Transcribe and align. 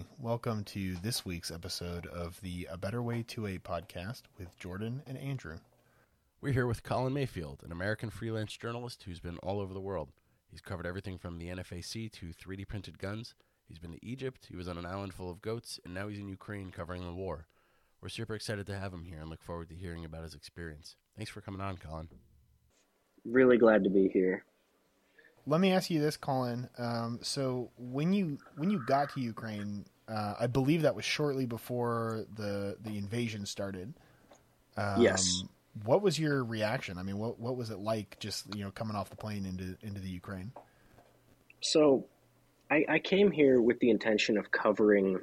Hey, 0.00 0.06
everybody. 0.06 0.24
Welcome 0.24 0.64
to 0.64 0.94
this 1.02 1.26
week's 1.26 1.50
episode 1.50 2.06
of 2.06 2.40
the 2.40 2.66
A 2.70 2.78
Better 2.78 3.02
Way 3.02 3.22
2A 3.22 3.60
podcast 3.60 4.22
with 4.38 4.58
Jordan 4.58 5.02
and 5.06 5.18
Andrew. 5.18 5.58
We're 6.40 6.54
here 6.54 6.66
with 6.66 6.82
Collin 6.82 7.12
Mayfield, 7.12 7.60
an 7.62 7.70
American 7.70 8.08
freelance 8.08 8.56
journalist 8.56 9.02
who's 9.02 9.20
been 9.20 9.36
all 9.38 9.60
over 9.60 9.74
the 9.74 9.80
world. 9.80 10.08
He's 10.50 10.62
covered 10.62 10.86
everything 10.86 11.18
from 11.18 11.36
the 11.36 11.48
NFAC 11.48 12.10
to 12.12 12.26
3D 12.32 12.66
printed 12.66 12.98
guns. 12.98 13.34
He's 13.68 13.78
been 13.78 13.92
to 13.92 14.02
Egypt, 14.06 14.46
he 14.48 14.56
was 14.56 14.68
on 14.68 14.78
an 14.78 14.86
island 14.86 15.12
full 15.12 15.30
of 15.30 15.42
goats, 15.42 15.78
and 15.84 15.92
now 15.92 16.08
he's 16.08 16.18
in 16.18 16.28
Ukraine 16.28 16.70
covering 16.70 17.04
the 17.04 17.12
war. 17.12 17.46
We're 18.00 18.08
super 18.08 18.34
excited 18.34 18.66
to 18.68 18.78
have 18.78 18.94
him 18.94 19.04
here 19.04 19.20
and 19.20 19.28
look 19.28 19.42
forward 19.42 19.68
to 19.68 19.74
hearing 19.74 20.06
about 20.06 20.22
his 20.22 20.34
experience. 20.34 20.96
Thanks 21.14 21.30
for 21.30 21.42
coming 21.42 21.60
on, 21.60 21.76
Collin. 21.76 22.08
Really 23.26 23.58
glad 23.58 23.84
to 23.84 23.90
be 23.90 24.08
here. 24.08 24.44
Let 25.50 25.60
me 25.60 25.72
ask 25.72 25.90
you 25.90 26.00
this, 26.00 26.16
Collin. 26.16 26.68
Um, 26.78 27.18
so 27.22 27.70
when 27.76 28.12
you 28.12 28.38
when 28.56 28.70
you 28.70 28.80
got 28.86 29.12
to 29.14 29.20
Ukraine, 29.20 29.84
uh, 30.06 30.34
I 30.38 30.46
believe 30.46 30.82
that 30.82 30.94
was 30.94 31.04
shortly 31.04 31.44
before 31.44 32.24
the 32.36 32.76
the 32.80 32.96
invasion 32.96 33.44
started. 33.44 33.92
Um, 34.76 35.02
yes. 35.02 35.42
What 35.82 36.02
was 36.02 36.20
your 36.20 36.44
reaction? 36.44 36.98
I 36.98 37.02
mean, 37.02 37.18
what 37.18 37.40
what 37.40 37.56
was 37.56 37.70
it 37.70 37.80
like 37.80 38.16
just 38.20 38.54
you 38.54 38.62
know 38.62 38.70
coming 38.70 38.94
off 38.94 39.10
the 39.10 39.16
plane 39.16 39.44
into 39.44 39.76
into 39.84 39.98
the 39.98 40.08
Ukraine? 40.08 40.52
So, 41.60 42.06
I, 42.70 42.84
I 42.88 42.98
came 43.00 43.32
here 43.32 43.60
with 43.60 43.80
the 43.80 43.90
intention 43.90 44.38
of 44.38 44.52
covering 44.52 45.18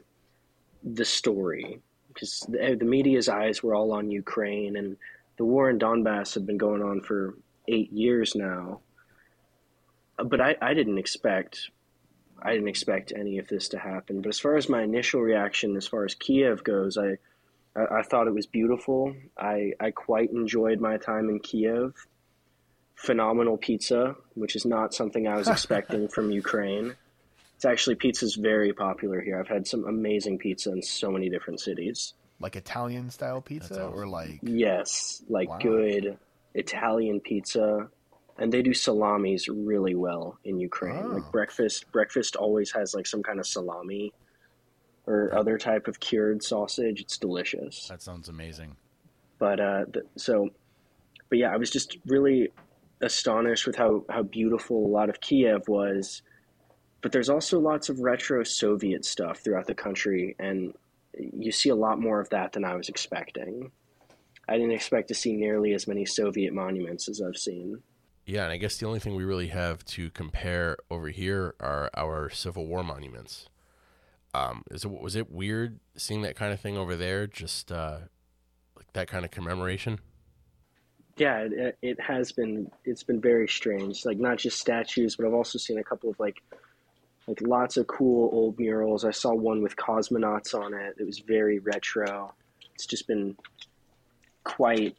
the 0.83 1.05
story 1.05 1.79
because 2.09 2.45
the, 2.49 2.75
the 2.77 2.85
media's 2.85 3.29
eyes 3.29 3.63
were 3.63 3.73
all 3.73 3.93
on 3.93 4.11
Ukraine 4.11 4.75
and 4.75 4.97
the 5.37 5.45
war 5.45 5.69
in 5.69 5.79
Donbass 5.79 6.33
had 6.33 6.45
been 6.45 6.57
going 6.57 6.83
on 6.83 6.99
for 6.99 7.37
eight 7.69 7.93
years 7.93 8.35
now. 8.35 8.81
But 10.17 10.41
I, 10.41 10.55
I 10.61 10.73
didn't 10.73 10.97
expect 10.97 11.69
I 12.41 12.53
didn't 12.53 12.67
expect 12.67 13.13
any 13.15 13.39
of 13.39 13.47
this 13.47 13.69
to 13.69 13.79
happen. 13.79 14.21
But 14.21 14.29
as 14.29 14.39
far 14.39 14.57
as 14.57 14.69
my 14.69 14.83
initial 14.83 15.21
reaction, 15.21 15.75
as 15.75 15.87
far 15.87 16.05
as 16.05 16.13
Kiev 16.13 16.63
goes, 16.63 16.97
I 16.97 17.17
I, 17.77 17.99
I 17.99 18.01
thought 18.01 18.27
it 18.27 18.33
was 18.33 18.47
beautiful. 18.47 19.15
I, 19.37 19.73
I 19.79 19.91
quite 19.91 20.31
enjoyed 20.31 20.81
my 20.81 20.97
time 20.97 21.29
in 21.29 21.39
Kiev. 21.39 21.93
Phenomenal 22.95 23.57
pizza, 23.57 24.15
which 24.33 24.55
is 24.55 24.65
not 24.65 24.93
something 24.93 25.27
I 25.27 25.37
was 25.37 25.47
expecting 25.47 26.07
from 26.07 26.31
Ukraine. 26.31 26.95
It's 27.55 27.65
actually 27.65 27.95
pizza's 27.95 28.35
very 28.35 28.73
popular 28.73 29.21
here. 29.21 29.39
I've 29.39 29.47
had 29.47 29.67
some 29.67 29.85
amazing 29.85 30.39
pizza 30.39 30.71
in 30.71 30.81
so 30.81 31.11
many 31.11 31.29
different 31.29 31.59
cities. 31.59 32.13
Like 32.39 32.55
Italian 32.55 33.09
style 33.09 33.41
pizza, 33.41 33.85
awesome. 33.85 33.99
or 33.99 34.07
like 34.07 34.39
yes, 34.43 35.23
like 35.27 35.49
wow. 35.49 35.57
good 35.57 36.19
Italian 36.53 37.19
pizza, 37.19 37.89
and 38.37 38.51
they 38.51 38.61
do 38.61 38.73
salamis 38.73 39.47
really 39.47 39.95
well 39.95 40.37
in 40.43 40.59
Ukraine. 40.59 41.03
Oh. 41.03 41.15
Like 41.15 41.31
breakfast, 41.31 41.91
breakfast 41.91 42.35
always 42.35 42.71
has 42.71 42.93
like 42.93 43.07
some 43.07 43.23
kind 43.23 43.39
of 43.39 43.47
salami 43.47 44.13
or 45.05 45.33
other 45.33 45.57
type 45.57 45.87
of 45.87 45.99
cured 45.99 46.43
sausage. 46.43 47.01
It's 47.01 47.17
delicious. 47.17 47.87
That 47.87 48.01
sounds 48.01 48.29
amazing. 48.29 48.75
But 49.39 49.59
uh, 49.59 49.85
the, 49.91 50.03
so, 50.15 50.49
but 51.29 51.37
yeah, 51.37 51.53
I 51.53 51.57
was 51.57 51.69
just 51.69 51.97
really 52.05 52.49
astonished 53.01 53.67
with 53.67 53.75
how 53.75 54.03
how 54.09 54.23
beautiful 54.23 54.85
a 54.85 54.89
lot 54.89 55.09
of 55.09 55.21
Kiev 55.21 55.67
was 55.67 56.23
but 57.01 57.11
there's 57.11 57.29
also 57.29 57.59
lots 57.59 57.89
of 57.89 57.99
retro 57.99 58.43
Soviet 58.43 59.05
stuff 59.05 59.39
throughout 59.39 59.67
the 59.67 59.75
country, 59.75 60.35
and 60.39 60.73
you 61.13 61.51
see 61.51 61.69
a 61.69 61.75
lot 61.75 61.99
more 61.99 62.19
of 62.19 62.29
that 62.29 62.53
than 62.53 62.65
I 62.65 62.75
was 62.75 62.89
expecting. 62.89 63.71
I 64.49 64.53
didn't 64.57 64.71
expect 64.71 65.09
to 65.09 65.13
see 65.13 65.33
nearly 65.33 65.73
as 65.73 65.87
many 65.87 66.05
Soviet 66.05 66.53
monuments 66.53 67.07
as 67.07 67.21
I've 67.21 67.37
seen. 67.37 67.81
Yeah, 68.27 68.43
and 68.43 68.51
I 68.51 68.57
guess 68.57 68.75
the 68.75 68.85
only 68.85 68.99
thing 68.99 69.15
we 69.15 69.23
really 69.23 69.47
have 69.47 69.85
to 69.85 70.09
compare 70.09 70.75
over 70.91 71.07
here 71.07 71.55
are 71.61 71.89
our 71.95 72.29
Civil 72.29 72.67
War 72.67 72.83
monuments. 72.83 73.47
Um, 74.33 74.63
is 74.69 74.83
it 74.83 74.91
was 74.91 75.15
it 75.15 75.31
weird 75.31 75.79
seeing 75.95 76.23
that 76.23 76.35
kind 76.35 76.51
of 76.51 76.59
thing 76.59 76.77
over 76.77 76.97
there? 76.97 77.25
Just 77.25 77.71
uh, 77.71 77.99
like 78.75 78.91
that 78.91 79.07
kind 79.07 79.23
of 79.23 79.31
commemoration. 79.31 79.99
Yeah, 81.15 81.47
it, 81.49 81.77
it 81.81 82.01
has 82.01 82.33
been. 82.33 82.69
It's 82.83 83.01
been 83.01 83.21
very 83.21 83.47
strange. 83.47 84.05
Like 84.05 84.19
not 84.19 84.39
just 84.39 84.59
statues, 84.59 85.15
but 85.15 85.25
I've 85.25 85.33
also 85.33 85.57
seen 85.57 85.79
a 85.79 85.83
couple 85.83 86.09
of 86.09 86.19
like 86.19 86.43
like 87.27 87.39
lots 87.41 87.77
of 87.77 87.87
cool 87.87 88.29
old 88.33 88.59
murals. 88.59 89.05
I 89.05 89.11
saw 89.11 89.33
one 89.33 89.63
with 89.63 89.77
cosmonauts 89.77 90.53
on 90.53 90.73
it. 90.73 90.95
It 90.99 91.05
was 91.05 91.19
very 91.19 91.59
retro. 91.59 92.33
It's 92.75 92.85
just 92.85 93.07
been 93.07 93.37
quite 94.43 94.97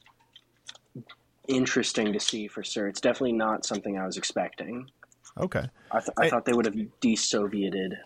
interesting 1.49 2.13
to 2.13 2.21
see 2.21 2.47
for 2.47 2.63
sure. 2.63 2.87
It's 2.87 3.01
definitely 3.01 3.33
not 3.33 3.67
something 3.67 3.99
I 3.99 4.07
was 4.07 4.17
expecting. 4.17 4.91
Okay. 5.37 5.69
I, 5.91 5.99
th- 6.01 6.11
I, 6.17 6.27
I 6.27 6.31
thought 6.31 6.45
they 6.45 6.53
would 6.53 6.67
have 6.67 6.77
de-Sovieted 7.01 7.97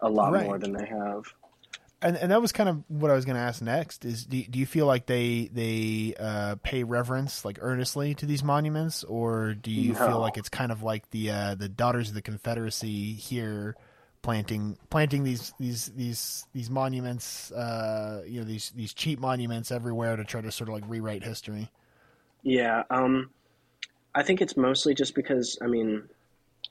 a 0.00 0.08
lot 0.08 0.32
right. 0.32 0.44
more 0.44 0.58
than 0.58 0.72
they 0.72 0.86
have 0.86 1.24
and 2.04 2.18
and 2.18 2.30
that 2.30 2.42
was 2.42 2.52
kind 2.52 2.68
of 2.68 2.84
what 2.88 3.10
I 3.10 3.14
was 3.14 3.24
going 3.24 3.36
to 3.36 3.42
ask 3.42 3.62
next. 3.62 4.04
Is 4.04 4.26
do, 4.26 4.42
do 4.44 4.58
you 4.58 4.66
feel 4.66 4.86
like 4.86 5.06
they 5.06 5.48
they 5.50 6.14
uh, 6.20 6.56
pay 6.62 6.84
reverence 6.84 7.44
like 7.44 7.58
earnestly 7.60 8.14
to 8.16 8.26
these 8.26 8.44
monuments, 8.44 9.04
or 9.04 9.54
do 9.54 9.70
you 9.70 9.94
no. 9.94 10.06
feel 10.06 10.18
like 10.20 10.36
it's 10.36 10.50
kind 10.50 10.70
of 10.70 10.82
like 10.82 11.10
the 11.10 11.30
uh, 11.30 11.54
the 11.54 11.68
Daughters 11.68 12.10
of 12.10 12.14
the 12.14 12.22
Confederacy 12.22 13.14
here, 13.14 13.74
planting 14.20 14.76
planting 14.90 15.24
these 15.24 15.54
these 15.58 15.86
these 15.96 16.46
these 16.52 16.68
monuments, 16.68 17.50
uh, 17.52 18.22
you 18.26 18.38
know 18.38 18.44
these 18.44 18.70
these 18.76 18.92
cheap 18.92 19.18
monuments 19.18 19.72
everywhere 19.72 20.14
to 20.16 20.24
try 20.24 20.42
to 20.42 20.52
sort 20.52 20.68
of 20.68 20.74
like 20.74 20.84
rewrite 20.86 21.24
history? 21.24 21.70
Yeah, 22.44 22.82
um, 22.90 23.30
I 24.14 24.22
think 24.22 24.40
it's 24.40 24.56
mostly 24.56 24.94
just 24.94 25.14
because 25.14 25.58
I 25.62 25.66
mean, 25.66 26.04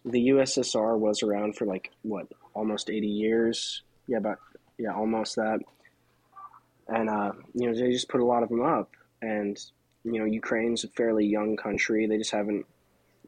the 0.06 0.30
USSR 0.30 0.98
was 0.98 1.24
around 1.24 1.58
for 1.58 1.66
like 1.66 1.92
what 2.04 2.28
almost 2.54 2.90
eighty 2.90 3.08
years. 3.08 3.82
Yeah, 4.08 4.18
about 4.18 4.40
yeah, 4.78 4.94
almost 4.94 5.36
that. 5.36 5.60
And 6.88 7.10
uh, 7.10 7.32
you 7.54 7.68
know, 7.68 7.76
they 7.76 7.92
just 7.92 8.10
put 8.10 8.22
a 8.22 8.26
lot 8.26 8.44
of 8.44 8.50
them 8.50 8.62
up, 8.62 8.92
and 9.22 9.58
you 10.04 10.20
know, 10.20 10.26
Ukraine's 10.26 10.84
a 10.84 10.90
fairly 10.90 11.26
young 11.26 11.58
country. 11.58 12.06
They 12.06 12.18
just 12.18 12.32
haven't 12.32 12.66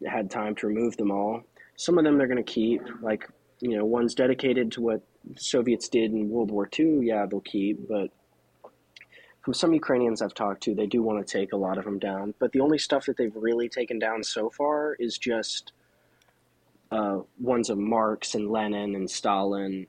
had 0.05 0.29
time 0.29 0.55
to 0.55 0.67
remove 0.67 0.97
them 0.97 1.11
all. 1.11 1.41
Some 1.77 1.97
of 1.97 2.03
them 2.03 2.17
they're 2.17 2.27
going 2.27 2.43
to 2.43 2.43
keep, 2.43 2.81
like 3.01 3.27
you 3.59 3.75
know, 3.75 3.85
ones 3.85 4.13
dedicated 4.13 4.71
to 4.73 4.81
what 4.81 5.01
Soviets 5.35 5.89
did 5.89 6.11
in 6.11 6.29
World 6.29 6.51
War 6.51 6.69
II. 6.77 6.99
Yeah, 7.01 7.25
they'll 7.25 7.39
keep, 7.39 7.87
but 7.87 8.11
from 9.45 9.53
some 9.53 9.73
Ukrainians 9.73 10.21
I've 10.21 10.33
talked 10.33 10.63
to, 10.63 10.75
they 10.75 10.87
do 10.87 11.01
want 11.01 11.25
to 11.25 11.31
take 11.31 11.53
a 11.53 11.57
lot 11.57 11.77
of 11.77 11.85
them 11.85 11.99
down. 11.99 12.33
But 12.39 12.51
the 12.51 12.59
only 12.59 12.77
stuff 12.77 13.05
that 13.05 13.15
they've 13.15 13.35
really 13.35 13.69
taken 13.69 13.97
down 13.97 14.23
so 14.23 14.49
far 14.49 14.95
is 14.95 15.17
just 15.17 15.71
uh, 16.91 17.19
ones 17.39 17.69
of 17.69 17.77
Marx 17.77 18.35
and 18.35 18.51
Lenin 18.51 18.95
and 18.95 19.09
Stalin 19.09 19.87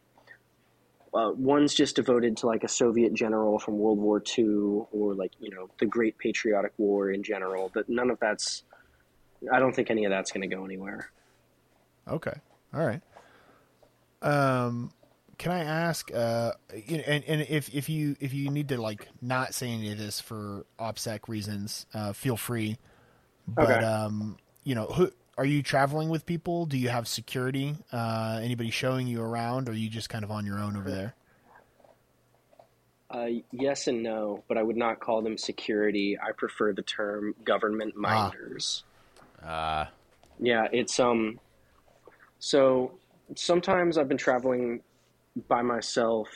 uh, 1.17 1.31
one's 1.33 1.73
just 1.73 1.97
devoted 1.97 2.37
to 2.37 2.47
like 2.47 2.63
a 2.63 2.69
Soviet 2.69 3.15
general 3.15 3.59
from 3.59 3.79
World 3.79 3.99
War 3.99 4.23
II 4.39 4.85
or 4.93 5.15
like 5.15 5.33
you 5.41 5.51
know 5.51 5.71
the 5.79 5.87
Great 5.87 6.19
Patriotic 6.19 6.73
War 6.77 7.11
in 7.11 7.23
general. 7.23 7.71
But 7.73 7.89
none 7.89 8.11
of 8.11 8.21
that's. 8.21 8.65
I 9.53 9.59
don't 9.59 9.75
think 9.75 9.91
any 9.91 10.05
of 10.05 10.11
that's 10.11 10.31
going 10.31 10.49
to 10.49 10.55
go 10.55 10.65
anywhere. 10.65 11.11
Okay. 12.07 12.35
All 12.75 12.85
right. 12.85 13.01
Um, 14.21 14.91
can 15.39 15.53
I 15.53 15.65
ask? 15.65 16.13
Uh, 16.13 16.53
and 16.89 17.25
and 17.25 17.47
if 17.49 17.75
if 17.75 17.89
you 17.89 18.17
if 18.21 18.33
you 18.33 18.51
need 18.51 18.69
to 18.71 18.81
like 18.81 19.09
not 19.21 19.55
say 19.55 19.71
any 19.71 19.93
of 19.93 19.99
this 19.99 20.21
for 20.21 20.65
OPSEC 20.79 21.29
reasons, 21.29 21.87
uh, 21.95 22.13
feel 22.13 22.37
free. 22.37 22.79
But 23.47 23.71
okay. 23.71 23.85
um, 23.85 24.39
you 24.65 24.75
know 24.75 24.87
who 24.87 25.11
are 25.37 25.45
you 25.45 25.63
traveling 25.63 26.09
with 26.09 26.25
people? 26.25 26.67
Do 26.67 26.79
you 26.79 26.89
have 26.89 27.07
security? 27.07 27.77
Uh, 27.93 28.41
anybody 28.43 28.71
showing 28.71 29.07
you 29.07 29.21
around, 29.21 29.69
or 29.69 29.73
are 29.73 29.75
you 29.75 29.91
just 29.91 30.09
kind 30.09 30.25
of 30.25 30.31
on 30.31 30.47
your 30.47 30.59
own 30.59 30.77
over 30.77 30.91
there? 30.91 31.15
Uh, 33.09 33.29
yes 33.53 33.87
and 33.87 34.03
no, 34.03 34.43
but 34.49 34.59
I 34.59 34.63
would 34.63 34.77
not 34.77 34.99
call 35.01 35.23
them 35.23 35.39
security. 35.39 36.19
I 36.19 36.33
prefer 36.33 36.73
the 36.73 36.83
term 36.83 37.35
government 37.45 37.95
ah. 37.97 38.01
minders. 38.01 38.85
Ah. 39.45 39.83
Uh. 39.83 39.87
Yeah, 40.39 40.69
it's 40.73 40.99
um. 40.99 41.41
So 42.39 42.99
sometimes 43.35 43.97
I've 43.97 44.09
been 44.09 44.19
traveling 44.19 44.83
by 45.49 45.63
myself, 45.63 46.29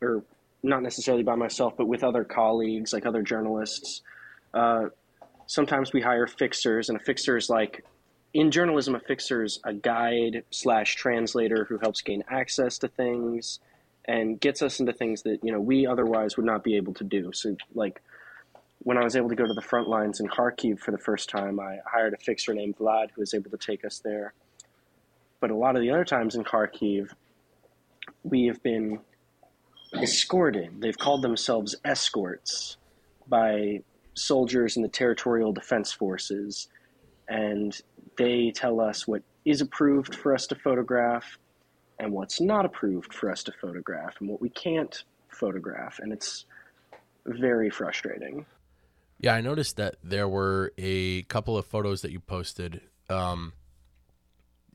or 0.00 0.24
not 0.62 0.82
necessarily 0.82 1.22
by 1.22 1.34
myself, 1.34 1.74
but 1.76 1.86
with 1.86 2.04
other 2.04 2.24
colleagues, 2.24 2.92
like 2.92 3.06
other 3.06 3.22
journalists. 3.22 4.02
Uh, 4.52 4.86
sometimes 5.46 5.92
we 5.92 6.00
hire 6.00 6.26
fixers, 6.26 6.88
and 6.88 7.00
a 7.00 7.02
fixer 7.02 7.36
is 7.36 7.48
like 7.48 7.84
in 8.34 8.50
journalism, 8.50 8.94
a 8.94 9.00
fixer 9.00 9.44
is 9.44 9.60
a 9.64 9.72
guide 9.72 10.44
slash 10.50 10.96
translator 10.96 11.64
who 11.64 11.78
helps 11.78 12.02
gain 12.02 12.22
access 12.28 12.76
to 12.78 12.88
things 12.88 13.60
and 14.04 14.38
gets 14.40 14.60
us 14.60 14.78
into 14.78 14.92
things 14.92 15.22
that 15.22 15.38
you 15.42 15.52
know 15.52 15.60
we 15.60 15.86
otherwise 15.86 16.36
would 16.36 16.46
not 16.46 16.62
be 16.62 16.76
able 16.76 16.94
to 16.94 17.04
do. 17.04 17.32
So, 17.32 17.56
like 17.74 18.02
when 18.80 18.98
I 18.98 19.04
was 19.04 19.16
able 19.16 19.30
to 19.30 19.34
go 19.34 19.46
to 19.46 19.54
the 19.54 19.62
front 19.62 19.88
lines 19.88 20.20
in 20.20 20.28
Kharkiv 20.28 20.80
for 20.80 20.90
the 20.90 20.98
first 20.98 21.28
time, 21.30 21.58
I 21.58 21.78
hired 21.86 22.14
a 22.14 22.18
fixer 22.18 22.54
named 22.54 22.76
Vlad 22.76 23.10
who 23.14 23.22
was 23.22 23.34
able 23.34 23.50
to 23.50 23.56
take 23.56 23.84
us 23.84 24.00
there. 24.04 24.34
But 25.40 25.50
a 25.50 25.56
lot 25.56 25.74
of 25.74 25.82
the 25.82 25.90
other 25.90 26.04
times 26.04 26.34
in 26.34 26.44
Kharkiv, 26.44 27.10
we 28.22 28.46
have 28.46 28.62
been 28.62 29.00
escorted. 29.94 30.80
They've 30.80 30.96
called 30.96 31.22
themselves 31.22 31.74
escorts 31.84 32.76
by 33.28 33.82
soldiers 34.14 34.76
in 34.76 34.82
the 34.82 34.88
territorial 34.88 35.52
defense 35.52 35.92
forces 35.92 36.68
and 37.28 37.80
they 38.16 38.50
tell 38.54 38.80
us 38.80 39.06
what 39.06 39.22
is 39.44 39.60
approved 39.60 40.14
for 40.14 40.34
us 40.34 40.46
to 40.48 40.54
photograph 40.54 41.38
and 41.98 42.12
what's 42.12 42.40
not 42.40 42.64
approved 42.64 43.12
for 43.12 43.30
us 43.30 43.42
to 43.44 43.52
photograph 43.52 44.14
and 44.20 44.28
what 44.28 44.40
we 44.40 44.48
can't 44.50 45.04
photograph. 45.28 45.98
And 46.00 46.12
it's 46.12 46.44
very 47.24 47.70
frustrating. 47.70 48.46
Yeah, 49.18 49.34
I 49.34 49.40
noticed 49.40 49.76
that 49.76 49.96
there 50.04 50.28
were 50.28 50.72
a 50.76 51.22
couple 51.22 51.56
of 51.56 51.66
photos 51.66 52.02
that 52.02 52.12
you 52.12 52.20
posted. 52.20 52.80
Um, 53.08 53.54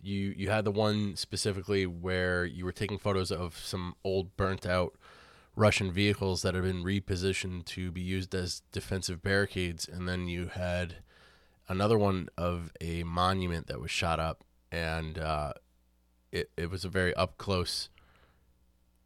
you 0.01 0.33
you 0.35 0.49
had 0.49 0.65
the 0.65 0.71
one 0.71 1.15
specifically 1.15 1.85
where 1.85 2.45
you 2.45 2.65
were 2.65 2.71
taking 2.71 2.97
photos 2.97 3.31
of 3.31 3.57
some 3.57 3.95
old 4.03 4.35
burnt 4.37 4.65
out 4.65 4.95
Russian 5.55 5.91
vehicles 5.91 6.41
that 6.41 6.55
had 6.55 6.63
been 6.63 6.83
repositioned 6.83 7.65
to 7.65 7.91
be 7.91 8.01
used 8.01 8.33
as 8.33 8.61
defensive 8.71 9.21
barricades, 9.21 9.87
and 9.87 10.07
then 10.07 10.27
you 10.27 10.47
had 10.47 10.97
another 11.67 11.97
one 11.97 12.29
of 12.37 12.71
a 12.79 13.03
monument 13.03 13.67
that 13.67 13.79
was 13.79 13.91
shot 13.91 14.19
up, 14.19 14.43
and 14.71 15.17
uh, 15.17 15.53
it 16.31 16.51
it 16.57 16.69
was 16.69 16.85
a 16.85 16.89
very 16.89 17.13
up 17.15 17.37
close 17.37 17.89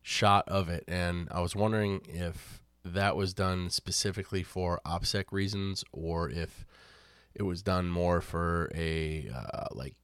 shot 0.01 0.47
of 0.47 0.69
it, 0.69 0.83
and 0.87 1.27
I 1.31 1.41
was 1.41 1.55
wondering 1.55 2.01
if 2.07 2.61
that 2.83 3.15
was 3.15 3.33
done 3.33 3.71
specifically 3.71 4.43
for 4.43 4.79
OPSEC 4.85 5.25
reasons, 5.31 5.83
or 5.91 6.29
if 6.29 6.65
it 7.33 7.43
was 7.43 7.63
done 7.63 7.89
more 7.89 8.21
for 8.21 8.71
a 8.75 9.29
uh, 9.33 9.65
like 9.71 9.95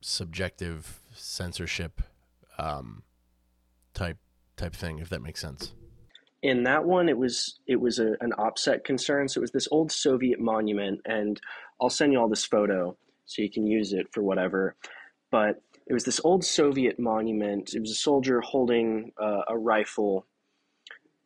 subjective 0.00 1.00
censorship 1.14 2.02
um, 2.58 3.02
type 3.94 4.18
type 4.56 4.74
thing, 4.74 4.98
if 4.98 5.08
that 5.08 5.22
makes 5.22 5.40
sense. 5.40 5.72
In 6.42 6.64
that 6.64 6.84
one, 6.84 7.08
it 7.08 7.18
was 7.18 7.58
it 7.66 7.80
was 7.80 7.98
a, 7.98 8.14
an 8.20 8.32
OPSEC 8.38 8.84
concern. 8.84 9.28
So 9.28 9.38
it 9.38 9.42
was 9.42 9.52
this 9.52 9.68
old 9.70 9.90
Soviet 9.90 10.40
monument, 10.40 11.00
and 11.04 11.40
I'll 11.80 11.90
send 11.90 12.12
you 12.12 12.20
all 12.20 12.28
this 12.28 12.44
photo 12.44 12.96
so 13.26 13.42
you 13.42 13.50
can 13.50 13.66
use 13.66 13.92
it 13.92 14.06
for 14.12 14.22
whatever. 14.22 14.76
But 15.30 15.62
it 15.86 15.92
was 15.92 16.04
this 16.04 16.20
old 16.22 16.44
Soviet 16.44 16.98
monument. 16.98 17.74
It 17.74 17.80
was 17.80 17.90
a 17.90 17.94
soldier 17.94 18.40
holding 18.40 19.12
uh, 19.20 19.42
a 19.48 19.58
rifle, 19.58 20.26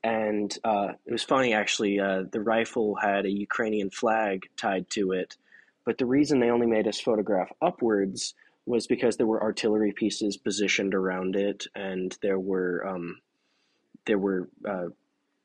and 0.03 0.57
uh, 0.65 0.93
it 1.05 1.13
was 1.13 1.23
funny 1.23 1.53
actually. 1.53 2.01
Uh, 2.01 2.23
the 2.31 2.41
rifle 2.41 2.95
had 2.95 3.27
a 3.27 3.31
Ukrainian 3.31 3.91
flag 3.91 4.45
tied 4.57 4.89
to 4.91 5.13
it, 5.13 5.37
but 5.85 5.99
the 5.99 6.07
reason 6.07 6.41
they 6.41 6.51
only 6.51 6.67
made 6.67 6.89
us 6.89 7.01
photograph 7.01 7.51
upwards 7.61 8.35
was 8.67 8.87
because 8.87 9.17
there 9.17 9.27
were 9.27 9.43
artillery 9.43 9.93
pieces 9.93 10.37
positioned 10.37 10.95
around 10.95 11.37
it, 11.37 11.67
and 11.75 12.17
there 12.23 12.39
were 12.39 12.87
um, 12.87 13.19
there 14.07 14.19
were 14.19 14.49
uh, 14.69 14.89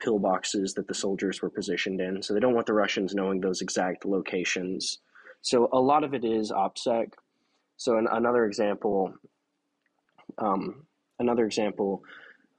pillboxes 0.03 0.75
that 0.75 0.87
the 0.87 0.93
soldiers 0.93 1.41
were 1.41 1.49
positioned 1.49 1.99
in. 1.99 2.21
So 2.21 2.33
they 2.33 2.39
don't 2.39 2.53
want 2.53 2.67
the 2.67 2.73
Russians 2.73 3.15
knowing 3.15 3.41
those 3.41 3.61
exact 3.61 4.05
locations. 4.05 4.99
So 5.41 5.69
a 5.71 5.79
lot 5.79 6.03
of 6.03 6.13
it 6.13 6.23
is 6.23 6.51
OPSEC. 6.51 7.13
So 7.77 7.97
an, 7.97 8.07
another 8.11 8.45
example, 8.45 9.13
um, 10.37 10.85
another 11.19 11.45
example, 11.45 12.03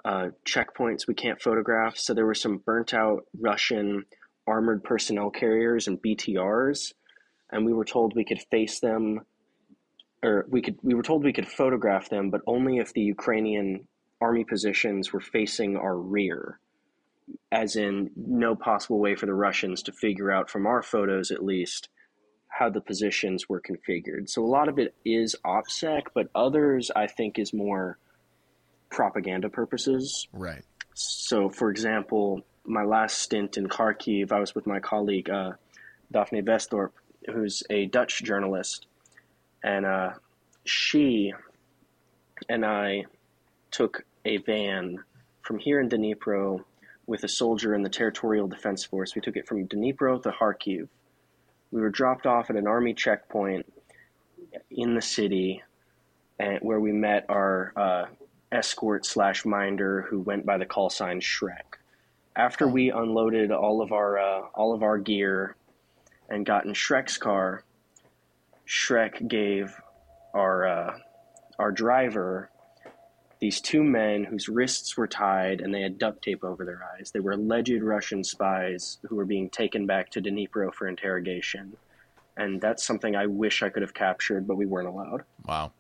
uh, 0.04 0.28
checkpoints 0.44 1.06
we 1.06 1.14
can't 1.14 1.40
photograph. 1.40 1.96
So 1.96 2.14
there 2.14 2.26
were 2.26 2.34
some 2.34 2.58
burnt 2.58 2.94
out 2.94 3.26
Russian 3.38 4.04
armored 4.46 4.82
personnel 4.82 5.31
carriers 5.31 5.87
and 5.87 6.00
BTRs, 6.00 6.94
and 7.50 7.66
we 7.66 7.72
were 7.72 7.84
told 7.84 8.14
we 8.14 8.25
could 8.25 8.40
face 8.50 8.81
them 8.81 9.20
or 10.22 10.46
we 10.48 10.62
could 10.62 10.78
we 10.82 10.94
were 10.94 11.02
told 11.02 11.24
we 11.24 11.32
could 11.32 11.48
photograph 11.48 12.08
them, 12.08 12.30
but 12.30 12.40
only 12.46 12.78
if 12.78 12.92
the 12.92 13.02
Ukrainian 13.02 13.86
army 14.20 14.44
positions 14.44 15.12
were 15.12 15.20
facing 15.20 15.76
our 15.76 15.96
rear, 15.96 16.58
as 17.52 17.76
in 17.76 18.10
no 18.16 18.56
possible 18.56 18.98
way 18.98 19.14
for 19.14 19.26
the 19.26 19.34
Russians 19.34 19.82
to 19.84 19.92
figure 19.92 20.30
out 20.30 20.50
from 20.50 20.66
our 20.66 20.82
photos 20.82 21.30
at 21.30 21.44
least 21.44 21.88
how 22.48 22.68
the 22.68 22.80
positions 22.80 23.48
were 23.48 23.60
configured. 23.60 24.28
So 24.28 24.42
a 24.42 24.46
lot 24.46 24.68
of 24.68 24.78
it 24.78 24.94
is 25.04 25.36
OPSEC, 25.44 26.02
but 26.14 26.28
others 26.34 26.90
I 26.94 27.06
think 27.06 27.38
is 27.38 27.52
more 27.52 27.98
propaganda 28.90 29.48
purposes. 29.48 30.26
Right. 30.32 30.64
So, 30.94 31.48
for 31.48 31.70
example, 31.70 32.42
my 32.64 32.84
last 32.84 33.18
stint 33.18 33.56
in 33.56 33.68
Kharkiv, 33.68 34.32
I 34.32 34.40
was 34.40 34.54
with 34.54 34.66
my 34.66 34.80
colleague 34.80 35.30
uh, 35.30 35.52
Daphne 36.10 36.42
Westorp, 36.42 36.90
who's 37.32 37.62
a 37.70 37.86
Dutch 37.86 38.22
journalist 38.24 38.86
and 39.62 39.87
uh, 39.87 40.10
she 40.64 41.32
and 42.49 42.64
I 42.64 43.05
took 43.70 44.05
a 44.25 44.38
van 44.38 44.99
from 45.43 45.58
here 45.58 45.81
in 45.81 45.88
Dnipro 45.88 46.64
with 47.06 47.25
a 47.25 47.28
soldier 47.28 47.75
in 47.75 47.82
the 47.82 47.88
Territorial 47.88 48.46
Defense 48.46 48.84
Force. 48.84 49.14
We 49.14 49.22
took 49.22 49.37
it 49.37 49.49
from 49.49 49.66
Dnipro 49.66 50.22
to 50.22 50.31
Kharkiv. 50.31 50.88
We 51.70 51.81
were 51.81 51.90
dropped 51.90 52.26
off 52.26 52.50
at 52.50 52.56
an 52.56 52.66
army 52.66 52.94
checkpoint 52.94 53.66
in 54.70 54.94
the 54.94 55.02
city, 55.02 55.62
and 56.38 56.58
where 56.61 56.81
we 56.81 56.93
met 56.93 57.26
our 57.28 57.72
uh, 57.76 58.04
escort 58.52 59.04
slash 59.04 59.44
minder 59.44 60.02
who 60.02 60.20
went 60.20 60.46
by 60.46 60.58
the 60.58 60.66
call 60.66 60.90
sign 60.90 61.20
Shrek. 61.20 61.76
After 62.37 62.69
we 62.69 62.90
unloaded 62.90 63.50
all 63.50 63.82
of 63.82 63.93
our 63.93 64.19
uh, 64.19 64.43
all 64.54 64.75
of 64.75 64.82
our 64.82 64.99
gear 64.99 65.56
and 66.28 66.46
got 66.46 66.64
in 66.66 66.72
Shrek's 66.72 67.19
car, 67.19 67.64
Shrek 68.68 69.26
gave 69.26 69.74
our 70.34 70.66
uh, 70.66 70.98
our 71.58 71.72
driver 71.72 72.50
these 73.40 73.60
two 73.60 73.84
men 73.84 74.24
whose 74.24 74.48
wrists 74.48 74.96
were 74.96 75.06
tied 75.06 75.60
and 75.60 75.72
they 75.72 75.80
had 75.80 75.98
duct 75.98 76.22
tape 76.22 76.42
over 76.42 76.64
their 76.64 76.80
eyes. 76.94 77.10
They 77.12 77.20
were 77.20 77.32
alleged 77.32 77.82
Russian 77.82 78.24
spies 78.24 78.98
who 79.08 79.16
were 79.16 79.24
being 79.24 79.48
taken 79.48 79.86
back 79.86 80.10
to 80.10 80.20
Dnipro 80.20 80.74
for 80.74 80.88
interrogation. 80.88 81.76
And 82.36 82.60
that's 82.60 82.84
something 82.84 83.16
I 83.16 83.26
wish 83.26 83.62
I 83.62 83.68
could 83.68 83.82
have 83.82 83.94
captured, 83.94 84.46
but 84.46 84.56
we 84.56 84.66
weren't 84.66 84.88
allowed. 84.88 85.24
Wow. 85.46 85.72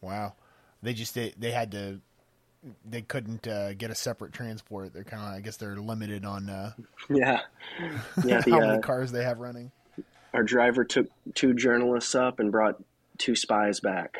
Wow. 0.00 0.34
They 0.82 0.94
just 0.94 1.14
they, 1.14 1.34
they 1.38 1.50
had 1.50 1.72
to 1.72 2.00
they 2.88 3.02
couldn't 3.02 3.46
uh, 3.46 3.74
get 3.74 3.90
a 3.90 3.94
separate 3.94 4.32
transport. 4.32 4.94
They're 4.94 5.04
kind 5.04 5.22
of 5.22 5.28
I 5.28 5.40
guess 5.40 5.56
they're 5.56 5.76
limited 5.76 6.24
on 6.24 6.48
uh, 6.48 6.72
Yeah, 7.10 7.40
yeah. 8.24 8.40
The, 8.44 8.50
how 8.50 8.60
uh, 8.60 8.78
cars 8.80 9.12
they 9.12 9.24
have 9.24 9.38
running. 9.38 9.72
Our 10.34 10.42
driver 10.42 10.84
took 10.84 11.08
two 11.34 11.54
journalists 11.54 12.14
up 12.14 12.40
and 12.40 12.50
brought 12.50 12.82
two 13.18 13.36
spies 13.36 13.80
back. 13.80 14.18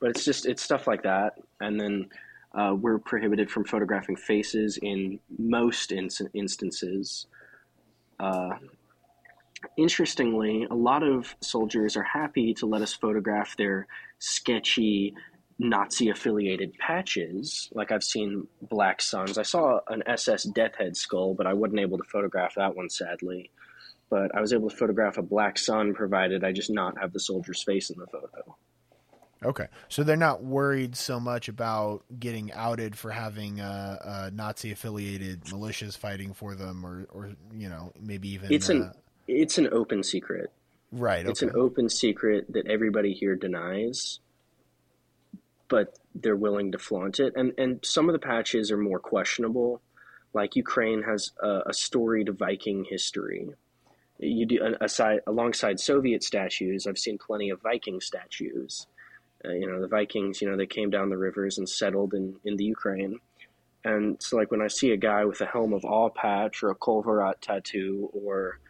But 0.00 0.10
it's 0.10 0.24
just 0.24 0.46
it's 0.46 0.62
stuff 0.62 0.86
like 0.86 1.04
that, 1.04 1.34
and 1.60 1.80
then 1.80 2.08
uh, 2.54 2.74
we're 2.78 2.98
prohibited 2.98 3.50
from 3.50 3.64
photographing 3.64 4.16
faces 4.16 4.78
in 4.82 5.20
most 5.38 5.92
in- 5.92 6.10
instances. 6.34 7.26
Uh, 8.18 8.56
interestingly, 9.76 10.66
a 10.70 10.74
lot 10.74 11.04
of 11.04 11.36
soldiers 11.40 11.96
are 11.96 12.02
happy 12.02 12.52
to 12.54 12.66
let 12.66 12.82
us 12.82 12.92
photograph 12.92 13.56
their 13.56 13.86
sketchy 14.18 15.14
Nazi 15.60 16.08
affiliated 16.08 16.76
patches. 16.78 17.68
Like 17.72 17.92
I've 17.92 18.02
seen 18.02 18.48
Black 18.60 19.00
Suns. 19.00 19.38
I 19.38 19.42
saw 19.42 19.80
an 19.86 20.02
SS 20.06 20.46
Deathhead 20.46 20.96
skull, 20.96 21.34
but 21.34 21.46
I 21.46 21.52
wasn't 21.52 21.80
able 21.80 21.98
to 21.98 22.04
photograph 22.04 22.56
that 22.56 22.74
one 22.74 22.90
sadly 22.90 23.52
but 24.12 24.34
I 24.34 24.42
was 24.42 24.52
able 24.52 24.68
to 24.68 24.76
photograph 24.76 25.16
a 25.16 25.22
black 25.22 25.56
sun 25.56 25.94
provided 25.94 26.44
I 26.44 26.52
just 26.52 26.68
not 26.68 27.00
have 27.00 27.14
the 27.14 27.18
soldier's 27.18 27.62
face 27.62 27.88
in 27.88 27.98
the 27.98 28.06
photo. 28.06 28.56
Okay, 29.42 29.68
so 29.88 30.04
they're 30.04 30.18
not 30.18 30.44
worried 30.44 30.94
so 30.96 31.18
much 31.18 31.48
about 31.48 32.04
getting 32.20 32.52
outed 32.52 32.94
for 32.94 33.10
having 33.10 33.58
uh, 33.58 33.98
uh, 34.04 34.30
Nazi-affiliated 34.34 35.44
militias 35.44 35.96
fighting 35.96 36.34
for 36.34 36.54
them, 36.54 36.84
or, 36.84 37.06
or 37.10 37.30
you 37.54 37.70
know, 37.70 37.94
maybe 37.98 38.28
even 38.28 38.52
It's 38.52 38.68
uh, 38.68 38.74
an 38.74 38.92
it's 39.26 39.56
an 39.56 39.70
open 39.72 40.02
secret. 40.02 40.52
right. 40.92 41.26
It's 41.26 41.40
an 41.40 41.52
open 41.56 41.88
secret 41.88 42.52
that 42.52 42.66
everybody 42.66 43.14
here 43.14 43.34
denies, 43.34 44.20
but 45.68 45.98
they're 46.14 46.36
willing 46.36 46.72
to 46.72 46.78
flaunt 46.78 47.18
it. 47.18 47.32
And 47.34 47.54
and 47.56 47.80
some 47.82 48.10
of 48.10 48.12
the 48.12 48.18
patches 48.18 48.70
are 48.70 48.76
more 48.76 49.00
questionable. 49.00 49.80
Like 50.34 50.54
Ukraine 50.54 51.02
has 51.02 51.32
a, 51.42 51.62
a 51.66 51.72
storied 51.72 52.28
Viking 52.38 52.84
history. 52.84 53.48
You 54.22 54.46
do 54.46 54.76
aside 54.80 55.20
alongside 55.26 55.80
Soviet 55.80 56.22
statues. 56.22 56.86
I've 56.86 56.98
seen 56.98 57.18
plenty 57.18 57.50
of 57.50 57.60
Viking 57.60 58.00
statues. 58.00 58.86
Uh, 59.44 59.50
you 59.50 59.66
know, 59.66 59.80
the 59.80 59.88
Vikings. 59.88 60.40
You 60.40 60.50
know, 60.50 60.56
they 60.56 60.66
came 60.66 60.90
down 60.90 61.10
the 61.10 61.18
rivers 61.18 61.58
and 61.58 61.68
settled 61.68 62.14
in 62.14 62.36
in 62.44 62.56
the 62.56 62.64
Ukraine. 62.64 63.18
And 63.84 64.22
so, 64.22 64.36
like 64.36 64.50
when 64.50 64.62
I 64.62 64.68
see 64.68 64.92
a 64.92 64.96
guy 64.96 65.24
with 65.24 65.40
a 65.40 65.46
helm 65.46 65.72
of 65.72 65.84
awe 65.84 66.10
patch 66.10 66.62
or 66.62 66.70
a 66.70 66.76
Kolovrat 66.76 67.40
tattoo 67.40 68.10
or 68.12 68.60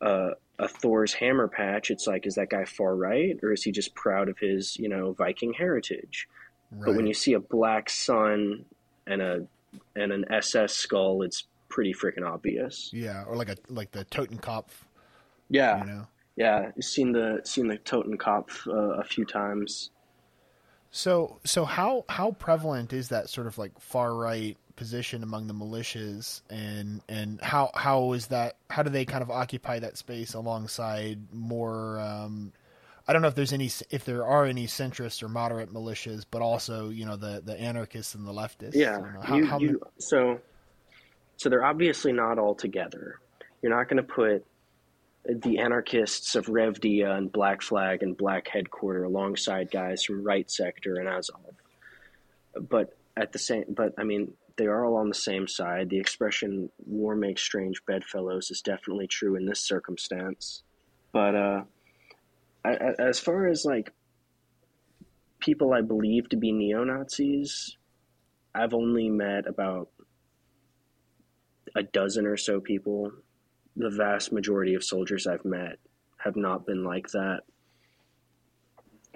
uh, 0.00 0.30
a 0.58 0.68
Thor's 0.68 1.14
hammer 1.14 1.48
patch, 1.48 1.90
it's 1.90 2.06
like, 2.06 2.26
is 2.26 2.34
that 2.34 2.50
guy 2.50 2.66
far 2.66 2.94
right 2.94 3.38
or 3.42 3.52
is 3.52 3.62
he 3.62 3.72
just 3.72 3.94
proud 3.94 4.28
of 4.28 4.38
his, 4.38 4.76
you 4.76 4.88
know, 4.88 5.12
Viking 5.12 5.54
heritage? 5.54 6.28
But 6.70 6.96
when 6.96 7.06
you 7.06 7.14
see 7.14 7.32
a 7.32 7.40
black 7.40 7.88
sun 7.88 8.64
and 9.06 9.22
a 9.22 9.46
and 9.94 10.12
an 10.12 10.30
SS 10.30 10.74
skull, 10.74 11.22
it's 11.22 11.44
pretty 11.68 11.92
freaking 11.92 12.26
obvious. 12.26 12.90
yeah, 12.92 13.24
or 13.24 13.36
like 13.36 13.48
a 13.48 13.56
like 13.68 13.90
the 13.92 14.04
Totenkopf, 14.06 14.70
Yeah, 15.48 15.80
you 15.80 15.86
know. 15.86 16.06
yeah. 16.36 16.70
Seen 16.80 17.12
the 17.12 17.40
seen 17.44 17.68
the 17.68 17.78
Totenkopf 17.78 18.66
uh, 18.66 19.00
a 19.00 19.04
few 19.04 19.24
times. 19.24 19.90
So 20.90 21.40
so 21.44 21.64
how 21.64 22.04
how 22.08 22.32
prevalent 22.32 22.92
is 22.92 23.08
that 23.10 23.28
sort 23.28 23.46
of 23.46 23.58
like 23.58 23.78
far 23.80 24.14
right 24.14 24.56
position 24.76 25.22
among 25.22 25.46
the 25.46 25.54
militias 25.54 26.42
and 26.50 27.02
and 27.08 27.40
how 27.40 27.70
how 27.74 28.12
is 28.12 28.26
that 28.28 28.56
how 28.68 28.82
do 28.82 28.90
they 28.90 29.04
kind 29.06 29.22
of 29.22 29.30
occupy 29.30 29.78
that 29.78 29.96
space 29.96 30.34
alongside 30.34 31.18
more 31.32 31.98
um 31.98 32.52
I 33.08 33.12
don't 33.12 33.22
know 33.22 33.28
if 33.28 33.34
there's 33.34 33.52
any 33.52 33.70
if 33.90 34.04
there 34.04 34.26
are 34.26 34.46
any 34.46 34.66
centrist 34.66 35.22
or 35.22 35.28
moderate 35.28 35.72
militias, 35.72 36.24
but 36.30 36.42
also 36.42 36.88
you 36.88 37.06
know 37.06 37.16
the 37.16 37.40
the 37.44 37.58
anarchists 37.58 38.14
and 38.14 38.26
the 38.26 38.32
leftists. 38.32 38.74
Yeah, 38.74 39.00
how, 39.22 39.36
you, 39.36 39.46
how 39.46 39.58
you, 39.58 39.80
so 39.98 40.40
so 41.36 41.48
they're 41.48 41.64
obviously 41.64 42.12
not 42.12 42.38
all 42.38 42.54
together. 42.54 43.20
You're 43.62 43.76
not 43.76 43.88
going 43.88 43.98
to 43.98 44.02
put 44.02 44.44
the 45.24 45.58
anarchists 45.58 46.34
of 46.36 46.46
Revdia 46.46 47.16
and 47.16 47.32
Black 47.32 47.62
Flag 47.62 48.02
and 48.02 48.16
Black 48.16 48.48
Headquarter 48.48 49.04
alongside 49.04 49.70
guys 49.70 50.04
from 50.04 50.22
Right 50.22 50.48
Sector 50.50 50.96
and 50.96 51.08
Azov. 51.08 51.54
But 52.68 52.96
at 53.16 53.32
the 53.32 53.38
same, 53.38 53.64
but 53.68 53.94
I 53.98 54.04
mean, 54.04 54.32
they 54.56 54.66
are 54.66 54.84
all 54.84 54.96
on 54.96 55.08
the 55.08 55.14
same 55.14 55.48
side. 55.48 55.90
The 55.90 55.98
expression 55.98 56.70
"war 56.86 57.14
makes 57.14 57.42
strange 57.42 57.84
bedfellows" 57.86 58.50
is 58.50 58.62
definitely 58.62 59.06
true 59.06 59.36
in 59.36 59.46
this 59.46 59.60
circumstance. 59.60 60.62
But 61.12 61.34
uh, 61.34 61.62
as 62.64 63.18
far 63.18 63.46
as 63.46 63.64
like 63.64 63.92
people 65.40 65.72
I 65.72 65.82
believe 65.82 66.28
to 66.30 66.36
be 66.36 66.52
neo 66.52 66.84
Nazis, 66.84 67.76
I've 68.54 68.74
only 68.74 69.10
met 69.10 69.46
about 69.46 69.88
a 71.76 71.82
dozen 71.82 72.26
or 72.26 72.36
so 72.36 72.60
people. 72.60 73.12
The 73.76 73.90
vast 73.90 74.32
majority 74.32 74.74
of 74.74 74.82
soldiers 74.82 75.26
I've 75.26 75.44
met 75.44 75.78
have 76.16 76.34
not 76.34 76.66
been 76.66 76.82
like 76.82 77.08
that. 77.10 77.42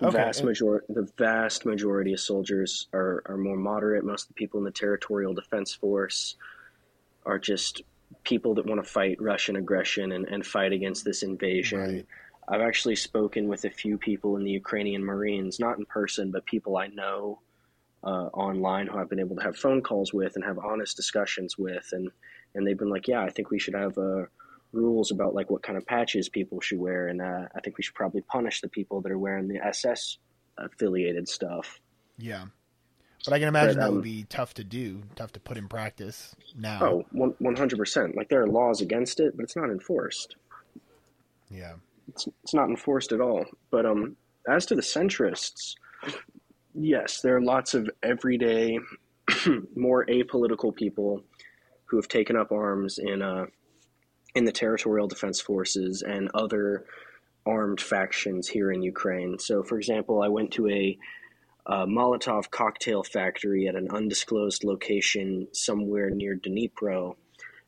Okay. 0.03 0.17
Vast 0.17 0.45
major- 0.45 0.85
the 0.89 1.11
vast 1.19 1.67
majority 1.67 2.13
of 2.13 2.21
soldiers 2.21 2.89
are, 2.93 3.23
are 3.27 3.37
more 3.37 3.57
moderate. 3.57 4.05
Most 4.05 4.25
of 4.25 4.29
the 4.29 4.35
people 4.35 4.59
in 4.59 4.65
the 4.65 4.71
Territorial 4.71 5.35
Defense 5.35 5.75
Force 5.75 6.37
are 7.27 7.39
just 7.39 7.83
people 8.25 8.55
that 8.55 8.67
want 8.67 8.83
to 8.83 8.89
fight 8.89 9.21
Russian 9.21 9.57
aggression 9.57 10.13
and, 10.13 10.27
and 10.27 10.45
fight 10.45 10.73
against 10.73 11.05
this 11.05 11.23
invasion. 11.23 11.81
Right. 11.81 12.07
I've 12.49 12.63
actually 12.63 12.97
spoken 12.97 13.47
with 13.47 13.65
a 13.65 13.71
few 13.71 13.97
people 13.97 14.37
in 14.37 14.45
the 14.45 14.51
Ukrainian 14.51 15.05
Marines, 15.05 15.61
not 15.61 15.79
in 15.79 15.85
person, 15.87 16.31
but 16.31 16.45
people 16.47 16.77
I 16.77 16.89
know 16.89 17.41
uh, 18.03 18.29
online 18.33 18.87
who 18.87 18.99
I've 18.99 19.11
been 19.11 19.21
able 19.21 19.37
to 19.37 19.43
have 19.43 19.57
phone 19.57 19.83
calls 19.83 20.13
with 20.13 20.35
and 20.35 20.45
have 20.45 20.59
honest 20.59 20.97
discussions 20.97 21.59
with, 21.59 21.89
and 21.93 22.11
and 22.55 22.67
they've 22.67 22.79
been 22.79 22.91
like, 22.91 23.09
yeah, 23.09 23.23
I 23.23 23.31
think 23.31 23.51
we 23.51 23.59
should 23.59 23.75
have 23.75 23.97
uh, 23.99 24.25
rules 24.73 25.11
about 25.11 25.35
like 25.35 25.51
what 25.51 25.63
kind 25.63 25.77
of 25.77 25.87
patches 25.87 26.29
people 26.29 26.61
should 26.61 26.79
wear, 26.79 27.09
and 27.09 27.21
uh, 27.21 27.49
I 27.55 27.61
think 27.61 27.79
we 27.79 27.83
should 27.83 27.95
probably 27.95 28.23
punish 28.23 28.61
the 28.61 28.69
people 28.69 29.01
that 29.03 29.13
are 29.13 29.19
wearing 29.19 29.49
the 29.49 29.65
SS 29.65 30.19
affiliated 30.59 31.29
stuff. 31.29 31.81
Yeah. 32.19 32.45
But 33.25 33.35
I 33.35 33.39
can 33.39 33.49
imagine 33.49 33.77
but, 33.77 33.83
um, 33.83 33.87
that 33.87 33.93
would 33.93 33.99
um, 33.99 34.03
be 34.03 34.25
tough 34.25 34.55
to 34.55 34.65
do, 34.65 35.03
tough 35.15 35.33
to 35.33 35.41
put 35.41 35.59
in 35.59 35.69
practice 35.69 36.35
now. 36.57 36.81
Oh, 36.83 37.05
100%. 37.15 38.17
Like 38.17 38.31
there 38.31 38.43
are 38.43 38.47
laws 38.47 38.81
against 38.81 39.21
it, 39.21 39.37
but 39.37 39.43
it's 39.43 39.57
not 39.57 39.69
enforced. 39.69 40.37
Yeah 41.51 41.75
it's, 42.11 42.29
it's 42.43 42.55
not 42.55 42.69
enforced 42.69 43.13
at 43.13 43.21
all. 43.21 43.45
But 43.71 43.87
um, 43.87 44.17
as 44.49 44.67
to 44.67 44.75
the 44.75 44.83
centrists, 44.83 45.75
yes, 46.75 47.21
there 47.21 47.37
are 47.37 47.43
lots 47.43 47.75
of 47.75 47.89
everyday, 48.03 48.79
more 49.77 50.05
apolitical 50.07 50.75
people 50.75 51.23
who 51.91 51.97
have 51.97 52.09
taken 52.09 52.37
up 52.37 52.53
arms 52.53 52.99
in 52.99 53.21
uh, 53.21 53.47
in 54.35 54.45
the 54.45 54.53
territorial 54.53 55.09
defense 55.09 55.41
forces 55.41 56.03
and 56.03 56.31
other 56.35 56.85
armed 57.45 57.81
factions 57.81 58.47
here 58.47 58.71
in 58.71 58.81
Ukraine. 58.83 59.39
So, 59.41 59.65
for 59.65 59.77
example, 59.77 60.23
I 60.23 60.29
went 60.29 60.53
to 60.53 60.69
a, 60.69 60.97
a 61.67 61.87
Molotov 61.87 62.51
cocktail 62.51 63.03
factory 63.03 63.67
at 63.67 63.75
an 63.75 63.89
undisclosed 63.91 64.63
location 64.63 65.49
somewhere 65.53 66.11
near 66.11 66.37
Dnipro, 66.37 67.17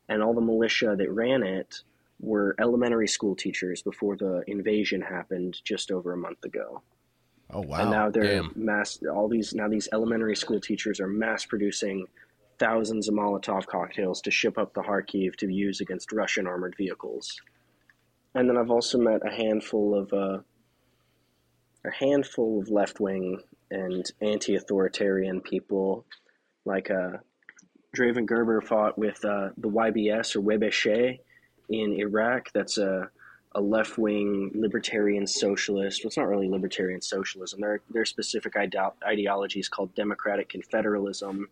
and 0.07 0.23
all 0.23 0.33
the 0.33 0.41
militia 0.41 0.95
that 0.97 1.11
ran 1.11 1.43
it 1.43 1.81
were 2.21 2.55
elementary 2.61 3.09
school 3.09 3.35
teachers 3.35 3.81
before 3.81 4.15
the 4.15 4.43
invasion 4.47 5.01
happened 5.01 5.59
just 5.65 5.91
over 5.91 6.13
a 6.13 6.17
month 6.17 6.45
ago. 6.45 6.81
Oh 7.49 7.61
wow! 7.61 7.81
And 7.81 7.91
now 7.91 8.09
they're 8.09 8.41
Damn. 8.41 8.53
mass. 8.55 8.99
All 9.03 9.27
these 9.27 9.53
now 9.53 9.67
these 9.67 9.89
elementary 9.91 10.37
school 10.37 10.61
teachers 10.61 11.01
are 11.01 11.07
mass 11.07 11.45
producing 11.45 12.07
thousands 12.63 13.09
of 13.09 13.13
Molotov 13.15 13.65
cocktails 13.65 14.21
to 14.21 14.31
ship 14.31 14.57
up 14.57 14.73
to 14.73 14.79
Kharkiv 14.79 15.35
to 15.37 15.51
use 15.51 15.81
against 15.81 16.13
Russian 16.13 16.47
armored 16.47 16.75
vehicles. 16.77 17.41
And 18.33 18.47
then 18.49 18.57
I've 18.57 18.71
also 18.71 18.97
met 18.97 19.21
a 19.25 19.29
handful 19.29 19.99
of 19.99 20.13
uh, 20.13 20.39
a 21.85 21.91
handful 21.91 22.61
of 22.61 22.69
left 22.69 23.01
wing 23.01 23.41
and 23.69 24.09
anti 24.21 24.55
authoritarian 24.55 25.41
people, 25.41 26.05
like 26.63 26.89
uh, 26.89 27.17
Draven 27.95 28.25
Gerber 28.25 28.61
fought 28.61 28.97
with 28.97 29.23
uh, 29.25 29.49
the 29.57 29.69
YBS 29.69 30.37
or 30.37 30.41
Webeshe 30.41 31.19
in 31.69 31.93
Iraq 31.93 32.49
that's 32.53 32.77
a, 32.77 33.09
a 33.53 33.61
left 33.61 33.97
wing 33.97 34.51
libertarian 34.55 35.27
socialist. 35.27 36.01
Well, 36.01 36.07
it's 36.07 36.17
not 36.17 36.29
really 36.29 36.49
libertarian 36.49 37.01
socialism. 37.01 37.59
Their 37.59 37.81
their 37.91 38.05
specific 38.05 38.55
ide- 38.55 38.75
ideology 39.05 39.59
is 39.59 39.67
called 39.67 39.93
democratic 39.95 40.49
confederalism. 40.49 41.43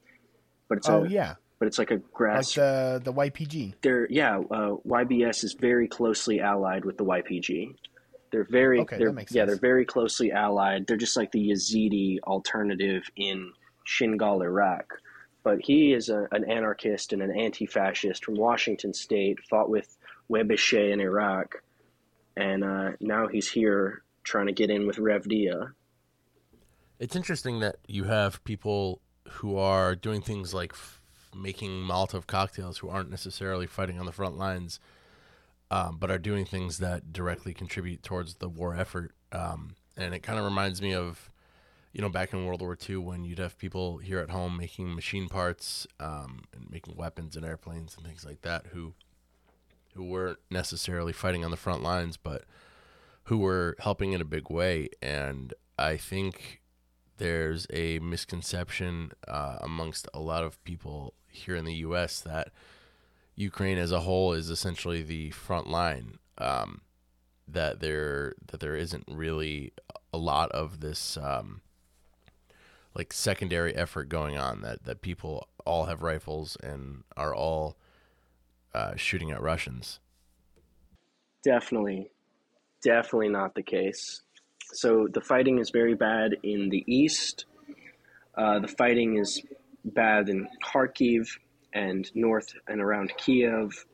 But 0.71 0.77
it's 0.77 0.87
oh 0.87 1.03
a, 1.03 1.09
yeah. 1.09 1.35
But 1.59 1.67
it's 1.67 1.77
like 1.77 1.91
a 1.91 1.97
grass. 1.97 2.55
Like 2.55 2.63
the 2.63 3.01
the 3.03 3.13
YPG. 3.13 3.73
They're 3.81 4.07
yeah. 4.09 4.37
Uh, 4.37 4.77
YBS 4.87 5.43
is 5.43 5.51
very 5.51 5.89
closely 5.89 6.39
allied 6.39 6.85
with 6.85 6.97
the 6.97 7.03
YPG. 7.03 7.75
They're 8.31 8.47
very 8.49 8.79
okay, 8.79 8.97
they're, 8.97 9.13
yeah 9.31 9.43
they're 9.43 9.57
very 9.57 9.83
closely 9.83 10.31
allied. 10.31 10.87
They're 10.87 10.95
just 10.95 11.17
like 11.17 11.33
the 11.33 11.49
Yazidi 11.49 12.19
alternative 12.21 13.03
in 13.17 13.51
Shingal, 13.85 14.41
Iraq 14.41 14.85
but 15.43 15.59
he 15.61 15.93
is 15.93 16.09
a, 16.09 16.27
an 16.31 16.49
anarchist 16.49 17.13
and 17.13 17.21
an 17.21 17.31
anti-fascist 17.31 18.23
from 18.23 18.35
Washington 18.35 18.93
State. 18.93 19.39
Fought 19.49 19.69
with 19.69 19.97
Webeshe 20.31 20.93
in 20.93 21.01
Iraq, 21.01 21.63
and 22.37 22.63
uh, 22.63 22.91
now 22.99 23.27
he's 23.27 23.49
here 23.49 24.03
trying 24.23 24.45
to 24.47 24.53
get 24.53 24.69
in 24.69 24.85
with 24.87 24.97
Revdia. 24.97 25.73
It's 26.99 27.15
interesting 27.15 27.59
that 27.61 27.77
you 27.87 28.03
have 28.03 28.43
people 28.43 29.01
who 29.35 29.57
are 29.57 29.95
doing 29.95 30.21
things 30.21 30.53
like 30.53 30.73
f- 30.73 31.01
making 31.35 31.71
Molotov 31.83 32.27
cocktails 32.27 32.79
who 32.79 32.89
aren't 32.89 33.09
necessarily 33.09 33.67
fighting 33.67 33.99
on 33.99 34.05
the 34.05 34.11
front 34.11 34.37
lines, 34.37 34.79
um, 35.69 35.97
but 35.99 36.11
are 36.11 36.17
doing 36.17 36.45
things 36.45 36.79
that 36.79 37.13
directly 37.13 37.53
contribute 37.53 38.03
towards 38.03 38.35
the 38.35 38.49
war 38.49 38.75
effort. 38.75 39.13
Um, 39.31 39.75
and 39.97 40.13
it 40.13 40.23
kind 40.23 40.37
of 40.37 40.45
reminds 40.45 40.81
me 40.81 40.93
of, 40.93 41.29
you 41.93 42.01
know, 42.01 42.09
back 42.09 42.33
in 42.33 42.45
World 42.45 42.61
War 42.61 42.77
II 42.89 42.97
when 42.97 43.23
you'd 43.23 43.39
have 43.39 43.57
people 43.57 43.97
here 43.97 44.19
at 44.19 44.29
home 44.29 44.57
making 44.57 44.93
machine 44.95 45.29
parts 45.29 45.87
um, 45.99 46.43
and 46.53 46.69
making 46.69 46.95
weapons 46.95 47.35
and 47.35 47.45
airplanes 47.45 47.95
and 47.95 48.05
things 48.05 48.25
like 48.25 48.41
that 48.41 48.67
who 48.67 48.93
who 49.93 50.05
weren't 50.05 50.39
necessarily 50.49 51.11
fighting 51.11 51.43
on 51.43 51.51
the 51.51 51.57
front 51.57 51.83
lines, 51.83 52.15
but 52.15 52.43
who 53.23 53.37
were 53.37 53.75
helping 53.79 54.13
in 54.13 54.21
a 54.21 54.25
big 54.25 54.49
way. 54.49 54.87
And 55.01 55.53
I 55.77 55.97
think 55.97 56.60
there's 57.21 57.67
a 57.71 57.99
misconception 57.99 59.11
uh, 59.27 59.57
amongst 59.61 60.07
a 60.11 60.19
lot 60.19 60.43
of 60.43 60.61
people 60.63 61.13
here 61.27 61.55
in 61.55 61.65
the 61.65 61.75
U.S. 61.75 62.19
that 62.21 62.49
Ukraine 63.35 63.77
as 63.77 63.91
a 63.91 63.99
whole 63.99 64.33
is 64.33 64.49
essentially 64.49 65.03
the 65.03 65.29
front 65.29 65.67
line. 65.67 66.17
Um, 66.39 66.81
that 67.47 67.79
there 67.79 68.33
that 68.47 68.59
there 68.59 68.75
isn't 68.75 69.03
really 69.07 69.71
a 70.11 70.17
lot 70.17 70.51
of 70.51 70.79
this 70.79 71.15
um, 71.15 71.61
like 72.95 73.13
secondary 73.13 73.75
effort 73.75 74.09
going 74.09 74.39
on. 74.39 74.61
That 74.61 74.85
that 74.85 75.01
people 75.03 75.47
all 75.63 75.85
have 75.85 76.01
rifles 76.01 76.57
and 76.63 77.03
are 77.15 77.35
all 77.35 77.77
uh, 78.73 78.95
shooting 78.95 79.29
at 79.29 79.43
Russians. 79.43 79.99
Definitely, 81.43 82.09
definitely 82.83 83.29
not 83.29 83.53
the 83.53 83.61
case. 83.61 84.23
So 84.73 85.07
the 85.11 85.21
fighting 85.21 85.59
is 85.59 85.69
very 85.69 85.95
bad 85.95 86.37
in 86.43 86.69
the 86.69 86.83
east. 86.87 87.45
Uh, 88.37 88.59
the 88.59 88.67
fighting 88.67 89.17
is 89.17 89.41
bad 89.83 90.29
in 90.29 90.47
Kharkiv 90.63 91.27
and 91.73 92.09
north 92.15 92.53
and 92.67 92.81
around 92.81 93.13
Kiev, 93.17 93.85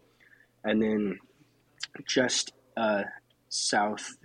and 0.64 0.82
then 0.82 1.20
just 2.08 2.54
uh, 2.76 3.04
south, 3.50 4.18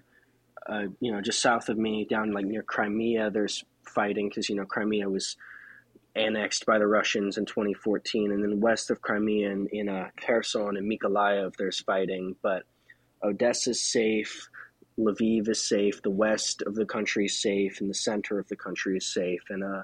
uh, 0.68 0.84
you 1.00 1.12
know, 1.12 1.20
just 1.20 1.40
south 1.40 1.68
of 1.68 1.78
me, 1.78 2.06
down 2.08 2.32
like 2.32 2.44
near 2.44 2.62
Crimea. 2.62 3.30
There's 3.30 3.64
fighting 3.86 4.28
because 4.28 4.48
you 4.48 4.56
know 4.56 4.64
Crimea 4.64 5.08
was 5.08 5.36
annexed 6.14 6.66
by 6.66 6.78
the 6.78 6.86
Russians 6.86 7.38
in 7.38 7.46
2014, 7.46 8.32
and 8.32 8.42
then 8.42 8.60
west 8.60 8.90
of 8.90 9.00
Crimea 9.00 9.50
in, 9.50 9.68
in 9.72 9.88
uh, 9.88 10.08
Kherson 10.20 10.76
and 10.76 10.90
Mykolaiv, 10.90 11.54
there's 11.56 11.80
fighting. 11.80 12.36
But 12.42 12.64
Odessa's 13.22 13.80
safe, 13.80 14.48
Lviv 14.98 15.48
is 15.48 15.62
safe, 15.62 16.02
the 16.02 16.10
west 16.10 16.62
of 16.62 16.74
the 16.74 16.86
country 16.86 17.26
is 17.26 17.40
safe, 17.40 17.80
and 17.80 17.88
the 17.88 17.94
center 17.94 18.38
of 18.38 18.48
the 18.48 18.56
country 18.56 18.96
is 18.96 19.06
safe. 19.06 19.42
And 19.48 19.64
uh, 19.64 19.82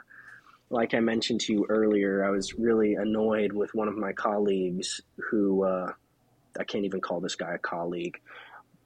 like 0.71 0.95
I 0.95 1.01
mentioned 1.01 1.41
to 1.43 1.53
you 1.53 1.67
earlier, 1.69 2.25
I 2.25 2.31
was 2.31 2.55
really 2.55 2.95
annoyed 2.95 3.53
with 3.53 3.75
one 3.75 3.89
of 3.89 3.97
my 3.97 4.13
colleagues 4.13 5.01
who 5.17 5.65
uh, 5.65 5.93
I 6.59 6.65
can't 6.65 6.85
even 6.85 7.01
call 7.01 7.21
this 7.21 7.35
guy 7.35 7.55
a 7.55 7.59
colleague, 7.59 8.21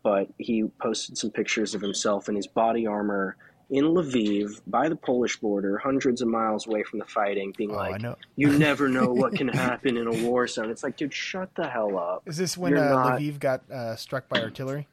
but 0.03 0.29
he 0.39 0.65
posted 0.81 1.19
some 1.19 1.31
pictures 1.31 1.75
of 1.75 1.81
himself 1.81 2.29
in 2.29 2.37
his 2.37 2.47
body 2.47 2.87
armor 2.87 3.37
in 3.71 3.85
Lviv 3.87 4.61
by 4.67 4.89
the 4.89 4.97
Polish 4.97 5.39
border, 5.39 5.79
hundreds 5.79 6.21
of 6.21 6.29
miles 6.29 6.67
away 6.67 6.83
from 6.83 6.99
the 6.99 7.07
fighting, 7.07 7.55
being 7.57 7.71
oh, 7.71 7.77
like, 7.77 8.03
"You 8.37 8.59
never 8.59 8.87
know 8.87 9.07
what 9.13 9.35
can 9.35 9.49
happen 9.49 9.97
in 9.97 10.07
a 10.07 10.29
war 10.29 10.47
zone." 10.47 10.71
It's 10.71 10.83
like, 10.83 10.99
dude, 10.99 11.15
shut 11.15 11.55
the 11.55 11.67
hell 11.67 11.99
up. 11.99 12.23
Is 12.27 12.37
this 12.37 12.59
when 12.59 12.77
uh, 12.77 12.91
not... 12.91 13.21
Lviv 13.21 13.41
got 13.41 13.69
uh, 13.71 13.97
struck 13.97 14.29
by 14.29 14.43
artillery? 14.43 14.87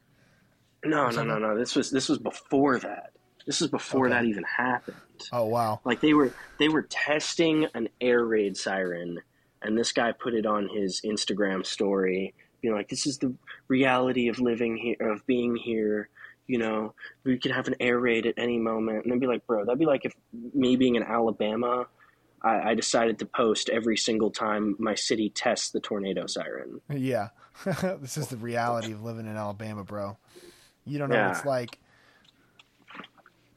No, 0.84 1.10
no, 1.10 1.22
no, 1.22 1.38
no. 1.38 1.58
This 1.58 1.74
was 1.76 1.90
this 1.90 2.08
was 2.08 2.18
before 2.18 2.78
that. 2.78 3.12
This 3.46 3.60
is 3.62 3.68
before 3.68 4.06
Okay. 4.06 4.14
that 4.14 4.24
even 4.24 4.44
happened. 4.44 4.96
Oh 5.32 5.44
wow. 5.46 5.80
Like 5.84 6.00
they 6.00 6.14
were 6.14 6.32
they 6.58 6.68
were 6.68 6.82
testing 6.82 7.66
an 7.74 7.88
air 8.00 8.24
raid 8.24 8.56
siren, 8.56 9.18
and 9.62 9.76
this 9.76 9.92
guy 9.92 10.12
put 10.12 10.34
it 10.34 10.46
on 10.46 10.68
his 10.68 11.00
Instagram 11.04 11.64
story, 11.66 12.34
being 12.62 12.74
like, 12.74 12.88
"This 12.88 13.06
is 13.06 13.18
the 13.18 13.34
reality 13.68 14.28
of 14.28 14.40
living 14.40 14.76
here, 14.76 14.96
of 15.12 15.26
being 15.26 15.56
here." 15.56 16.08
You 16.46 16.58
know, 16.58 16.94
we 17.24 17.38
could 17.38 17.52
have 17.52 17.68
an 17.68 17.76
air 17.78 17.98
raid 17.98 18.26
at 18.26 18.34
any 18.36 18.58
moment, 18.58 19.04
and 19.04 19.12
they'd 19.12 19.20
be 19.20 19.26
like, 19.26 19.46
"Bro, 19.46 19.66
that'd 19.66 19.78
be 19.78 19.86
like 19.86 20.04
if 20.04 20.14
me 20.54 20.76
being 20.76 20.94
in 20.96 21.02
Alabama, 21.02 21.86
I, 22.42 22.70
I 22.70 22.74
decided 22.74 23.18
to 23.20 23.26
post 23.26 23.68
every 23.68 23.96
single 23.96 24.30
time 24.30 24.74
my 24.78 24.94
city 24.94 25.28
tests 25.30 25.70
the 25.70 25.80
tornado 25.80 26.26
siren." 26.26 26.80
Yeah. 26.88 27.28
this 28.00 28.16
is 28.16 28.28
the 28.28 28.36
reality 28.36 28.92
of 28.92 29.02
living 29.02 29.26
in 29.26 29.36
Alabama, 29.36 29.84
bro. 29.84 30.16
You 30.90 30.98
don't 30.98 31.10
know 31.10 31.22
what 31.22 31.36
it's 31.36 31.44
like. 31.44 31.78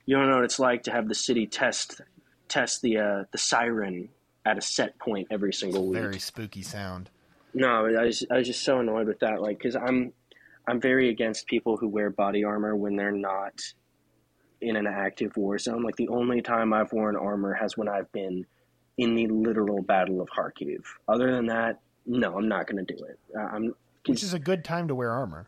You 0.06 0.18
don't 0.18 0.30
know 0.30 0.36
what 0.36 0.46
it's 0.46 0.60
like 0.60 0.84
to 0.84 0.92
have 0.92 1.08
the 1.08 1.16
city 1.16 1.48
test 1.48 2.02
test 2.48 2.82
the 2.82 2.98
uh, 2.98 3.24
the 3.32 3.38
siren 3.38 4.10
at 4.46 4.58
a 4.58 4.62
set 4.62 5.00
point 5.00 5.28
every 5.32 5.54
single 5.54 5.88
week. 5.88 6.02
Very 6.02 6.20
spooky 6.20 6.62
sound. 6.62 7.10
No, 7.54 7.86
I 7.86 8.06
was 8.06 8.26
I 8.30 8.38
was 8.38 8.48
just 8.48 8.64
so 8.64 8.80
annoyed 8.80 9.08
with 9.08 9.20
that. 9.20 9.42
Like, 9.42 9.58
because 9.58 9.76
I'm 9.76 10.14
I'm 10.68 10.80
very 10.80 11.10
against 11.10 11.48
people 11.48 11.78
who 11.78 11.88
wear 11.88 12.10
body 12.10 12.44
armor 12.44 12.76
when 12.76 12.96
they're 12.96 13.12
not 13.12 13.62
in 14.62 14.76
an 14.76 14.88
active 14.88 15.36
war 15.36 15.58
zone. 15.58 15.84
Like 15.84 15.96
the 15.96 16.10
only 16.10 16.42
time 16.42 16.74
I've 16.74 16.92
worn 16.94 17.16
armor 17.16 17.54
has 17.54 17.76
when 17.78 17.90
I've 17.90 18.12
been 18.12 18.46
in 18.98 19.16
the 19.16 19.28
literal 19.28 19.82
Battle 19.82 20.22
of 20.22 20.30
Kharkiv. 20.30 20.84
Other 21.08 21.32
than 21.32 21.48
that, 21.48 21.80
no, 22.06 22.38
I'm 22.38 22.48
not 22.48 22.68
going 22.68 22.86
to 22.86 22.96
do 22.96 23.04
it. 23.04 23.20
Uh, 23.36 23.42
I'm 23.42 23.76
Which 24.06 24.24
is 24.24 24.34
a 24.34 24.40
good 24.40 24.64
time 24.64 24.88
to 24.88 24.96
wear 24.96 25.12
armor. 25.12 25.48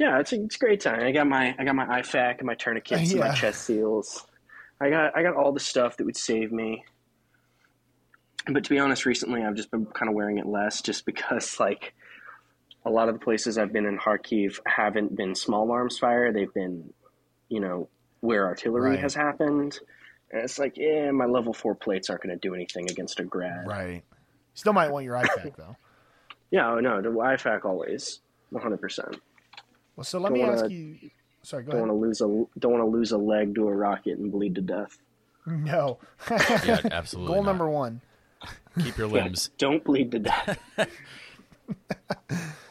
Yeah, 0.00 0.18
it's 0.18 0.32
a, 0.32 0.42
it's 0.42 0.56
a 0.56 0.58
great 0.58 0.80
time. 0.80 1.00
I 1.02 1.12
got 1.12 1.26
my 1.26 1.54
I 1.58 1.64
got 1.64 1.74
my 1.76 1.84
IFAK 2.00 2.38
and 2.38 2.46
my 2.46 2.54
tourniquets 2.54 3.10
and 3.10 3.20
my 3.20 3.34
chest 3.34 3.64
seals. 3.66 4.26
I 4.80 4.88
got 4.88 5.14
I 5.14 5.22
got 5.22 5.36
all 5.36 5.52
the 5.52 5.60
stuff 5.60 5.98
that 5.98 6.04
would 6.06 6.16
save 6.16 6.50
me. 6.50 6.84
But 8.50 8.64
to 8.64 8.70
be 8.70 8.78
honest, 8.78 9.04
recently 9.04 9.42
I've 9.42 9.54
just 9.56 9.70
been 9.70 9.84
kind 9.84 10.08
of 10.08 10.14
wearing 10.14 10.38
it 10.38 10.46
less, 10.46 10.80
just 10.80 11.04
because 11.04 11.60
like 11.60 11.92
a 12.86 12.90
lot 12.90 13.10
of 13.10 13.14
the 13.14 13.20
places 13.22 13.58
I've 13.58 13.74
been 13.74 13.84
in 13.84 13.98
Kharkiv 13.98 14.58
haven't 14.64 15.14
been 15.14 15.34
small 15.34 15.70
arms 15.70 15.98
fire. 15.98 16.32
They've 16.32 16.52
been, 16.54 16.94
you 17.50 17.60
know, 17.60 17.90
where 18.20 18.46
artillery 18.46 18.92
Right. 18.92 19.00
has 19.00 19.14
happened. 19.14 19.78
And 20.32 20.42
it's 20.42 20.58
like, 20.58 20.78
yeah, 20.78 21.10
my 21.10 21.26
level 21.26 21.52
four 21.52 21.74
plates 21.74 22.08
aren't 22.08 22.22
going 22.22 22.34
to 22.34 22.40
do 22.40 22.54
anything 22.54 22.90
against 22.90 23.20
a 23.20 23.24
grad. 23.24 23.66
Right. 23.66 24.02
Still 24.54 24.72
might 24.72 24.90
want 24.90 25.04
your 25.04 25.16
IFAK 25.16 25.56
though. 25.56 25.76
Yeah, 26.52 26.68
oh, 26.72 26.80
no, 26.80 27.00
the 27.00 27.10
IFAK 27.10 27.64
always, 27.66 28.18
100. 28.48 28.80
percent 28.80 29.16
Well, 29.96 30.04
so 30.04 30.18
let 30.18 30.30
Don't 30.30 30.38
me 30.38 30.44
wanna- 30.44 30.62
ask 30.62 30.70
you. 30.70 30.96
Sorry, 31.42 31.62
go 31.64 31.72
Don't 31.72 31.80
ahead. 31.80 31.88
want 31.88 32.00
to 32.02 32.06
lose 32.06 32.20
a 32.20 32.58
don't 32.60 32.72
want 32.72 32.82
to 32.84 32.86
lose 32.90 33.12
a 33.12 33.18
leg 33.18 33.54
to 33.54 33.66
a 33.68 33.74
rocket 33.74 34.18
and 34.18 34.30
bleed 34.30 34.54
to 34.56 34.60
death. 34.60 34.98
No. 35.46 35.98
Yeah, 36.30 36.80
absolutely. 36.92 37.34
Goal 37.34 37.42
not. 37.44 37.50
number 37.50 37.68
one. 37.70 38.00
Keep 38.82 38.98
your 38.98 39.08
limbs. 39.08 39.50
Don't 39.58 39.82
bleed 39.82 40.10
to 40.12 40.18
death. 40.20 40.58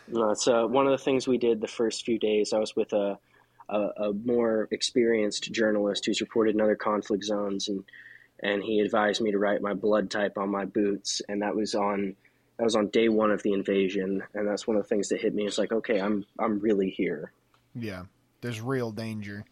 no, 0.07 0.29
it's 0.31 0.47
uh, 0.47 0.65
one 0.65 0.85
of 0.85 0.91
the 0.91 0.97
things 1.03 1.27
we 1.27 1.37
did 1.37 1.61
the 1.61 1.67
first 1.67 2.05
few 2.05 2.19
days. 2.19 2.53
I 2.53 2.59
was 2.59 2.75
with 2.75 2.93
a, 2.93 3.17
a, 3.69 3.77
a 3.79 4.13
more 4.25 4.67
experienced 4.71 5.51
journalist 5.51 6.05
who's 6.05 6.21
reported 6.21 6.55
in 6.55 6.61
other 6.61 6.75
conflict 6.75 7.23
zones, 7.23 7.67
and 7.69 7.83
and 8.41 8.63
he 8.63 8.79
advised 8.79 9.21
me 9.21 9.31
to 9.31 9.37
write 9.39 9.61
my 9.61 9.73
blood 9.73 10.09
type 10.09 10.37
on 10.37 10.49
my 10.49 10.65
boots, 10.65 11.21
and 11.27 11.41
that 11.41 11.55
was 11.55 11.75
on 11.75 12.15
that 12.59 12.65
was 12.65 12.75
on 12.75 12.87
day 12.87 13.07
one 13.07 13.31
of 13.31 13.41
the 13.41 13.53
invasion, 13.53 14.21
and 14.33 14.45
that's 14.45 14.67
one 14.67 14.75
of 14.75 14.83
the 14.83 14.89
things 14.89 15.07
that 15.09 15.21
hit 15.21 15.33
me. 15.33 15.45
It's 15.45 15.57
like, 15.57 15.71
okay, 15.71 15.99
I'm 15.99 16.25
I'm 16.37 16.59
really 16.59 16.89
here. 16.89 17.31
Yeah. 17.73 18.03
There's 18.41 18.59
real 18.59 18.91
danger. 18.91 19.45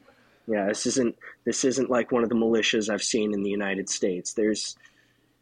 Yeah, 0.45 0.67
this 0.67 0.85
isn't 0.85 1.15
this 1.45 1.63
isn't 1.63 1.89
like 1.89 2.11
one 2.11 2.23
of 2.23 2.29
the 2.29 2.35
militias 2.35 2.89
I've 2.89 3.01
seen 3.01 3.33
in 3.33 3.43
the 3.43 3.49
United 3.49 3.89
States. 3.89 4.33
There's 4.33 4.75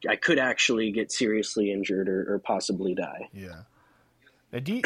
I 0.08 0.16
could 0.16 0.38
actually 0.38 0.92
get 0.92 1.12
seriously 1.12 1.72
injured 1.72 2.08
or, 2.08 2.36
or 2.36 2.40
possibly 2.40 2.94
die. 2.94 3.30
Yeah. 3.34 3.64
Now, 4.54 4.60
do 4.60 4.76
you, 4.76 4.82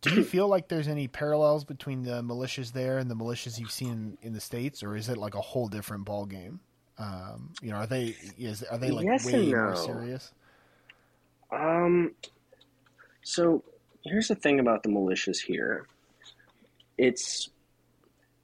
do 0.00 0.14
you 0.14 0.24
feel 0.24 0.48
like 0.48 0.66
there's 0.66 0.88
any 0.88 1.06
parallels 1.06 1.64
between 1.64 2.02
the 2.02 2.22
militias 2.22 2.72
there 2.72 2.98
and 2.98 3.08
the 3.08 3.14
militias 3.14 3.58
you've 3.60 3.70
seen 3.70 4.18
in 4.20 4.32
the 4.32 4.40
states, 4.40 4.82
or 4.82 4.96
is 4.96 5.08
it 5.08 5.16
like 5.16 5.36
a 5.36 5.40
whole 5.40 5.68
different 5.68 6.04
ball 6.04 6.26
game? 6.26 6.58
Um, 6.98 7.52
you 7.62 7.70
know, 7.70 7.76
are 7.76 7.86
they 7.86 8.16
is 8.36 8.64
are 8.64 8.78
they 8.78 8.90
like 8.90 9.06
Yes 9.06 9.24
way 9.24 9.34
and 9.34 9.52
more 9.52 9.76
serious? 9.76 10.32
Um, 11.50 12.12
so 13.22 13.62
here's 14.04 14.28
the 14.28 14.34
thing 14.34 14.60
about 14.60 14.82
the 14.82 14.88
militias 14.88 15.38
here. 15.38 15.86
It's 16.98 17.50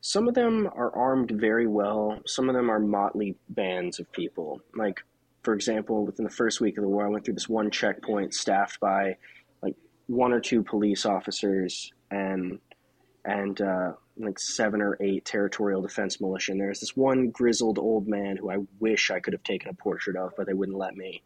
some 0.00 0.26
of 0.26 0.34
them 0.34 0.68
are 0.74 0.94
armed 0.94 1.30
very 1.30 1.66
well. 1.66 2.20
Some 2.26 2.48
of 2.48 2.56
them 2.56 2.70
are 2.70 2.80
motley 2.80 3.36
bands 3.48 4.00
of 4.00 4.10
people. 4.12 4.60
Like, 4.74 5.00
for 5.42 5.54
example, 5.54 6.04
within 6.04 6.24
the 6.24 6.30
first 6.30 6.60
week 6.60 6.76
of 6.76 6.82
the 6.82 6.88
war, 6.88 7.06
I 7.06 7.08
went 7.08 7.24
through 7.24 7.34
this 7.34 7.48
one 7.48 7.70
checkpoint 7.70 8.34
staffed 8.34 8.80
by 8.80 9.16
like 9.62 9.76
one 10.08 10.32
or 10.32 10.40
two 10.40 10.62
police 10.64 11.06
officers 11.06 11.92
and 12.10 12.58
and 13.24 13.60
uh, 13.60 13.92
like 14.16 14.40
seven 14.40 14.82
or 14.82 14.98
eight 15.00 15.24
territorial 15.24 15.80
defense 15.80 16.20
militia. 16.20 16.50
And 16.50 16.60
there's 16.60 16.80
this 16.80 16.96
one 16.96 17.30
grizzled 17.30 17.78
old 17.78 18.08
man 18.08 18.36
who 18.36 18.50
I 18.50 18.58
wish 18.80 19.12
I 19.12 19.20
could 19.20 19.32
have 19.32 19.44
taken 19.44 19.70
a 19.70 19.74
portrait 19.74 20.16
of, 20.16 20.32
but 20.36 20.46
they 20.46 20.54
wouldn't 20.54 20.76
let 20.76 20.96
me. 20.96 21.22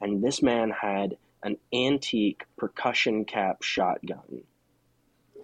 And 0.00 0.22
this 0.22 0.42
man 0.42 0.70
had 0.70 1.16
an 1.42 1.56
antique 1.72 2.44
percussion 2.56 3.24
cap 3.24 3.62
shotgun. 3.62 4.42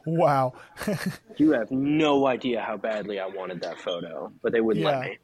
Wow. 0.06 0.54
You 1.36 1.52
have 1.52 1.70
no 1.72 2.26
idea 2.28 2.60
how 2.60 2.76
badly 2.76 3.18
I 3.18 3.26
wanted 3.26 3.62
that 3.62 3.78
photo, 3.80 4.30
but 4.42 4.52
they 4.52 4.60
wouldn't 4.60 4.84
Yeah. 4.84 4.98
let 4.98 5.08
me. 5.08 5.18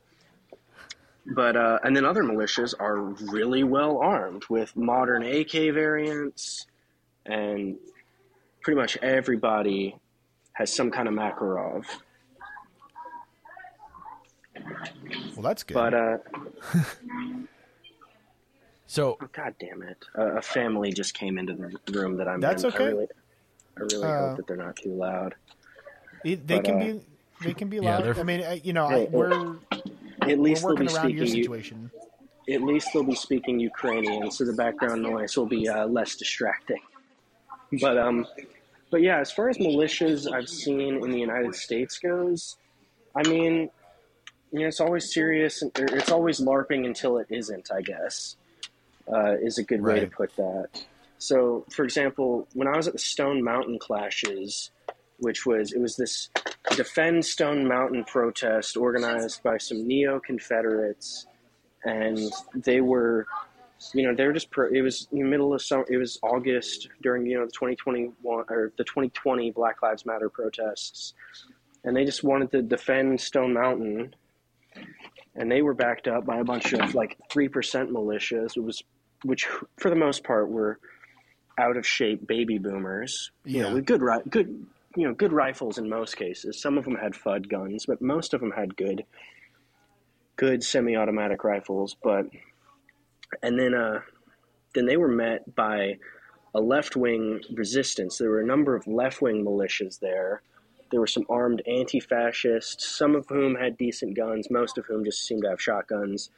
But 1.35 1.55
uh, 1.57 1.79
and 1.85 1.95
then 1.95 2.05
other 2.05 2.25
militias 2.25 2.75
are 2.81 2.99
really 2.99 3.63
well 3.63 3.99
armed 3.99 4.45
with 4.51 4.75
modern 4.77 5.23
AK 5.23 5.53
variants, 5.75 6.67
and 7.27 7.77
pretty 8.63 8.81
much 8.81 8.97
everybody 9.03 9.95
has 10.55 10.75
some 10.75 10.91
kind 10.91 11.07
of 11.07 11.15
Makarov. 11.15 11.85
well, 15.37 15.43
that's 15.43 15.63
good. 15.63 15.75
But 15.75 15.95
uh, 15.95 16.19
So 18.91 19.17
oh, 19.23 19.29
God 19.33 19.55
damn 19.61 19.83
it, 19.85 19.99
uh, 20.19 20.33
a 20.39 20.43
family 20.43 20.91
just 20.93 21.15
came 21.15 21.39
into 21.39 21.53
the 21.55 21.79
room 21.97 22.17
that 22.17 22.27
I'm 22.27 22.41
That's 22.41 22.65
in. 22.65 22.71
okay. 22.73 22.87
I 22.87 22.89
really, 22.89 23.07
I 23.77 23.81
really 23.83 24.03
Uh, 24.05 24.29
hope 24.31 24.37
that 24.39 24.47
they're 24.49 24.57
not 24.57 24.75
too 24.75 24.93
loud. 24.93 25.37
It- 26.25 26.45
they 26.45 26.57
but, 26.57 26.65
can 26.65 26.75
uh, 26.75 26.79
be 26.85 27.01
they 27.45 27.55
can 27.55 27.69
be 27.69 27.79
loud. 27.79 28.03
they're- 28.05 28.19
I 28.19 28.25
mean, 28.25 28.43
I- 28.43 28.55
you 28.65 28.73
know, 28.73 28.89
Hey, 28.89 29.07
I, 29.07 29.11
we're 29.11 29.59
At 30.23 30.41
least 30.41 30.65
we're 30.65 30.75
they'll 30.75 30.87
be 30.89 30.93
working 30.93 30.97
around 30.97 31.11
your 31.11 31.25
speaking. 31.25 31.37
You, 31.37 31.43
situation. 31.45 31.91
at 32.51 32.63
least 32.63 32.89
they'll 32.93 33.05
be 33.05 33.15
speaking 33.15 33.61
Ukrainian, 33.61 34.29
so 34.33 34.45
the 34.45 34.55
background 34.55 35.03
noise 35.03 35.37
will 35.37 35.47
be 35.47 35.69
uh, 35.69 35.87
less 35.87 36.17
distracting. 36.17 36.81
But 37.81 37.97
um, 37.97 38.27
but 38.91 39.03
yeah, 39.03 39.21
as 39.21 39.31
far 39.31 39.49
as 39.51 39.57
militias 39.59 40.29
I've 40.31 40.49
seen 40.49 40.81
in 41.05 41.11
the 41.13 41.21
United 41.21 41.55
States 41.55 41.97
goes, 42.01 42.57
I 43.15 43.23
mean, 43.29 43.71
you 44.51 44.59
know, 44.59 44.67
it's 44.67 44.81
always 44.81 45.15
serious. 45.15 45.63
and- 45.63 45.71
It's 45.77 46.11
always 46.11 46.41
LARPing 46.41 46.85
until 46.87 47.19
it 47.19 47.29
isn't. 47.31 47.71
I 47.73 47.83
guess 47.83 48.35
uh, 49.13 49.35
is 49.43 49.59
a 49.59 49.63
good 49.63 49.83
way 49.83 50.01
to 50.01 50.07
put 50.07 50.35
that. 50.37 50.69
So, 51.19 51.67
for 51.71 51.85
example, 51.85 52.49
when 52.55 52.69
I 52.69 52.77
was 52.77 52.87
at 52.87 52.95
the 52.95 52.99
Stone 52.99 53.43
Mountain 53.43 53.79
clashes, 53.79 54.71
which 55.19 55.45
was 55.45 55.73
it 55.73 55.81
was 55.81 55.97
this 55.97 56.31
defend 56.77 57.25
Stone 57.25 57.69
Mountain 57.69 58.05
protest 58.05 58.77
organized 58.77 59.43
by 59.43 59.59
some 59.59 59.87
neo 59.87 60.19
Confederates 60.19 61.27
and 61.85 62.19
they 62.55 62.81
were 62.81 63.27
you 63.95 64.07
know 64.07 64.15
they 64.15 64.27
were 64.27 64.33
just 64.33 64.51
pro- 64.51 64.71
it 64.71 64.83
was 64.83 65.09
in 65.13 65.19
the 65.21 65.25
middle 65.25 65.55
of 65.55 65.63
summer 65.63 65.85
it 65.89 65.97
was 65.97 66.19
august 66.23 66.89
during 67.03 67.25
you 67.25 67.39
know 67.39 67.47
the 67.47 67.53
2021 67.53 68.15
or 68.49 68.73
the 68.77 68.85
2020 68.85 69.51
black 69.53 69.83
lives 69.83 70.05
matter 70.05 70.29
protests 70.29 71.15
and 71.85 71.97
they 71.97 72.05
just 72.05 72.23
wanted 72.23 72.51
to 72.51 72.61
defend 72.61 73.19
stone 73.21 73.55
mountain 73.55 74.15
and 75.35 75.51
they 75.51 75.63
were 75.63 75.75
backed 75.75 76.09
up 76.09 76.27
by 76.27 76.39
a 76.39 76.45
bunch 76.45 76.73
of 76.75 76.95
like 76.95 77.17
3% 77.31 77.49
militias 77.89 78.57
it 78.57 78.63
was 78.63 78.83
which 79.25 79.47
for 79.79 79.91
the 79.91 79.97
most 79.97 80.25
part 80.25 80.49
were 80.49 80.79
out 81.59 81.77
of 81.77 81.87
shape 81.87 82.27
baby 82.27 82.59
boomers. 82.59 83.31
You 83.45 83.57
Yeah. 83.59 83.69
know 83.69 83.75
with 83.75 83.87
good 83.87 84.03
ri- 84.03 84.23
good 84.29 84.67
you 84.97 85.07
know 85.07 85.15
good 85.15 85.33
rifles 85.33 85.79
in 85.79 85.89
most 85.89 86.17
cases. 86.17 86.61
Some 86.61 86.79
of 86.79 86.85
them 86.85 86.97
had 86.97 87.13
Fudd 87.13 87.49
guns 87.49 87.87
but 87.87 88.01
most 88.01 88.35
of 88.35 88.41
them 88.41 88.51
had 88.53 88.77
good 88.77 89.05
good 90.37 90.63
semi-automatic 90.65 91.45
rifles. 91.45 91.97
But 92.03 92.27
and 93.43 93.59
then 93.59 93.75
uh 93.75 94.01
then 94.75 94.87
they 94.87 94.97
were 94.97 95.09
met 95.09 95.55
by 95.55 95.99
a 96.55 96.61
left-wing 96.61 97.43
resistance. 97.55 98.19
There 98.19 98.31
were 98.31 98.41
a 98.41 98.47
number 98.47 98.75
of 98.75 98.87
left-wing 98.87 99.45
militias 99.45 100.01
there. 100.01 100.43
There 100.91 100.99
were 101.01 101.07
some 101.07 101.25
armed 101.29 101.63
anti-fascists 101.67 102.85
some 102.97 103.15
of 103.15 103.27
whom 103.29 103.55
had 103.55 103.77
decent 103.79 104.17
guns 104.17 104.51
most 104.51 104.79
of 104.79 104.87
whom 104.87 105.05
just 105.05 105.25
seemed 105.27 105.43
to 105.43 105.51
have 105.51 105.61
shotguns 105.61 106.31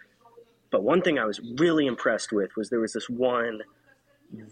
but 0.72 0.82
one 0.82 1.00
thing 1.00 1.18
i 1.18 1.24
was 1.24 1.40
really 1.58 1.86
impressed 1.86 2.32
with 2.32 2.50
was 2.56 2.70
there 2.70 2.80
was 2.80 2.92
this 2.92 3.08
one 3.08 3.60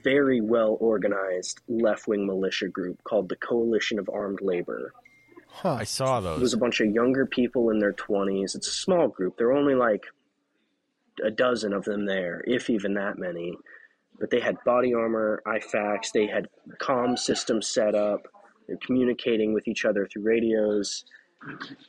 very 0.04 0.40
well 0.40 0.76
organized 0.80 1.61
left-wing 1.68 2.26
militia 2.26 2.68
group 2.68 3.02
called 3.02 3.28
the 3.28 3.37
coalition 3.37 3.98
of 3.98 4.09
armed 4.12 4.40
labor 4.40 4.92
Huh. 5.52 5.74
I 5.74 5.85
saw 5.85 6.20
those. 6.20 6.38
It 6.38 6.42
was 6.42 6.54
a 6.54 6.59
bunch 6.59 6.80
of 6.80 6.90
younger 6.90 7.26
people 7.26 7.70
in 7.70 7.80
their 7.80 7.92
20s. 7.92 8.54
It's 8.54 8.68
a 8.68 8.72
small 8.72 9.09
group. 9.09 9.37
There 9.37 9.48
are 9.48 9.56
only 9.56 9.74
like 9.74 10.04
a 11.24 11.30
dozen 11.30 11.72
of 11.72 11.85
them 11.85 12.06
there, 12.06 12.42
if 12.46 12.70
even 12.70 12.94
that 12.94 13.18
many. 13.18 13.56
But 14.18 14.30
they 14.30 14.40
had 14.40 14.56
body 14.64 14.94
armor, 14.94 15.42
IFAKs, 15.46 16.12
they 16.12 16.26
had 16.26 16.48
comm 16.80 17.18
systems 17.18 17.66
set 17.66 17.94
up, 17.94 18.20
they're 18.66 18.78
communicating 18.85 19.52
with 19.52 19.66
each 19.66 19.85
other 19.85 20.06
through 20.06 20.22
radios. 20.22 21.04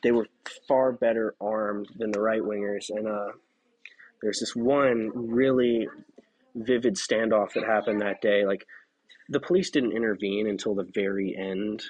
They 0.01 0.11
were 0.11 0.27
far 0.67 0.93
better 0.93 1.35
armed 1.41 1.89
than 1.97 2.11
the 2.11 2.21
right 2.21 2.41
wingers. 2.41 2.89
And 2.89 3.07
uh, 3.07 3.33
there's 4.21 4.39
this 4.39 4.55
one 4.55 5.11
really 5.13 5.87
vivid 6.55 6.95
standoff 6.95 7.53
that 7.53 7.63
happened 7.65 8.01
that 8.01 8.21
day. 8.21 8.45
Like, 8.45 8.65
the 9.29 9.39
police 9.39 9.69
didn't 9.69 9.93
intervene 9.95 10.47
until 10.47 10.75
the 10.75 10.87
very 10.93 11.35
end 11.37 11.81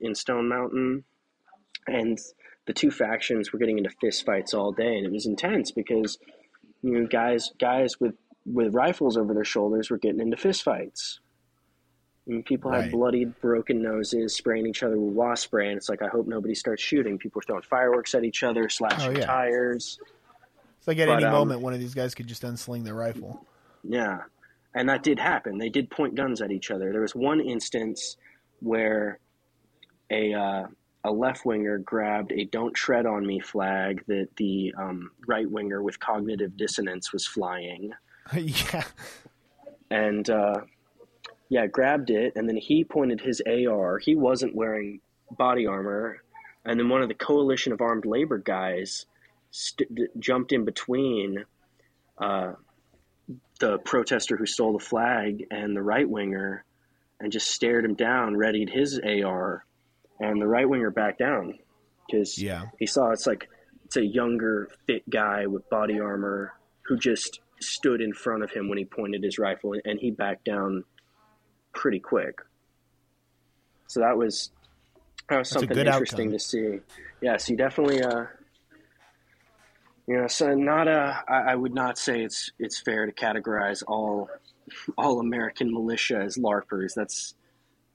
in 0.00 0.14
Stone 0.14 0.48
Mountain 0.48 1.04
and 1.86 2.18
the 2.66 2.72
two 2.74 2.90
factions 2.90 3.52
were 3.52 3.58
getting 3.58 3.78
into 3.78 3.90
fistfights 4.02 4.54
all 4.54 4.70
day, 4.72 4.96
and 4.96 5.06
it 5.06 5.12
was 5.12 5.26
intense 5.26 5.70
because 5.72 6.18
you 6.82 6.92
know 6.92 7.06
guys 7.06 7.50
guys 7.58 7.98
with 7.98 8.14
with 8.46 8.74
rifles 8.74 9.16
over 9.16 9.32
their 9.34 9.44
shoulders 9.44 9.90
were 9.90 9.98
getting 9.98 10.20
into 10.20 10.36
fistfights. 10.36 11.18
And 12.26 12.44
people 12.44 12.70
had 12.70 12.82
Right. 12.82 12.92
bloodied, 12.92 13.40
broken 13.40 13.82
noses, 13.82 14.36
spraying 14.36 14.66
each 14.66 14.82
other 14.82 14.98
with 15.00 15.14
wasp 15.14 15.44
spray, 15.44 15.68
and 15.68 15.78
it's 15.78 15.88
like 15.88 16.02
I 16.02 16.08
hope 16.08 16.26
nobody 16.26 16.54
starts 16.54 16.82
shooting. 16.82 17.18
People 17.18 17.38
were 17.40 17.42
throwing 17.46 17.62
fireworks 17.62 18.14
at 18.14 18.24
each 18.24 18.42
other, 18.42 18.68
slashing 18.68 19.14
Oh, 19.16 19.18
yeah. 19.18 19.26
tires. 19.26 19.98
Like 20.90 20.98
at 20.98 21.06
But, 21.06 21.18
any 21.18 21.26
um, 21.26 21.32
moment, 21.32 21.60
one 21.60 21.72
of 21.72 21.78
these 21.78 21.94
guys 21.94 22.16
could 22.16 22.26
just 22.26 22.42
unsling 22.42 22.82
their 22.82 22.94
rifle. 22.94 23.46
Yeah, 23.84 24.22
and 24.74 24.88
that 24.88 25.04
did 25.04 25.20
happen. 25.20 25.56
They 25.56 25.68
did 25.68 25.88
point 25.88 26.16
guns 26.16 26.42
at 26.42 26.50
each 26.50 26.72
other. 26.72 26.90
There 26.90 27.00
was 27.00 27.14
one 27.14 27.40
instance 27.40 28.16
where 28.58 29.20
a 30.10 30.34
uh, 30.34 30.66
a 31.04 31.12
left 31.12 31.46
winger 31.46 31.78
grabbed 31.78 32.32
a 32.32 32.44
"Don't 32.44 32.74
tread 32.74 33.06
on 33.06 33.24
me" 33.24 33.38
flag 33.38 34.02
that 34.08 34.30
the 34.36 34.74
um, 34.76 35.12
right 35.28 35.48
winger 35.48 35.80
with 35.80 36.00
cognitive 36.00 36.56
dissonance 36.56 37.12
was 37.12 37.24
flying, 37.24 37.92
yeah. 38.36 38.82
and 39.92 40.28
uh, 40.28 40.62
yeah, 41.50 41.68
grabbed 41.68 42.10
it, 42.10 42.32
and 42.34 42.48
then 42.48 42.56
he 42.56 42.82
pointed 42.82 43.20
his 43.20 43.40
AR. 43.46 43.98
He 43.98 44.16
wasn't 44.16 44.56
wearing 44.56 45.02
body 45.38 45.68
armor, 45.68 46.24
and 46.64 46.80
then 46.80 46.88
one 46.88 47.00
of 47.00 47.06
the 47.06 47.14
coalition 47.14 47.72
of 47.72 47.80
armed 47.80 48.06
labor 48.06 48.38
guys 48.38 49.06
st- 49.50 49.94
d- 49.94 50.06
jumped 50.18 50.52
in 50.52 50.64
between. 50.64 51.44
Uh, 52.18 52.52
the 53.60 53.78
protester 53.78 54.36
who 54.36 54.46
stole 54.46 54.72
the 54.72 54.84
flag 54.84 55.46
and 55.50 55.76
the 55.76 55.82
right 55.82 56.08
winger 56.08 56.64
and 57.20 57.30
just 57.30 57.50
stared 57.50 57.84
him 57.84 57.94
down, 57.94 58.34
readied 58.34 58.70
his 58.70 58.98
AR, 58.98 59.64
and 60.18 60.40
the 60.40 60.46
right 60.46 60.68
winger 60.68 60.90
backed 60.90 61.18
down 61.18 61.58
because 62.06 62.40
Yeah. 62.42 62.66
he 62.78 62.86
saw 62.86 63.10
it's 63.10 63.26
like 63.26 63.48
it's 63.84 63.96
a 63.96 64.04
younger, 64.04 64.68
fit 64.86 65.08
guy 65.10 65.46
with 65.46 65.68
body 65.68 66.00
armor 66.00 66.54
who 66.82 66.96
just 66.96 67.40
stood 67.60 68.00
in 68.00 68.12
front 68.14 68.42
of 68.42 68.50
him 68.50 68.68
when 68.68 68.78
he 68.78 68.84
pointed 68.86 69.22
his 69.22 69.38
rifle, 69.38 69.74
and 69.84 69.98
he 70.00 70.10
backed 70.10 70.44
down 70.44 70.84
pretty 71.74 72.00
quick. 72.00 72.40
So 73.88 74.00
that 74.00 74.16
was 74.16 74.50
that 75.28 75.38
was 75.38 75.50
That's 75.50 75.60
something 75.60 75.78
interesting 75.78 76.28
outcome. 76.28 76.32
to 76.32 76.38
see. 76.38 76.80
Yes, 77.20 77.46
he 77.46 77.54
definitely. 77.56 78.02
Uh, 78.02 78.24
you 80.10 80.16
know, 80.16 80.26
so 80.26 80.52
not 80.56 80.88
a. 80.88 81.22
I, 81.28 81.52
I 81.52 81.54
would 81.54 81.72
not 81.72 81.96
say 81.96 82.22
it's 82.24 82.50
it's 82.58 82.80
fair 82.80 83.06
to 83.06 83.12
categorize 83.12 83.84
all 83.86 84.28
all 84.98 85.20
American 85.20 85.72
militia 85.72 86.18
as 86.18 86.36
LARPers. 86.36 86.94
That's 86.96 87.34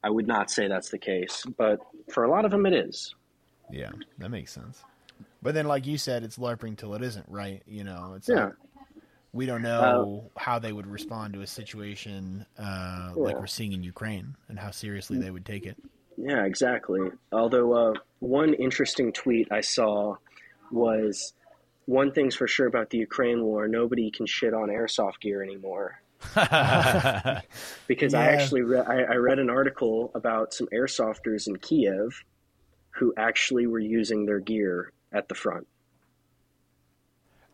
I 0.01 0.09
would 0.09 0.25
not 0.25 0.49
say 0.49 0.69
that's 0.69 0.89
the 0.89 0.97
case, 0.97 1.43
but 1.57 1.81
for 2.09 2.23
a 2.23 2.29
lot 2.29 2.45
of 2.45 2.51
them, 2.51 2.65
it 2.65 2.73
is. 2.73 3.13
Yeah. 3.69 3.91
That 4.19 4.29
makes 4.29 4.53
sense. 4.53 4.81
But 5.41 5.55
then, 5.55 5.65
like 5.67 5.85
you 5.85 5.97
said, 5.97 6.23
it's 6.23 6.37
LARPing 6.37 6.77
till 6.77 6.93
it 6.95 7.01
isn't, 7.03 7.25
right? 7.27 7.61
You 7.67 7.83
know, 7.83 8.13
it's 8.15 8.29
Yeah. 8.29 8.45
like 8.45 8.53
we 9.33 9.45
don't 9.45 9.61
know 9.61 10.31
how 10.37 10.59
they 10.59 10.71
would 10.71 10.87
respond 10.87 11.33
to 11.33 11.41
a 11.41 11.47
situation 11.47 12.45
uh, 12.57 13.11
like 13.15 13.37
we're 13.37 13.45
seeing 13.47 13.73
in 13.73 13.83
Ukraine 13.83 14.37
and 14.47 14.57
how 14.57 14.71
seriously 14.71 15.17
they 15.19 15.31
would 15.31 15.45
take 15.45 15.65
it. 15.65 15.75
Yeah, 16.15 16.45
exactly. 16.45 17.09
Although 17.33 17.73
uh, 17.73 17.93
one 18.19 18.53
interesting 18.53 19.11
tweet 19.11 19.51
I 19.51 19.59
saw 19.59 20.15
was 20.71 21.33
one 21.85 22.11
thing's 22.11 22.35
for 22.35 22.47
sure 22.47 22.67
about 22.67 22.89
the 22.89 22.97
Ukraine 22.99 23.43
war: 23.43 23.67
nobody 23.67 24.11
can 24.11 24.25
shit 24.25 24.53
on 24.53 24.69
airsoft 24.69 25.19
gear 25.21 25.41
anymore. 25.43 26.01
Because 27.87 28.13
I 28.13 28.25
actually 28.27 28.61
re- 28.61 28.79
I, 28.79 29.03
I 29.03 29.15
read 29.15 29.39
an 29.39 29.49
article 29.49 30.11
about 30.15 30.53
some 30.53 30.67
airsofters 30.67 31.47
in 31.47 31.57
Kiev 31.57 32.23
who 32.91 33.13
actually 33.17 33.67
were 33.67 33.79
using 33.79 34.25
their 34.25 34.39
gear 34.39 34.91
at 35.11 35.27
the 35.29 35.35
front. 35.35 35.67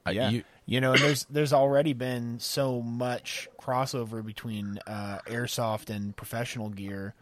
Uh, 0.06 0.12
Yeah. 0.12 0.30
you- 0.30 0.44
You 0.68 0.80
know, 0.80 0.94
and 0.94 1.02
there's 1.02 1.26
there's 1.26 1.52
already 1.54 1.92
been 1.94 2.40
so 2.40 2.82
much 2.82 3.50
crossover 3.60 4.24
between 4.26 4.80
uh, 4.88 5.18
airsoft 5.26 5.90
and 5.90 6.16
professional 6.16 6.70
gear, 6.70 7.14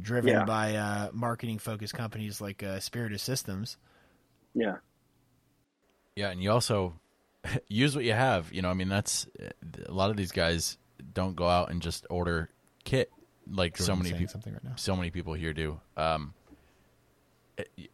driven 0.00 0.32
Yeah. 0.32 0.44
by 0.44 0.74
uh, 0.74 1.10
marketing 1.12 1.58
focused 1.58 1.94
companies 1.94 2.40
like 2.40 2.62
uh, 2.64 2.80
Spiritus 2.80 3.22
Systems. 3.22 3.76
Yeah, 4.54 4.76
Yeah, 6.16 6.30
and 6.30 6.42
you 6.42 6.50
also 6.50 6.94
use 7.68 7.94
what 7.94 8.04
you 8.04 8.14
have. 8.14 8.52
You 8.52 8.62
know, 8.62 8.70
I 8.70 8.74
mean, 8.74 8.88
that's 8.88 9.26
a 9.86 9.92
lot 9.92 10.10
of 10.10 10.16
these 10.16 10.32
guys 10.32 10.78
don't 11.12 11.36
go 11.36 11.46
out 11.46 11.70
and 11.70 11.80
just 11.80 12.06
order 12.10 12.50
kit 12.84 13.12
like 13.50 13.76
so 13.76 13.94
many 13.94 14.12
people. 14.12 14.28
something 14.28 14.52
right 14.52 14.64
now. 14.64 14.72
So 14.76 14.96
many 14.96 15.10
people 15.10 15.34
here 15.34 15.52
do. 15.52 15.78
Um, 15.96 16.34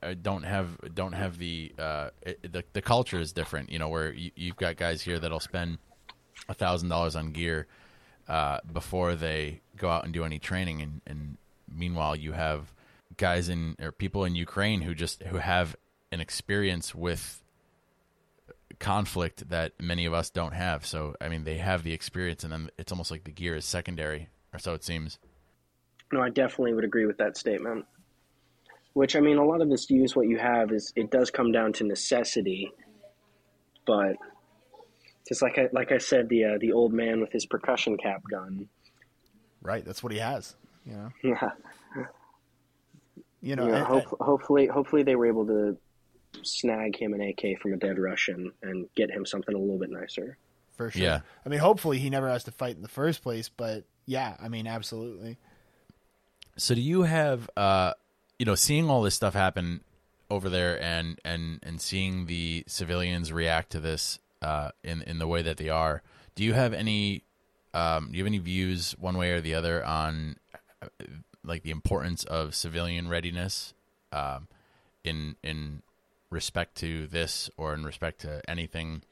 I 0.03 0.15
don't 0.15 0.43
have 0.43 0.77
don't 0.93 1.13
have 1.13 1.39
the 1.39 1.73
uh 1.79 2.11
it, 2.23 2.53
the 2.53 2.65
the 2.73 2.83
culture 2.83 3.21
is 3.21 3.33
different. 3.33 3.71
You 3.71 3.79
know, 3.79 3.89
where 3.89 4.13
you, 4.13 4.31
you've 4.35 4.57
got 4.57 4.77
guys 4.77 5.03
here 5.03 5.19
that'll 5.19 5.41
spend 5.41 5.79
a 6.49 6.55
thousand 6.55 6.89
dollars 6.89 7.15
on 7.15 7.33
gear 7.33 7.67
uh, 8.29 8.59
before 8.73 9.15
they 9.15 9.61
go 9.77 9.89
out 9.89 10.05
and 10.05 10.13
do 10.13 10.25
any 10.25 10.39
training, 10.39 10.81
and, 10.81 11.01
and 11.07 11.37
meanwhile 11.73 12.17
you 12.17 12.33
have 12.33 12.73
guys 13.17 13.49
in 13.49 13.77
or 13.81 13.93
people 13.93 14.25
in 14.25 14.35
Ukraine 14.35 14.81
who 14.81 14.95
just 14.95 15.23
who 15.25 15.37
have 15.37 15.77
an 16.11 16.21
experience 16.21 16.95
with 16.95 17.42
conflict 18.83 19.49
that 19.49 19.73
many 19.81 20.05
of 20.05 20.13
us 20.13 20.29
don't 20.29 20.53
have. 20.53 20.85
So 20.85 21.15
I 21.21 21.29
mean, 21.29 21.45
they 21.45 21.57
have 21.59 21.83
the 21.85 21.93
experience, 21.95 22.45
and 22.45 22.53
then 22.53 22.71
it's 22.77 22.93
almost 22.93 23.11
like 23.11 23.25
the 23.25 23.31
gear 23.31 23.55
is 23.57 23.65
secondary, 23.65 24.29
or 24.53 24.59
so 24.59 24.75
it 24.75 24.85
seems. 24.85 25.19
no, 26.13 26.21
I 26.21 26.29
definitely 26.29 26.75
would 26.75 26.85
agree 26.85 27.07
with 27.07 27.17
that 27.19 27.37
statement. 27.37 27.87
Which 28.95 29.17
I 29.17 29.21
mean, 29.21 29.39
a 29.39 29.45
lot 29.45 29.63
of 29.63 29.71
this 29.71 29.89
use 29.89 30.15
what 30.15 30.29
you 30.29 30.37
have 30.39 30.71
is 30.73 30.93
it 30.97 31.11
does 31.11 31.31
come 31.31 31.51
down 31.53 31.73
to 31.75 31.85
necessity, 31.85 32.71
but 33.87 34.17
just 35.27 35.41
like 35.41 35.57
I 35.59 35.69
like 35.73 35.93
I 35.93 35.99
said, 35.99 36.29
the 36.29 36.45
uh, 36.45 36.59
the 36.61 36.73
old 36.73 36.93
man 36.93 37.21
with 37.21 37.33
his 37.33 37.47
percussion 37.47 37.97
cap 37.97 38.23
gun. 38.31 38.69
Right, 39.63 39.85
that's 39.85 40.03
what 40.03 40.13
he 40.13 40.19
has. 40.19 40.57
You 40.85 40.93
know, 40.95 41.09
Yeah. 41.23 41.51
you 43.41 43.55
know, 43.57 43.69
Yeah, 43.69 43.77
and- 43.77 43.87
hope, 43.87 44.19
hopefully, 44.21 44.67
hopefully 44.67 45.05
they 45.05 45.15
were 45.17 45.27
able 45.27 45.47
to 45.47 45.77
snag 46.43 46.97
him 46.97 47.15
an 47.15 47.21
AK 47.21 47.61
from 47.61 47.73
a 47.73 47.77
dead 47.77 47.99
Russian 47.99 48.53
and 48.63 48.89
get 48.95 49.11
him 49.11 49.27
something 49.27 49.55
a 49.55 49.59
little 49.59 49.79
bit 49.79 49.91
nicer. 49.91 50.37
for 50.73 50.91
sure. 50.91 51.03
Yeah. 51.03 51.21
I 51.45 51.49
mean, 51.49 51.61
hopefully 51.61 51.99
he 51.99 52.11
never 52.11 52.29
has 52.29 52.45
to 52.45 52.51
fight 52.51 52.77
in 52.77 52.83
the 52.83 52.89
first 52.89 53.23
place, 53.23 53.49
but 53.49 53.85
yeah, 54.07 54.37
I 54.41 54.49
mean, 54.49 54.67
absolutely. 54.67 55.39
So 56.57 56.75
do 56.75 56.81
you 56.81 57.03
have 57.03 57.49
uh 57.57 57.93
you 58.39 58.47
know 58.47 58.55
seeing 58.55 58.91
all 58.91 59.03
this 59.03 59.15
stuff 59.15 59.35
happen 59.35 59.83
over 60.31 60.49
there 60.49 60.83
and 60.83 61.19
and 61.25 61.61
and 61.63 61.81
seeing 61.81 62.27
the 62.27 62.65
civilians 62.67 63.33
react 63.33 63.71
to 63.73 63.81
this 63.81 64.19
uh 64.41 64.71
in 64.83 65.03
in 65.03 65.19
the 65.19 65.27
way 65.27 65.43
that 65.43 65.57
they 65.57 65.69
are 65.69 66.03
do 66.35 66.43
you 66.43 66.53
have 66.53 66.73
any 66.73 67.23
um 67.75 68.11
do 68.11 68.19
you 68.19 68.25
have 68.25 68.27
any 68.27 68.39
views 68.39 68.97
one 68.99 69.17
way 69.17 69.31
or 69.31 69.41
the 69.41 69.55
other 69.55 69.85
on 69.85 70.37
uh, 70.83 70.89
like 71.45 71.63
the 71.63 71.71
importance 71.71 72.25
of 72.25 72.55
civilian 72.55 73.09
readiness 73.09 73.75
um 74.13 74.49
in 75.05 75.37
in 75.43 75.83
respect 76.33 76.77
to 76.77 77.07
this 77.07 77.51
or 77.57 77.75
in 77.75 77.85
respect 77.85 78.21
to 78.23 78.41
anything 78.49 79.03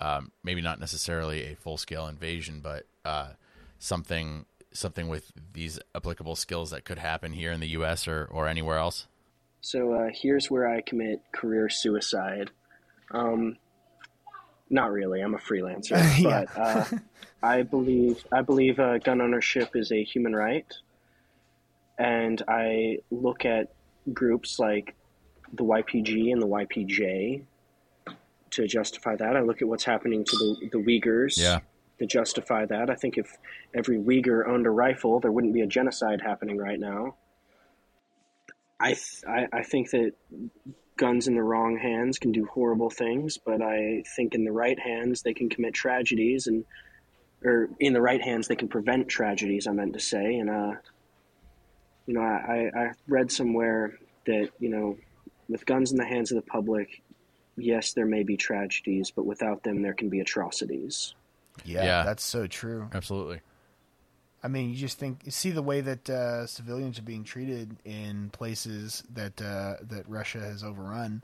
um 0.00 0.32
maybe 0.42 0.62
not 0.62 0.80
necessarily 0.80 1.44
a 1.44 1.54
full 1.54 1.76
scale 1.76 2.06
invasion 2.06 2.60
but 2.62 2.86
uh 3.04 3.28
something 3.78 4.46
something 4.72 5.08
with 5.08 5.32
these 5.52 5.78
applicable 5.94 6.36
skills 6.36 6.70
that 6.70 6.84
could 6.84 6.98
happen 6.98 7.32
here 7.32 7.52
in 7.52 7.60
the 7.60 7.68
US 7.68 8.08
or 8.08 8.26
or 8.30 8.48
anywhere 8.48 8.78
else 8.78 9.06
So 9.60 9.94
uh, 9.94 10.10
here's 10.12 10.48
where 10.48 10.68
I 10.68 10.80
commit 10.80 11.20
career 11.32 11.68
suicide. 11.68 12.50
Um, 13.10 13.56
not 14.70 14.92
really. 14.92 15.20
I'm 15.20 15.34
a 15.34 15.38
freelancer, 15.38 15.98
but 16.22 16.56
uh, 16.56 16.84
I 17.42 17.62
believe 17.62 18.24
I 18.32 18.42
believe 18.42 18.78
uh, 18.78 18.98
gun 18.98 19.20
ownership 19.20 19.74
is 19.74 19.90
a 19.90 20.04
human 20.04 20.36
right, 20.36 20.72
and 21.98 22.40
I 22.46 22.98
look 23.10 23.44
at 23.44 23.72
groups 24.12 24.58
like 24.60 24.94
the 25.52 25.64
YPG 25.64 26.32
and 26.32 26.40
the 26.40 26.46
YPJ 26.46 27.44
to 28.50 28.66
justify 28.66 29.16
that. 29.16 29.36
I 29.36 29.40
look 29.40 29.62
at 29.62 29.68
what's 29.68 29.84
happening 29.84 30.24
to 30.24 30.36
the 30.36 30.68
the 30.72 30.78
Uyghurs. 30.78 31.38
Yeah. 31.38 31.60
To 31.98 32.06
justify 32.06 32.66
that, 32.66 32.90
I 32.90 32.94
think 32.94 33.16
if 33.16 33.38
every 33.72 33.96
Uyghur 33.96 34.46
owned 34.46 34.66
a 34.66 34.70
rifle, 34.70 35.18
there 35.18 35.32
wouldn't 35.32 35.54
be 35.54 35.62
a 35.62 35.66
genocide 35.66 36.20
happening 36.20 36.58
right 36.58 36.78
now. 36.78 37.14
I, 38.78 38.88
th- 38.88 39.24
I 39.26 39.46
I 39.50 39.62
think 39.62 39.90
that 39.92 40.12
guns 40.96 41.28
in 41.28 41.34
the 41.34 41.42
wrong 41.42 41.78
hands 41.78 42.18
can 42.18 42.32
do 42.32 42.46
horrible 42.46 42.90
things, 42.90 43.38
but 43.38 43.62
I 43.62 44.02
think 44.14 44.34
in 44.34 44.44
the 44.44 44.52
right 44.52 44.78
hands 44.78 45.22
they 45.22 45.34
can 45.34 45.48
commit 45.48 45.74
tragedies, 45.74 46.46
and 46.46 46.64
or 47.44 47.68
in 47.78 47.92
the 47.92 48.00
right 48.00 48.22
hands 48.22 48.48
they 48.48 48.56
can 48.56 48.68
prevent 48.68 49.08
tragedies. 49.08 49.66
I 49.66 49.72
meant 49.72 49.92
to 49.94 50.00
say, 50.00 50.36
and 50.36 50.50
uh, 50.50 50.72
you 52.06 52.14
know, 52.14 52.20
I, 52.20 52.70
I 52.74 52.90
read 53.08 53.30
somewhere 53.30 53.98
that 54.26 54.50
you 54.58 54.68
know, 54.68 54.96
with 55.48 55.66
guns 55.66 55.90
in 55.92 55.98
the 55.98 56.04
hands 56.04 56.30
of 56.32 56.36
the 56.36 56.42
public, 56.50 57.02
yes, 57.56 57.92
there 57.92 58.06
may 58.06 58.22
be 58.22 58.36
tragedies, 58.36 59.10
but 59.10 59.26
without 59.26 59.62
them, 59.62 59.82
there 59.82 59.94
can 59.94 60.08
be 60.08 60.20
atrocities. 60.20 61.14
Yeah, 61.64 61.84
Yeah. 61.84 62.02
that's 62.04 62.24
so 62.24 62.46
true. 62.46 62.88
Absolutely. 62.92 63.40
I 64.42 64.48
mean, 64.48 64.70
you 64.70 64.76
just 64.76 64.98
think, 64.98 65.20
you 65.24 65.30
see 65.32 65.50
the 65.50 65.62
way 65.62 65.80
that 65.80 66.08
uh, 66.08 66.46
civilians 66.46 66.98
are 66.98 67.02
being 67.02 67.24
treated 67.24 67.76
in 67.84 68.30
places 68.30 69.02
that 69.14 69.40
uh, 69.42 69.76
that 69.82 70.08
Russia 70.08 70.38
has 70.38 70.62
overrun, 70.62 71.22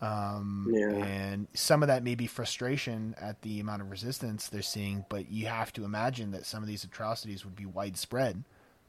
um, 0.00 0.66
Yeah. 0.72 0.88
and 1.04 1.46
some 1.54 1.82
of 1.82 1.88
that 1.88 2.02
may 2.02 2.14
be 2.14 2.26
frustration 2.26 3.14
at 3.20 3.42
the 3.42 3.60
amount 3.60 3.82
of 3.82 3.90
resistance 3.90 4.48
they're 4.48 4.62
seeing. 4.62 5.04
But 5.08 5.30
you 5.30 5.46
have 5.46 5.72
to 5.74 5.84
imagine 5.84 6.30
that 6.32 6.46
some 6.46 6.62
of 6.62 6.68
these 6.68 6.82
atrocities 6.84 7.44
would 7.44 7.54
be 7.54 7.66
widespread 7.66 8.42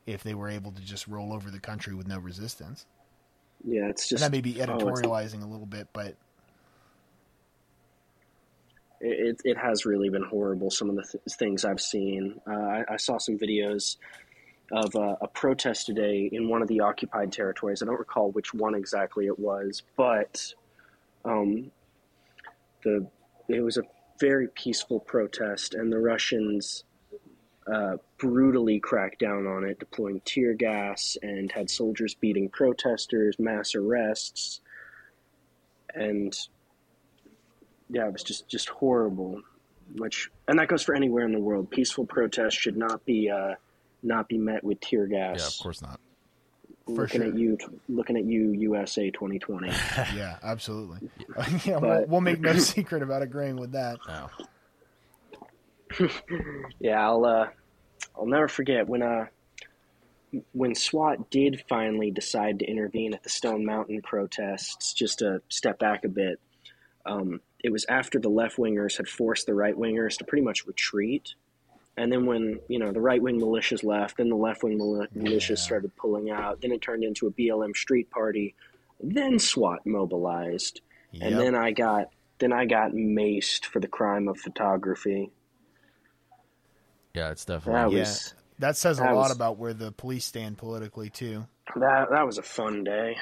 if 0.07 0.23
they 0.23 0.33
were 0.33 0.49
able 0.49 0.71
to 0.71 0.81
just 0.81 1.07
roll 1.07 1.31
over 1.33 1.51
the 1.51 1.59
country 1.59 1.93
with 1.93 2.07
no 2.07 2.17
resistance. 2.17 2.85
Yeah, 3.65 3.87
it's 3.89 4.03
And 4.11 4.19
just 4.19 4.23
that 4.23 4.31
may 4.31 4.41
be 4.41 4.61
oh, 4.61 4.65
editorializing 4.65 5.43
a 5.43 5.47
little 5.47 5.65
bit, 5.65 5.87
but 5.93 6.15
it, 9.01 9.41
it 9.43 9.57
has 9.57 9.85
really 9.85 10.09
been 10.09 10.23
horrible. 10.23 10.71
Some 10.71 10.89
of 10.89 10.95
the 10.95 11.03
th- 11.03 11.23
things 11.37 11.65
I've 11.65 11.81
seen. 11.81 12.39
Uh, 12.47 12.53
I, 12.53 12.83
I 12.91 12.97
saw 12.97 13.17
some 13.17 13.37
videos 13.37 13.97
of 14.71 14.95
uh, 14.95 15.15
a 15.21 15.27
protest 15.27 15.85
today 15.87 16.29
in 16.31 16.47
one 16.47 16.61
of 16.61 16.67
the 16.67 16.81
occupied 16.81 17.31
territories. 17.31 17.81
I 17.81 17.85
don't 17.85 17.99
recall 17.99 18.31
which 18.31 18.53
one 18.53 18.75
exactly 18.75 19.25
it 19.25 19.39
was, 19.39 19.83
but 19.95 20.53
um, 21.25 21.71
the 22.83 23.07
it 23.47 23.61
was 23.61 23.77
a 23.77 23.83
very 24.19 24.47
peaceful 24.49 24.99
protest, 24.99 25.73
and 25.73 25.91
the 25.91 25.99
Russians 25.99 26.83
uh, 27.71 27.97
brutally 28.17 28.79
cracked 28.79 29.19
down 29.19 29.45
on 29.45 29.63
it, 29.63 29.79
deploying 29.79 30.21
tear 30.25 30.53
gas 30.53 31.17
and 31.21 31.51
had 31.51 31.69
soldiers 31.69 32.15
beating 32.15 32.49
protesters, 32.49 33.37
mass 33.37 33.75
arrests, 33.75 34.61
and 35.93 36.37
yeah, 37.89 38.07
it 38.07 38.13
was 38.13 38.23
just 38.23 38.47
just 38.47 38.69
horrible. 38.69 39.41
Which 39.97 40.29
and 40.47 40.59
that 40.59 40.67
goes 40.67 40.83
for 40.83 40.95
anywhere 40.95 41.25
in 41.25 41.31
the 41.31 41.39
world. 41.39 41.69
Peaceful 41.69 42.05
protest 42.05 42.57
should 42.57 42.77
not 42.77 43.05
be 43.05 43.29
uh, 43.29 43.55
not 44.03 44.27
be 44.27 44.37
met 44.37 44.63
with 44.63 44.79
tear 44.79 45.07
gas. 45.07 45.39
Yeah, 45.39 45.47
of 45.47 45.63
course 45.63 45.81
not. 45.81 45.99
For 46.85 47.03
looking 47.03 47.21
sure. 47.21 47.29
at 47.29 47.37
you, 47.37 47.57
looking 47.87 48.17
at 48.17 48.25
you, 48.25 48.51
USA 48.51 49.11
2020. 49.11 49.67
yeah, 50.15 50.37
absolutely. 50.41 51.09
yeah, 51.65 51.77
we'll, 51.77 52.05
we'll 52.07 52.21
make 52.21 52.39
no 52.39 52.57
secret 52.57 53.03
about 53.03 53.21
agreeing 53.21 53.57
with 53.57 53.73
that. 53.73 53.99
No. 54.07 54.29
yeah, 56.79 57.03
I'll 57.03 57.25
uh, 57.25 57.47
I'll 58.17 58.25
never 58.25 58.47
forget 58.47 58.87
when 58.87 59.01
uh 59.01 59.27
when 60.51 60.75
SWAT 60.75 61.29
did 61.31 61.63
finally 61.67 62.11
decide 62.11 62.59
to 62.59 62.65
intervene 62.65 63.13
at 63.13 63.23
the 63.23 63.29
Stone 63.29 63.65
Mountain 63.65 64.01
protests. 64.03 64.93
Just 64.93 65.19
to 65.19 65.41
step 65.49 65.79
back 65.79 66.05
a 66.05 66.07
bit, 66.07 66.39
um, 67.05 67.41
it 67.63 67.71
was 67.71 67.85
after 67.89 68.19
the 68.19 68.29
left 68.29 68.57
wingers 68.57 68.97
had 68.97 69.07
forced 69.07 69.47
the 69.47 69.55
right 69.55 69.75
wingers 69.75 70.17
to 70.17 70.25
pretty 70.25 70.43
much 70.43 70.67
retreat. 70.67 71.33
And 71.97 72.11
then 72.11 72.25
when 72.25 72.59
you 72.67 72.79
know 72.79 72.91
the 72.91 73.01
right 73.01 73.21
wing 73.21 73.39
militias 73.41 73.83
left, 73.83 74.17
then 74.17 74.29
the 74.29 74.35
left 74.35 74.63
wing 74.63 74.77
mili- 74.77 75.07
militias 75.15 75.49
Yeah. 75.49 75.55
started 75.55 75.95
pulling 75.95 76.29
out. 76.29 76.61
Then 76.61 76.71
it 76.71 76.81
turned 76.81 77.03
into 77.03 77.27
a 77.27 77.31
BLM 77.31 77.75
street 77.75 78.09
party. 78.11 78.55
Then 79.01 79.39
SWAT 79.39 79.85
mobilized, 79.85 80.81
and 81.19 81.37
then 81.39 81.55
I 81.55 81.71
got 81.71 82.11
then 82.37 82.53
I 82.53 82.65
got 82.65 82.91
maced 82.91 83.65
for 83.65 83.79
the 83.81 83.87
crime 83.87 84.27
of 84.29 84.37
photography. 84.39 85.31
Yeah, 87.13 87.31
it's 87.31 87.45
That 87.45 87.63
definitely. 87.65 87.97
Yeah. 87.99 88.13
That 88.59 88.75
says 88.77 88.99
a 88.99 89.03
lot 89.03 89.15
was- 89.15 89.35
about 89.35 89.57
where 89.57 89.73
the 89.73 89.91
police 89.91 90.25
stand 90.25 90.57
politically 90.57 91.09
too. 91.09 91.45
that 91.75 92.09
that 92.11 92.25
was 92.25 92.37
a 92.37 92.43
fun 92.43 92.83
day. 92.83 93.15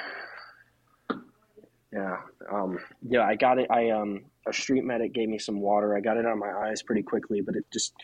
Yeah, 1.92 2.18
um, 2.52 2.78
yeah, 3.08 3.22
I 3.22 3.34
got 3.36 3.58
it. 3.58 3.70
I 3.70 3.90
um, 3.90 4.24
a 4.46 4.52
street 4.52 4.84
medic 4.84 5.14
gave 5.14 5.28
me 5.28 5.38
some 5.38 5.60
water. 5.60 5.96
I 5.96 6.00
got 6.00 6.18
it 6.18 6.26
on 6.26 6.38
my 6.38 6.50
eyes 6.52 6.82
pretty 6.82 7.02
quickly, 7.02 7.40
but 7.40 7.56
it 7.56 7.64
just 7.72 7.94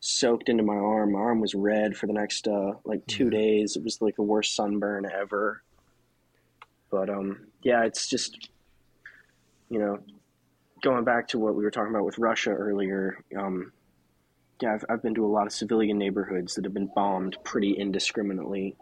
soaked 0.00 0.48
into 0.48 0.62
my 0.62 0.76
arm. 0.76 1.12
My 1.12 1.18
arm 1.18 1.40
was 1.40 1.54
red 1.54 1.94
for 1.96 2.06
the 2.06 2.14
next 2.14 2.48
uh, 2.48 2.72
like 2.84 3.06
two 3.06 3.26
Mhm. 3.26 3.30
days. 3.32 3.76
It 3.76 3.82
was 3.84 4.00
like 4.00 4.16
the 4.16 4.22
worst 4.22 4.54
sunburn 4.54 5.04
ever. 5.10 5.62
But 6.90 7.10
um, 7.10 7.48
yeah, 7.62 7.84
it's 7.84 8.08
just 8.08 8.48
you 9.68 9.78
know, 9.78 9.98
going 10.82 11.04
back 11.04 11.28
to 11.28 11.38
what 11.38 11.54
we 11.54 11.64
were 11.64 11.70
talking 11.70 11.90
about 11.92 12.04
with 12.04 12.18
Russia 12.18 12.50
earlier. 12.50 13.18
Um, 13.36 13.72
yeah, 14.60 14.74
I've, 14.74 14.84
I've 14.88 15.02
been 15.02 15.14
to 15.14 15.24
a 15.24 15.28
lot 15.28 15.46
of 15.46 15.52
civilian 15.52 15.98
neighborhoods 15.98 16.54
that 16.54 16.64
have 16.64 16.74
been 16.74 16.90
bombed 16.94 17.36
pretty 17.44 17.72
indiscriminately. 17.72 18.76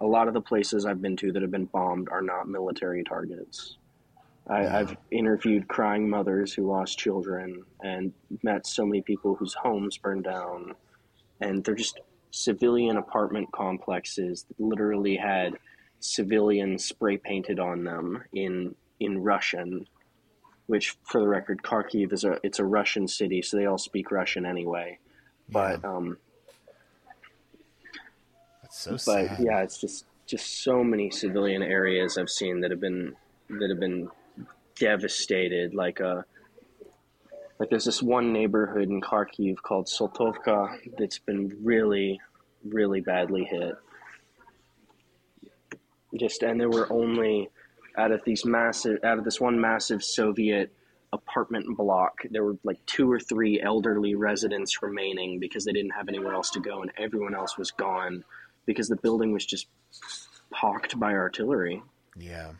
A 0.00 0.06
lot 0.06 0.28
of 0.28 0.34
the 0.34 0.40
places 0.40 0.86
I've 0.86 1.02
been 1.02 1.16
to 1.16 1.32
that 1.32 1.42
have 1.42 1.50
been 1.50 1.66
bombed 1.66 2.08
are 2.10 2.22
not 2.22 2.48
military 2.48 3.02
targets. 3.02 3.78
I, 4.48 4.62
Yeah. 4.62 4.78
I've 4.78 4.96
interviewed 5.10 5.68
crying 5.68 6.08
mothers 6.08 6.52
who 6.52 6.70
lost 6.70 6.98
children 6.98 7.64
and 7.82 8.12
met 8.42 8.66
so 8.66 8.86
many 8.86 9.02
people 9.02 9.34
whose 9.34 9.54
homes 9.54 9.98
burned 9.98 10.24
down. 10.24 10.74
And 11.40 11.64
they're 11.64 11.74
just 11.74 11.98
civilian 12.30 12.96
apartment 12.96 13.50
complexes 13.52 14.44
that 14.44 14.60
literally 14.60 15.16
had 15.16 15.54
civilians 16.00 16.84
spray 16.84 17.16
painted 17.16 17.58
on 17.58 17.84
them 17.84 18.22
in 18.32 18.74
in 19.00 19.22
Russian, 19.22 19.86
which 20.66 20.96
for 21.04 21.20
the 21.20 21.28
record, 21.28 21.62
Kharkiv 21.62 22.12
is 22.12 22.24
a 22.24 22.38
it's 22.42 22.58
a 22.58 22.64
Russian 22.64 23.08
city, 23.08 23.42
so 23.42 23.56
they 23.56 23.66
all 23.66 23.78
speak 23.78 24.10
Russian 24.10 24.46
anyway. 24.46 24.98
But 25.48 25.84
um, 25.84 26.18
That's 28.62 28.78
so 28.78 28.92
but 28.92 28.98
sad. 28.98 29.38
yeah, 29.40 29.62
it's 29.62 29.80
just 29.80 30.06
just 30.26 30.64
so 30.64 30.82
many 30.82 31.10
civilian 31.10 31.62
areas 31.62 32.18
I've 32.18 32.30
seen 32.30 32.60
that 32.60 32.70
have 32.70 32.80
been 32.80 33.14
that 33.48 33.70
have 33.70 33.80
been 33.80 34.10
devastated. 34.78 35.74
Like 35.74 36.00
uh, 36.00 36.22
like 37.58 37.70
there's 37.70 37.84
this 37.84 38.02
one 38.02 38.32
neighborhood 38.32 38.88
in 38.88 39.00
Kharkiv 39.00 39.56
called 39.62 39.86
Soltovka 39.86 40.96
that's 40.98 41.18
been 41.18 41.56
really, 41.62 42.20
really 42.64 43.00
badly 43.00 43.44
hit. 43.44 43.76
Just 46.16 46.42
and 46.42 46.60
there 46.60 46.70
were 46.70 46.92
only 46.92 47.48
out 47.96 48.12
of 48.12 48.22
these 48.24 48.44
massive 48.44 49.02
out 49.04 49.18
of 49.18 49.24
this 49.24 49.40
one 49.40 49.60
massive 49.60 50.02
Soviet 50.02 50.72
apartment 51.12 51.76
block, 51.76 52.22
there 52.30 52.44
were 52.44 52.56
like 52.64 52.84
two 52.86 53.10
or 53.10 53.20
three 53.20 53.60
elderly 53.60 54.14
residents 54.14 54.82
remaining 54.82 55.38
because 55.38 55.64
they 55.64 55.72
didn't 55.72 55.92
have 55.92 56.08
anywhere 56.08 56.34
else 56.34 56.50
to 56.50 56.60
go, 56.60 56.82
and 56.82 56.90
everyone 56.98 57.34
else 57.34 57.56
was 57.56 57.70
gone 57.70 58.24
because 58.66 58.88
the 58.88 58.96
building 58.96 59.32
was 59.32 59.46
just 59.46 59.68
pocked 60.50 60.98
by 60.98 61.12
artillery. 61.12 61.82
Yeah. 62.16 62.52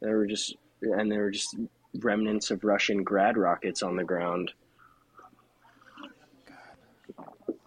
There 0.00 0.16
were 0.16 0.26
just 0.26 0.56
and 0.82 1.10
there 1.10 1.22
were 1.22 1.30
just 1.30 1.56
remnants 1.94 2.50
of 2.50 2.64
Russian 2.64 3.02
grad 3.04 3.36
rockets 3.36 3.82
on 3.82 3.96
the 3.96 4.04
ground. 4.04 4.52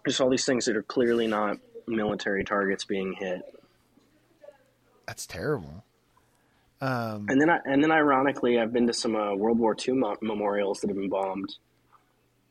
Just 0.06 0.20
all 0.20 0.30
these 0.30 0.44
things 0.44 0.66
that 0.66 0.76
are 0.76 0.82
clearly 0.82 1.26
not 1.26 1.58
military 1.86 2.44
targets 2.44 2.84
being 2.84 3.14
hit. 3.14 3.42
That's 5.06 5.26
terrible. 5.26 5.84
Um, 6.80 7.26
And 7.28 7.40
then, 7.40 7.48
I, 7.50 7.58
and 7.64 7.82
then, 7.82 7.90
ironically, 7.90 8.58
I've 8.58 8.72
been 8.72 8.86
to 8.86 8.92
some 8.92 9.16
uh, 9.16 9.34
World 9.34 9.58
War 9.58 9.74
II 9.76 9.94
mo- 9.94 10.16
memorials 10.20 10.80
that 10.80 10.88
have 10.88 10.96
been 10.96 11.08
bombed, 11.08 11.54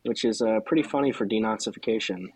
which 0.03 0.25
is 0.25 0.41
uh, 0.41 0.59
pretty 0.65 0.83
funny 0.83 1.11
for 1.11 1.25
denazification. 1.27 2.27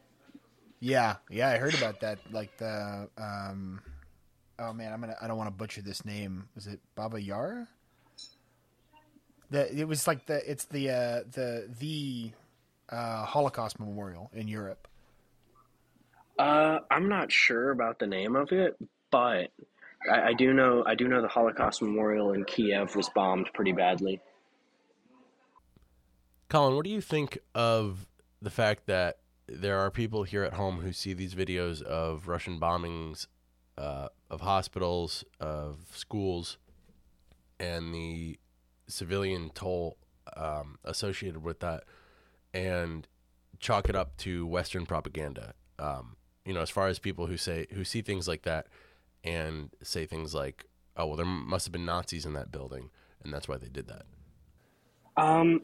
yeah, 0.80 1.16
yeah, 1.30 1.50
I 1.50 1.58
heard 1.58 1.74
about 1.76 2.02
that. 2.02 2.20
Like 2.32 2.56
the, 2.58 3.10
um, 3.18 3.82
oh 4.60 4.72
man, 4.74 4.94
I'm 4.94 5.02
gonna, 5.02 5.16
I 5.22 5.28
don't 5.28 5.38
want 5.38 5.48
to 5.48 5.56
butcher 5.56 5.82
this 5.82 6.06
name. 6.06 6.48
Was 6.56 6.68
it 6.68 6.80
Baba 6.96 7.20
Yara? 7.22 7.68
The, 9.52 9.76
it 9.76 9.88
was 9.88 10.06
like 10.08 10.28
the, 10.28 10.42
it's 10.50 10.66
the, 10.66 10.90
uh, 10.92 11.20
the, 11.32 11.68
the, 11.80 12.32
uh, 12.90 13.26
Holocaust 13.26 13.80
memorial 13.80 14.30
in 14.34 14.48
Europe. 14.48 14.88
Uh, 16.38 16.80
I'm 16.90 17.10
not 17.10 17.32
sure 17.32 17.72
about 17.72 18.00
the 18.00 18.08
name 18.08 18.36
of 18.36 18.52
it, 18.52 18.78
but 19.12 19.52
I, 20.12 20.30
I 20.30 20.34
do 20.34 20.54
know 20.54 20.84
I 20.86 20.96
do 20.96 21.08
know 21.08 21.22
the 21.22 21.28
Holocaust 21.28 21.82
memorial 21.82 22.34
in 22.34 22.46
Kiev 22.46 22.96
was 22.96 23.10
bombed 23.10 23.50
pretty 23.54 23.72
badly. 23.72 24.22
Collin, 26.48 26.76
what 26.76 26.84
do 26.84 26.92
you 26.92 27.02
think 27.02 27.38
of 27.54 28.08
the 28.42 28.50
fact 28.50 28.88
that 28.88 29.20
there 29.48 29.80
are 29.80 29.92
people 29.92 30.24
here 30.24 30.44
at 30.44 30.54
home 30.54 30.80
who 30.80 30.94
see 30.94 31.14
these 31.14 31.36
videos 31.36 31.82
of 31.82 32.28
Russian 32.28 32.60
bombings 32.60 33.28
uh, 33.78 34.10
of 34.30 34.42
hospitals, 34.42 35.24
of 35.40 35.78
schools, 35.94 36.58
and 37.60 37.94
the 37.94 38.40
civilian 38.88 39.52
toll 39.54 39.98
um, 40.36 40.78
associated 40.84 41.44
with 41.44 41.60
that, 41.60 41.84
and 42.54 43.08
chalk 43.60 43.90
it 43.90 43.96
up 43.96 44.18
to 44.18 44.46
Western 44.46 44.86
propaganda? 44.86 45.54
Um, 45.78 46.16
you 46.46 46.54
know, 46.54 46.62
as 46.62 46.70
far 46.70 46.88
as 46.88 47.00
people 47.00 47.28
who 47.28 47.38
say 47.38 47.68
who 47.72 47.84
see 47.84 48.02
things 48.02 48.28
like 48.28 48.44
that 48.44 48.68
and 49.24 49.70
say 49.84 50.06
things 50.06 50.34
like, 50.34 50.66
oh 50.98 51.08
well, 51.08 51.16
there 51.16 51.26
must 51.26 51.66
have 51.66 51.72
been 51.72 51.86
Nazis 51.86 52.26
in 52.26 52.34
that 52.34 52.52
building, 52.52 52.90
and 53.24 53.34
that's 53.34 53.48
why 53.48 53.58
they 53.58 53.68
did 53.68 53.88
that. 53.88 54.06
Um, 55.18 55.62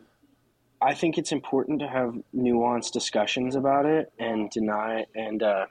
I 0.81 0.93
think 0.93 1.17
it's 1.17 1.31
important 1.31 1.79
to 1.79 1.87
have 1.87 2.15
nuanced 2.35 2.91
discussions 2.91 3.55
about 3.55 3.85
it 3.85 4.11
and 4.19 4.49
deny 4.49 5.05
and 5.15 5.41
uh, 5.41 5.65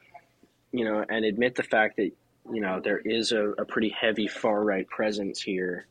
you 0.73 0.85
know 0.85 1.05
and 1.09 1.25
admit 1.25 1.55
the 1.55 1.63
fact 1.63 1.97
that 1.97 2.11
you 2.53 2.61
know 2.61 2.81
there 2.81 2.99
is 2.99 3.33
a, 3.33 3.51
a 3.51 3.65
pretty 3.65 3.91
heavy 3.91 4.27
far 4.27 4.63
right 4.63 4.89
presence 4.89 5.41
here, 5.41 5.87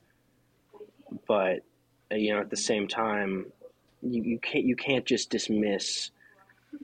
but 1.27 1.59
uh, 2.11 2.15
you 2.15 2.33
know 2.33 2.41
at 2.41 2.49
the 2.49 2.57
same 2.57 2.87
time 2.87 3.45
you, 4.01 4.23
you 4.23 4.39
can't 4.39 4.65
you 4.65 4.75
can't 4.75 5.05
just 5.05 5.29
dismiss 5.29 6.11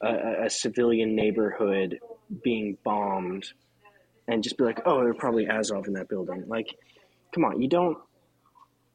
a, 0.02 0.46
a 0.46 0.50
civilian 0.50 1.16
neighborhood 1.16 2.00
being 2.44 2.78
bombed 2.84 3.52
and 4.30 4.44
just 4.44 4.58
be 4.58 4.64
like 4.64 4.82
oh 4.86 5.04
they're 5.04 5.14
probably 5.14 5.48
Azov 5.48 5.88
in 5.88 5.94
that 5.94 6.08
building 6.08 6.46
like 6.48 6.76
come 7.34 7.44
on 7.46 7.62
you 7.62 7.68
don't 7.68 7.98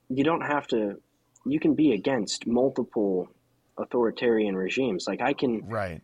you 0.09 0.25
don't 0.25 0.43
have 0.43 0.67
to 0.69 1.01
you 1.45 1.61
can 1.61 1.75
be 1.75 1.93
against 1.93 2.47
multiple 2.47 3.29
authoritarian 3.79 4.57
regimes. 4.57 5.07
Like 5.07 5.21
I 5.21 5.33
can, 5.33 5.67
right. 5.69 6.01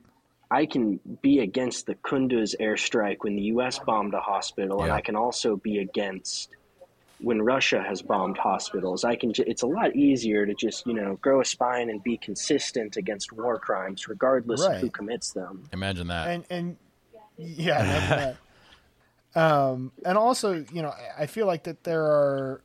I 0.50 0.66
can 0.66 1.00
be 1.22 1.40
against 1.40 1.86
the 1.86 1.94
Kunduz 1.94 2.54
airstrike 2.60 3.18
when 3.20 3.36
the 3.36 3.42
U.S. 3.42 3.78
bombed 3.78 4.14
a 4.14 4.20
hospital, 4.20 4.78
yeah. 4.78 4.84
and 4.84 4.92
I 4.92 5.00
can 5.00 5.16
also 5.16 5.56
be 5.56 5.78
against 5.78 6.50
when 7.18 7.42
Russia 7.42 7.82
has 7.82 8.02
bombed 8.02 8.38
hospitals. 8.38 9.04
I 9.04 9.16
can. 9.16 9.32
It's 9.36 9.62
a 9.62 9.66
lot 9.66 9.94
easier 9.94 10.46
to 10.46 10.54
just 10.54 10.86
you 10.86 10.94
know 10.94 11.16
grow 11.16 11.40
a 11.40 11.44
spine 11.44 11.90
and 11.90 12.02
be 12.02 12.16
consistent 12.16 12.96
against 12.96 13.32
war 13.32 13.58
crimes, 13.58 14.08
regardless 14.08 14.62
right. 14.62 14.76
of 14.76 14.80
who 14.80 14.90
commits 14.90 15.32
them. 15.32 15.64
Imagine 15.72 16.08
that. 16.08 16.28
And 16.28 16.44
and 16.50 16.76
yeah, 17.36 17.84
imagine 17.84 18.08
that. 18.10 18.36
Um, 19.34 19.92
and 20.04 20.18
also, 20.18 20.64
you 20.72 20.82
know, 20.82 20.92
I 21.16 21.26
feel 21.26 21.46
like 21.46 21.64
that 21.64 21.84
there 21.84 22.02
are 22.02 22.62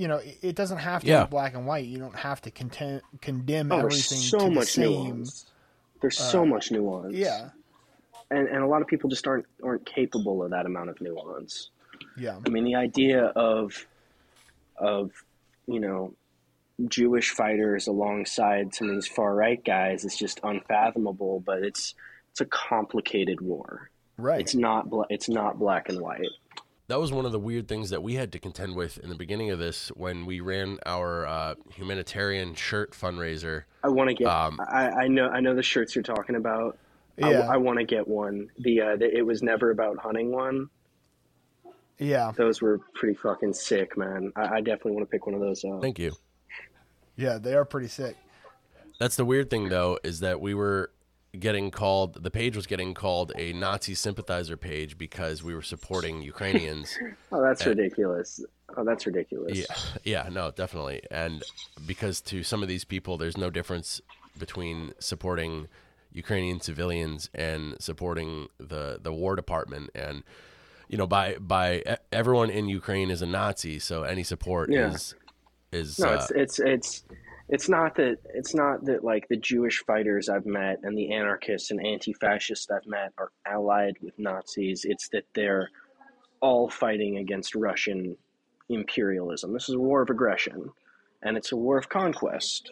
you 0.00 0.08
know, 0.08 0.18
it 0.40 0.56
doesn't 0.56 0.78
have 0.78 1.02
to 1.02 1.08
yeah. 1.08 1.24
be 1.24 1.28
black 1.28 1.52
and 1.54 1.66
white. 1.66 1.84
You 1.84 1.98
don't 1.98 2.16
have 2.16 2.40
to 2.42 2.50
content, 2.50 3.02
condemn 3.20 3.70
oh, 3.70 3.80
everything 3.80 4.16
so 4.16 4.38
to 4.38 4.50
much 4.50 4.74
the 4.74 4.82
same. 4.84 4.92
Nuance. 4.92 5.46
There's 6.00 6.18
uh, 6.18 6.24
so 6.24 6.46
much 6.46 6.70
nuance. 6.70 7.14
Yeah, 7.14 7.50
and 8.30 8.48
and 8.48 8.62
a 8.62 8.66
lot 8.66 8.80
of 8.80 8.88
people 8.88 9.10
just 9.10 9.26
aren't 9.26 9.44
aren't 9.62 9.84
capable 9.84 10.42
of 10.42 10.52
that 10.52 10.64
amount 10.64 10.88
of 10.88 10.98
nuance. 11.02 11.68
Yeah, 12.16 12.38
I 12.46 12.48
mean 12.48 12.64
the 12.64 12.76
idea 12.76 13.24
of 13.24 13.86
of 14.78 15.10
you 15.66 15.80
know 15.80 16.14
Jewish 16.86 17.32
fighters 17.32 17.86
alongside 17.86 18.74
some 18.74 18.88
of 18.88 18.94
these 18.94 19.06
far 19.06 19.34
right 19.34 19.62
guys 19.62 20.06
is 20.06 20.16
just 20.16 20.40
unfathomable. 20.42 21.40
But 21.40 21.62
it's 21.62 21.94
it's 22.30 22.40
a 22.40 22.46
complicated 22.46 23.42
war. 23.42 23.90
Right. 24.20 24.40
It's 24.40 24.54
not 24.54 24.86
it's 25.08 25.28
not 25.28 25.58
black 25.58 25.88
and 25.88 26.00
white 26.00 26.28
that 26.90 26.98
was 26.98 27.12
one 27.12 27.24
of 27.24 27.30
the 27.30 27.38
weird 27.38 27.68
things 27.68 27.90
that 27.90 28.02
we 28.02 28.14
had 28.14 28.32
to 28.32 28.40
contend 28.40 28.74
with 28.74 28.98
in 28.98 29.10
the 29.10 29.14
beginning 29.14 29.50
of 29.50 29.60
this 29.60 29.90
when 29.90 30.26
we 30.26 30.40
ran 30.40 30.76
our 30.84 31.24
uh, 31.24 31.54
humanitarian 31.72 32.52
shirt 32.54 32.90
fundraiser. 32.90 33.62
I 33.84 33.88
want 33.88 34.08
to 34.08 34.14
get. 34.14 34.26
Um, 34.26 34.60
I, 34.68 34.88
I, 34.88 35.08
know. 35.08 35.28
I 35.28 35.38
know 35.38 35.54
the 35.54 35.62
shirts 35.62 35.94
you're 35.94 36.02
talking 36.02 36.34
about. 36.34 36.78
Yeah. 37.16 37.48
I, 37.48 37.54
I 37.54 37.56
want 37.58 37.78
to 37.78 37.84
get 37.84 38.08
one. 38.08 38.48
The, 38.58 38.80
uh, 38.80 38.96
the 38.96 39.16
it 39.16 39.24
was 39.24 39.40
never 39.40 39.70
about 39.70 39.98
hunting 39.98 40.32
one. 40.32 40.68
Yeah. 41.98 42.32
Those 42.36 42.60
were 42.60 42.80
pretty 42.94 43.14
fucking 43.14 43.52
sick, 43.52 43.96
man. 43.96 44.32
I, 44.34 44.56
I 44.56 44.60
definitely 44.60 44.92
want 44.92 45.08
to 45.08 45.10
pick 45.12 45.26
one 45.26 45.36
of 45.36 45.40
those 45.40 45.64
up. 45.64 45.80
Thank 45.80 46.00
you. 46.00 46.12
Yeah, 47.16 47.38
they 47.38 47.54
are 47.54 47.64
pretty 47.64 47.88
sick. 47.88 48.16
That's 48.98 49.14
the 49.14 49.24
weird 49.24 49.48
thing, 49.48 49.68
though, 49.68 49.98
is 50.02 50.20
that 50.20 50.40
we 50.40 50.54
were 50.54 50.90
getting 51.38 51.70
called 51.70 52.22
the 52.22 52.30
page 52.30 52.56
was 52.56 52.66
getting 52.66 52.94
called 52.94 53.32
a 53.36 53.52
Nazi 53.52 53.94
sympathizer 53.94 54.56
page 54.56 54.98
because 54.98 55.42
we 55.42 55.54
were 55.54 55.62
supporting 55.62 56.22
Ukrainians. 56.22 56.98
oh, 57.32 57.40
that's 57.40 57.64
and, 57.66 57.78
ridiculous. 57.78 58.44
Oh, 58.76 58.84
that's 58.84 59.06
ridiculous. 59.06 59.58
Yeah, 59.58 60.22
yeah, 60.24 60.28
no, 60.30 60.50
definitely. 60.50 61.02
And 61.10 61.42
because 61.86 62.20
to 62.22 62.42
some 62.42 62.62
of 62.62 62.68
these 62.68 62.84
people 62.84 63.16
there's 63.16 63.36
no 63.36 63.50
difference 63.50 64.00
between 64.38 64.92
supporting 64.98 65.68
Ukrainian 66.12 66.60
civilians 66.60 67.30
and 67.34 67.80
supporting 67.80 68.48
the 68.58 68.98
the 69.00 69.12
war 69.12 69.36
department 69.36 69.90
and 69.94 70.24
you 70.88 70.98
know 70.98 71.06
by 71.06 71.36
by 71.36 71.84
everyone 72.10 72.50
in 72.50 72.68
Ukraine 72.68 73.10
is 73.10 73.22
a 73.22 73.26
Nazi, 73.26 73.78
so 73.78 74.02
any 74.02 74.24
support 74.24 74.70
yeah. 74.72 74.92
is 74.92 75.14
is 75.70 75.98
No, 76.00 76.08
uh, 76.08 76.14
it's 76.14 76.30
it's 76.30 76.58
it's 76.58 77.04
it's 77.50 77.68
not 77.68 77.96
that 77.96 78.18
it's 78.32 78.54
not 78.54 78.84
that 78.84 79.02
like 79.02 79.26
the 79.28 79.36
Jewish 79.36 79.82
fighters 79.84 80.28
I've 80.28 80.46
met 80.46 80.78
and 80.84 80.96
the 80.96 81.12
anarchists 81.12 81.72
and 81.72 81.84
anti-fascists 81.84 82.70
I've 82.70 82.86
met 82.86 83.12
are 83.18 83.32
allied 83.44 83.96
with 84.00 84.16
Nazis. 84.18 84.84
It's 84.84 85.08
that 85.08 85.24
they're 85.34 85.68
all 86.40 86.70
fighting 86.70 87.18
against 87.18 87.56
Russian 87.56 88.16
imperialism. 88.68 89.52
This 89.52 89.68
is 89.68 89.74
a 89.74 89.80
war 89.80 90.00
of 90.00 90.10
aggression, 90.10 90.70
and 91.22 91.36
it's 91.36 91.50
a 91.50 91.56
war 91.56 91.76
of 91.76 91.88
conquest 91.88 92.70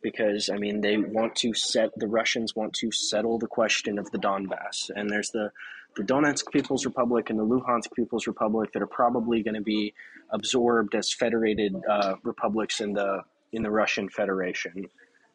because 0.00 0.48
I 0.48 0.58
mean 0.58 0.80
they 0.80 0.96
want 0.96 1.34
to 1.36 1.52
set 1.52 1.90
the 1.96 2.06
Russians 2.06 2.54
want 2.54 2.72
to 2.74 2.92
settle 2.92 3.36
the 3.36 3.48
question 3.48 3.98
of 3.98 4.08
the 4.12 4.18
Donbass, 4.18 4.90
and 4.94 5.10
there's 5.10 5.30
the 5.30 5.50
the 5.96 6.04
Donetsk 6.04 6.52
People's 6.52 6.86
Republic 6.86 7.30
and 7.30 7.38
the 7.38 7.44
Luhansk 7.44 7.92
People's 7.96 8.28
Republic 8.28 8.70
that 8.74 8.82
are 8.82 8.86
probably 8.86 9.42
going 9.42 9.56
to 9.56 9.60
be 9.60 9.92
absorbed 10.30 10.94
as 10.94 11.12
federated 11.12 11.74
uh, 11.90 12.14
republics 12.22 12.80
in 12.80 12.92
the 12.92 13.24
in 13.52 13.62
the 13.62 13.70
Russian 13.70 14.08
Federation. 14.08 14.88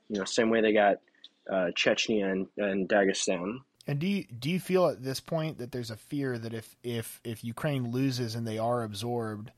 You 0.09 0.19
know, 0.19 0.25
same 0.25 0.49
way 0.49 0.61
they 0.61 0.73
got 0.73 0.97
uh, 1.49 1.71
Chechnya 1.75 2.31
and, 2.31 2.47
and 2.57 2.87
Dagestan. 2.87 3.59
And 3.87 3.99
do 3.99 4.07
you 4.07 4.25
do 4.39 4.49
you 4.49 4.59
feel 4.59 4.87
at 4.87 5.03
this 5.03 5.19
point 5.19 5.59
that 5.59 5.71
there's 5.71 5.91
a 5.91 5.95
fear 5.95 6.37
that 6.39 6.53
if 6.53 6.75
if 6.83 7.19
if 7.23 7.43
Ukraine 7.43 7.91
loses 7.91 8.33
and 8.35 8.47
they 8.47 8.57
are 8.57 8.83
absorbed, 8.83 9.51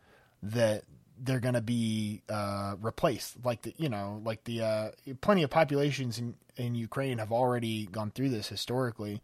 that 0.44 0.84
they're 1.20 1.40
going 1.40 1.54
to 1.54 1.62
be 1.62 2.24
uh, 2.28 2.76
replaced? 2.82 3.46
Like 3.46 3.62
the 3.62 3.74
you 3.78 3.88
know 3.88 4.22
like 4.26 4.44
the 4.44 4.62
uh, 4.62 4.90
plenty 5.22 5.44
of 5.44 5.50
populations 5.50 6.20
in 6.20 6.36
in 6.58 6.76
Ukraine 6.76 7.20
have 7.20 7.32
already 7.32 7.86
gone 7.86 8.12
through 8.12 8.30
this 8.30 8.50
historically, 8.50 9.22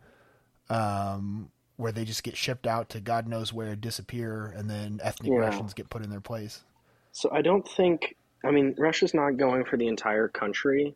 um, 0.70 1.50
where 1.76 1.92
they 1.92 2.06
just 2.06 2.24
get 2.24 2.38
shipped 2.38 2.66
out 2.66 2.90
to 2.90 3.02
God 3.02 3.28
knows 3.28 3.52
where, 3.52 3.76
disappear, 3.76 4.54
and 4.56 4.70
then 4.70 5.02
ethnic 5.04 5.34
yeah. 5.34 5.40
Russians 5.40 5.74
get 5.74 5.90
put 5.90 6.02
in 6.02 6.10
their 6.10 6.22
place. 6.22 6.64
So 7.12 7.30
I 7.32 7.42
don't 7.42 7.68
think 7.68 8.16
I 8.44 8.52
mean, 8.52 8.76
Russia's 8.78 9.14
not 9.14 9.38
going 9.38 9.66
for 9.66 9.78
the 9.78 9.88
entire 9.88 10.28
country. 10.28 10.96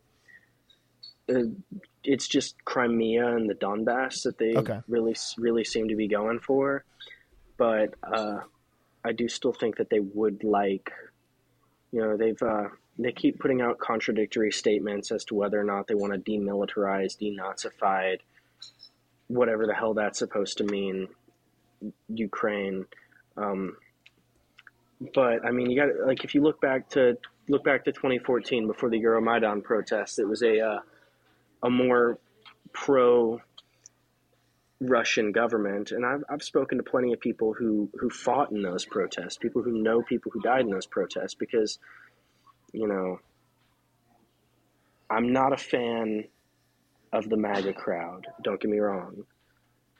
Uh, 1.28 1.44
it's 2.04 2.28
just 2.28 2.62
Crimea 2.64 3.26
and 3.34 3.48
the 3.48 3.54
Donbass 3.54 4.22
that 4.22 4.38
they 4.38 4.54
okay. 4.54 4.80
really, 4.88 5.16
really 5.36 5.64
seem 5.64 5.88
to 5.88 5.96
be 5.96 6.08
going 6.08 6.40
for. 6.40 6.84
But 7.56 7.94
uh, 8.02 8.38
I 9.04 9.12
do 9.12 9.28
still 9.28 9.52
think 9.52 9.76
that 9.76 9.90
they 9.90 10.00
would 10.00 10.44
like, 10.44 10.92
you 11.92 12.00
know, 12.00 12.16
they've 12.16 12.40
uh, 12.42 12.68
they 12.98 13.12
keep 13.12 13.38
putting 13.38 13.60
out 13.60 13.78
contradictory 13.78 14.52
statements 14.52 15.10
as 15.12 15.24
to 15.26 15.34
whether 15.34 15.60
or 15.60 15.64
not 15.64 15.86
they 15.86 15.94
want 15.94 16.12
to 16.12 16.30
demilitarize, 16.30 17.16
denazified, 17.20 18.18
whatever 19.28 19.66
the 19.66 19.74
hell 19.74 19.94
that's 19.94 20.18
supposed 20.18 20.58
to 20.58 20.64
mean, 20.64 21.08
Ukraine. 22.08 22.86
Um, 23.36 23.76
but 25.14 25.44
I 25.44 25.50
mean, 25.50 25.70
you 25.70 25.80
got 25.80 26.06
like 26.06 26.24
if 26.24 26.34
you 26.34 26.42
look 26.42 26.60
back 26.60 26.90
to 26.90 27.16
look 27.48 27.64
back 27.64 27.84
to 27.84 27.92
2014 27.92 28.66
before 28.66 28.90
the 28.90 29.00
Euromaidan 29.02 29.62
protests, 29.62 30.18
it 30.18 30.28
was 30.28 30.42
a 30.42 30.60
uh, 30.60 30.80
a 31.62 31.70
more 31.70 32.18
pro 32.72 33.40
Russian 34.80 35.32
government, 35.32 35.90
and 35.90 36.06
I've 36.06 36.24
I've 36.28 36.42
spoken 36.42 36.78
to 36.78 36.84
plenty 36.84 37.12
of 37.12 37.20
people 37.20 37.52
who 37.52 37.90
who 37.98 38.10
fought 38.10 38.52
in 38.52 38.62
those 38.62 38.84
protests, 38.84 39.36
people 39.36 39.62
who 39.62 39.82
know 39.82 40.02
people 40.02 40.30
who 40.32 40.40
died 40.40 40.60
in 40.60 40.70
those 40.70 40.86
protests, 40.86 41.34
because 41.34 41.78
you 42.72 42.86
know 42.86 43.18
I'm 45.10 45.32
not 45.32 45.52
a 45.52 45.56
fan 45.56 46.24
of 47.12 47.28
the 47.28 47.36
MAGA 47.36 47.72
crowd. 47.72 48.26
Don't 48.42 48.60
get 48.60 48.70
me 48.70 48.78
wrong. 48.78 49.24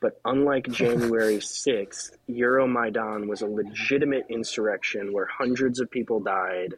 But 0.00 0.20
unlike 0.24 0.68
January 0.70 1.38
6th, 1.38 2.10
Euromaidan 2.28 3.26
was 3.26 3.42
a 3.42 3.46
legitimate 3.46 4.26
insurrection 4.28 5.12
where 5.12 5.26
hundreds 5.26 5.80
of 5.80 5.90
people 5.90 6.20
died 6.20 6.74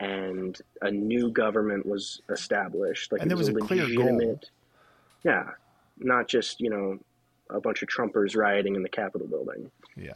and 0.00 0.58
a 0.82 0.90
new 0.90 1.30
government 1.30 1.86
was 1.86 2.20
established. 2.30 3.12
Like 3.12 3.22
and 3.22 3.30
there 3.30 3.36
was, 3.36 3.50
was, 3.50 3.56
a, 3.56 3.64
legitimate, 3.64 3.96
clear 3.96 4.28
goal. 4.28 4.40
Yeah, 5.24 5.50
not 5.98 6.28
just 6.28 6.60
you 6.60 6.70
know 6.70 6.98
a 7.50 7.60
bunch 7.60 7.82
of 7.82 7.88
Trumpers 7.88 8.36
rioting 8.36 8.76
in 8.76 8.82
the 8.82 8.88
Capitol 8.88 9.26
building. 9.26 9.70
Yeah. 9.96 10.12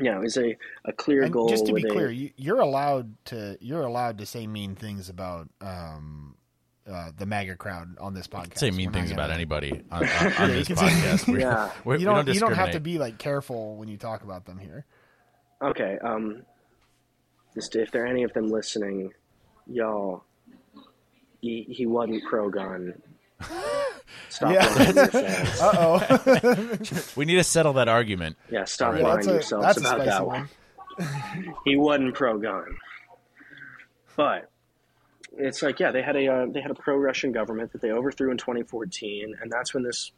Yeah, 0.00 0.16
it 0.16 0.22
was 0.22 0.36
a, 0.38 0.56
a 0.86 0.92
clear 0.92 1.24
and 1.24 1.32
goal. 1.32 1.48
Just 1.48 1.66
to 1.66 1.74
be 1.74 1.82
a, 1.82 1.90
clear, 1.90 2.10
you, 2.10 2.54
are 2.54 2.60
allowed 2.60 3.14
to 3.26 3.58
you're 3.60 3.82
allowed 3.82 4.18
to 4.18 4.26
say 4.26 4.46
mean 4.46 4.74
things 4.74 5.10
about 5.10 5.48
um, 5.60 6.34
uh, 6.90 7.10
the 7.16 7.26
MAGA 7.26 7.56
crowd 7.56 7.98
on 7.98 8.14
this 8.14 8.26
podcast. 8.26 8.58
Say 8.58 8.70
mean 8.70 8.90
things 8.90 9.10
about 9.10 9.30
anybody 9.30 9.82
on, 9.90 10.08
on, 10.20 10.32
on 10.32 10.48
this 10.50 10.68
podcast. 10.68 11.26
Say, 11.26 11.40
yeah, 11.40 11.70
we, 11.84 11.98
you 11.98 12.06
don't, 12.06 12.24
don't 12.24 12.34
you 12.34 12.40
don't 12.40 12.54
have 12.54 12.70
to 12.70 12.80
be 12.80 12.98
like 12.98 13.18
careful 13.18 13.76
when 13.76 13.88
you 13.88 13.98
talk 13.98 14.24
about 14.24 14.46
them 14.46 14.58
here. 14.58 14.86
Okay, 15.60 15.98
um, 16.02 16.42
just 17.54 17.76
if 17.76 17.90
there 17.90 18.04
are 18.04 18.06
any 18.06 18.22
of 18.22 18.32
them 18.32 18.48
listening, 18.48 19.12
y'all, 19.66 20.24
he, 21.40 21.66
he 21.68 21.86
wasn't 21.86 22.24
pro 22.24 22.50
gun. 22.50 23.00
Stop 24.28 24.54
yeah. 24.54 24.66
lying 24.66 24.96
yourselves. 24.96 25.60
Uh 25.62 25.72
oh. 25.78 26.78
we 27.16 27.24
need 27.24 27.36
to 27.36 27.44
settle 27.44 27.74
that 27.74 27.88
argument. 27.88 28.36
Yeah, 28.50 28.64
stop 28.64 28.94
right. 28.94 29.02
lying 29.02 29.16
that's 29.16 29.26
a, 29.26 29.32
yourselves 29.32 29.76
about 29.76 30.04
that 30.04 30.26
one. 30.26 30.48
he 31.64 31.76
wasn't 31.76 32.14
pro 32.14 32.38
gun, 32.38 32.76
but 34.16 34.50
it's 35.36 35.62
like 35.62 35.80
yeah, 35.80 35.90
they 35.90 36.02
had 36.02 36.16
a 36.16 36.28
uh, 36.28 36.46
they 36.50 36.60
had 36.60 36.70
a 36.70 36.74
pro 36.74 36.96
Russian 36.96 37.32
government 37.32 37.72
that 37.72 37.80
they 37.80 37.90
overthrew 37.90 38.30
in 38.30 38.38
2014, 38.38 39.36
and 39.40 39.50
that's 39.50 39.72
when 39.72 39.82
this 39.82 40.12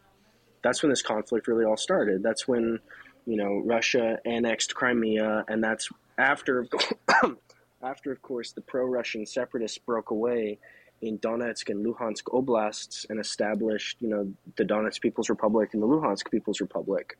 that's 0.62 0.82
when 0.82 0.90
this 0.90 1.02
conflict 1.02 1.46
really 1.46 1.64
all 1.64 1.76
started. 1.76 2.22
That's 2.22 2.48
when 2.48 2.80
you 3.26 3.36
know 3.36 3.62
Russia 3.64 4.18
annexed 4.24 4.74
Crimea, 4.74 5.44
and 5.48 5.62
that's 5.62 5.88
after 6.18 6.66
after 7.82 8.12
of 8.12 8.22
course 8.22 8.52
the 8.52 8.60
pro 8.60 8.84
Russian 8.84 9.26
separatists 9.26 9.78
broke 9.78 10.10
away 10.10 10.58
in 11.02 11.18
Donetsk 11.18 11.68
and 11.68 11.84
Luhansk 11.84 12.32
oblasts 12.32 13.06
and 13.10 13.20
established 13.20 13.96
you 14.00 14.08
know 14.08 14.32
the 14.56 14.64
Donetsk 14.64 15.00
People's 15.00 15.28
Republic 15.28 15.70
and 15.72 15.82
the 15.82 15.86
Luhansk 15.86 16.30
People's 16.30 16.60
Republic, 16.60 17.16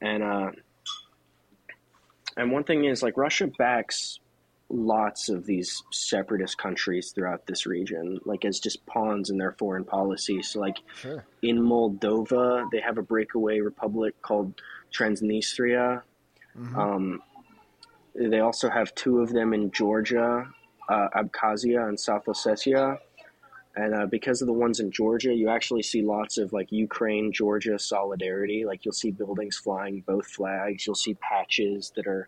and 0.00 0.22
uh, 0.22 0.50
and 2.36 2.50
one 2.52 2.64
thing 2.64 2.84
is 2.84 3.02
like 3.02 3.16
Russia 3.16 3.48
backs 3.58 4.20
lots 4.68 5.28
of 5.28 5.46
these 5.46 5.82
separatist 5.92 6.58
countries 6.58 7.12
throughout 7.14 7.46
this 7.46 7.66
region, 7.66 8.18
like 8.24 8.44
as 8.44 8.58
just 8.58 8.84
pawns 8.84 9.30
in 9.30 9.38
their 9.38 9.52
foreign 9.52 9.84
policy. 9.84 10.42
So, 10.42 10.58
like 10.60 10.78
Sure. 10.96 11.24
in 11.42 11.58
Moldova, 11.58 12.68
they 12.72 12.80
have 12.80 12.98
a 12.98 13.02
breakaway 13.02 13.60
republic 13.60 14.20
called 14.22 14.60
Transnistria. 14.92 16.02
Mhm. 16.58 16.76
Um, 16.76 17.22
they 18.18 18.40
also 18.40 18.68
have 18.70 18.94
two 18.94 19.20
of 19.20 19.32
them 19.32 19.52
in 19.52 19.70
Georgia, 19.70 20.46
uh, 20.88 21.08
Abkhazia 21.16 21.88
and 21.88 21.98
South 21.98 22.24
Ossetia. 22.26 22.98
And 23.74 23.94
uh, 23.94 24.06
because 24.06 24.40
of 24.40 24.46
the 24.46 24.54
ones 24.54 24.80
in 24.80 24.90
Georgia, 24.90 25.34
you 25.34 25.50
actually 25.50 25.82
see 25.82 26.00
lots 26.02 26.38
of 26.38 26.52
like 26.52 26.72
Ukraine 26.72 27.30
Georgia 27.32 27.78
solidarity. 27.78 28.64
Like 28.64 28.84
you'll 28.84 28.94
see 28.94 29.10
buildings 29.10 29.58
flying 29.58 30.02
both 30.06 30.26
flags. 30.26 30.86
You'll 30.86 30.94
see 30.96 31.14
patches 31.14 31.92
that 31.96 32.06
are 32.06 32.26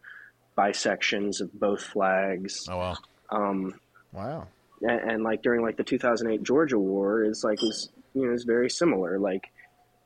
bisections 0.58 1.40
of 1.40 1.52
both 1.58 1.82
flags. 1.82 2.68
Oh 2.70 2.76
wow. 2.76 2.96
Um, 3.30 3.74
Wow. 4.12 4.48
and, 4.82 5.10
and 5.10 5.22
like 5.22 5.42
during 5.42 5.62
like 5.62 5.76
the 5.76 5.84
2008 5.84 6.42
Georgia 6.42 6.78
War 6.78 7.22
is 7.24 7.44
like 7.44 7.62
is 7.62 7.90
you 8.14 8.26
know 8.26 8.32
is 8.32 8.44
very 8.44 8.68
similar. 8.68 9.18
Like 9.18 9.50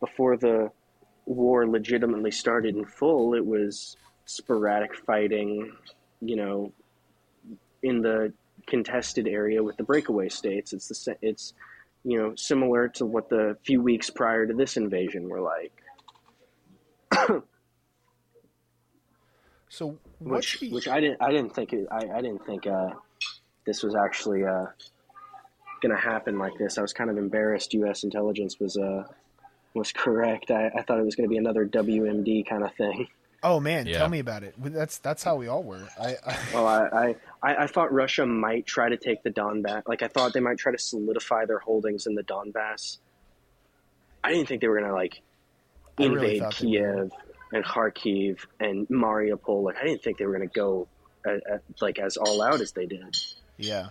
before 0.00 0.36
the 0.36 0.70
war 1.26 1.66
legitimately 1.68 2.30
started 2.32 2.76
in 2.76 2.84
full, 2.84 3.34
it 3.34 3.44
was 3.44 3.96
sporadic 4.36 4.94
fighting, 4.96 5.72
you 6.20 6.36
know, 6.36 6.72
in 7.82 8.00
the 8.02 8.32
contested 8.66 9.26
area 9.26 9.62
with 9.62 9.76
the 9.76 9.84
breakaway 9.84 10.28
states. 10.28 10.72
It's 10.72 10.88
the 10.88 11.16
it's 11.22 11.54
you 12.04 12.18
know 12.18 12.34
similar 12.36 12.88
to 12.88 13.06
what 13.06 13.28
the 13.28 13.56
few 13.64 13.80
weeks 13.80 14.10
prior 14.10 14.46
to 14.46 14.54
this 14.54 14.76
invasion 14.76 15.28
were 15.28 15.40
like. 15.40 15.72
So 19.72 19.96
which 20.20 20.60
the, 20.60 20.70
which 20.70 20.86
I 20.86 21.00
didn't 21.00 21.22
I 21.22 21.30
didn't 21.30 21.54
think 21.54 21.72
it, 21.72 21.86
I 21.90 22.06
I 22.18 22.20
didn't 22.20 22.44
think 22.44 22.66
uh, 22.66 22.90
this 23.64 23.82
was 23.82 23.94
actually 23.94 24.44
uh, 24.44 24.66
gonna 25.80 25.98
happen 25.98 26.38
like 26.38 26.52
this. 26.58 26.76
I 26.76 26.82
was 26.82 26.92
kind 26.92 27.08
of 27.08 27.16
embarrassed. 27.16 27.72
U.S. 27.72 28.04
intelligence 28.04 28.60
was 28.60 28.76
uh 28.76 29.04
was 29.72 29.90
correct. 29.90 30.50
I, 30.50 30.70
I 30.76 30.82
thought 30.82 30.98
it 30.98 31.06
was 31.06 31.16
gonna 31.16 31.30
be 31.30 31.38
another 31.38 31.64
WMD 31.64 32.46
kind 32.46 32.64
of 32.64 32.74
thing. 32.74 33.08
Oh 33.43 33.59
man, 33.61 33.86
Yeah. 33.86 33.99
tell 33.99 34.09
me 34.09 34.18
about 34.20 34.43
it. 34.45 34.55
That's 34.59 34.99
that's 34.99 35.22
how 35.22 35.36
we 35.36 35.49
all 35.49 35.62
were. 35.62 35.88
I, 36.01 36.16
I 36.26 36.38
Well, 36.55 36.66
I, 36.66 36.86
I 36.86 37.16
I 37.43 37.57
I 37.64 37.66
thought 37.66 37.93
Russia 37.93 38.24
might 38.26 38.66
try 38.66 38.88
to 38.88 38.97
take 38.97 39.22
the 39.22 39.30
Donbass. 39.30 39.82
Like 39.86 40.03
I 40.03 40.09
thought 40.09 40.32
they 40.32 40.40
might 40.40 40.59
try 40.59 40.72
to 40.72 40.78
solidify 40.78 41.47
their 41.47 41.59
holdings 41.59 42.07
in 42.07 42.14
the 42.14 42.22
Donbass. 42.22 42.99
I 44.24 44.32
didn't 44.32 44.49
think 44.49 44.61
they 44.61 44.68
were 44.68 44.80
gonna 44.80 44.93
like 44.95 45.20
I 45.99 46.05
really 46.05 46.36
invade 46.36 46.40
thought 46.43 46.59
they 46.59 46.66
were. 46.66 46.72
Kiev 47.05 47.11
and 47.53 47.64
Kharkiv 47.64 48.38
and 48.61 48.88
Mariupol. 48.88 49.64
Like 49.64 49.76
I 49.78 49.84
didn't 49.84 50.03
think 50.03 50.18
they 50.18 50.26
were 50.26 50.32
gonna 50.32 50.47
go 50.47 50.86
uh 51.26 51.32
uh 51.53 51.59
like 51.80 51.99
as 51.99 52.16
all 52.16 52.43
out 52.43 52.61
as 52.61 52.72
they 52.72 52.86
did. 52.86 53.16
yeah. 53.57 53.88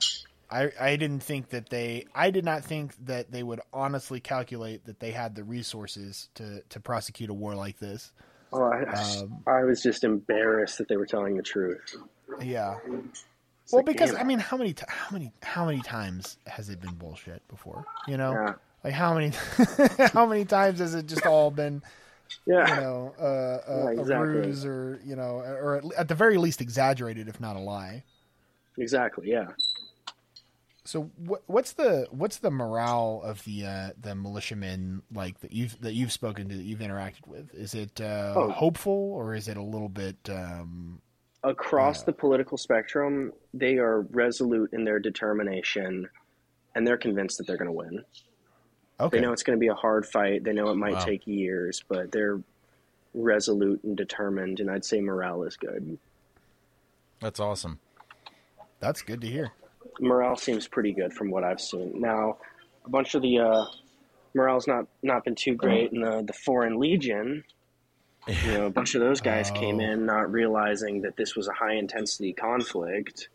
I, 0.53 0.69
I 0.77 0.95
didn't 0.97 1.23
think 1.23 1.49
that 1.51 1.69
they 1.69 2.07
I 2.13 2.29
did 2.29 2.43
not 2.43 2.65
think 2.65 2.93
that 3.05 3.31
they 3.31 3.41
would 3.41 3.61
honestly 3.71 4.19
calculate 4.19 4.85
that 4.85 4.99
they 4.99 5.11
had 5.11 5.33
the 5.33 5.45
resources 5.45 6.27
to, 6.35 6.61
to 6.67 6.79
prosecute 6.81 7.29
a 7.29 7.33
war 7.33 7.55
like 7.55 7.79
this. 7.79 8.11
Oh, 8.53 8.63
I, 8.63 8.83
Um, 8.83 9.43
I 9.47 9.63
was 9.63 9.81
just 9.81 10.03
embarrassed 10.03 10.77
that 10.77 10.87
they 10.87 10.97
were 10.97 11.05
telling 11.05 11.37
the 11.37 11.43
truth. 11.43 11.95
Yeah. 12.41 12.77
It's 13.63 13.73
Well, 13.73 13.79
like, 13.79 13.85
because 13.85 14.13
I 14.15 14.23
mean, 14.23 14.39
how 14.39 14.57
many 14.57 14.75
how 14.87 15.11
many 15.11 15.31
how 15.41 15.65
many 15.65 15.81
times 15.81 16.37
has 16.47 16.69
it 16.69 16.81
been 16.81 16.95
bullshit 16.95 17.47
before? 17.47 17.85
You 18.07 18.17
know, 18.17 18.33
yeah, 18.33 18.53
like 18.83 18.93
how 18.93 19.13
many 19.13 19.31
how 20.13 20.25
many 20.25 20.45
times 20.45 20.79
has 20.79 20.95
it 20.95 21.05
just 21.05 21.25
all 21.25 21.51
been 21.51 21.81
yeah. 22.45 22.75
you 22.75 22.81
know 22.81 23.13
uh, 23.19 23.71
a, 23.71 24.05
Yeah, 24.05 24.15
a 24.15 24.25
ruse 24.25 24.65
or 24.65 24.99
you 25.05 25.15
know 25.15 25.37
or 25.37 25.77
at, 25.77 25.83
at 25.97 26.07
the 26.07 26.15
very 26.15 26.37
least 26.37 26.61
exaggerated, 26.61 27.27
if 27.27 27.39
not 27.39 27.55
a 27.55 27.59
lie. 27.59 28.03
exactly, 28.77 29.29
yeah. 29.29 29.47
So 30.83 31.11
what, 31.15 31.43
what's 31.45 31.73
the 31.73 32.07
what's 32.09 32.37
the 32.39 32.49
morale 32.49 33.21
of 33.23 33.43
the 33.43 33.65
uh, 33.65 33.89
the 33.99 34.15
militiamen 34.15 35.03
like 35.13 35.39
that 35.41 35.51
you've 35.51 35.79
that 35.81 35.93
you've 35.93 36.11
spoken 36.11 36.49
to 36.49 36.57
that 36.57 36.63
you've 36.63 36.79
interacted 36.79 37.27
with? 37.27 37.53
Is 37.53 37.75
it 37.75 38.01
uh, 38.01 38.33
Oh. 38.35 38.51
hopeful 38.51 39.11
or 39.13 39.35
is 39.35 39.47
it 39.47 39.57
a 39.57 39.61
little 39.61 39.89
bit? 39.89 40.17
Um, 40.29 41.01
Across 41.43 41.99
Yeah. 42.01 42.05
the 42.07 42.13
political 42.13 42.57
spectrum, 42.57 43.31
they 43.53 43.77
are 43.77 44.01
resolute 44.01 44.73
in 44.73 44.83
their 44.83 44.99
determination, 44.99 46.07
and 46.75 46.85
they're 46.85 46.97
convinced 46.97 47.37
that 47.39 47.47
they're 47.47 47.57
going 47.57 47.67
to 47.67 47.71
win. 47.71 48.03
okay, 48.99 49.17
They 49.17 49.21
know 49.21 49.33
it's 49.33 49.41
going 49.43 49.57
to 49.57 49.59
be 49.59 49.67
a 49.67 49.73
hard 49.73 50.05
fight. 50.05 50.43
They 50.43 50.53
know 50.53 50.69
it 50.69 50.75
might 50.75 50.93
Wow. 50.93 51.05
take 51.05 51.25
years, 51.25 51.83
but 51.87 52.11
they're 52.11 52.41
resolute 53.15 53.83
and 53.83 53.97
determined. 53.97 54.59
And 54.59 54.69
I'd 54.69 54.85
say 54.85 55.01
morale 55.01 55.43
is 55.43 55.57
good. 55.57 55.97
That's 57.19 57.39
awesome. 57.39 57.79
that's 58.79 59.01
good 59.03 59.21
to 59.21 59.27
hear. 59.27 59.51
Morale 60.01 60.35
seems 60.35 60.67
pretty 60.67 60.91
good 60.93 61.13
from 61.13 61.31
what 61.31 61.43
I've 61.43 61.61
seen. 61.61 62.01
Now, 62.01 62.37
a 62.85 62.89
bunch 62.89 63.15
of 63.15 63.21
the 63.21 63.39
uh, 63.39 63.65
morale's 64.33 64.67
not 64.67 64.87
not 65.03 65.23
been 65.23 65.35
too 65.35 65.55
great 65.55 65.91
in 65.93 66.01
the 66.01 66.23
the 66.25 66.33
Foreign 66.33 66.79
Legion. 66.79 67.43
You 68.27 68.51
know, 68.53 68.65
a 68.67 68.69
bunch 68.69 68.93
of 68.95 69.01
those 69.01 69.21
guys 69.21 69.49
came 69.51 69.79
Oh. 69.79 69.83
in 69.83 70.05
not 70.05 70.31
realizing 70.31 71.01
that 71.01 71.15
this 71.17 71.35
was 71.35 71.47
a 71.47 71.53
high 71.53 71.73
intensity 71.75 72.33
conflict, 72.33 73.29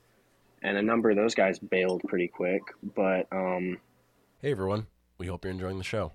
and 0.62 0.76
a 0.76 0.82
number 0.82 1.10
of 1.10 1.16
those 1.16 1.34
guys 1.34 1.58
bailed 1.58 2.02
pretty 2.06 2.28
quick. 2.28 2.62
But 2.94 3.26
um, 3.32 3.78
Hey 4.40 4.50
everyone, 4.52 4.86
we 5.18 5.26
hope 5.26 5.44
you're 5.44 5.52
enjoying 5.52 5.78
the 5.78 5.84
show. 5.84 6.12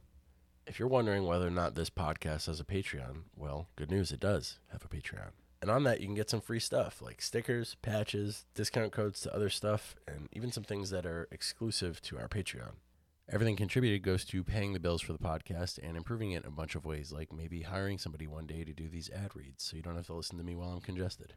If 0.68 0.80
you're 0.80 0.88
wondering 0.88 1.26
whether 1.26 1.48
or 1.48 1.52
not 1.52 1.76
this 1.76 1.90
podcast 1.90 2.46
has 2.46 2.60
a 2.60 2.64
Patreon, 2.64 3.24
well, 3.36 3.68
good 3.76 3.90
news, 3.92 4.12
it 4.12 4.20
does 4.20 4.60
have 4.72 4.86
a 4.86 4.88
Patreon. 4.88 5.32
And 5.62 5.70
on 5.70 5.84
that, 5.84 6.02
you 6.02 6.08
can 6.08 6.16
get 6.16 6.30
some 6.30 6.42
free 6.42 6.60
stuff 6.60 7.02
like 7.02 7.22
stickers, 7.22 7.76
patches, 7.82 8.46
discount 8.56 8.92
codes 8.92 9.22
to 9.22 9.36
other 9.36 9.50
stuff, 9.50 9.96
and 10.08 10.28
even 10.32 10.52
some 10.52 10.64
things 10.64 10.90
that 10.90 11.06
are 11.06 11.28
exclusive 11.32 12.02
to 12.04 12.18
our 12.18 12.28
Patreon. 12.28 12.74
Everything 13.30 13.56
contributed 13.56 14.02
goes 14.02 14.26
to 14.26 14.44
paying 14.44 14.74
the 14.74 14.80
bills 14.80 15.02
for 15.02 15.14
the 15.14 15.20
podcast 15.20 15.80
and 15.82 15.96
improving 15.96 16.32
it 16.32 16.44
in 16.44 16.48
a 16.48 16.52
bunch 16.52 16.76
of 16.76 16.84
ways, 16.86 17.12
like 17.12 17.32
maybe 17.32 17.62
hiring 17.62 17.98
somebody 17.98 18.28
one 18.28 18.48
day 18.48 18.64
to 18.64 18.74
do 18.74 18.90
these 18.90 19.10
ad 19.12 19.36
reads 19.36 19.64
so 19.64 19.78
you 19.78 19.84
don't 19.84 19.96
have 19.96 20.08
to 20.08 20.14
listen 20.14 20.38
to 20.38 20.44
me 20.44 20.56
while 20.56 20.72
I'm 20.72 20.82
congested. 20.82 21.36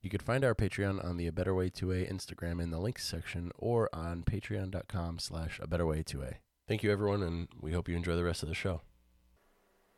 You 0.00 0.10
could 0.10 0.22
find 0.22 0.44
our 0.44 0.54
Patreon 0.54 1.04
on 1.04 1.16
the 1.16 1.26
A 1.26 1.32
Better 1.32 1.54
Way 1.54 1.68
2A 1.68 2.10
Instagram 2.10 2.62
in 2.62 2.70
the 2.70 2.78
links 2.78 3.04
section 3.04 3.50
or 3.58 3.90
on 3.92 4.22
patreon.com 4.22 5.18
slash 5.18 5.58
A 5.60 5.66
Better 5.66 5.84
Way 5.84 6.04
2A. 6.04 6.34
Thank 6.68 6.82
you, 6.82 6.92
everyone, 6.92 7.22
and 7.22 7.48
we 7.60 7.72
hope 7.72 7.88
you 7.88 7.96
enjoy 7.96 8.14
the 8.14 8.24
rest 8.24 8.42
of 8.42 8.48
the 8.48 8.54
show. 8.54 8.82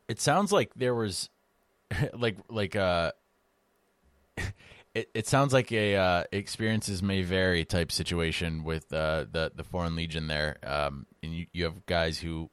It 0.08 0.20
sounds 0.20 0.50
like 0.50 0.72
there 0.74 0.94
was 0.94 1.28
like 2.14 2.38
like 2.48 2.74
uh 2.74 3.12
it, 4.94 5.10
it 5.14 5.26
sounds 5.26 5.52
like 5.52 5.70
a 5.72 5.96
uh, 5.96 6.24
experiences 6.32 7.02
may 7.02 7.22
vary 7.22 7.64
type 7.64 7.92
situation 7.92 8.64
with 8.64 8.92
uh, 8.92 9.26
the 9.30 9.52
the 9.54 9.64
foreign 9.64 9.96
legion 9.96 10.26
there. 10.26 10.58
Um, 10.62 11.06
and 11.22 11.34
you, 11.34 11.46
you 11.52 11.64
have 11.64 11.86
guys 11.86 12.18
who 12.18 12.50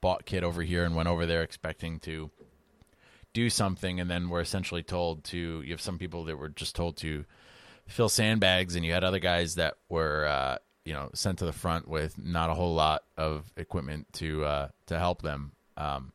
bought 0.00 0.26
kit 0.26 0.44
over 0.44 0.62
here 0.62 0.84
and 0.84 0.94
went 0.94 1.08
over 1.08 1.24
there 1.26 1.42
expecting 1.42 1.98
to 2.00 2.30
do 3.32 3.48
something. 3.48 4.00
And 4.00 4.10
then 4.10 4.28
were 4.28 4.40
essentially 4.40 4.82
told 4.82 5.24
to 5.24 5.62
you 5.62 5.70
have 5.70 5.80
some 5.80 5.98
people 5.98 6.24
that 6.24 6.36
were 6.36 6.48
just 6.48 6.76
told 6.76 6.96
to 6.98 7.24
fill 7.86 8.08
sandbags. 8.08 8.74
And 8.74 8.84
you 8.84 8.92
had 8.92 9.04
other 9.04 9.20
guys 9.20 9.54
that 9.54 9.74
were 9.88 10.26
uh, 10.26 10.58
you 10.84 10.92
know 10.92 11.10
sent 11.14 11.38
to 11.38 11.44
the 11.44 11.52
front 11.52 11.88
with 11.88 12.18
not 12.18 12.50
a 12.50 12.54
whole 12.54 12.74
lot 12.74 13.02
of 13.16 13.50
equipment 13.56 14.06
to 14.14 14.44
uh, 14.44 14.68
to 14.86 14.98
help 14.98 15.22
them. 15.22 15.52
Um, 15.76 16.12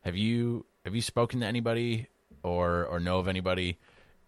have 0.00 0.16
you 0.16 0.66
have 0.84 0.94
you 0.94 1.02
spoken 1.02 1.40
to 1.40 1.46
anybody 1.46 2.08
or 2.42 2.84
or 2.84 3.00
know 3.00 3.18
of 3.18 3.28
anybody 3.28 3.78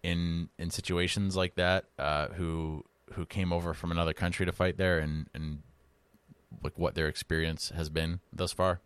in 0.07 0.49
in 0.57 0.69
situations 0.69 1.35
like 1.35 1.55
that 1.55 1.85
uh, 1.99 2.27
who 2.29 2.83
who 3.13 3.25
came 3.25 3.51
over 3.51 3.73
from 3.73 3.91
another 3.91 4.13
country 4.13 4.45
to 4.45 4.51
fight 4.51 4.77
there 4.77 4.99
and 4.99 5.27
and 5.33 5.61
like 6.63 6.79
what 6.79 6.95
their 6.95 7.07
experience 7.07 7.71
has 7.75 7.89
been 7.89 8.21
thus 8.31 8.53
far? 8.53 8.79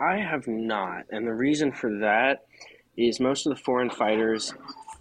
I 0.00 0.16
have 0.16 0.48
not, 0.48 1.04
and 1.10 1.26
the 1.26 1.34
reason 1.34 1.70
for 1.70 1.98
that 2.00 2.46
is 2.96 3.20
most 3.20 3.46
of 3.46 3.54
the 3.54 3.62
foreign 3.62 3.90
fighters, 3.90 4.54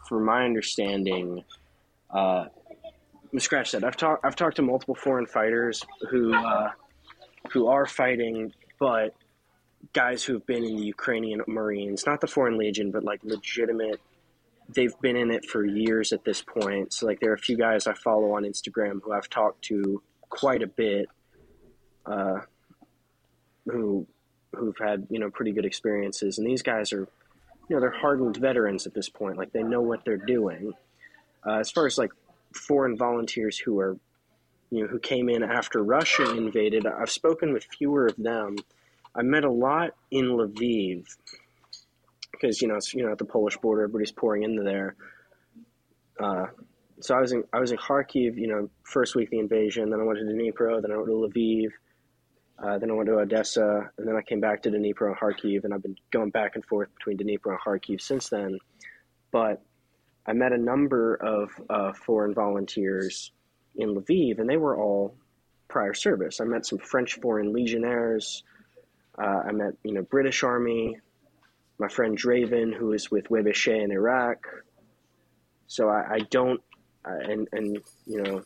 from 0.07 0.25
my 0.25 0.43
understanding, 0.45 1.43
uh, 2.11 2.45
scratch 3.37 3.71
that. 3.71 3.83
I've 3.83 3.97
talked 3.97 4.25
I've 4.25 4.35
talked 4.35 4.57
to 4.57 4.61
multiple 4.61 4.95
foreign 4.95 5.25
fighters 5.25 5.81
who 6.09 6.33
uh, 6.33 6.71
who 7.51 7.67
are 7.67 7.85
fighting, 7.85 8.53
but 8.79 9.15
guys 9.93 10.23
who've 10.23 10.45
been 10.45 10.63
in 10.63 10.75
the 10.75 10.83
Ukrainian 10.83 11.41
Marines, 11.47 12.05
not 12.05 12.19
the 12.19 12.27
Foreign 12.27 12.57
Legion, 12.57 12.91
but 12.91 13.03
like 13.03 13.21
legitimate 13.23 13.99
they've 14.73 14.99
been 15.01 15.15
in 15.15 15.31
it 15.31 15.45
for 15.45 15.65
years 15.65 16.13
at 16.13 16.23
this 16.23 16.41
point. 16.41 16.93
So 16.93 17.05
like 17.05 17.19
there 17.19 17.31
are 17.31 17.35
a 17.35 17.39
few 17.39 17.57
guys 17.57 17.87
I 17.87 17.93
follow 17.93 18.33
on 18.33 18.43
Instagram 18.43 19.01
who 19.03 19.11
I've 19.11 19.29
talked 19.29 19.63
to 19.65 20.01
quite 20.29 20.61
a 20.61 20.67
bit, 20.67 21.07
uh, 22.05 22.41
who 23.65 24.07
who've 24.55 24.77
had 24.77 25.07
you 25.09 25.19
know 25.19 25.29
pretty 25.29 25.51
good 25.51 25.65
experiences, 25.65 26.37
and 26.37 26.47
these 26.47 26.61
guys 26.61 26.93
are 26.93 27.07
you 27.69 27.75
know 27.75 27.79
they're 27.79 27.91
hardened 27.91 28.37
veterans 28.37 28.85
at 28.85 28.93
this 28.93 29.09
point. 29.09 29.37
Like 29.37 29.51
they 29.53 29.63
know 29.63 29.81
what 29.81 30.05
they're 30.05 30.17
doing. 30.17 30.73
Uh, 31.45 31.59
as 31.59 31.71
far 31.71 31.85
as 31.85 31.97
like 31.97 32.11
foreign 32.53 32.97
volunteers 32.97 33.57
who 33.57 33.79
are 33.79 33.97
you 34.69 34.83
know 34.83 34.87
who 34.87 34.99
came 34.99 35.29
in 35.29 35.43
after 35.43 35.83
Russia 35.83 36.35
invaded, 36.35 36.85
I've 36.85 37.11
spoken 37.11 37.53
with 37.53 37.65
fewer 37.77 38.07
of 38.07 38.15
them. 38.17 38.55
I 39.15 39.21
met 39.21 39.43
a 39.43 39.51
lot 39.51 39.91
in 40.09 40.25
Lviv 40.25 41.05
because 42.43 42.61
you 42.61 42.67
know 42.67 42.75
it's 42.75 42.93
you 42.93 43.05
know 43.05 43.11
at 43.11 43.17
the 43.17 43.25
Polish 43.25 43.57
border, 43.57 43.83
everybody's 43.83 44.11
pouring 44.11 44.43
into 44.43 44.63
there. 44.63 44.95
Uh, 46.19 46.47
so 46.99 47.15
I 47.15 47.21
was 47.21 47.31
in 47.31 47.43
I 47.53 47.59
was 47.59 47.71
in 47.71 47.77
Kharkiv, 47.77 48.37
you 48.37 48.47
know, 48.47 48.69
first 48.83 49.15
week 49.15 49.27
of 49.27 49.31
the 49.31 49.39
invasion. 49.39 49.89
Then 49.89 50.01
I 50.01 50.03
went 50.03 50.19
to 50.19 50.25
Dnipro. 50.25 50.81
Then 50.81 50.91
I 50.91 50.97
went 50.97 51.07
to 51.07 51.13
Lviv. 51.13 51.69
Uh, 52.61 52.77
then 52.77 52.91
I 52.91 52.93
went 52.93 53.07
to 53.07 53.17
Odessa, 53.17 53.89
and 53.97 54.07
then 54.07 54.15
I 54.15 54.21
came 54.21 54.39
back 54.39 54.61
to 54.63 54.69
Dnipro 54.69 55.07
and 55.07 55.17
Kharkiv, 55.17 55.63
and 55.63 55.73
I've 55.73 55.81
been 55.81 55.95
going 56.11 56.29
back 56.29 56.55
and 56.55 56.63
forth 56.65 56.89
between 56.95 57.17
Dnipro 57.17 57.51
and 57.51 57.59
Kharkiv 57.65 57.99
since 57.99 58.29
then. 58.29 58.59
But 59.31 59.61
I 60.27 60.33
met 60.33 60.51
a 60.51 60.57
number 60.57 61.15
of 61.15 61.49
uh, 61.69 61.93
foreign 61.93 62.33
volunteers 62.33 63.31
in 63.75 63.95
Lviv, 63.95 64.39
and 64.39 64.49
they 64.49 64.57
were 64.57 64.77
all 64.77 65.15
prior 65.67 65.93
service. 65.93 66.39
I 66.39 66.43
met 66.43 66.65
some 66.65 66.79
French 66.79 67.15
Foreign 67.15 67.51
Legionnaires. 67.53 68.43
Uh, 69.17 69.41
I 69.47 69.51
met, 69.51 69.73
you 69.83 69.93
know, 69.93 70.03
British 70.03 70.43
Army. 70.43 70.99
My 71.79 71.87
friend 71.87 72.17
Draven, 72.17 72.73
who 72.73 72.93
is 72.93 73.09
with 73.11 73.29
Webeshe 73.29 73.83
in 73.83 73.91
Iraq. 73.91 74.37
So 75.67 75.89
I, 75.89 76.15
I 76.15 76.19
don't, 76.29 76.61
uh, 77.05 77.17
and 77.31 77.47
and 77.51 77.77
you 78.05 78.21
know, 78.21 78.43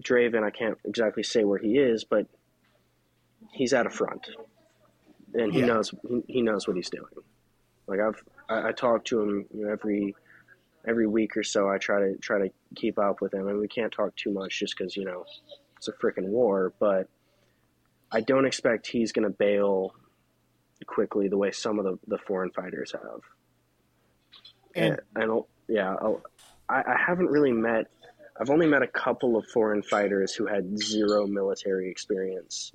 Draven, 0.00 0.42
I 0.42 0.50
can't 0.50 0.78
exactly 0.84 1.22
say 1.22 1.44
where 1.44 1.58
he 1.58 1.78
is, 1.78 2.04
but 2.04 2.26
he's 3.52 3.72
at 3.72 3.86
a 3.86 3.90
front, 3.90 4.28
and 5.34 5.52
he 5.52 5.60
Yeah. 5.60 5.66
knows 5.66 5.94
he, 6.08 6.22
he 6.26 6.42
knows 6.42 6.66
what 6.66 6.76
he's 6.76 6.90
doing. 6.90 7.04
Like 7.86 8.00
I've 8.00 8.22
I, 8.48 8.68
I 8.68 8.72
talk 8.72 9.04
to 9.06 9.20
him 9.22 9.46
you 9.54 9.66
know, 9.66 9.72
every 9.72 10.14
every 10.86 11.06
week 11.06 11.36
or 11.36 11.42
so. 11.44 11.68
I 11.68 11.78
try 11.78 12.00
to 12.00 12.16
try 12.18 12.38
to 12.38 12.50
keep 12.74 12.98
up 12.98 13.20
with 13.20 13.32
him, 13.32 13.48
and 13.48 13.58
we 13.60 13.68
can't 13.68 13.92
talk 13.92 14.16
too 14.16 14.32
much 14.32 14.58
just 14.58 14.76
because 14.76 14.96
you 14.96 15.04
know 15.04 15.24
it's 15.76 15.88
a 15.88 15.92
freaking 15.92 16.28
war. 16.28 16.72
But 16.80 17.08
I 18.10 18.20
don't 18.20 18.46
expect 18.46 18.88
he's 18.88 19.12
going 19.12 19.24
to 19.24 19.34
bail 19.36 19.94
quickly 20.86 21.28
the 21.28 21.36
way 21.36 21.50
some 21.50 21.78
of 21.78 21.84
the, 21.84 21.98
the 22.06 22.18
foreign 22.18 22.50
fighters 22.50 22.92
have. 22.92 23.20
And 24.74 25.00
And, 25.14 25.30
and 25.30 25.42
yeah, 25.68 25.94
I'll, 26.00 26.22
I, 26.68 26.80
I 26.80 26.96
haven't 26.98 27.28
really 27.28 27.52
met. 27.52 27.86
I've 28.40 28.50
only 28.50 28.66
met 28.66 28.82
a 28.82 28.86
couple 28.86 29.36
of 29.36 29.46
foreign 29.46 29.82
fighters 29.82 30.34
who 30.34 30.46
had 30.46 30.78
zero 30.78 31.26
military 31.26 31.90
experience. 31.90 32.72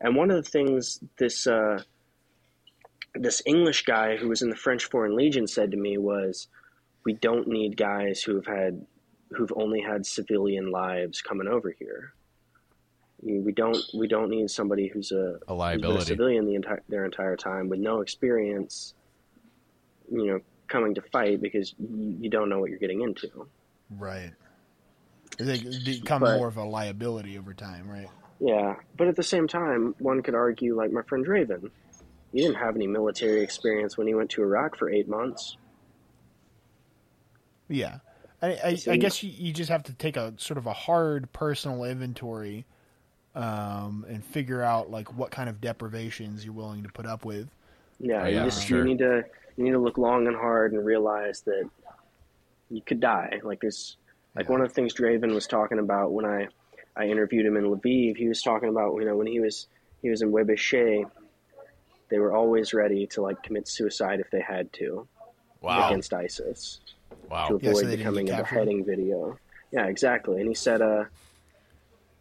And 0.00 0.14
one 0.14 0.30
of 0.30 0.36
the 0.36 0.50
things 0.50 1.00
this 1.18 1.46
uh, 1.46 1.82
this 3.14 3.42
English 3.46 3.84
guy 3.84 4.16
who 4.16 4.28
was 4.28 4.42
in 4.42 4.50
the 4.50 4.56
French 4.56 4.84
Foreign 4.84 5.16
Legion 5.16 5.46
said 5.46 5.70
to 5.70 5.76
me 5.76 5.98
was, 5.98 6.48
"We 7.04 7.14
don't 7.14 7.48
need 7.48 7.76
guys 7.76 8.22
who've 8.22 8.46
had 8.46 8.86
who've 9.30 9.52
only 9.56 9.80
had 9.80 10.06
civilian 10.06 10.70
lives 10.70 11.20
coming 11.20 11.48
over 11.48 11.74
here. 11.78 12.14
We 13.22 13.38
we 13.40 13.52
don't 13.52 13.76
we 13.94 14.06
don't 14.06 14.30
need 14.30 14.50
somebody 14.50 14.86
who's 14.88 15.10
a 15.12 15.38
A 15.48 15.54
who's 15.72 15.80
been 15.82 15.96
a 15.96 16.00
civilian 16.02 16.46
the 16.46 16.54
entire 16.54 16.82
their 16.88 17.04
entire 17.04 17.36
time 17.36 17.68
with 17.68 17.80
no 17.80 18.00
experience. 18.00 18.94
You 20.10 20.26
know, 20.26 20.40
coming 20.68 20.94
to 20.94 21.02
fight 21.02 21.40
because 21.42 21.74
you, 21.78 22.16
you 22.20 22.30
don't 22.30 22.48
know 22.48 22.60
what 22.60 22.70
you're 22.70 22.78
getting 22.78 23.02
into. 23.02 23.48
right, 23.90 24.30
they 25.38 25.58
become 25.84 26.20
But- 26.20 26.38
more 26.38 26.48
of 26.48 26.56
a 26.56 26.64
liability 26.64 27.36
over 27.38 27.52
time, 27.54 27.88
right? 27.88 28.08
Yeah, 28.40 28.76
but 28.96 29.08
at 29.08 29.16
the 29.16 29.22
same 29.24 29.48
time, 29.48 29.96
one 29.98 30.22
could 30.22 30.36
argue, 30.36 30.76
like 30.76 30.92
my 30.92 31.02
friend 31.02 31.26
Raven, 31.26 31.72
he 32.32 32.40
didn't 32.40 32.54
have 32.56 32.76
any 32.76 32.86
military 32.86 33.40
experience 33.42 33.98
when 33.98 34.06
he 34.06 34.14
went 34.14 34.30
to 34.30 34.42
Iraq 34.42 34.76
for 34.76 34.88
eight 34.88 35.08
months. 35.08 35.56
Yeah, 37.68 37.98
I, 38.40 38.48
I, 38.52 38.78
I 38.88 38.96
guess 38.96 39.22
you, 39.22 39.30
you 39.30 39.52
just 39.52 39.70
have 39.70 39.82
to 39.84 39.92
take 39.92 40.16
a 40.16 40.34
sort 40.38 40.56
of 40.58 40.66
a 40.66 40.72
hard 40.72 41.32
personal 41.32 41.84
inventory, 41.84 42.64
um, 43.38 44.04
and 44.08 44.24
figure 44.24 44.62
out 44.62 44.90
like 44.90 45.16
what 45.16 45.30
kind 45.30 45.48
of 45.48 45.60
deprivations 45.60 46.44
you're 46.44 46.52
willing 46.54 46.82
to 46.82 46.88
put 46.88 47.06
up 47.06 47.24
with. 47.24 47.48
Yeah, 48.00 48.24
Oh, 48.24 48.26
you 48.26 48.42
just 48.44 48.66
sure. 48.66 48.78
you 48.78 48.84
need 48.84 48.98
to 48.98 49.24
you 49.56 49.64
need 49.64 49.70
to 49.72 49.78
look 49.78 49.96
long 49.96 50.26
and 50.26 50.36
hard 50.36 50.72
and 50.72 50.84
realize 50.84 51.42
that 51.42 51.68
you 52.68 52.82
could 52.82 53.00
die. 53.00 53.40
Like 53.44 53.60
there's 53.60 53.96
like 54.34 54.46
Yeah. 54.46 54.52
one 54.52 54.60
of 54.60 54.68
the 54.68 54.74
things 54.74 54.92
Draven 54.94 55.32
was 55.34 55.46
talking 55.46 55.78
about 55.78 56.12
when 56.12 56.24
I 56.26 56.48
I 56.96 57.04
interviewed 57.06 57.46
him 57.46 57.56
in 57.56 57.64
Lviv. 57.64 58.16
He 58.16 58.28
was 58.28 58.42
talking 58.42 58.68
about 58.68 58.96
you 58.96 59.04
know 59.04 59.16
when 59.16 59.28
he 59.28 59.38
was 59.40 59.68
he 60.02 60.10
was 60.10 60.20
in 60.22 60.32
Webeshe, 60.32 61.08
they 62.10 62.18
were 62.18 62.32
always 62.32 62.74
ready 62.74 63.06
to 63.08 63.22
like 63.22 63.40
commit 63.44 63.68
suicide 63.68 64.18
if 64.20 64.30
they 64.30 64.40
had 64.40 64.72
to 64.74 65.06
Wow. 65.60 65.88
against 65.88 66.12
ISIS. 66.12 66.80
Wow. 67.28 67.48
to 67.48 67.58
Yeah, 67.62 67.72
so 67.72 67.78
avoid 67.80 67.96
becoming 67.98 68.28
a 68.30 68.32
captured? 68.32 68.54
beheading 68.54 68.84
video. 68.84 69.38
Yeah, 69.72 69.86
exactly. 69.86 70.40
And 70.40 70.48
he 70.48 70.54
said, 70.54 70.80
uh, 70.80 71.04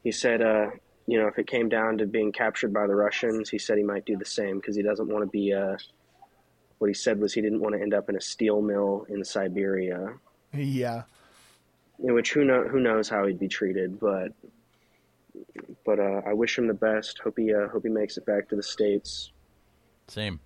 he 0.03 0.11
said, 0.11 0.41
uh, 0.41 0.71
you 1.07 1.17
know, 1.17 1.27
if 1.27 1.39
it 1.39 1.47
came 1.47 1.69
down 1.69 1.97
to 1.97 2.05
being 2.05 2.31
captured 2.31 2.73
by 2.73 2.85
the 2.85 2.95
Russians, 2.95 3.49
he 3.49 3.57
said 3.57 3.77
he 3.77 3.83
might 3.83 4.05
do 4.05 4.17
the 4.17 4.25
same 4.25 4.59
because 4.59 4.75
he 4.75 4.83
doesn't 4.83 5.07
want 5.07 5.23
to 5.23 5.29
be. 5.29 5.53
Uh, 5.53 5.77
what 6.79 6.87
he 6.89 6.93
said 6.93 7.19
was 7.19 7.33
he 7.33 7.41
didn't 7.41 7.61
want 7.61 7.73
to 7.73 7.81
end 7.81 7.93
up 7.93 8.07
in 8.07 8.15
a 8.15 8.21
steel 8.21 8.61
mill 8.61 9.07
in 9.09 9.23
Siberia, 9.23 10.13
Yeah, 10.53 11.03
in 12.03 12.13
which 12.13 12.33
who 12.33 12.43
know 12.43 12.67
who 12.67 12.79
knows 12.79 13.09
how 13.09 13.25
he'd 13.25 13.39
be 13.39 13.47
treated, 13.47 13.99
but. 13.99 14.33
But 15.85 15.99
uh, 15.99 16.21
I 16.25 16.33
wish 16.33 16.57
him 16.57 16.67
the 16.67 16.73
best. 16.73 17.19
Hope 17.19 17.37
he 17.37 17.53
uh, 17.53 17.67
hope 17.67 17.83
he 17.83 17.89
makes 17.89 18.17
it 18.17 18.25
back 18.25 18.49
to 18.49 18.55
the 18.55 18.63
states. 18.63 19.31
Same. 20.07 20.39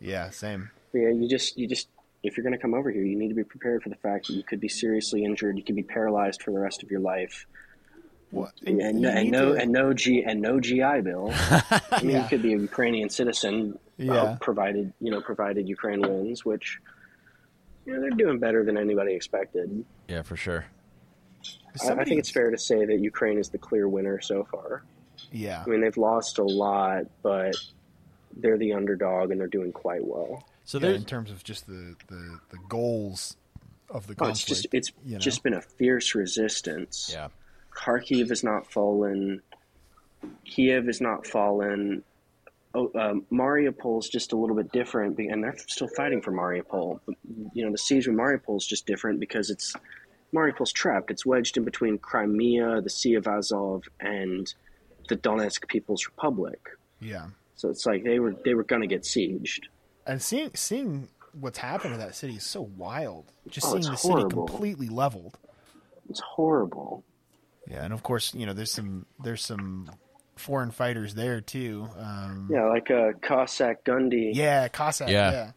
yeah, 0.00 0.30
same. 0.30 0.68
But 0.92 0.98
yeah, 0.98 1.10
you 1.10 1.28
just 1.28 1.56
you 1.56 1.68
just 1.68 1.88
if 2.24 2.36
you're 2.36 2.42
going 2.42 2.56
to 2.56 2.58
come 2.58 2.74
over 2.74 2.90
here, 2.90 3.04
you 3.04 3.16
need 3.16 3.28
to 3.28 3.34
be 3.34 3.44
prepared 3.44 3.84
for 3.84 3.90
the 3.90 3.96
fact 3.96 4.26
that 4.26 4.34
you 4.34 4.42
could 4.42 4.58
be 4.58 4.68
seriously 4.68 5.24
injured. 5.24 5.56
You 5.56 5.62
could 5.62 5.76
be 5.76 5.84
paralyzed 5.84 6.42
for 6.42 6.50
the 6.50 6.58
rest 6.58 6.82
of 6.82 6.90
your 6.90 7.00
life. 7.00 7.46
What? 8.34 8.52
and, 8.66 8.80
you 9.00 9.08
and, 9.08 9.30
no 9.30 9.54
to- 9.54 9.60
and 9.60 9.72
no 9.72 9.92
G 9.92 10.22
and 10.26 10.40
no 10.40 10.60
GI 10.60 11.00
Bill. 11.02 11.30
I 11.32 11.82
mean, 12.02 12.10
Yeah. 12.10 12.22
you 12.22 12.28
could 12.28 12.42
be 12.42 12.52
a 12.54 12.58
Ukrainian 12.58 13.08
citizen, 13.08 13.78
uh, 14.08 14.36
provided 14.40 14.92
you 15.00 15.10
know, 15.10 15.20
provided 15.20 15.68
Ukraine 15.68 16.00
wins, 16.02 16.44
which 16.44 16.78
you 17.86 17.92
know 17.94 18.00
they're 18.00 18.10
doing 18.10 18.38
better 18.38 18.64
than 18.64 18.76
anybody 18.78 19.14
expected. 19.14 19.84
Yeah, 20.08 20.22
for 20.22 20.36
sure. 20.36 20.64
I, 21.82 21.90
I 21.92 22.04
think 22.04 22.18
it's 22.20 22.30
fair 22.30 22.50
to 22.50 22.58
say 22.58 22.84
that 22.84 22.98
Ukraine 23.00 23.38
is 23.38 23.48
the 23.50 23.58
clear 23.58 23.88
winner 23.88 24.20
so 24.20 24.44
far. 24.44 24.82
Yeah, 25.32 25.62
I 25.66 25.68
mean, 25.70 25.80
they've 25.80 25.96
lost 25.96 26.38
a 26.38 26.44
lot, 26.44 27.04
but 27.22 27.54
they're 28.36 28.58
the 28.58 28.72
underdog 28.72 29.30
and 29.30 29.40
they're 29.40 29.46
doing 29.48 29.72
quite 29.72 30.04
well. 30.04 30.44
So 30.64 30.78
yeah, 30.78 30.90
in 30.90 31.04
terms 31.04 31.30
of 31.30 31.44
just 31.44 31.66
the, 31.66 31.94
the, 32.08 32.38
the 32.50 32.56
goals 32.68 33.36
of 33.90 34.06
the 34.06 34.14
Oh, 34.14 34.26
conflict. 34.26 34.38
it's 34.38 34.44
just 34.44 34.66
it's 34.72 34.92
you 35.04 35.12
know? 35.14 35.18
just 35.18 35.42
been 35.42 35.54
a 35.54 35.60
fierce 35.60 36.14
resistance. 36.14 37.10
yeah. 37.12 37.28
Kharkiv 37.74 38.28
has 38.28 38.42
not 38.44 38.70
fallen. 38.70 39.42
Kiev 40.44 40.86
has 40.86 41.00
not 41.00 41.26
fallen. 41.26 42.02
Oh, 42.74 42.90
um, 42.98 43.24
Mariupol's 43.30 44.08
just 44.08 44.32
a 44.32 44.36
little 44.36 44.56
bit 44.56 44.72
different, 44.72 45.18
and 45.18 45.44
they're 45.44 45.56
still 45.68 45.88
fighting 45.96 46.20
for 46.20 46.32
Mariupol. 46.32 47.00
But, 47.06 47.14
you 47.52 47.64
know, 47.64 47.70
the 47.70 47.78
siege 47.78 48.08
of 48.08 48.14
Mariupol 48.14 48.56
is 48.56 48.66
just 48.66 48.86
different 48.86 49.20
because 49.20 49.48
it's 49.50 49.74
Mariupol's 50.34 50.72
trapped. 50.72 51.10
It's 51.10 51.24
wedged 51.24 51.56
in 51.56 51.64
between 51.64 51.98
Crimea, 51.98 52.80
the 52.80 52.90
Sea 52.90 53.14
of 53.14 53.28
Azov, 53.28 53.84
and 54.00 54.52
the 55.08 55.16
Donetsk 55.16 55.68
People's 55.68 56.06
Republic. 56.06 56.58
yeah, 57.00 57.26
So 57.54 57.68
it's 57.68 57.86
like 57.86 58.02
they 58.02 58.18
were 58.18 58.34
they 58.44 58.54
were 58.54 58.64
gonna 58.64 58.86
get 58.88 59.02
sieged. 59.02 59.64
and 60.06 60.20
seeing 60.20 60.50
seeing 60.54 61.08
what's 61.38 61.58
happened 61.58 61.92
to 61.94 61.98
that 61.98 62.14
city 62.16 62.34
is 62.36 62.44
so 62.44 62.62
wild. 62.76 63.26
Just 63.48 63.66
Oh, 63.66 63.70
seeing 63.70 63.80
it's 63.80 63.88
the 63.90 63.96
city 63.96 64.24
completely 64.30 64.88
leveled. 64.88 65.38
It's 66.10 66.20
horrible. 66.20 67.04
Yeah, 67.70 67.84
and 67.84 67.92
of 67.92 68.02
course, 68.02 68.34
you 68.34 68.46
know, 68.46 68.52
there's 68.52 68.72
some 68.72 69.06
there's 69.22 69.42
some 69.44 69.90
foreign 70.36 70.70
fighters 70.70 71.14
there 71.14 71.40
too. 71.40 71.88
Um, 71.98 72.48
Yeah, 72.52 72.66
like 72.66 72.90
uh, 72.90 73.12
Cossack 73.22 73.84
Gundi. 73.84 74.34
yeah, 74.34 74.68
Cossack. 74.68 75.08
Yeah. 75.08 75.30
Yeah, 75.32 75.50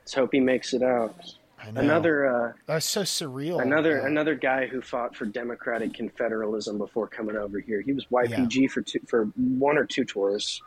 Let's 0.00 0.14
hope 0.14 0.30
he 0.32 0.40
makes 0.40 0.74
it 0.74 0.82
out. 0.82 1.14
I 1.62 1.70
know. 1.70 1.80
Another. 1.80 2.26
Uh, 2.26 2.52
that's 2.66 2.86
so 2.86 3.02
surreal. 3.02 3.60
Another 3.62 4.02
Uh, 4.02 4.06
another 4.06 4.34
guy 4.34 4.66
who 4.66 4.80
fought 4.80 5.14
for 5.14 5.26
democratic 5.26 5.92
confederalism 5.92 6.78
before 6.78 7.06
coming 7.06 7.36
over 7.36 7.60
here. 7.60 7.80
He 7.80 7.92
was 7.92 8.06
YPG 8.06 8.70
for 8.70 8.80
two, 8.82 9.00
for 9.06 9.24
one 9.36 9.76
or 9.76 9.84
two 9.84 10.04
tours. 10.04 10.62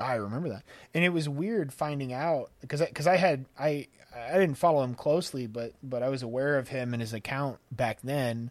I 0.00 0.14
remember 0.14 0.48
that, 0.48 0.64
and 0.94 1.04
it 1.04 1.10
was 1.10 1.28
weird 1.28 1.72
finding 1.72 2.12
out 2.12 2.50
because 2.60 2.80
because 2.80 3.06
I, 3.06 3.16
had 3.16 3.44
I 3.58 3.86
I 4.16 4.38
didn't 4.38 4.56
follow 4.56 4.82
him 4.82 4.94
closely, 4.94 5.46
but 5.46 5.74
but 5.82 6.02
I 6.02 6.08
was 6.08 6.22
aware 6.22 6.58
of 6.58 6.68
him 6.68 6.92
and 6.92 7.00
his 7.00 7.12
account 7.12 7.58
back 7.70 8.00
then, 8.02 8.50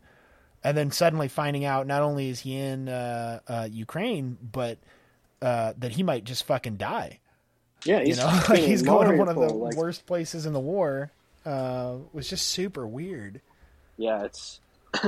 and 0.63 0.77
then 0.77 0.91
suddenly 0.91 1.27
finding 1.27 1.65
out 1.65 1.87
not 1.87 2.01
only 2.01 2.29
is 2.29 2.39
he 2.39 2.57
in 2.57 2.87
uh, 2.89 3.39
uh, 3.47 3.67
Ukraine, 3.71 4.37
but 4.41 4.77
uh, 5.41 5.73
that 5.79 5.91
he 5.91 6.03
might 6.03 6.23
just 6.23 6.43
fucking 6.45 6.77
die. 6.77 7.19
Yeah, 7.83 7.99
You 7.99 8.05
he's 8.07 8.17
know, 8.17 8.25
like 8.49 8.59
he's 8.59 8.83
going 8.83 9.09
to 9.09 9.17
one 9.17 9.27
of 9.29 9.35
the 9.35 9.49
like, 9.49 9.75
worst 9.75 10.05
places 10.05 10.45
in 10.45 10.53
the 10.53 10.59
war. 10.59 11.11
uh, 11.45 11.95
was 12.13 12.29
just 12.29 12.47
super 12.47 12.85
weird. 12.87 13.41
Yeah, 13.97 14.23
it's. 14.25 14.59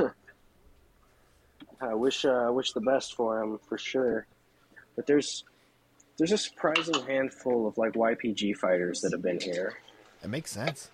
I 1.82 1.94
wish 1.94 2.24
uh, 2.26 2.30
I 2.30 2.50
wish 2.50 2.72
the 2.74 2.82
best 2.82 3.16
for 3.16 3.42
him 3.42 3.60
for 3.68 3.78
sure, 3.78 4.26
but 4.96 5.06
there's 5.06 5.44
there's 6.18 6.32
a 6.32 6.38
surprising 6.38 6.96
handful 7.06 7.68
of 7.68 7.78
like 7.78 7.94
YPG 7.94 8.56
fighters 8.58 9.02
that 9.02 9.12
have 9.12 9.22
been 9.22 9.40
here. 9.40 9.74
It 10.24 10.30
makes 10.30 10.52
sense. 10.52 10.90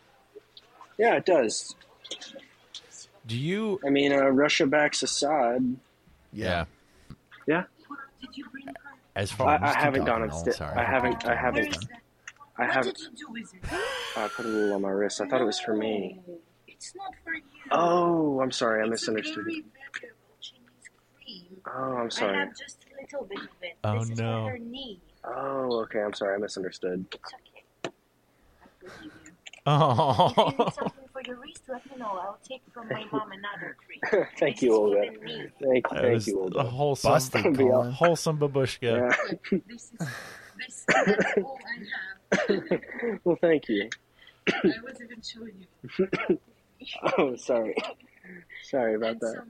Yeah, 0.97 1.15
it 1.15 1.25
does. 1.25 1.75
Do 3.29 3.37
you? 3.37 3.79
I 3.85 3.89
mean, 3.89 4.11
uh, 4.11 4.25
Russia 4.29 4.65
backs 4.65 5.03
Assad. 5.03 5.77
Yeah. 6.33 6.65
Yeah, 7.47 7.63
Did 8.21 8.35
you 8.37 8.45
bring 8.49 8.65
her? 8.67 8.73
As 9.15 9.31
I, 9.31 9.35
far 9.35 9.47
I 9.49 9.57
just 9.59 9.73
keep 9.75 9.83
haven't 9.83 10.05
gone 10.05 10.27
talking, 10.27 10.47
upstairs. 10.47 10.61
I 10.61 10.83
haven't. 10.83 11.25
I 11.25 11.35
haven't. 11.35 11.67
is 11.67 11.77
that? 11.87 12.01
I 12.57 12.65
haven't. 12.65 12.97
did 12.97 13.05
you 13.19 13.27
do 13.27 13.31
with 13.33 13.53
it? 13.53 13.63
I 14.17 14.27
put 14.27 14.45
a 14.45 14.49
little 14.49 14.73
on 14.75 14.81
my 14.81 14.89
wrist. 14.89 15.21
I 15.21 15.27
thought 15.27 15.41
it 15.41 15.45
was 15.45 15.59
for 15.59 15.75
me. 15.75 16.19
Oh, 16.27 16.39
It's 16.67 16.93
not 16.95 17.13
for 17.23 17.33
you. 17.35 17.41
Oh, 17.71 18.39
I'm 18.41 18.51
sorry. 18.51 18.81
I 18.81 18.83
It's 18.85 18.91
misunderstood. 18.91 19.39
A 19.39 19.43
very 19.45 19.61
cream. 19.93 21.61
Oh, 21.67 21.97
I'm 21.97 22.05
I 22.05 22.09
sorry. 22.09 22.37
have 22.37 22.55
just 22.57 22.85
a 22.85 23.01
little 23.01 23.25
bit 23.27 23.39
of 23.39 23.45
it. 23.61 23.77
Oh, 23.83 23.99
this 23.99 24.09
is 24.11 24.19
no. 24.19 24.45
for 24.45 24.51
her 24.51 24.57
knee. 24.59 24.99
Oh, 25.23 25.79
okay. 25.83 26.01
I'm 26.01 26.13
sorry. 26.13 26.35
I 26.35 26.37
misunderstood. 26.39 27.05
It's 27.13 27.33
okay. 27.33 27.93
I 28.83 29.03
you. 29.03 29.11
Oh. 29.65 30.71
If 31.19 31.27
you 31.27 31.33
for 31.35 31.37
your 31.37 31.41
wrist, 31.41 31.63
let 31.67 31.85
me 31.91 31.97
know. 31.97 32.05
I'll 32.21 32.39
take 32.47 32.61
from 32.73 32.87
my 32.89 33.05
mom 33.11 33.31
another 33.31 33.75
cream. 33.85 34.25
Thank 34.39 34.55
This 34.57 34.63
you, 34.63 34.71
is 34.73 34.77
Olga. 34.77 35.01
Thank, 35.61 35.89
That 35.89 36.01
thank 36.01 36.13
was 36.13 36.27
you, 36.27 36.39
a 36.39 36.41
Olga. 36.43 36.63
wholesome, 36.63 37.11
Busted, 37.11 37.45
Yeah. 37.45 37.51
Collin. 37.69 37.91
wholesome 37.91 38.37
babushka. 38.39 38.79
Yeah. 38.81 39.59
This 39.67 39.83
is 39.83 39.91
this. 40.57 40.85
That's 40.87 41.37
all 41.37 41.59
I 41.65 42.37
have. 42.47 42.81
well, 43.23 43.37
thank 43.41 43.67
you. 43.69 43.89
I 44.47 44.61
was 44.83 45.01
even 45.01 45.21
showing 45.21 45.65
you. 46.29 46.37
Oh, 47.17 47.35
sorry. 47.35 47.75
Sorry 48.63 48.95
about 48.95 49.09
And 49.09 49.21
that. 49.21 49.43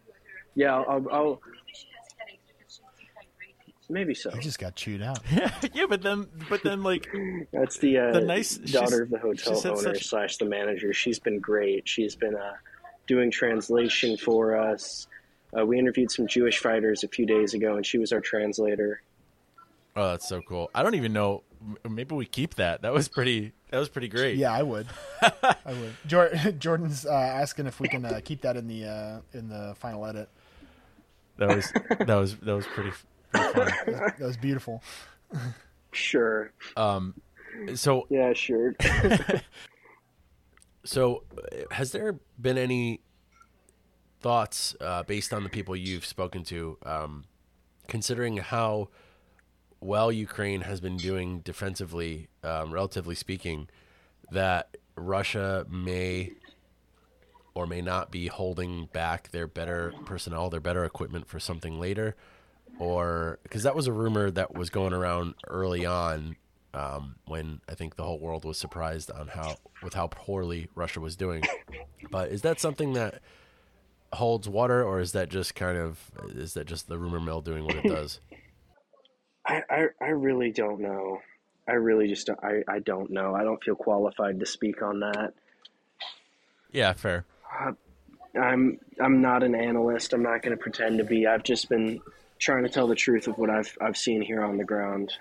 Yeah, 0.55 0.73
I'll, 0.75 0.85
I'll, 0.89 1.09
I'll 1.11 1.41
Maybe 1.45 1.73
she 1.73 1.87
has 1.95 2.07
headaches 2.17 2.43
because 2.47 2.73
she's 2.73 2.85
dehydrated. 2.97 3.75
Maybe 3.89 4.13
so. 4.13 4.29
He 4.31 4.39
just 4.39 4.59
got 4.59 4.75
chewed 4.75 5.01
out. 5.01 5.19
yeah, 5.73 5.85
but 5.89 6.01
then, 6.01 6.27
but 6.49 6.63
then, 6.63 6.83
like, 6.83 7.07
That's 7.51 7.77
the, 7.79 7.97
uh, 7.97 8.11
The 8.13 8.21
nice- 8.21 8.55
daughter 8.57 9.03
of 9.03 9.09
the 9.09 9.19
hotel 9.19 9.61
owner 9.65 9.75
such- 9.95 10.05
slash 10.07 10.37
the 10.37 10.45
manager. 10.45 10.93
She's 10.93 11.19
been 11.19 11.39
great. 11.39 11.87
She's 11.87 12.15
been 12.15 12.35
uh, 12.35 12.53
doing 13.07 13.31
translation 13.31 14.17
for 14.17 14.55
us. 14.57 15.07
Uh, 15.57 15.65
we 15.65 15.79
interviewed 15.79 16.11
some 16.11 16.27
Jewish 16.27 16.59
fighters 16.59 17.03
a 17.03 17.07
few 17.07 17.25
days 17.25 17.53
ago, 17.55 17.75
and 17.75 17.85
she 17.85 17.97
was 17.97 18.11
our 18.13 18.21
translator. 18.21 19.01
oh, 19.95 20.09
that's 20.11 20.29
so 20.29 20.41
cool. 20.41 20.69
I 20.75 20.83
don't 20.83 20.95
even 20.95 21.11
know. 21.13 21.43
Maybe 21.89 22.13
we 22.15 22.25
keep 22.25 22.55
that. 22.55 22.83
That 22.83 22.93
was 22.93 23.07
pretty. 23.09 23.51
That 23.71 23.79
was 23.79 23.89
pretty 23.89 24.07
great. 24.07 24.37
Yeah, 24.37 24.51
I 24.53 24.61
would. 24.63 24.87
I 25.21 25.55
would. 25.67 25.93
Jor- 26.07 26.29
Jordan's 26.59 27.05
uh, 27.05 27.11
asking 27.11 27.65
if 27.67 27.79
we 27.79 27.87
can 27.89 28.05
uh, 28.05 28.21
keep 28.23 28.41
that 28.43 28.55
in 28.57 28.67
the 28.67 28.85
uh, 28.85 29.19
in 29.37 29.49
the 29.49 29.75
final 29.79 30.05
edit. 30.05 30.29
That 31.37 31.55
was 31.55 31.71
that 31.99 32.15
was 32.15 32.35
that 32.37 32.53
was 32.55 32.65
pretty. 32.67 32.91
Pretty 33.31 33.53
fun. 33.53 33.71
That 33.85 34.19
was, 34.19 34.37
beautiful. 34.37 34.83
Sure. 35.91 36.51
Um, 36.77 37.15
so 37.75 38.07
Yeah, 38.09 38.33
sure. 38.33 38.75
So, 40.83 41.23
uh, 41.37 41.73
has 41.75 41.91
there 41.91 42.13
been 42.41 42.57
any 42.57 43.01
thoughts 44.21 44.75
uh, 44.81 45.03
based 45.03 45.33
on 45.33 45.43
the 45.43 45.49
people 45.49 45.75
you've 45.75 46.05
spoken 46.05 46.43
to, 46.45 46.77
um, 46.83 47.25
considering 47.87 48.37
how 48.37 48.89
well 49.81 50.11
Ukraine 50.11 50.61
has 50.61 50.81
been 50.81 50.97
doing 50.97 51.39
defensively, 51.39 52.27
um, 52.43 52.73
relatively 52.73 53.15
speaking, 53.15 53.69
that 54.31 54.77
Russia 54.95 55.65
may 55.69 56.33
or 57.53 57.67
may 57.67 57.81
not 57.81 58.09
be 58.11 58.27
holding 58.27 58.87
back 58.91 59.31
their 59.31 59.47
better 59.47 59.93
personnel, 60.05 60.49
their 60.49 60.59
better 60.59 60.83
equipment 60.83 61.27
for 61.27 61.39
something 61.39 61.79
later? 61.79 62.15
Or 62.79 63.39
because 63.43 63.63
that 63.63 63.75
was 63.75 63.87
a 63.87 63.91
rumor 63.91 64.31
that 64.31 64.53
was 64.55 64.69
going 64.69 64.93
around 64.93 65.35
early 65.47 65.85
on 65.85 66.37
um, 66.73 67.15
when 67.27 67.61
I 67.67 67.75
think 67.75 67.95
the 67.95 68.03
whole 68.03 68.19
world 68.19 68.45
was 68.45 68.57
surprised 68.57 69.11
on 69.11 69.27
how 69.27 69.57
with 69.83 69.93
how 69.93 70.07
poorly 70.07 70.69
Russia 70.75 70.99
was 70.99 71.15
doing. 71.15 71.43
But 72.09 72.29
is 72.31 72.41
that 72.43 72.59
something 72.59 72.93
that 72.93 73.21
holds 74.13 74.47
water, 74.49 74.83
or 74.83 74.99
is 74.99 75.11
that 75.11 75.29
just 75.29 75.55
kind 75.55 75.77
of 75.77 75.99
is 76.29 76.53
that 76.53 76.65
just 76.65 76.87
the 76.87 76.97
rumor 76.97 77.19
mill 77.19 77.41
doing 77.41 77.65
what 77.65 77.75
it 77.75 77.83
does? 77.87 78.19
I, 79.45 79.63
I, 79.69 79.85
I 80.01 80.09
really 80.09 80.51
don't 80.51 80.79
know. 80.79 81.21
I 81.67 81.73
really 81.73 82.07
just 82.07 82.27
don't, 82.27 82.39
I, 82.43 82.63
I 82.67 82.79
don't 82.79 83.11
know. 83.11 83.35
I 83.35 83.43
don't 83.43 83.63
feel 83.63 83.75
qualified 83.75 84.39
to 84.39 84.45
speak 84.45 84.81
on 84.81 84.99
that. 85.01 85.33
yeah, 86.71 86.93
fair. 86.93 87.25
I'm 88.39 88.79
I'm 88.99 89.21
not 89.21 89.43
an 89.43 89.55
analyst. 89.55 90.13
I'm 90.13 90.23
not 90.23 90.43
going 90.43 90.55
to 90.55 90.61
pretend 90.61 90.99
to 90.99 91.03
be. 91.03 91.25
I've 91.25 91.43
just 91.43 91.67
been 91.67 91.99
trying 92.39 92.63
to 92.63 92.69
tell 92.69 92.87
the 92.87 92.95
truth 92.95 93.27
of 93.27 93.37
what 93.37 93.49
I've 93.49 93.77
I've 93.81 93.97
seen 93.97 94.21
here 94.21 94.43
on 94.43 94.57
the 94.57 94.63
ground. 94.63 95.13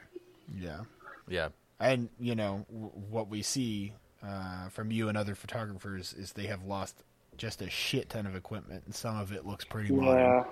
Yeah, 0.56 0.80
Yeah, 1.28 1.48
and 1.80 2.08
you 2.18 2.34
know 2.34 2.64
w- 2.70 2.90
what 3.10 3.28
we 3.28 3.42
see 3.42 3.92
uh, 4.26 4.68
from 4.70 4.90
you 4.90 5.08
and 5.08 5.18
other 5.18 5.34
photographers 5.34 6.14
is 6.14 6.32
they 6.32 6.46
have 6.46 6.64
lost 6.64 7.02
just 7.36 7.60
a 7.62 7.68
shit 7.70 8.08
ton 8.08 8.26
of 8.26 8.34
equipment, 8.34 8.82
and 8.86 8.94
some 8.94 9.16
of 9.18 9.32
it 9.32 9.46
looks 9.46 9.64
pretty 9.64 9.92
modern. 9.94 10.16
Yeah. 10.18 10.44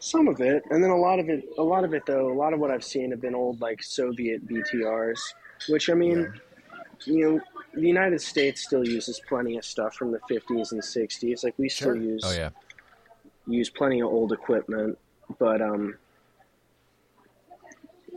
Some 0.00 0.28
of 0.28 0.40
it, 0.40 0.62
and 0.70 0.82
then 0.82 0.90
a 0.90 0.96
lot 0.96 1.18
of 1.18 1.28
it. 1.28 1.44
A 1.58 1.62
lot 1.62 1.84
of 1.84 1.94
it, 1.94 2.04
though. 2.06 2.30
A 2.32 2.34
lot 2.34 2.52
of 2.52 2.58
what 2.60 2.70
I've 2.70 2.84
seen 2.84 3.10
have 3.10 3.20
been 3.20 3.34
old, 3.34 3.60
like 3.60 3.82
Soviet 3.82 4.46
BTRs. 4.46 5.18
Which 5.68 5.88
I 5.90 5.94
mean, 5.94 6.32
you 7.04 7.20
know, 7.32 7.40
the 7.74 7.86
United 7.86 8.20
States 8.20 8.62
still 8.62 8.86
uses 8.86 9.20
plenty 9.28 9.56
of 9.58 9.64
stuff 9.64 9.94
from 9.94 10.10
the 10.10 10.18
50s 10.30 10.72
and 10.72 10.80
60s. 10.82 11.44
Like 11.44 11.54
we 11.58 11.68
still 11.68 11.94
Sure. 11.94 11.96
use 11.96 12.22
Oh 12.26 12.32
yeah. 12.32 12.50
use 13.46 13.70
plenty 13.70 14.00
of 14.00 14.08
old 14.08 14.32
equipment, 14.32 14.98
but 15.38 15.60
um, 15.60 15.98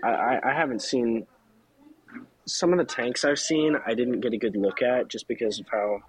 I, 0.04 0.40
I, 0.44 0.54
haven't 0.54 0.82
seen 0.82 1.26
some 2.46 2.72
of 2.72 2.80
the 2.80 2.86
tanks 2.86 3.26
I've 3.26 3.40
seen. 3.40 3.78
I 3.86 3.94
didn't 3.94 4.22
get 4.22 4.34
a 4.34 4.38
good 4.38 4.56
look 4.56 4.82
at 4.82 5.08
just 5.08 5.28
because 5.28 5.60
of 5.60 5.68
how 5.72 6.00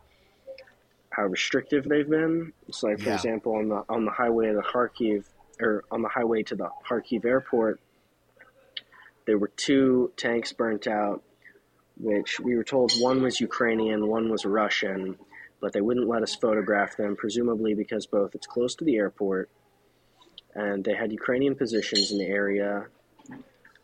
how 1.11 1.25
restrictive 1.25 1.85
they've 1.85 2.09
been. 2.09 2.53
It's 2.69 2.83
like, 2.83 2.99
for 2.99 3.09
Yeah. 3.09 3.15
example, 3.15 3.55
on 3.55 3.69
the 3.69 3.85
on 3.89 4.05
the 4.05 4.11
highway 4.11 4.49
to 4.49 4.55
the 4.55 4.63
Kharkiv 4.63 5.25
or 5.61 5.85
on 5.91 6.03
the 6.03 6.09
highway 6.09 6.43
to 6.45 6.55
the 6.55 6.71
Kharkiv 6.89 7.25
airport, 7.25 7.81
there 9.27 9.39
were 9.39 9.51
two 9.57 10.13
tanks 10.17 10.53
burnt 10.53 10.87
out, 10.87 11.23
which 11.99 12.39
we 12.41 12.57
were 12.57 12.65
told 12.65 12.93
one 13.01 13.23
was 13.23 13.41
Ukrainian, 13.41 14.07
one 14.09 14.31
was 14.31 14.45
Russian 14.45 15.19
but 15.61 15.73
they 15.73 15.81
wouldn't 15.81 16.09
let 16.09 16.23
us 16.23 16.35
photograph 16.35 16.97
them, 16.97 17.17
presumably 17.17 17.75
because 17.75 18.07
both 18.07 18.35
it's 18.35 18.47
close 18.47 18.75
to 18.77 18.85
the 18.85 18.97
airport 18.97 19.51
and 20.57 20.83
they 20.83 20.95
had 20.95 21.13
Ukrainian 21.13 21.55
positions 21.55 22.11
in 22.11 22.19
the 22.19 22.25
area. 22.25 22.87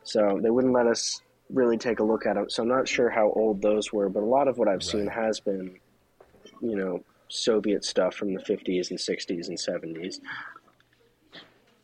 So 0.05 0.41
they 0.43 0.51
wouldn't 0.51 0.73
let 0.73 0.87
us 0.87 1.20
really 1.51 1.77
take 1.77 2.01
a 2.01 2.05
look 2.05 2.27
at 2.27 2.35
them. 2.35 2.49
So 2.49 2.62
I'm 2.62 2.68
not 2.68 2.89
sure 2.89 3.11
how 3.11 3.31
old 3.31 3.61
those 3.61 3.93
were, 3.93 4.09
but 4.09 4.23
a 4.23 4.27
lot 4.27 4.49
of 4.49 4.59
what 4.59 4.68
I've 4.68 4.83
seen 4.83 5.07
has 5.07 5.39
been, 5.39 5.79
you 6.61 6.77
know, 6.77 7.05
Soviet 7.29 7.85
stuff 7.85 8.14
from 8.14 8.35
the 8.35 8.41
50s 8.41 8.91
and 8.91 8.99
60s 8.99 9.49
and 9.49 9.59
70s. 9.59 10.18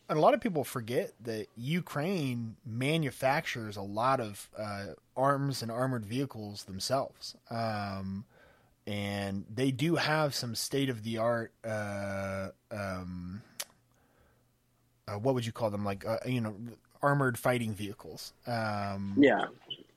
And 0.09 0.18
a 0.18 0.22
lot 0.22 0.32
of 0.32 0.41
people 0.41 0.64
forget 0.64 1.12
that 1.24 1.49
Ukraine 1.57 2.57
manufactures 2.64 3.76
a 3.76 3.82
lot 3.82 4.20
of 4.20 4.49
uh, 4.59 4.86
arms 5.14 5.62
and 5.62 5.70
armored 5.70 6.07
vehicles 6.07 6.64
themselves. 6.64 7.36
Um, 7.51 8.24
and 8.86 9.45
they 9.55 9.70
do 9.70 9.97
have 9.97 10.34
some 10.34 10.55
state 10.55 10.89
of 10.89 11.03
the 11.03 11.18
art, 11.18 11.53
uh, 11.62 12.49
um, 12.70 13.43
uh, 15.09 15.18
what 15.18 15.34
would 15.34 15.46
you 15.46 15.52
call 15.52 15.70
them? 15.70 15.84
Like, 15.84 16.06
uh, 16.06 16.18
you 16.26 16.40
know, 16.40 16.54
armored 17.02 17.38
fighting 17.38 17.74
vehicles. 17.74 18.32
Um, 18.46 19.14
Yeah, 19.16 19.46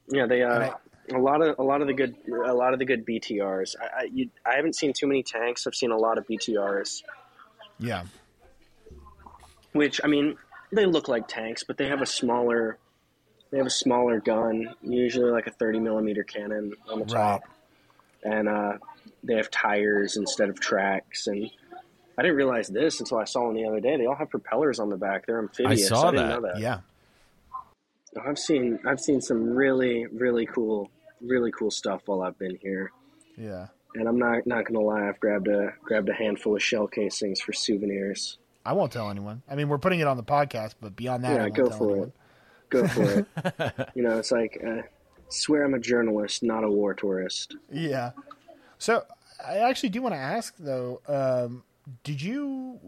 yeah. 0.09 0.25
They 0.25 0.43
uh, 0.43 0.71
a 1.13 1.17
lot 1.17 1.41
of 1.41 1.57
a 1.59 1.63
lot 1.63 1.81
of 1.81 1.87
the 1.87 1.93
good 1.93 2.15
a 2.27 2.53
lot 2.53 2.73
of 2.73 2.79
the 2.79 2.85
good 2.85 3.05
BTRs. 3.05 3.75
I 3.79 4.01
I, 4.01 4.03
you, 4.11 4.29
I 4.45 4.55
haven't 4.55 4.75
seen 4.75 4.93
too 4.93 5.07
many 5.07 5.23
tanks. 5.23 5.67
I've 5.67 5.75
seen 5.75 5.91
a 5.91 5.97
lot 5.97 6.17
of 6.17 6.27
BTRs. 6.27 7.03
yeah. 7.79 8.03
which 9.73 10.01
I 10.03 10.07
mean 10.07 10.37
they 10.71 10.85
look 10.85 11.07
like 11.07 11.27
tanks, 11.27 11.63
but 11.63 11.77
they 11.77 11.87
have 11.87 12.01
a 12.01 12.05
smaller 12.05 12.77
they 13.51 13.57
have 13.57 13.67
a 13.67 13.71
smaller 13.71 14.21
gun, 14.21 14.73
usually 14.81 15.29
like 15.29 15.45
a 15.45 15.51
30 15.51 15.81
millimeter 15.81 16.23
cannon 16.23 16.73
on 16.89 16.99
the 16.99 17.05
top, 17.05 17.43
and 18.23 18.47
uh, 18.47 18.77
they 19.23 19.35
have 19.35 19.51
tires 19.51 20.15
instead 20.15 20.49
of 20.49 20.59
tracks. 20.59 21.27
And 21.27 21.51
I 22.21 22.25
didn't 22.25 22.37
realize 22.37 22.67
this 22.67 22.99
until 22.99 23.17
I 23.17 23.23
saw 23.23 23.47
them 23.47 23.55
the 23.55 23.65
other 23.65 23.79
day. 23.79 23.97
They 23.97 24.05
all 24.05 24.13
have 24.13 24.29
propellers 24.29 24.79
on 24.79 24.91
the 24.91 24.95
back. 24.95 25.25
They're 25.25 25.39
amphibious. 25.39 25.85
I 25.91 25.95
saw 25.95 26.11
didn't 26.11 26.29
that. 26.29 26.41
that. 26.53 26.59
Yeah. 26.59 26.81
I've 28.23 28.37
seen 28.37 28.77
I've 28.85 28.99
seen 28.99 29.21
some 29.21 29.49
really 29.55 30.05
really 30.05 30.45
cool 30.45 30.91
really 31.19 31.51
cool 31.51 31.71
stuff 31.71 32.03
while 32.05 32.21
I've 32.21 32.37
been 32.37 32.59
here. 32.61 32.91
Yeah. 33.35 33.69
And 33.95 34.07
I'm 34.07 34.19
not 34.19 34.45
not 34.45 34.65
gonna 34.65 34.81
lie, 34.85 35.07
I've 35.09 35.19
grabbed 35.19 35.47
a 35.47 35.73
grabbed 35.81 36.09
a 36.09 36.13
handful 36.13 36.55
of 36.55 36.61
shell 36.61 36.85
casings 36.85 37.41
for 37.41 37.53
souvenirs. 37.53 38.37
I 38.67 38.73
won't 38.73 38.91
tell 38.91 39.09
anyone. 39.09 39.41
I 39.49 39.55
mean, 39.55 39.67
we're 39.67 39.79
putting 39.79 39.99
it 39.99 40.05
on 40.05 40.17
the 40.17 40.23
podcast, 40.23 40.75
but 40.79 40.95
beyond 40.95 41.23
that, 41.23 41.41
I 41.41 41.45
Yeah, 41.45 41.49
go 41.49 41.71
for 41.71 41.89
anyone. 41.89 42.07
it. 42.09 42.13
Go 42.69 42.87
for 42.87 43.01
it. 43.03 43.89
you 43.95 44.03
know, 44.03 44.19
it's 44.19 44.31
like 44.31 44.63
uh, 44.63 44.83
swear 45.29 45.63
I'm 45.63 45.73
a 45.73 45.79
journalist, 45.79 46.43
not 46.43 46.63
a 46.63 46.69
war 46.69 46.93
tourist. 46.93 47.55
Yeah. 47.71 48.11
So 48.77 49.05
I 49.43 49.57
actually 49.57 49.89
do 49.89 50.03
want 50.03 50.13
to 50.13 50.19
ask 50.19 50.53
though. 50.59 51.01
Um, 51.07 51.63
did 52.03 52.21
you 52.21 52.79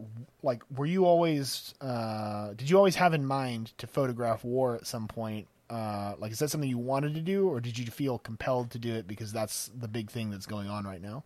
like? 0.42 0.62
Were 0.76 0.86
you 0.86 1.04
always? 1.06 1.74
Uh, 1.80 2.52
did 2.54 2.68
you 2.70 2.76
always 2.76 2.96
have 2.96 3.14
in 3.14 3.24
mind 3.24 3.72
to 3.78 3.86
photograph 3.86 4.44
war 4.44 4.74
at 4.74 4.86
some 4.86 5.08
point? 5.08 5.48
Uh, 5.70 6.14
like, 6.18 6.32
is 6.32 6.38
that 6.38 6.50
something 6.50 6.68
you 6.68 6.78
wanted 6.78 7.14
to 7.14 7.20
do, 7.20 7.48
or 7.48 7.60
did 7.60 7.78
you 7.78 7.86
feel 7.86 8.18
compelled 8.18 8.70
to 8.70 8.78
do 8.78 8.94
it 8.94 9.06
because 9.06 9.32
that's 9.32 9.70
the 9.78 9.88
big 9.88 10.10
thing 10.10 10.30
that's 10.30 10.46
going 10.46 10.68
on 10.68 10.84
right 10.84 11.02
now? 11.02 11.24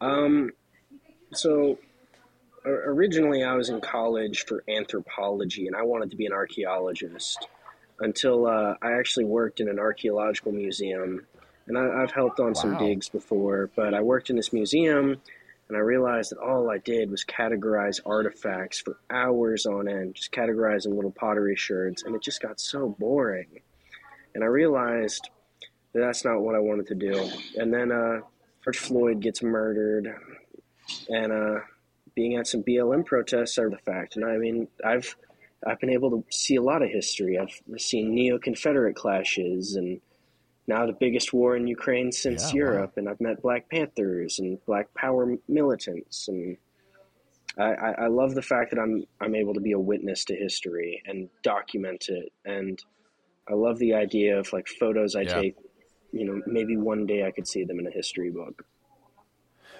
Um, 0.00 0.50
so 1.32 1.78
originally 2.64 3.42
I 3.44 3.54
was 3.54 3.68
in 3.68 3.80
college 3.80 4.44
for 4.46 4.62
anthropology, 4.68 5.66
and 5.66 5.76
I 5.76 5.82
wanted 5.82 6.10
to 6.10 6.16
be 6.16 6.26
an 6.26 6.32
archaeologist 6.32 7.48
until 8.00 8.46
uh, 8.46 8.74
I 8.82 8.92
actually 8.92 9.24
worked 9.24 9.60
in 9.60 9.68
an 9.68 9.78
archaeological 9.78 10.52
museum. 10.52 11.26
And 11.66 11.78
I, 11.78 12.02
I've 12.02 12.10
helped 12.10 12.40
on 12.40 12.54
some 12.54 12.76
digs 12.78 13.08
before, 13.08 13.70
but 13.76 13.94
I 13.94 14.00
worked 14.00 14.30
in 14.30 14.36
this 14.36 14.52
museum, 14.52 15.20
and 15.70 15.76
I 15.76 15.82
realized 15.82 16.32
that 16.32 16.40
all 16.40 16.68
I 16.68 16.78
did 16.78 17.12
was 17.12 17.24
categorize 17.24 18.00
artifacts 18.04 18.80
for 18.80 18.98
hours 19.08 19.66
on 19.66 19.86
end, 19.86 20.16
just 20.16 20.32
categorizing 20.32 20.96
little 20.96 21.12
pottery 21.12 21.54
sherds, 21.54 22.02
and 22.02 22.16
it 22.16 22.22
just 22.22 22.42
got 22.42 22.58
so 22.58 22.96
boring. 22.98 23.60
And 24.34 24.42
I 24.42 24.48
realized 24.48 25.30
that 25.92 26.00
that's 26.00 26.24
not 26.24 26.40
what 26.40 26.56
I 26.56 26.58
wanted 26.58 26.88
to 26.88 26.96
do. 26.96 27.30
And 27.56 27.72
then 27.72 27.92
uh, 27.92 28.22
George 28.64 28.78
Floyd 28.78 29.20
gets 29.20 29.44
murdered, 29.44 30.12
and 31.08 31.32
uh, 31.32 31.60
being 32.16 32.34
at 32.34 32.48
some 32.48 32.64
BLM 32.64 33.06
protests 33.06 33.56
are 33.56 33.70
the 33.70 33.78
fact. 33.78 34.16
And 34.16 34.24
I 34.24 34.38
mean, 34.38 34.66
I've 34.84 35.14
I've 35.64 35.78
been 35.78 35.90
able 35.90 36.10
to 36.10 36.24
see 36.32 36.56
a 36.56 36.62
lot 36.62 36.82
of 36.82 36.90
history. 36.90 37.38
I've 37.38 37.80
seen 37.80 38.12
neo-Confederate 38.12 38.96
clashes, 38.96 39.76
and 39.76 40.00
now 40.70 40.86
the 40.86 40.92
biggest 40.98 41.32
war 41.32 41.56
in 41.56 41.66
Ukraine 41.66 42.12
since 42.12 42.42
Yeah, 42.42 42.48
wow. 42.48 42.54
Europe. 42.54 42.92
And 42.96 43.08
I've 43.08 43.20
met 43.20 43.42
Black 43.42 43.68
Panthers 43.68 44.38
and 44.38 44.58
Black 44.66 44.94
Power 44.94 45.36
militants, 45.48 46.28
and 46.28 46.56
I, 47.58 47.72
I, 47.72 47.90
I 48.04 48.06
love 48.06 48.34
the 48.34 48.42
fact 48.42 48.70
that 48.70 48.80
I'm 48.80 49.04
I'm 49.20 49.34
able 49.34 49.54
to 49.54 49.60
be 49.60 49.72
a 49.72 49.78
witness 49.78 50.24
to 50.26 50.34
history 50.36 51.02
and 51.04 51.28
document 51.42 52.06
it. 52.08 52.32
And 52.44 52.78
I 53.50 53.54
love 53.54 53.78
the 53.78 53.94
idea 53.94 54.38
of 54.38 54.52
like 54.52 54.68
photos 54.68 55.16
I 55.16 55.24
Yeah. 55.24 55.42
take. 55.42 55.56
You 56.12 56.24
know, 56.26 56.42
maybe 56.46 56.76
one 56.76 57.06
day 57.06 57.24
I 57.26 57.32
could 57.32 57.46
see 57.46 57.64
them 57.64 57.78
in 57.80 57.86
a 57.86 57.90
history 57.90 58.30
book. 58.30 58.64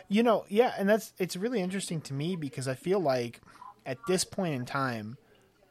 You 0.09 0.23
know, 0.25 0.45
yeah, 0.49 0.75
and 0.77 0.89
that's 0.89 1.13
it's 1.19 1.37
really 1.37 1.61
interesting 1.61 2.01
to 2.03 2.15
me 2.15 2.37
because 2.37 2.67
I 2.67 2.75
feel 2.75 3.01
like 3.01 3.41
at 3.87 4.07
this 4.07 4.25
point 4.25 4.55
in 4.55 4.65
time, 4.65 5.19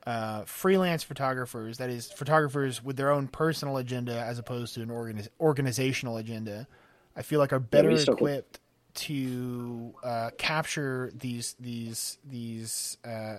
uh, 0.10 0.43
freelance 0.45 1.03
photographers, 1.03 1.78
that 1.78 1.89
is, 1.89 2.12
photographers 2.12 2.84
with 2.84 2.97
their 2.97 3.12
own 3.12 3.28
personal 3.28 3.78
agenda 3.78 4.20
as 4.20 4.39
opposed 4.39 4.74
to 4.74 4.82
an 4.82 4.89
organiz- 4.89 5.28
organizational 5.39 6.18
agenda, 6.18 6.68
I 7.16 7.22
feel 7.22 7.39
like 7.39 7.53
are 7.53 7.60
better 7.60 7.89
we 7.89 7.97
still 7.97 8.16
can- 8.16 8.26
equipped 8.28 8.60
to 8.95 9.93
uh, 10.03 10.32
capture 10.38 11.12
these 11.14 11.55
these 11.60 12.18
these 12.28 12.97
uh, 13.05 13.38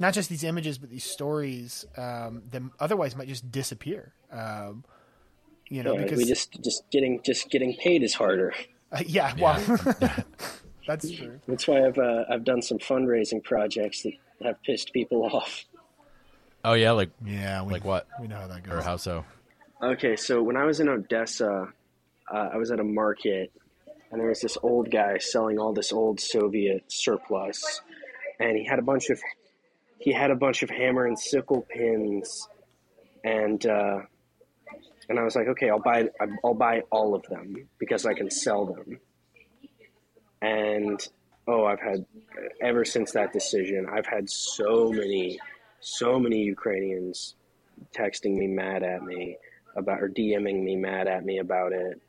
not 0.00 0.12
just 0.12 0.28
these 0.28 0.42
images 0.42 0.78
but 0.78 0.90
these 0.90 1.04
stories 1.04 1.86
um, 1.96 2.42
that 2.50 2.60
otherwise 2.80 3.14
might 3.16 3.28
just 3.28 3.50
disappear. 3.52 4.12
Um, 4.32 4.84
you 5.68 5.84
know, 5.84 5.94
Yeah, 5.94 6.02
because 6.02 6.18
we 6.18 6.24
just 6.24 6.60
just 6.64 6.90
getting 6.90 7.20
just 7.22 7.50
getting 7.50 7.74
paid 7.76 8.02
is 8.02 8.14
harder. 8.14 8.52
uh, 8.90 9.02
yeah, 9.06 9.32
well, 9.38 9.60
that's 10.88 11.08
true. 11.08 11.38
That's 11.46 11.68
why 11.68 11.86
I've 11.86 11.98
uh, 11.98 12.24
I've 12.28 12.42
done 12.44 12.62
some 12.62 12.78
fundraising 12.78 13.44
projects 13.44 14.02
that 14.02 14.14
have 14.42 14.60
pissed 14.64 14.92
people 14.92 15.22
off. 15.32 15.64
Oh 16.64 16.74
yeah, 16.74 16.92
like 16.92 17.10
Yeah, 17.24 17.62
we, 17.62 17.72
like 17.72 17.84
what 17.84 18.06
we 18.20 18.28
know 18.28 18.36
how 18.36 18.46
that 18.48 18.66
or 18.66 18.76
goes. 18.76 18.84
how 18.84 18.96
so? 18.96 19.24
Okay, 19.82 20.16
so 20.16 20.42
when 20.42 20.56
I 20.56 20.64
was 20.64 20.80
in 20.80 20.88
Odessa, 20.88 21.68
uh, 22.32 22.48
I 22.52 22.56
was 22.56 22.70
at 22.70 22.80
a 22.80 22.84
market, 22.84 23.50
and 24.10 24.20
there 24.20 24.28
was 24.28 24.40
this 24.40 24.58
old 24.62 24.90
guy 24.90 25.18
selling 25.18 25.58
all 25.58 25.72
this 25.72 25.92
old 25.92 26.20
Soviet 26.20 26.84
surplus, 26.88 27.80
and 28.38 28.56
he 28.56 28.64
had 28.66 28.78
a 28.78 28.82
bunch 28.82 29.08
of 29.10 29.20
he 29.98 30.12
had 30.12 30.30
a 30.30 30.36
bunch 30.36 30.62
of 30.62 30.70
hammer 30.70 31.06
and 31.06 31.18
sickle 31.18 31.62
pins, 31.70 32.48
and 33.24 33.64
uh, 33.66 34.00
and 35.08 35.18
I 35.18 35.22
was 35.24 35.34
like, 35.34 35.48
okay, 35.48 35.70
I'll 35.70 35.80
buy 35.80 36.08
I'll 36.44 36.54
buy 36.54 36.82
all 36.90 37.14
of 37.14 37.22
them 37.24 37.68
because 37.78 38.04
I 38.04 38.14
can 38.14 38.30
sell 38.30 38.66
them. 38.66 39.00
And 40.42 41.00
oh, 41.48 41.64
I've 41.64 41.80
had 41.80 42.04
ever 42.60 42.84
since 42.84 43.12
that 43.12 43.32
decision, 43.32 43.86
I've 43.90 44.06
had 44.06 44.30
so 44.30 44.90
many, 44.90 45.38
so 45.80 46.18
many 46.18 46.42
Ukrainians 46.42 47.34
texting 47.94 48.36
me 48.36 48.46
mad 48.46 48.82
at 48.82 49.02
me 49.02 49.36
about 49.76 50.02
or 50.02 50.08
DMing 50.08 50.62
me 50.62 50.76
mad 50.76 51.06
at 51.08 51.24
me 51.24 51.38
about 51.38 51.72
it. 51.72 52.00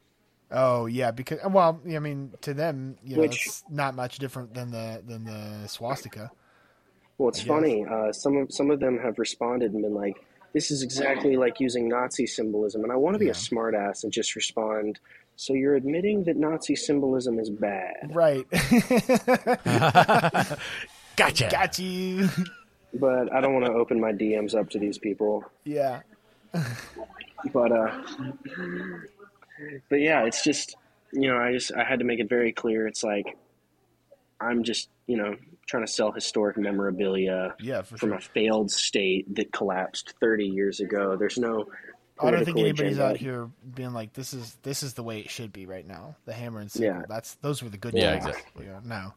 Oh 0.52 0.86
yeah, 0.86 1.12
because 1.12 1.40
well, 1.50 1.80
I 1.90 2.00
mean, 2.00 2.34
to 2.42 2.54
them, 2.54 2.98
you 3.04 3.16
know, 3.16 3.22
Which- 3.22 3.48
it's 3.48 3.64
not 3.70 3.96
much 3.96 4.20
different 4.20 4.54
than 4.54 4.72
the 4.72 5.02
than 5.08 5.24
the 5.24 5.68
swastika. 5.68 6.32
Well, 7.18 7.30
it's 7.30 7.42
funny. 7.42 7.86
Uh, 7.86 8.12
some 8.12 8.36
of 8.38 8.52
some 8.52 8.72
of 8.72 8.80
them 8.80 8.98
have 9.00 9.18
responded 9.20 9.74
and 9.74 9.82
been 9.84 9.94
like, 9.94 10.16
"This 10.54 10.72
is 10.72 10.82
exactly 10.84 11.38
like 11.38 11.60
using 11.60 11.88
Nazi 11.88 12.26
symbolism," 12.26 12.84
and 12.84 12.92
I 12.92 12.96
want 12.96 13.14
to 13.16 13.20
be 13.20 13.26
Yeah. 13.28 13.32
a 13.32 13.36
smartass 13.36 14.04
and 14.04 14.12
just 14.12 14.36
respond. 14.36 15.00
So 15.38 15.54
you're 15.54 15.76
admitting 15.76 16.26
that 16.26 16.36
Nazi 16.36 16.76
symbolism 16.76 17.40
is 17.40 17.50
bad, 17.50 18.12
Right. 18.14 18.46
Gotcha. 21.16 21.48
Got 21.50 21.80
you. 21.80 22.28
but 22.94 23.32
I 23.34 23.42
don't 23.42 23.54
want 23.54 23.66
to 23.66 23.72
open 23.74 24.00
my 24.00 24.12
DMs 24.14 24.54
up 24.56 24.70
to 24.72 24.80
these 24.80 24.98
people. 24.98 25.44
yeah. 25.64 26.02
But 27.54 27.72
uh, 27.72 28.04
but 29.90 30.00
yeah, 30.02 30.26
it's 30.26 30.44
just 30.44 30.76
you 31.12 31.30
know, 31.30 31.38
I 31.38 31.52
just 31.54 31.72
I 31.74 31.84
had 31.84 32.00
to 32.00 32.06
make 32.06 32.20
it 32.20 32.30
very 32.30 32.52
clear. 32.52 32.88
It's 32.88 33.04
like 33.04 33.38
I'm 34.40 34.64
just 34.64 34.90
you 35.08 35.18
know 35.18 35.36
trying 35.68 35.86
to 35.86 35.92
sell 35.92 36.12
historic 36.12 36.58
memorabilia 36.58 37.56
Yeah, 37.60 37.82
for 37.84 37.98
from 37.98 38.10
sure. 38.10 38.18
a 38.18 38.22
failed 38.22 38.70
state 38.72 39.34
that 39.36 39.52
collapsed 39.54 40.14
30 40.20 40.46
years 40.46 40.80
ago. 40.82 41.16
There's 41.16 41.38
no. 41.38 41.68
I 42.20 42.30
don't 42.30 42.46
think 42.46 42.56
political 42.58 42.62
anybody's 42.66 42.98
agenda. 42.98 43.06
out 43.10 43.18
here 43.18 43.50
being 43.74 43.94
like, 43.94 44.14
"This 44.14 44.34
is 44.36 44.56
this 44.62 44.84
is 44.84 44.94
the 44.94 45.02
way 45.02 45.20
it 45.22 45.32
should 45.32 45.52
be 45.52 45.66
right 45.66 45.88
now." 45.88 46.16
The 46.26 46.34
hammer 46.34 46.60
and 46.60 46.72
sickle. 46.72 46.86
Yeah. 47.00 47.02
That's 47.10 47.34
those 47.36 47.64
were 47.64 47.70
the 47.70 47.78
good 47.78 47.94
Yeah, 47.96 48.16
days. 48.20 48.28
exactly. 48.28 48.66
Yeah, 48.68 48.80
no. 48.86 49.14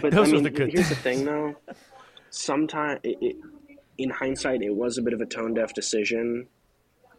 But 0.00 0.10
Those 0.12 0.14
I 0.14 0.20
were 0.20 0.26
mean, 0.36 0.42
the 0.44 0.50
good. 0.50 0.70
here's 0.72 0.88
the 0.88 0.94
thing, 0.94 1.26
though. 1.26 1.54
Sometimes, 2.30 3.00
in 3.98 4.10
hindsight, 4.10 4.62
it 4.62 4.74
was 4.74 4.98
a 4.98 5.02
bit 5.02 5.12
of 5.12 5.20
a 5.20 5.26
tone 5.26 5.54
deaf 5.54 5.74
decision. 5.74 6.46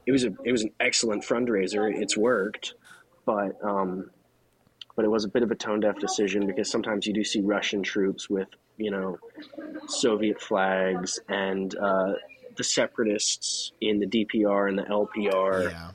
It 0.06 0.12
was 0.12 0.24
a 0.24 0.34
it 0.44 0.52
was 0.52 0.64
an 0.64 0.72
excellent 0.80 1.24
fundraiser. 1.24 1.94
It's 1.94 2.18
worked, 2.18 2.74
but 3.26 3.64
um, 3.64 4.10
but 4.96 5.06
it 5.06 5.10
was 5.10 5.26
a 5.26 5.30
bit 5.30 5.44
of 5.44 5.52
a 5.52 5.56
tone 5.56 5.82
deaf 5.82 6.00
decision 6.00 6.48
because 6.48 6.72
sometimes 6.72 7.06
you 7.06 7.14
do 7.14 7.24
see 7.24 7.42
Russian 7.42 7.84
troops 7.84 8.30
with 8.30 8.48
you 8.78 8.92
know 8.92 9.18
Soviet 9.88 10.42
flags 10.42 11.20
and 11.30 11.76
uh, 11.78 12.14
the 12.56 12.64
separatists 12.64 13.72
in 13.82 14.00
the 14.00 14.08
DPR 14.08 14.70
and 14.70 14.78
the 14.78 14.84
LPR 14.84 15.72
Yeah. 15.72 15.92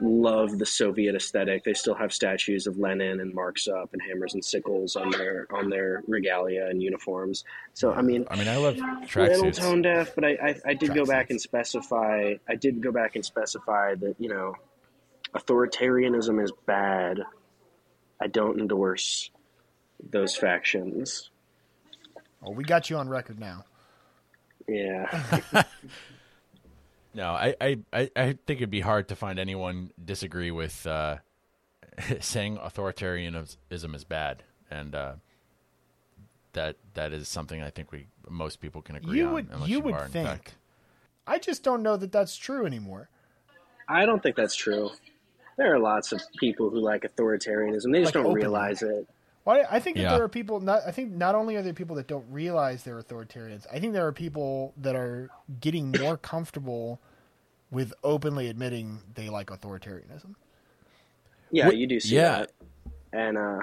Love 0.00 0.58
the 0.58 0.66
Soviet 0.66 1.14
aesthetic. 1.16 1.64
They 1.64 1.74
still 1.74 1.94
have 1.94 2.12
statues 2.12 2.66
of 2.66 2.78
Lenin 2.78 3.20
and 3.20 3.34
Marx 3.34 3.66
up 3.66 3.92
and 3.92 4.00
hammers 4.00 4.34
and 4.34 4.44
sickles 4.44 4.94
on 4.94 5.10
their 5.10 5.46
on 5.52 5.70
their 5.70 6.02
regalia 6.06 6.66
and 6.66 6.82
uniforms. 6.82 7.44
So 7.74 7.92
I 7.92 8.02
mean, 8.02 8.24
I 8.30 8.36
mean, 8.36 8.48
I 8.48 8.56
love 8.56 8.76
little 9.16 9.50
tone 9.50 9.82
deaf, 9.82 10.14
but 10.14 10.24
I, 10.24 10.30
I, 10.30 10.60
I 10.66 10.74
did 10.74 10.94
go 10.94 11.04
back 11.04 11.26
Tracksuits. 11.26 11.30
and 11.30 11.40
specify. 11.40 12.34
I 12.48 12.54
did 12.54 12.80
go 12.80 12.92
back 12.92 13.16
and 13.16 13.24
specify 13.24 13.96
that 13.96 14.14
you 14.18 14.28
know, 14.28 14.54
authoritarianism 15.34 16.42
is 16.42 16.52
bad. 16.66 17.20
I 18.20 18.28
don't 18.28 18.60
endorse 18.60 19.30
those 20.10 20.36
factions. 20.36 21.30
Well, 22.40 22.54
we 22.54 22.64
got 22.64 22.88
you 22.88 22.96
on 22.96 23.08
record 23.08 23.40
now. 23.40 23.64
Yeah, 24.68 25.40
No, 27.18 27.30
I, 27.32 27.54
I, 27.60 27.78
I, 27.92 28.10
I 28.14 28.24
think 28.46 28.60
it'd 28.60 28.70
be 28.70 28.78
hard 28.80 29.08
to 29.08 29.16
find 29.16 29.40
anyone 29.40 29.90
disagree 30.02 30.52
with 30.52 30.86
uh, 30.86 31.16
saying 32.20 32.58
authoritarianism 32.58 33.94
is 33.94 34.04
bad, 34.04 34.44
and 34.70 34.94
uh, 34.94 35.12
that 36.52 36.76
that 36.94 37.12
is 37.12 37.28
something 37.28 37.60
I 37.60 37.70
think 37.70 37.90
we 37.90 38.06
most 38.28 38.60
people 38.60 38.82
can 38.82 38.94
agree 38.96 39.18
You 39.18 39.26
on. 39.26 39.32
would 39.34 39.48
unless 39.50 39.68
you 39.68 39.78
you 39.78 39.82
would 39.82 39.94
are, 39.94 40.06
think. 40.08 40.28
fact- 40.28 40.54
I 41.26 41.38
just 41.38 41.62
don't 41.64 41.82
know 41.82 41.96
that 41.96 42.12
that's 42.12 42.36
true 42.36 42.64
anymore. 42.66 43.10
I 43.88 44.06
don't 44.06 44.22
think 44.22 44.36
that's 44.36 44.54
true. 44.54 44.90
There 45.56 45.74
are 45.74 45.78
lots 45.80 46.12
of 46.12 46.22
people 46.38 46.70
who 46.70 46.78
like 46.78 47.02
authoritarianism. 47.02 47.90
They 47.92 48.00
just 48.00 48.06
Like 48.06 48.14
don't 48.14 48.26
openly. 48.26 48.42
realize 48.42 48.80
it. 48.82 49.08
Well, 49.44 49.56
I 49.68 49.76
I 49.76 49.80
think 49.80 49.96
that 49.96 50.04
Yeah. 50.04 50.14
there 50.14 50.22
are 50.22 50.28
people. 50.28 50.60
Not, 50.60 50.82
I 50.86 50.92
think 50.92 51.12
not 51.12 51.34
only 51.34 51.56
are 51.56 51.62
there 51.62 51.72
people 51.74 51.96
that 51.96 52.06
don't 52.06 52.26
realize 52.30 52.84
they're 52.84 53.02
authoritarians. 53.02 53.66
I 53.72 53.80
think 53.80 53.92
there 53.92 54.06
are 54.06 54.12
people 54.12 54.72
that 54.76 54.94
are 54.94 55.30
getting 55.60 55.90
more 56.00 56.16
comfortable 56.16 57.00
with 57.70 57.92
openly 58.02 58.48
admitting 58.48 59.00
they 59.14 59.28
like 59.28 59.48
authoritarianism. 59.48 60.34
Yeah, 61.50 61.66
What- 61.66 61.76
you 61.76 61.86
do 61.86 62.00
see 62.00 62.16
yeah. 62.16 62.38
that. 62.40 62.52
And 63.12 63.38
uh, 63.38 63.60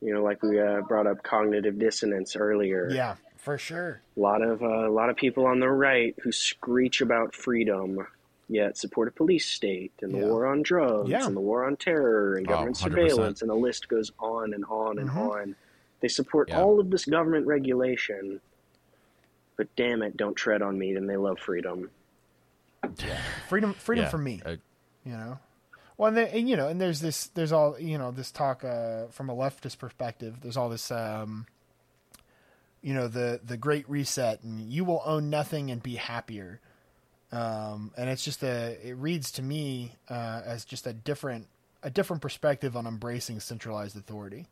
you 0.00 0.14
know, 0.14 0.22
like 0.22 0.42
we 0.42 0.60
uh, 0.60 0.80
brought 0.82 1.06
up 1.06 1.22
cognitive 1.22 1.78
dissonance 1.78 2.36
earlier. 2.36 2.88
Yeah, 2.90 3.16
for 3.36 3.58
sure. 3.58 4.00
A 4.16 4.20
lot 4.20 4.42
of 4.42 4.62
uh, 4.62 4.88
a 4.88 4.90
lot 4.90 5.10
of 5.10 5.16
people 5.16 5.46
on 5.46 5.60
the 5.60 5.68
right 5.68 6.14
who 6.22 6.32
screech 6.32 7.00
about 7.00 7.34
freedom 7.34 8.06
yet 8.50 8.78
support 8.78 9.08
a 9.08 9.10
police 9.10 9.46
state 9.46 9.92
and 10.00 10.12
the 10.14 10.18
Yeah. 10.20 10.24
war 10.24 10.46
on 10.46 10.62
drugs 10.62 11.10
Yeah. 11.10 11.26
and 11.26 11.36
the 11.36 11.40
war 11.40 11.66
on 11.66 11.76
terror 11.76 12.34
and 12.36 12.46
Oh, 12.46 12.50
government 12.50 12.76
100%. 12.78 12.80
surveillance, 12.80 13.42
and 13.42 13.50
the 13.50 13.54
list 13.54 13.88
goes 13.88 14.10
on 14.18 14.54
and 14.54 14.64
on 14.64 14.98
and 14.98 15.10
Mhm. 15.10 15.16
on. 15.30 15.56
They 16.00 16.08
support 16.08 16.48
Yeah. 16.48 16.62
all 16.62 16.80
of 16.80 16.88
this 16.90 17.04
government 17.04 17.46
regulation, 17.46 18.40
but 19.56 19.68
damn 19.76 20.02
it, 20.02 20.16
don't 20.16 20.34
tread 20.34 20.62
on 20.62 20.78
me, 20.78 20.94
and 20.96 21.10
they 21.10 21.18
love 21.18 21.38
freedom. 21.38 21.90
Freedom 23.48 23.74
freedom 23.74 24.04
Yeah, 24.04 24.10
for 24.10 24.18
me 24.18 24.40
uh, 24.44 24.56
you 25.04 25.12
know 25.12 25.38
well 25.96 26.08
and, 26.08 26.16
then, 26.16 26.28
and 26.28 26.48
you 26.48 26.56
know 26.56 26.68
and 26.68 26.80
there's 26.80 27.00
this 27.00 27.26
there's 27.28 27.52
all 27.52 27.78
you 27.78 27.98
know 27.98 28.10
this 28.10 28.30
talk 28.30 28.64
uh, 28.64 29.06
from 29.08 29.30
a 29.30 29.34
leftist 29.34 29.78
perspective 29.78 30.40
there's 30.40 30.56
all 30.56 30.68
this 30.68 30.90
um, 30.90 31.46
you 32.82 32.94
know 32.94 33.08
the 33.08 33.40
the 33.44 33.56
great 33.56 33.88
reset 33.88 34.42
and 34.42 34.60
you 34.60 34.84
will 34.84 35.02
own 35.04 35.28
nothing 35.30 35.70
and 35.70 35.82
be 35.82 35.96
happier 35.96 36.60
um, 37.32 37.90
and 37.96 38.08
it's 38.08 38.24
just 38.24 38.42
a 38.42 38.78
it 38.88 38.96
reads 38.96 39.30
to 39.32 39.42
me 39.42 39.92
uh, 40.08 40.40
as 40.44 40.64
just 40.64 40.86
a 40.86 40.92
different 40.92 41.46
a 41.82 41.90
different 41.90 42.22
perspective 42.22 42.76
on 42.76 42.86
embracing 42.86 43.40
centralized 43.40 43.96
authority 43.96 44.46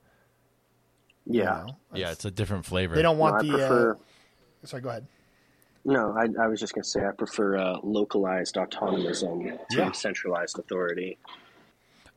you 1.29 1.41
Yeah. 1.43 1.45
know? 1.67 1.77
yeah, 1.93 1.99
It's- 1.99 2.13
it's 2.15 2.25
a 2.25 2.31
different 2.31 2.65
flavor. 2.65 2.95
they 2.95 3.03
don't 3.03 3.19
want 3.19 3.37
I 3.37 3.43
the 3.43 3.49
prefer. 3.51 3.93
uh, 3.93 4.67
sorry 4.67 4.83
go 4.83 4.89
ahead 4.91 5.07
No, 5.87 6.13
I, 6.19 6.27
I 6.43 6.49
was 6.49 6.59
just 6.59 6.75
going 6.75 6.83
to 6.83 6.89
say 6.89 7.07
I 7.07 7.13
prefer 7.13 7.57
uh, 7.59 7.79
localized 7.83 8.57
autonomism 8.57 9.57
to 9.71 9.77
Yeah. 9.77 9.93
centralized 9.93 10.59
authority. 10.59 11.17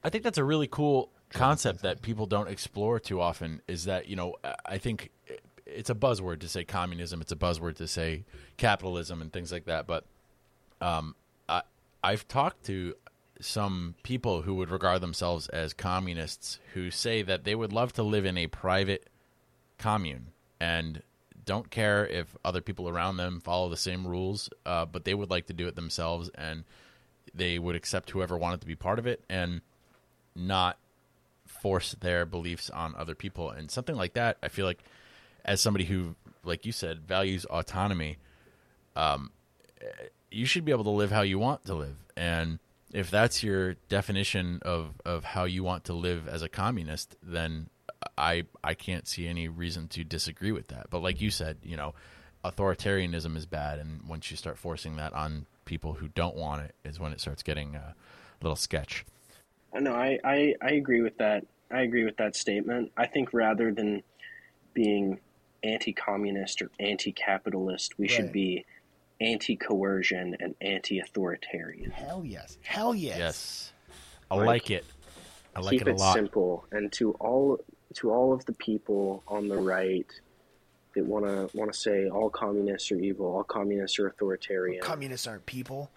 I 0.03 0.09
think 0.09 0.23
that's 0.23 0.39
a 0.39 0.43
really 0.43 0.67
cool 0.67 1.11
concept 1.29 1.83
that 1.83 2.01
people 2.01 2.25
don't 2.25 2.49
explore 2.49 2.99
too 2.99 3.21
often. 3.21 3.61
Is 3.67 3.85
that 3.85 4.07
you 4.07 4.15
know 4.15 4.35
I- 4.43 4.55
I 4.65 4.77
think 4.79 5.11
it's 5.67 5.91
a 5.91 5.95
buzzword 5.95 6.39
to 6.39 6.47
say 6.49 6.63
communism. 6.63 7.21
It's 7.21 7.31
a 7.31 7.35
buzzword 7.35 7.75
to 7.75 7.87
say 7.87 8.23
capitalism 8.57 9.21
and 9.21 9.31
things 9.31 9.51
like 9.51 9.65
that. 9.65 9.85
But 9.85 10.05
um, 10.81 11.15
I 11.47 11.61
I've 12.03 12.27
talked 12.27 12.65
to 12.65 12.95
some 13.39 13.93
people 14.01 14.41
who 14.41 14.55
would 14.55 14.71
regard 14.71 15.01
themselves 15.01 15.47
as 15.49 15.73
communists 15.73 16.59
who 16.73 16.89
say 16.89 17.21
that 17.21 17.43
they 17.43 17.53
would 17.53 17.71
love 17.71 17.93
to 17.93 18.03
live 18.03 18.25
in 18.25 18.35
a 18.37 18.47
private 18.47 19.07
commune 19.77 20.27
and 20.59 21.03
don't 21.49 21.71
care 21.71 22.05
if 22.05 22.37
other 22.45 22.61
people 22.61 22.87
around 22.87 23.17
them 23.17 23.41
follow 23.41 23.69
the 23.69 23.75
same 23.75 24.05
rules, 24.05 24.51
uh, 24.67 24.85
but 24.85 25.03
they 25.03 25.15
would 25.15 25.31
like 25.31 25.47
to 25.47 25.53
do 25.53 25.67
it 25.67 25.75
themselves 25.75 26.29
and 26.35 26.63
they 27.33 27.57
would 27.57 27.75
accept 27.75 28.11
whoever 28.11 28.37
wanted 28.37 28.61
to 28.61 28.67
be 28.67 28.75
part 28.75 28.99
of 28.99 29.07
it 29.07 29.23
and 29.27 29.61
not 30.35 30.77
force 31.47 31.95
their 32.01 32.23
beliefs 32.23 32.69
on 32.69 32.93
other 32.95 33.15
people. 33.15 33.49
And 33.49 33.71
something 33.71 33.95
like 33.95 34.13
that, 34.13 34.37
I 34.43 34.49
feel 34.49 34.67
like, 34.67 34.83
as 35.43 35.59
somebody 35.59 35.85
who, 35.85 36.13
like 36.43 36.67
you 36.67 36.71
said, 36.71 37.07
values 37.07 37.45
autonomy, 37.45 38.17
um, 38.95 39.31
you 40.29 40.45
should 40.45 40.65
be 40.65 40.71
able 40.71 40.83
to 40.83 40.91
live 40.91 41.09
how 41.09 41.21
you 41.21 41.39
want 41.39 41.65
to 41.65 41.73
live. 41.73 41.95
And 42.15 42.59
if 42.93 43.09
that's 43.09 43.41
your 43.41 43.73
definition 43.89 44.59
of, 44.61 45.01
of 45.03 45.23
how 45.23 45.45
you 45.45 45.63
want 45.63 45.85
to 45.85 45.93
live 45.93 46.27
as 46.27 46.43
a 46.43 46.49
communist, 46.49 47.15
then 47.23 47.69
I 48.19 48.43
I 48.63 48.73
can't 48.73 49.07
see 49.07 49.27
any 49.27 49.47
reason 49.47 49.87
to 49.89 50.03
disagree 50.03 50.51
with 50.51 50.67
that. 50.67 50.89
But 50.89 50.99
like 51.01 51.21
you 51.21 51.31
said, 51.31 51.57
you 51.63 51.77
know, 51.77 51.93
authoritarianism 52.43 53.35
is 53.35 53.45
bad, 53.45 53.79
and 53.79 54.01
once 54.07 54.29
you 54.29 54.37
start 54.37 54.57
forcing 54.57 54.97
that 54.97 55.13
on 55.13 55.45
people 55.65 55.93
who 55.93 56.07
don't 56.09 56.35
want 56.35 56.61
it, 56.63 56.75
is 56.83 56.99
when 56.99 57.11
it 57.13 57.19
starts 57.21 57.43
getting 57.43 57.75
uh, 57.75 57.93
a 57.93 58.43
little 58.43 58.55
sketch. 58.55 59.05
No, 59.73 59.93
I, 59.93 60.19
I, 60.23 60.55
I 60.61 60.71
agree 60.71 61.01
with 61.01 61.17
that. 61.19 61.45
I 61.71 61.81
agree 61.81 62.03
with 62.05 62.17
that 62.17 62.35
statement. 62.35 62.91
I 62.97 63.05
think 63.05 63.33
rather 63.33 63.71
than 63.71 64.01
being 64.73 65.19
anti-communist 65.63 66.61
or 66.63 66.71
anti-capitalist, 66.79 67.97
we 67.99 68.05
Right. 68.07 68.11
should 68.15 68.31
be 68.31 68.65
anti-coercion 69.21 70.37
and 70.39 70.55
anti-authoritarian. 70.61 71.91
hell 71.91 72.23
yes 72.25 72.57
hell 72.63 72.95
yes 72.95 73.17
Yes, 73.17 73.73
I 74.31 74.35
Like, 74.35 74.45
like 74.45 74.71
it. 74.71 74.85
I 75.55 75.59
like 75.59 75.71
Keep 75.71 75.81
it 75.83 75.87
a 75.89 75.91
it 75.91 75.97
lot. 75.99 76.13
simple, 76.15 76.65
and 76.71 76.91
to 76.93 77.11
all 77.19 77.59
to 77.95 78.11
all 78.11 78.33
of 78.33 78.45
the 78.45 78.53
people 78.53 79.23
on 79.27 79.47
the 79.47 79.57
right 79.57 80.07
that 80.95 81.05
want 81.05 81.25
to 81.25 81.57
want 81.57 81.71
to 81.71 81.77
say 81.77 82.07
all 82.07 82.29
communists 82.29 82.91
are 82.91 82.99
evil, 82.99 83.27
all 83.27 83.43
communists 83.43 83.99
are 83.99 84.07
authoritarian. 84.07 84.81
communists 84.81 85.27
aren't 85.27 85.45
people. 85.45 85.91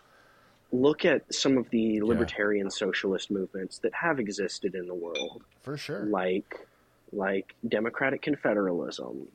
Look 0.70 1.05
at 1.05 1.34
some 1.34 1.59
of 1.59 1.68
the 1.68 2.01
libertarian 2.01 2.70
socialist 2.70 3.30
movements 3.30 3.78
that 3.80 3.93
have 3.93 4.18
existed 4.18 4.74
in 4.74 4.86
the 4.86 4.95
world. 4.95 5.43
for 5.62 5.76
sure. 5.76 6.05
Like 6.05 6.66
like 7.12 7.55
democratic 7.68 8.22
confederalism. 8.22 9.26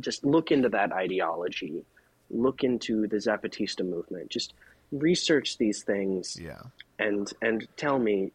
Just 0.00 0.24
look 0.24 0.50
into 0.50 0.68
that 0.70 0.92
ideology. 0.92 1.84
Look 2.28 2.64
into 2.64 3.06
the 3.06 3.16
zapatista 3.16 3.88
movement. 3.88 4.30
Just 4.30 4.52
research 4.92 5.58
these 5.58 5.82
things 5.82 6.38
yeah. 6.40 6.60
and 6.98 7.32
and 7.42 7.66
tell 7.76 7.98
me 7.98 8.32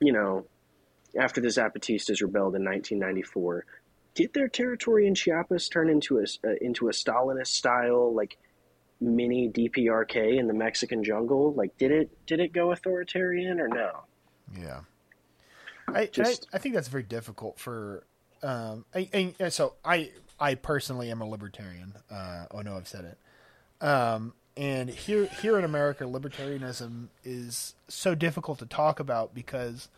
you 0.00 0.12
know 0.12 0.44
after 1.18 1.40
the 1.40 1.48
zapatistas 1.48 2.20
rebelled 2.20 2.54
in 2.54 2.64
1994 2.64 3.64
did 4.14 4.32
their 4.32 4.48
territory 4.48 5.06
in 5.06 5.14
chiapas 5.14 5.68
turn 5.68 5.88
into 5.90 6.18
a 6.18 6.24
uh, 6.46 6.54
into 6.60 6.88
a 6.88 6.92
stalinist 6.92 7.48
style 7.48 8.14
like 8.14 8.36
mini 9.00 9.48
dprk 9.50 10.38
in 10.38 10.46
the 10.46 10.54
mexican 10.54 11.04
jungle 11.04 11.52
like 11.54 11.76
did 11.78 11.90
it 11.90 12.26
did 12.26 12.40
it 12.40 12.52
go 12.52 12.72
authoritarian 12.72 13.60
or 13.60 13.68
no 13.68 13.90
Yeah, 14.56 14.80
I, 15.88 16.06
Just- 16.06 16.46
I 16.52 16.56
I 16.56 16.60
think 16.60 16.74
that's 16.74 16.88
very 16.88 17.02
difficult 17.02 17.58
for. 17.58 18.04
Um, 18.42 18.84
I, 18.94 19.32
I, 19.40 19.48
so 19.48 19.74
I 19.84 20.10
I 20.38 20.54
personally 20.54 21.10
am 21.10 21.20
a 21.20 21.26
libertarian. 21.26 21.94
Uh, 22.10 22.46
oh 22.50 22.60
no, 22.60 22.76
I've 22.76 22.86
said 22.88 23.04
it. 23.04 23.84
Um, 23.84 24.34
and 24.56 24.88
here 24.88 25.26
here 25.42 25.58
in 25.58 25.64
America, 25.64 26.04
libertarianism 26.04 27.08
is 27.24 27.74
so 27.88 28.14
difficult 28.14 28.58
to 28.60 28.66
talk 28.66 29.00
about 29.00 29.34
because 29.34 29.88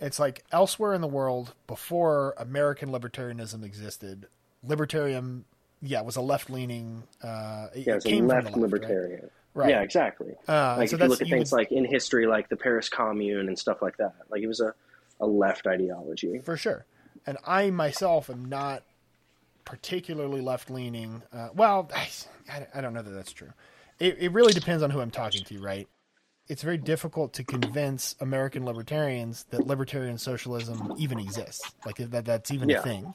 it's 0.00 0.18
like 0.18 0.44
elsewhere 0.52 0.92
in 0.94 1.00
the 1.00 1.08
world 1.08 1.54
before 1.66 2.34
American 2.36 2.90
libertarianism 2.90 3.64
existed, 3.64 4.26
libertarian 4.62 5.44
yeah 5.82 6.00
was 6.00 6.16
a 6.16 6.20
left 6.20 6.48
leaning. 6.50 7.02
Uh, 7.22 7.68
yeah 7.74 7.92
it 7.94 7.96
it's 7.96 8.06
a 8.06 8.08
came 8.08 8.26
left 8.26 8.46
left, 8.46 8.56
libertarian 8.56 9.30
Right. 9.56 9.70
yeah 9.70 9.82
exactly 9.82 10.34
Uh, 10.48 10.76
like 10.78 10.88
so 10.88 10.96
if 10.96 11.02
you 11.02 11.06
look 11.08 11.20
at 11.20 11.28
you 11.28 11.34
things 11.36 11.52
would- 11.52 11.58
like 11.58 11.70
in 11.70 11.84
history 11.84 12.26
like 12.26 12.48
the 12.48 12.56
paris 12.56 12.88
commune 12.88 13.46
and 13.46 13.56
stuff 13.56 13.80
like 13.82 13.96
that 13.98 14.14
like 14.28 14.42
it 14.42 14.48
was 14.48 14.58
a, 14.60 14.74
a 15.20 15.26
left 15.26 15.66
ideology 15.68 16.40
for 16.40 16.56
sure. 16.56 16.86
And 17.26 17.38
I 17.46 17.70
myself 17.70 18.28
am 18.28 18.44
not 18.46 18.82
particularly 19.64 20.40
left 20.40 20.70
leaning. 20.70 21.22
Uh, 21.32 21.48
well, 21.54 21.90
I, 22.50 22.66
I 22.74 22.80
don't 22.80 22.92
know 22.94 23.02
that 23.02 23.10
that's 23.10 23.32
true. 23.32 23.52
It, 23.98 24.16
it 24.18 24.32
really 24.32 24.52
depends 24.52 24.82
on 24.82 24.90
who 24.90 25.00
I'm 25.00 25.10
talking 25.12 25.44
to, 25.44 25.60
right? 25.60 25.88
It's 26.48 26.62
very 26.62 26.76
difficult 26.78 27.32
to 27.34 27.44
convince 27.44 28.14
American 28.20 28.64
libertarians 28.66 29.44
that 29.50 29.64
libertarian 29.66 30.18
socialism 30.18 30.92
even 30.96 31.18
exists, 31.18 31.74
like 31.84 31.96
that 31.96 32.24
that's 32.26 32.50
even 32.50 32.68
Yeah. 32.68 32.80
a 32.80 32.82
thing. 32.82 33.14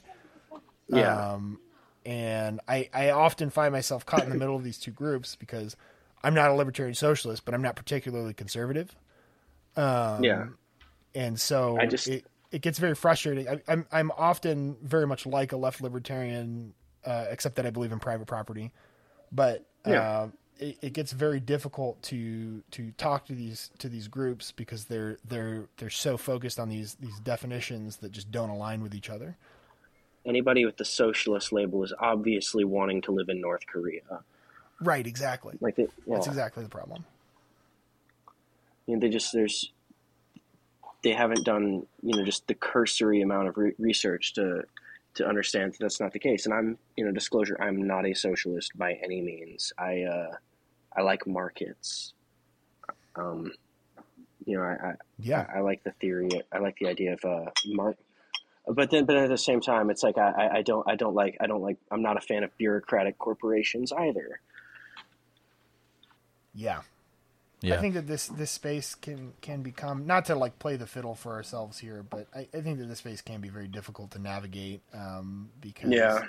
yeah 0.88 1.32
Um, 1.34 1.60
and 2.04 2.60
I, 2.66 2.88
I 2.92 3.10
often 3.10 3.50
find 3.50 3.72
myself 3.72 4.04
caught 4.04 4.24
in 4.24 4.30
the 4.30 4.36
middle 4.36 4.56
of 4.56 4.64
these 4.64 4.78
two 4.78 4.90
groups 4.90 5.36
because 5.36 5.76
I'm 6.24 6.34
not 6.34 6.50
a 6.50 6.54
libertarian 6.54 6.94
socialist, 6.94 7.44
but 7.44 7.54
I'm 7.54 7.62
not 7.62 7.76
particularly 7.76 8.34
conservative. 8.34 8.96
Um, 9.76 10.24
yeah 10.24 10.46
and 11.14 11.38
so 11.40 11.76
I 11.78 11.86
just- 11.86 12.08
it, 12.08 12.24
it 12.50 12.62
gets 12.62 12.78
very 12.78 12.94
frustrating. 12.96 13.48
I, 13.48 13.62
I'm 13.68 13.86
I'm 13.92 14.10
often 14.12 14.76
very 14.82 15.06
much 15.06 15.24
like 15.24 15.52
a 15.52 15.56
left 15.56 15.80
libertarian, 15.80 16.74
uh, 17.04 17.26
except 17.30 17.56
that 17.56 17.66
I 17.66 17.70
believe 17.70 17.92
in 17.92 18.00
private 18.00 18.26
property. 18.26 18.72
But 19.30 19.64
Yeah. 19.86 20.00
uh, 20.02 20.28
it, 20.60 20.78
it 20.82 20.92
gets 20.92 21.12
very 21.12 21.40
difficult 21.40 22.00
to 22.04 22.62
to 22.70 22.92
talk 22.92 23.26
to 23.26 23.34
these 23.34 23.70
to 23.78 23.88
these 23.88 24.06
groups 24.08 24.52
because 24.52 24.84
they're 24.84 25.18
they're 25.26 25.64
they're 25.78 25.90
so 25.90 26.16
focused 26.16 26.58
on 26.60 26.68
these 26.68 26.94
these 26.96 27.18
definitions 27.20 27.96
that 27.98 28.12
just 28.12 28.30
don't 28.30 28.50
align 28.50 28.82
with 28.82 28.94
each 28.94 29.10
other. 29.10 29.36
anybody 30.26 30.64
with 30.66 30.76
the 30.76 30.84
socialist 30.84 31.50
label 31.52 31.82
is 31.82 31.92
obviously 31.98 32.64
wanting 32.64 33.00
to 33.00 33.10
live 33.12 33.28
in 33.28 33.40
north 33.40 33.66
korea 33.66 34.02
Right. 34.82 35.06
Exactly. 35.06 35.58
like 35.60 35.76
they, 35.76 35.88
yeah, 36.06 36.14
That's 36.14 36.26
exactly 36.26 36.62
the 36.62 36.70
problem. 36.70 37.04
you 38.86 38.94
know, 38.96 39.00
they 39.00 39.10
just 39.10 39.32
there's 39.32 39.72
they 41.02 41.12
haven't 41.12 41.44
done 41.44 41.86
you 42.02 42.16
know 42.16 42.24
just 42.24 42.46
the 42.46 42.54
cursory 42.54 43.20
amount 43.22 43.48
of 43.48 43.56
re- 43.56 43.74
research 43.78 44.32
to 44.34 44.62
to 45.14 45.26
understand 45.26 45.72
that 45.72 45.78
that's 45.80 46.00
not 46.00 46.12
the 46.12 46.18
case 46.18 46.46
and 46.46 46.54
i'm 46.54 46.78
you 46.96 47.04
know 47.04 47.12
disclosure 47.12 47.56
i'm 47.60 47.86
not 47.86 48.06
a 48.06 48.14
socialist 48.14 48.76
by 48.78 48.92
any 49.02 49.20
means 49.20 49.72
i 49.78 50.02
uh 50.02 50.30
i 50.96 51.02
like 51.02 51.26
markets 51.26 52.12
um 53.16 53.50
you 54.46 54.56
know 54.56 54.62
i, 54.62 54.88
I 54.90 54.92
Yeah. 55.18 55.46
I, 55.52 55.58
I 55.58 55.60
like 55.60 55.82
the 55.84 55.92
theory. 55.92 56.28
I 56.52 56.58
like 56.58 56.76
the 56.80 56.88
idea 56.88 57.12
of 57.14 57.24
uh, 57.24 57.50
mark. 57.66 57.96
But 58.66 58.90
then, 58.90 59.04
but 59.04 59.16
at 59.16 59.28
the 59.28 59.38
same 59.38 59.60
time, 59.60 59.90
it's 59.90 60.02
like 60.02 60.16
I, 60.18 60.30
I- 60.30 60.54
I 60.58 60.62
don't, 60.62 60.86
I 60.88 60.94
don't 60.96 61.14
like, 61.14 61.36
I 61.40 61.46
don't 61.46 61.62
like. 61.62 61.78
I'm 61.90 62.02
not 62.02 62.16
a 62.16 62.20
fan 62.20 62.44
of 62.44 62.56
bureaucratic 62.56 63.18
corporations 63.18 63.90
either. 63.92 64.40
Yeah. 66.54 66.82
Yeah. 67.62 67.74
I 67.74 67.78
think 67.78 67.94
that 67.94 68.06
this 68.06 68.26
this 68.28 68.50
space 68.50 68.94
can 68.94 69.34
can 69.42 69.62
become 69.62 70.06
not 70.06 70.24
to 70.26 70.34
like 70.34 70.58
play 70.58 70.76
the 70.76 70.86
fiddle 70.86 71.14
for 71.14 71.32
ourselves 71.32 71.78
here, 71.78 72.02
but 72.08 72.26
I, 72.34 72.48
I 72.54 72.60
think 72.62 72.78
that 72.78 72.88
this 72.88 72.98
space 72.98 73.20
can 73.20 73.40
be 73.42 73.50
very 73.50 73.68
difficult 73.68 74.12
to 74.12 74.18
navigate 74.18 74.80
um, 74.94 75.50
because 75.60 75.90
Yeah. 75.92 76.20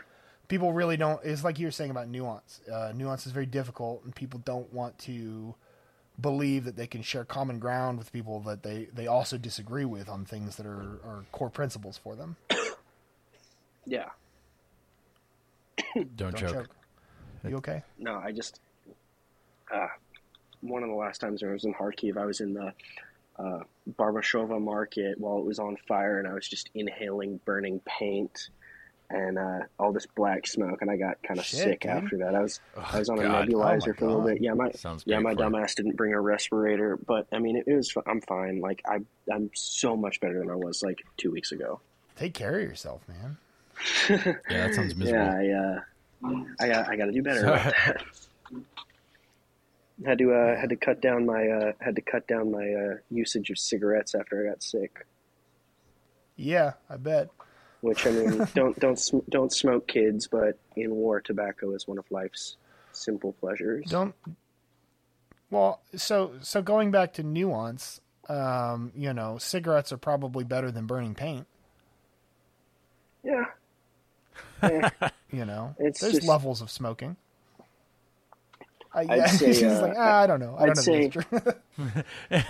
People 0.52 0.74
really 0.74 0.98
don't. 0.98 1.18
It's 1.24 1.46
like 1.46 1.60
you 1.60 1.68
were 1.68 1.72
saying 1.72 1.92
about 1.92 2.10
nuance. 2.10 2.60
Uh, 2.70 2.92
nuance 2.94 3.26
is 3.26 3.32
very 3.32 3.46
difficult, 3.46 4.04
and 4.04 4.14
people 4.14 4.42
don't 4.44 4.72
want 4.74 5.00
to 5.00 5.56
believe 6.20 6.66
that 6.66 6.76
they 6.76 6.88
can 6.88 7.02
share 7.02 7.24
common 7.24 7.58
ground 7.58 7.98
with 7.98 8.12
people 8.12 8.42
that 8.42 8.62
they, 8.62 8.90
they 8.94 9.08
also 9.08 9.38
disagree 9.38 9.86
with 9.86 10.10
on 10.10 10.26
things 10.26 10.58
that 10.58 10.66
are, 10.66 11.00
are 11.06 11.24
core 11.32 11.50
principles 11.50 11.98
for 11.98 12.18
them. 12.18 12.36
Yeah. 13.86 14.10
Don't, 15.96 16.18
Don't 16.18 16.36
choke. 16.36 16.54
choke. 16.54 16.76
You 17.48 17.56
okay? 17.56 17.84
No, 17.98 18.16
I 18.18 18.34
just. 18.34 18.60
Uh, 19.74 19.88
one 20.60 20.84
of 20.84 20.90
the 20.90 20.96
last 20.96 21.22
times 21.22 21.42
I 21.44 21.48
was 21.48 21.64
in 21.64 21.74
Kharkiv, 21.74 22.18
I 22.18 22.26
was 22.26 22.42
in 22.42 22.54
the 22.54 22.74
uh, 23.40 23.60
Barabashovo 23.90 24.62
market 24.62 25.18
while 25.18 25.38
it 25.38 25.46
was 25.46 25.60
on 25.60 25.78
fire, 25.88 26.20
and 26.20 26.28
I 26.28 26.34
was 26.34 26.46
just 26.46 26.70
inhaling 26.76 27.40
burning 27.46 27.80
paint 27.86 28.50
and 29.14 29.38
uh, 29.38 29.60
all 29.80 29.92
this 29.92 30.08
black 30.16 30.48
smoke, 30.48 30.82
and 30.82 30.90
I 30.90 30.98
got 30.98 31.22
kind 31.24 31.40
of 31.40 31.46
Shit, 31.46 31.60
sick 31.60 31.80
dude. 31.82 31.92
after 31.92 32.18
that. 32.20 32.36
I 32.36 32.42
was 32.42 32.60
I 32.78 33.00
was 33.00 33.10
on 33.10 33.20
a 33.20 33.24
nebulizer 33.24 33.90
Oh 33.90 33.94
for 33.94 34.06
a 34.06 34.08
little 34.08 34.22
bit. 34.24 34.42
Yeah, 34.42 34.54
my 34.54 34.72
Sounds 34.72 35.04
yeah, 35.06 35.20
my 35.20 35.36
dumbass 35.36 35.76
didn't 35.76 35.96
bring 35.96 36.14
a 36.14 36.20
respirator, 36.22 36.98
but 36.98 37.28
I 37.32 37.40
mean, 37.40 37.58
it, 37.58 37.66
it 37.68 37.76
was. 37.76 37.94
I'm 38.08 38.22
fine. 38.22 38.60
Like 38.62 38.82
I, 38.86 39.00
I'm 39.32 39.50
so 39.54 39.96
much 39.96 40.20
better 40.20 40.40
than 40.40 40.50
I 40.50 40.56
was 40.56 40.82
like 40.82 41.04
two 41.18 41.32
weeks 41.32 41.52
ago. 41.52 41.80
Take 42.16 42.34
care 42.34 42.60
of 42.60 42.62
yourself, 42.62 43.02
man. 43.08 43.38
Yeah, 44.10 44.68
that 44.68 44.76
sounds 44.76 44.96
miserable. 44.96 45.44
Yeah, 45.44 45.80
I, 46.24 46.30
uh, 46.30 46.44
I 46.60 46.68
got, 46.68 46.90
I 46.90 46.96
got 46.96 47.06
to 47.06 47.12
do 47.12 47.24
better. 47.24 47.46
had 50.06 50.18
to, 50.20 50.34
uh, 50.34 50.60
had 50.60 50.70
to 50.70 50.76
cut 50.76 51.02
down 51.02 51.26
my, 51.26 51.48
uh, 51.48 51.72
had 51.80 51.96
to 51.96 52.02
cut 52.02 52.28
down 52.28 52.52
my 52.52 52.68
uh, 52.74 52.98
usage 53.10 53.50
of 53.50 53.58
cigarettes 53.58 54.14
after 54.14 54.46
I 54.46 54.50
got 54.52 54.62
sick. 54.62 55.06
Yeah, 56.36 56.74
I 56.90 56.98
bet. 56.98 57.30
Which 57.82 58.06
I 58.08 58.12
mean, 58.12 58.48
don't, 58.56 58.80
don't, 58.80 59.00
sm- 59.00 59.20
don't 59.30 59.52
smoke, 59.52 59.88
kids. 59.88 60.28
But 60.28 60.58
in 60.76 60.92
war, 60.96 61.20
tobacco 61.22 61.74
is 61.74 61.88
one 61.88 61.98
of 61.98 62.06
life's 62.12 62.58
simple 62.92 63.34
pleasures. 63.34 63.86
Don't. 63.90 64.16
Well, 65.50 65.82
so 65.96 66.34
so 66.42 66.62
going 66.62 66.92
back 66.92 67.14
to 67.14 67.24
nuance, 67.24 68.00
um, 68.30 68.92
you 68.96 69.14
know, 69.14 69.38
cigarettes 69.38 69.92
are 69.92 69.98
probably 69.98 70.44
better 70.44 70.72
than 70.72 70.86
burning 70.86 71.16
paint. 71.16 71.48
Yeah. 73.24 73.46
You 75.34 75.46
know, 75.46 75.76
It's 75.80 76.02
there's 76.02 76.16
just- 76.16 76.28
levels 76.28 76.62
of 76.62 76.70
smoking. 76.70 77.16
I, 78.94 79.06
I'd 79.10 79.30
say, 79.30 79.64
uh, 79.64 79.82
like 79.82 79.94
ah, 79.98 80.20
I 80.24 80.28
don't 80.28 80.42
know. 80.42 80.58
I 80.60 80.66
know. 80.66 80.74
say-. 80.74 81.10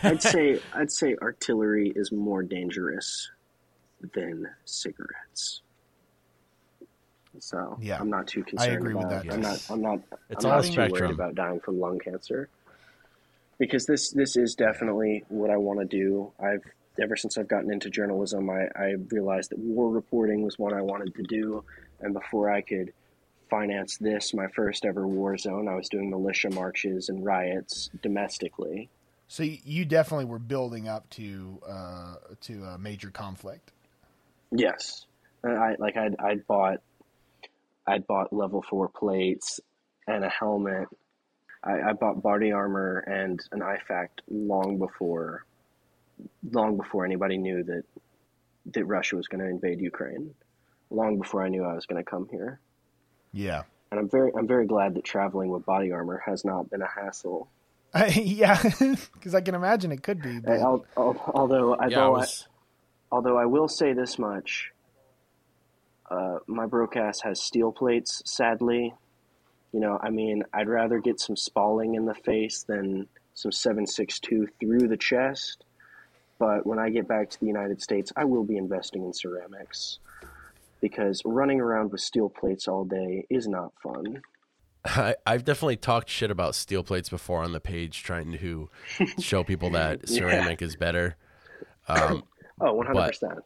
I'd 0.02 0.24
say, 0.24 0.60
I'd 0.74 0.92
say 0.92 1.16
artillery 1.22 1.94
is 1.96 2.12
more 2.12 2.42
dangerous 2.42 3.30
than 4.14 4.48
cigarettes. 4.66 5.62
So 7.40 7.78
Yeah. 7.82 7.98
I'm 8.00 8.10
not 8.10 8.28
too 8.28 8.44
concerned. 8.44 8.74
agree 8.78 8.94
with 8.94 9.06
about, 9.06 9.24
that, 9.26 9.34
I'm 9.34 9.42
not. 9.42 9.66
I'm 9.70 9.82
not. 9.82 10.00
It's 10.30 10.44
I'm 10.46 10.52
all 10.52 10.58
not 10.58 10.66
too 10.66 10.72
spectrum. 10.74 11.02
worried 11.08 11.14
about 11.14 11.36
dying 11.36 11.60
from 11.62 11.80
lung 11.80 12.00
cancer. 12.00 12.50
Because 13.58 13.86
this 13.86 14.10
this 14.12 14.36
is 14.36 14.56
definitely 14.56 15.24
what 15.30 15.50
I 15.50 15.58
want 15.58 15.80
to 15.80 15.86
do. 15.86 16.32
I've 16.40 16.64
ever 17.02 17.16
since 17.16 17.38
I've 17.38 17.48
gotten 17.48 17.72
into 17.72 17.90
journalism, 17.90 18.50
I, 18.50 18.68
I 18.76 18.96
realized 19.10 19.52
that 19.52 19.60
war 19.60 19.90
reporting 19.90 20.44
was 20.44 20.60
what 20.60 20.74
I 20.74 20.82
wanted 20.82 21.16
to 21.16 21.24
do, 21.24 21.64
and 22.02 22.14
before 22.14 22.50
I 22.52 22.62
could 22.62 22.92
finance 23.50 23.98
this, 23.98 24.34
my 24.34 24.48
first 24.48 24.84
ever 24.86 25.08
war 25.08 25.38
zone, 25.38 25.68
I 25.68 25.76
was 25.76 25.90
doing 25.90 26.10
militia 26.10 26.50
marches 26.50 27.08
and 27.10 27.24
riots 27.24 27.90
domestically. 28.02 28.90
so 29.28 29.44
you- 29.44 29.60
you 29.64 29.86
definitely 29.86 30.26
were 30.26 30.40
building 30.40 30.88
up 30.90 31.10
to 31.12 31.62
uh, 31.66 32.16
to 32.42 32.64
a 32.66 32.78
major 32.78 33.10
conflict. 33.12 33.72
Yes, 34.52 35.06
and 35.44 35.58
I 35.58 35.76
like 35.80 35.98
I'd 35.98 36.16
I'd 36.20 36.46
bought 36.48 36.82
I'd 37.88 38.06
bought 38.08 38.32
level 38.34 38.62
four 38.70 38.90
plates 38.90 39.60
and 40.08 40.24
a 40.24 40.30
helmet. 40.30 40.88
I, 41.64 41.90
I 41.90 41.94
bought 41.94 42.22
body 42.24 42.52
armor 42.52 43.00
and 43.00 43.40
an 43.52 43.60
IFAK 43.60 44.08
long 44.30 44.78
before 44.80 45.46
long 46.52 46.78
before 46.78 47.06
anybody 47.06 47.38
knew 47.38 47.64
that 47.64 47.84
that 48.74 48.86
Russia 48.86 49.16
was 49.16 49.28
going 49.28 49.42
to 49.44 49.50
invade 49.50 49.80
Ukraine. 49.80 50.34
Long 50.90 51.18
before 51.20 51.44
I 51.44 51.50
knew 51.50 51.64
I 51.64 51.74
was 51.74 51.86
going 51.86 52.04
to 52.04 52.10
come 52.10 52.28
here. 52.30 52.60
Yeah, 53.34 53.64
And 53.92 54.00
I'm 54.00 54.10
very 54.10 54.32
I'm 54.38 54.48
very 54.48 54.68
glad 54.68 54.96
that 54.96 55.04
traveling 55.06 55.50
with 55.50 55.66
body 55.66 55.92
armor 55.92 56.22
has 56.26 56.44
not 56.44 56.70
been 56.70 56.82
a 56.82 56.88
hassle. 56.88 57.48
yeah, 58.16 58.62
because 58.62 59.34
I 59.36 59.42
can 59.42 59.56
imagine 59.56 59.92
it 59.92 60.04
could 60.04 60.22
be. 60.22 60.38
Uh, 60.38 60.42
But 60.44 60.60
al- 60.60 60.86
al- 60.98 61.32
although 61.34 61.76
I, 61.76 61.88
Yeah, 61.88 62.06
I 62.06 62.10
was. 62.10 62.48
Although 63.12 63.38
I 63.38 63.46
will 63.46 63.68
say 63.68 63.94
this 63.94 64.18
much, 64.18 64.72
uh, 66.10 66.40
my 66.48 66.66
broadcast 66.66 67.24
has 67.24 67.42
steel 67.42 67.72
plates. 67.72 68.22
Sadly, 68.26 68.94
you 69.72 69.80
know, 69.80 70.00
I 70.02 70.10
mean, 70.10 70.44
I'd 70.54 70.68
rather 70.68 71.00
get 71.00 71.20
some 71.20 71.36
spalling 71.36 71.96
in 71.96 72.06
the 72.06 72.16
face 72.16 72.64
than 72.68 73.08
some 73.34 73.52
seven 73.52 73.88
six 73.88 74.20
two 74.20 74.48
through 74.60 74.88
the 74.88 74.98
chest. 74.98 75.64
But 76.40 76.66
when 76.66 76.80
I 76.80 76.90
get 76.90 77.08
back 77.08 77.30
to 77.30 77.40
the 77.40 77.46
United 77.46 77.82
States, 77.82 78.12
I 78.16 78.26
will 78.26 78.44
be 78.44 78.58
investing 78.58 79.04
in 79.06 79.14
ceramics 79.14 80.00
because 80.82 81.22
running 81.24 81.62
around 81.62 81.92
with 81.92 82.02
steel 82.02 82.30
plates 82.30 82.68
all 82.68 82.84
day 82.84 83.26
is 83.30 83.48
not 83.48 83.72
fun. 83.82 84.22
I, 84.86 85.16
I've 85.28 85.46
definitely 85.46 85.78
talked 85.78 86.10
shit 86.10 86.32
about 86.32 86.56
steel 86.56 86.84
plates 86.84 87.10
before 87.10 87.44
on 87.44 87.52
the 87.52 87.60
page, 87.60 88.02
trying 88.04 88.36
to 88.40 88.70
show 89.20 89.44
people 89.44 89.70
that 89.72 90.10
Yeah. 90.10 90.18
ceramic 90.18 90.62
is 90.64 90.76
better. 90.76 91.16
Um, 91.88 92.24
Oh, 92.62 92.74
100%. 92.80 93.40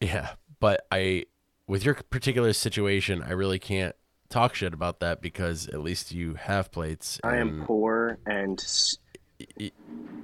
yeah, 0.00 0.30
but 0.60 0.86
I, 0.90 1.26
with 1.66 1.84
your 1.84 1.94
particular 1.94 2.52
situation, 2.52 3.22
I 3.22 3.32
really 3.32 3.58
can't 3.58 3.94
talk 4.30 4.54
shit 4.54 4.72
about 4.74 5.00
that 5.00 5.20
because 5.20 5.68
at 5.68 5.80
least 5.80 6.12
you 6.12 6.34
have 6.34 6.72
plates. 6.72 7.20
I 7.22 7.36
am 7.36 7.64
poor 7.66 8.18
and 8.26 8.58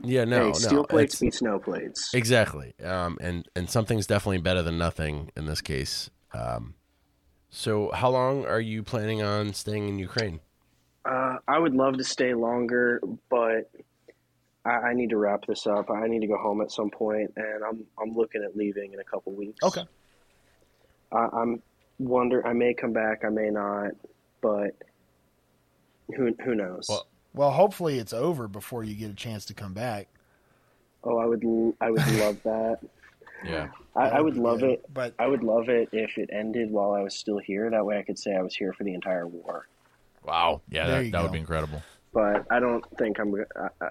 Yeah, 0.03 0.25
no, 0.25 0.39
hey, 0.39 0.47
no. 0.47 0.53
steel 0.53 0.85
plates 0.85 1.21
it's- 1.23 1.39
snow 1.39 1.59
plates. 1.59 2.15
Exactly. 2.15 2.75
Um, 2.83 3.19
and 3.21 3.47
and 3.55 3.69
something's 3.69 4.07
definitely 4.07 4.39
better 4.39 4.63
than 4.63 4.79
nothing 4.79 5.31
in 5.37 5.47
this 5.47 5.61
case. 5.61 6.11
Um, 6.33 6.75
so 7.51 7.91
how 7.93 8.09
long 8.11 8.47
are 8.47 8.61
you 8.61 8.83
planning 8.83 9.23
on 9.23 9.53
staying 9.53 9.89
in 9.89 9.99
Ukraine? 9.99 10.41
Uh, 11.05 11.37
I 11.49 11.59
would 11.59 11.75
love 11.75 11.97
to 11.99 12.05
stay 12.05 12.35
longer, 12.35 13.01
but 13.29 13.71
I, 14.65 14.71
I 14.71 14.95
need 14.95 15.11
to 15.11 15.17
wrap 15.17 15.47
this 15.47 15.67
up. 15.67 15.91
I 15.91 16.07
need 16.07 16.21
to 16.21 16.27
go 16.27 16.37
home 16.37 16.61
at 16.61 16.71
some 16.71 16.91
point, 16.91 17.33
and 17.37 17.65
I'm 17.65 17.85
I'm 18.01 18.15
looking 18.17 18.43
at 18.45 18.57
leaving 18.57 18.93
in 18.93 19.01
a 19.01 19.05
couple 19.05 19.33
weeks. 19.33 19.59
okay, 19.63 19.85
I, 21.13 21.29
I'm 21.33 21.63
wonder 21.99 22.47
I 22.47 22.53
may 22.53 22.75
come 22.75 22.93
back, 22.93 23.25
I 23.25 23.29
may 23.29 23.51
not, 23.51 23.93
but 24.41 24.77
who 26.17 26.35
who 26.45 26.55
knows? 26.55 26.87
Well- 26.89 27.07
well, 27.33 27.53
hopefully 27.53 28.01
it's 28.01 28.13
over 28.13 28.49
before 28.49 28.83
you 28.83 28.97
get 28.97 29.09
a 29.09 29.15
chance 29.15 29.45
to 29.45 29.55
come 29.55 29.73
back. 29.73 30.09
oh, 31.05 31.17
I 31.19 31.27
would 31.27 31.45
l- 31.45 31.75
I 31.81 31.89
would 31.93 32.05
love 32.19 32.39
that. 32.45 32.79
Yeah. 33.45 33.69
I, 33.95 34.09
I 34.09 34.21
would 34.21 34.35
would 34.35 34.43
love 34.43 34.59
good. 34.61 34.71
it. 34.71 34.93
but 34.93 35.15
I 35.17 35.29
would 35.29 35.45
love 35.45 35.69
it 35.69 35.91
if 35.93 36.19
it 36.19 36.29
ended 36.33 36.73
while 36.73 36.91
I 36.91 37.03
was 37.03 37.15
still 37.15 37.39
here. 37.39 37.71
That 37.71 37.87
way, 37.87 37.99
I 37.99 38.03
could 38.03 38.19
say 38.19 38.35
I 38.35 38.43
was 38.43 38.57
here 38.57 38.73
for 38.73 38.83
the 38.83 38.95
entire 38.95 39.29
war. 39.29 39.69
Wow. 40.25 40.61
Yeah, 40.69 40.89
There 40.89 41.05
that, 41.05 41.13
that 41.13 41.23
would 41.23 41.31
be 41.31 41.39
incredible. 41.39 41.81
but 42.13 42.47
I 42.51 42.59
don't 42.59 42.85
think 42.99 43.21
I'm. 43.21 43.33
I, 43.57 43.69
I, 43.81 43.89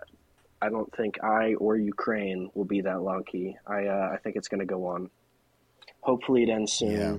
I 0.62 0.70
don't 0.70 0.94
think 0.96 1.24
I 1.24 1.54
or 1.56 1.78
Ukraine 1.78 2.50
will 2.54 2.66
be 2.66 2.82
that 2.82 3.02
lucky. 3.02 3.58
I 3.66 3.86
uh, 3.86 4.10
I 4.14 4.18
think 4.18 4.36
it's 4.36 4.48
going 4.48 4.60
to 4.60 4.66
go 4.66 4.88
on. 4.88 5.10
Hopefully, 6.02 6.44
it 6.44 6.50
ends 6.50 6.74
soon. 6.74 6.92
Yeah. 6.92 7.18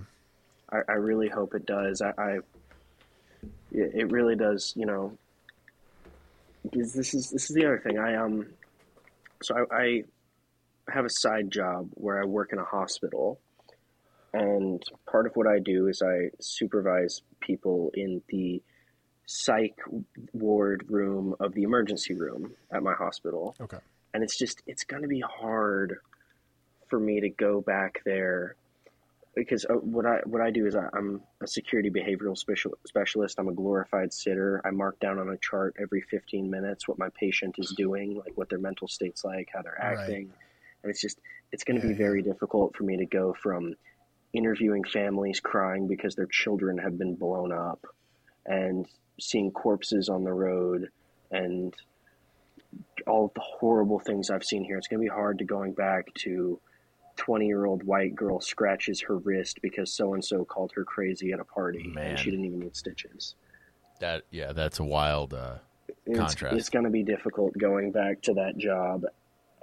I, 0.71 0.93
I 0.93 0.97
really 0.97 1.29
hope 1.29 1.55
it 1.55 1.67
does. 1.67 2.03
I, 2.03 2.13
I 2.19 2.31
it 3.73 3.93
it 3.95 4.11
really 4.11 4.37
does. 4.37 4.75
You 4.77 4.87
know, 4.87 5.19
because 6.63 6.93
this 6.93 7.15
is 7.15 7.31
this 7.31 7.49
is 7.49 7.55
the 7.57 7.65
other 7.65 7.79
thing. 7.79 7.99
I 7.99 8.17
um, 8.17 8.47
so 9.43 9.55
I, 9.71 9.77
I 9.77 10.03
have 10.93 11.05
a 11.05 11.11
side 11.11 11.51
job 11.51 11.91
where 11.95 12.21
I 12.21 12.27
work 12.27 12.53
in 12.53 12.59
a 12.59 12.65
hospital, 12.65 13.41
and 14.35 14.83
part 15.11 15.27
of 15.27 15.35
what 15.35 15.47
I 15.47 15.61
do 15.61 15.87
is 15.87 16.03
I 16.03 16.31
supervise 16.41 17.23
people 17.41 17.91
in 17.95 18.23
the 18.29 18.63
psych 19.35 19.77
ward 20.33 20.85
room 20.89 21.37
of 21.39 21.55
the 21.55 21.63
emergency 21.63 22.15
room 22.15 22.53
at 22.73 22.83
my 22.83 22.93
hospital. 22.95 23.55
Okay. 23.61 23.79
And 24.13 24.25
it's 24.25 24.37
just 24.37 24.61
it's 24.67 24.83
going 24.83 25.03
to 25.03 25.09
be 25.09 25.21
hard 25.21 25.99
for 26.89 26.99
me 26.99 27.21
to 27.21 27.31
go 27.31 27.61
back 27.61 28.01
there 28.05 28.57
because 29.37 29.65
uh, 29.71 29.75
what 29.75 30.05
I 30.05 30.19
what 30.25 30.41
I 30.41 30.51
do 30.51 30.67
is 30.67 30.75
I, 30.75 30.89
I'm 30.93 31.23
a 31.41 31.47
security 31.47 31.91
behavioral 31.91 32.37
special, 32.37 32.73
specialist. 32.89 33.39
I'm 33.39 33.47
a 33.47 33.53
glorified 33.53 34.13
sitter. 34.13 34.61
I 34.65 34.71
mark 34.73 34.99
down 34.99 35.21
on 35.21 35.29
a 35.29 35.37
chart 35.39 35.77
every 35.81 36.01
15 36.01 36.51
minutes 36.51 36.89
what 36.89 36.99
my 36.99 37.09
patient 37.11 37.55
is 37.59 37.73
doing, 37.77 38.17
like 38.17 38.33
what 38.35 38.49
their 38.49 38.59
mental 38.59 38.89
state's 38.89 39.25
like, 39.25 39.51
how 39.55 39.63
they're 39.63 39.79
Right. 39.81 40.01
acting, 40.01 40.33
and 40.83 40.91
it's 40.91 41.01
just 41.01 41.21
it's 41.53 41.63
going 41.63 41.81
to 41.81 41.87
Yeah, 41.87 41.93
be 41.95 41.99
very 41.99 42.23
difficult 42.23 42.75
for 42.75 42.83
me 42.83 42.97
to 42.97 43.07
go 43.07 43.33
from 43.33 43.77
interviewing 44.33 44.83
families 44.83 45.39
crying 45.39 45.87
because 45.87 46.17
their 46.17 46.27
children 46.27 46.79
have 46.79 46.99
been 46.99 47.15
blown 47.15 47.53
up 47.53 47.87
and 48.47 48.87
seeing 49.21 49.51
corpses 49.51 50.09
on 50.09 50.25
the 50.25 50.33
road 50.33 50.89
and 51.31 51.75
all 53.07 53.27
of 53.27 53.35
the 53.35 53.41
horrible 53.41 53.99
things 53.99 54.31
I've 54.31 54.45
seen 54.45 54.65
here. 54.65 54.79
It's 54.79 54.89
going 54.89 55.01
to 55.01 55.05
be 55.05 55.15
hard 55.15 55.39
to 55.39 55.45
going 55.45 55.73
back 55.73 56.13
to 56.21 56.61
20 57.17 57.47
year 57.47 57.67
old 57.67 57.83
white 57.83 58.15
girl 58.15 58.41
scratches 58.41 59.01
her 59.03 59.19
wrist 59.19 59.59
because 59.63 59.93
so 59.93 60.15
and 60.15 60.25
so 60.25 60.45
called 60.45 60.73
her 60.75 60.85
crazy 60.85 61.33
at 61.33 61.41
a 61.41 61.45
party 61.45 61.89
Man. 61.89 62.11
and 62.11 62.19
she 62.19 62.31
didn't 62.31 62.47
even 62.47 62.61
need 62.61 62.77
stitches. 62.77 63.35
That 64.01 64.23
yeah, 64.31 64.53
that's 64.53 64.79
a 64.79 64.85
wild. 64.85 65.35
Uh, 65.35 65.57
it's, 66.07 66.19
contrast. 66.19 66.57
it's 66.57 66.69
going 66.71 66.85
to 66.85 66.91
be 66.91 67.03
difficult 67.03 67.53
going 67.59 67.93
back 67.93 68.23
to 68.23 68.35
that 68.35 68.57
job 68.57 69.05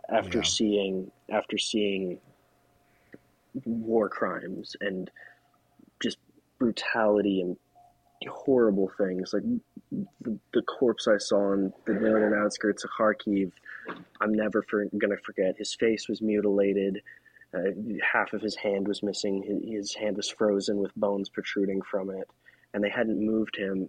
after 0.09 0.39
Yeah. 0.39 0.43
seeing 0.43 1.11
after 1.31 1.57
seeing 1.57 2.19
war 3.65 4.07
crimes 4.09 4.75
and 4.81 5.09
just 6.01 6.17
brutality 6.59 7.41
and 7.41 7.57
horrible 8.25 8.91
things 8.97 9.33
like 9.33 9.43
the, 10.21 10.37
the 10.53 10.61
corpse 10.63 11.07
I 11.07 11.17
saw 11.17 11.51
on 11.51 11.73
the 11.85 11.93
northern 11.93 12.33
outskirts 12.33 12.83
of 12.83 12.89
Kharkiv. 12.99 13.51
I'm 14.19 14.33
never 14.33 14.63
for, 14.63 14.85
going 14.85 15.11
to 15.15 15.23
forget. 15.23 15.55
His 15.57 15.75
face 15.75 16.07
was 16.09 16.21
mutilated. 16.21 17.01
Uh, 17.53 17.71
half 18.01 18.33
of 18.33 18.41
his 18.41 18.55
hand 18.55 18.87
was 18.87 19.03
missing. 19.03 19.43
His, 19.43 19.91
his 19.91 19.95
hand 19.95 20.17
was 20.17 20.29
frozen 20.29 20.77
with 20.77 20.93
bones 20.95 21.29
protruding 21.29 21.81
from 21.81 22.09
it, 22.09 22.27
and 22.73 22.83
they 22.83 22.89
hadn't 22.89 23.23
moved 23.25 23.55
him 23.55 23.87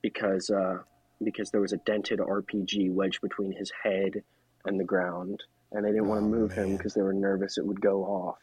because 0.00 0.48
uh, 0.50 0.78
because 1.22 1.50
there 1.50 1.60
was 1.60 1.72
a 1.72 1.76
dented 1.78 2.18
RPG 2.20 2.92
wedged 2.92 3.20
between 3.20 3.52
his 3.52 3.70
head 3.82 4.22
and 4.64 4.80
the 4.80 4.84
ground, 4.84 5.42
and 5.72 5.84
they 5.84 5.90
didn't 5.90 6.08
want 6.08 6.22
to 6.22 6.26
Oh, 6.26 6.40
move 6.40 6.52
him 6.52 6.76
because 6.76 6.94
they 6.94 7.02
were 7.02 7.12
nervous 7.12 7.58
it 7.58 7.66
would 7.66 7.80
go 7.80 8.04
off. 8.04 8.38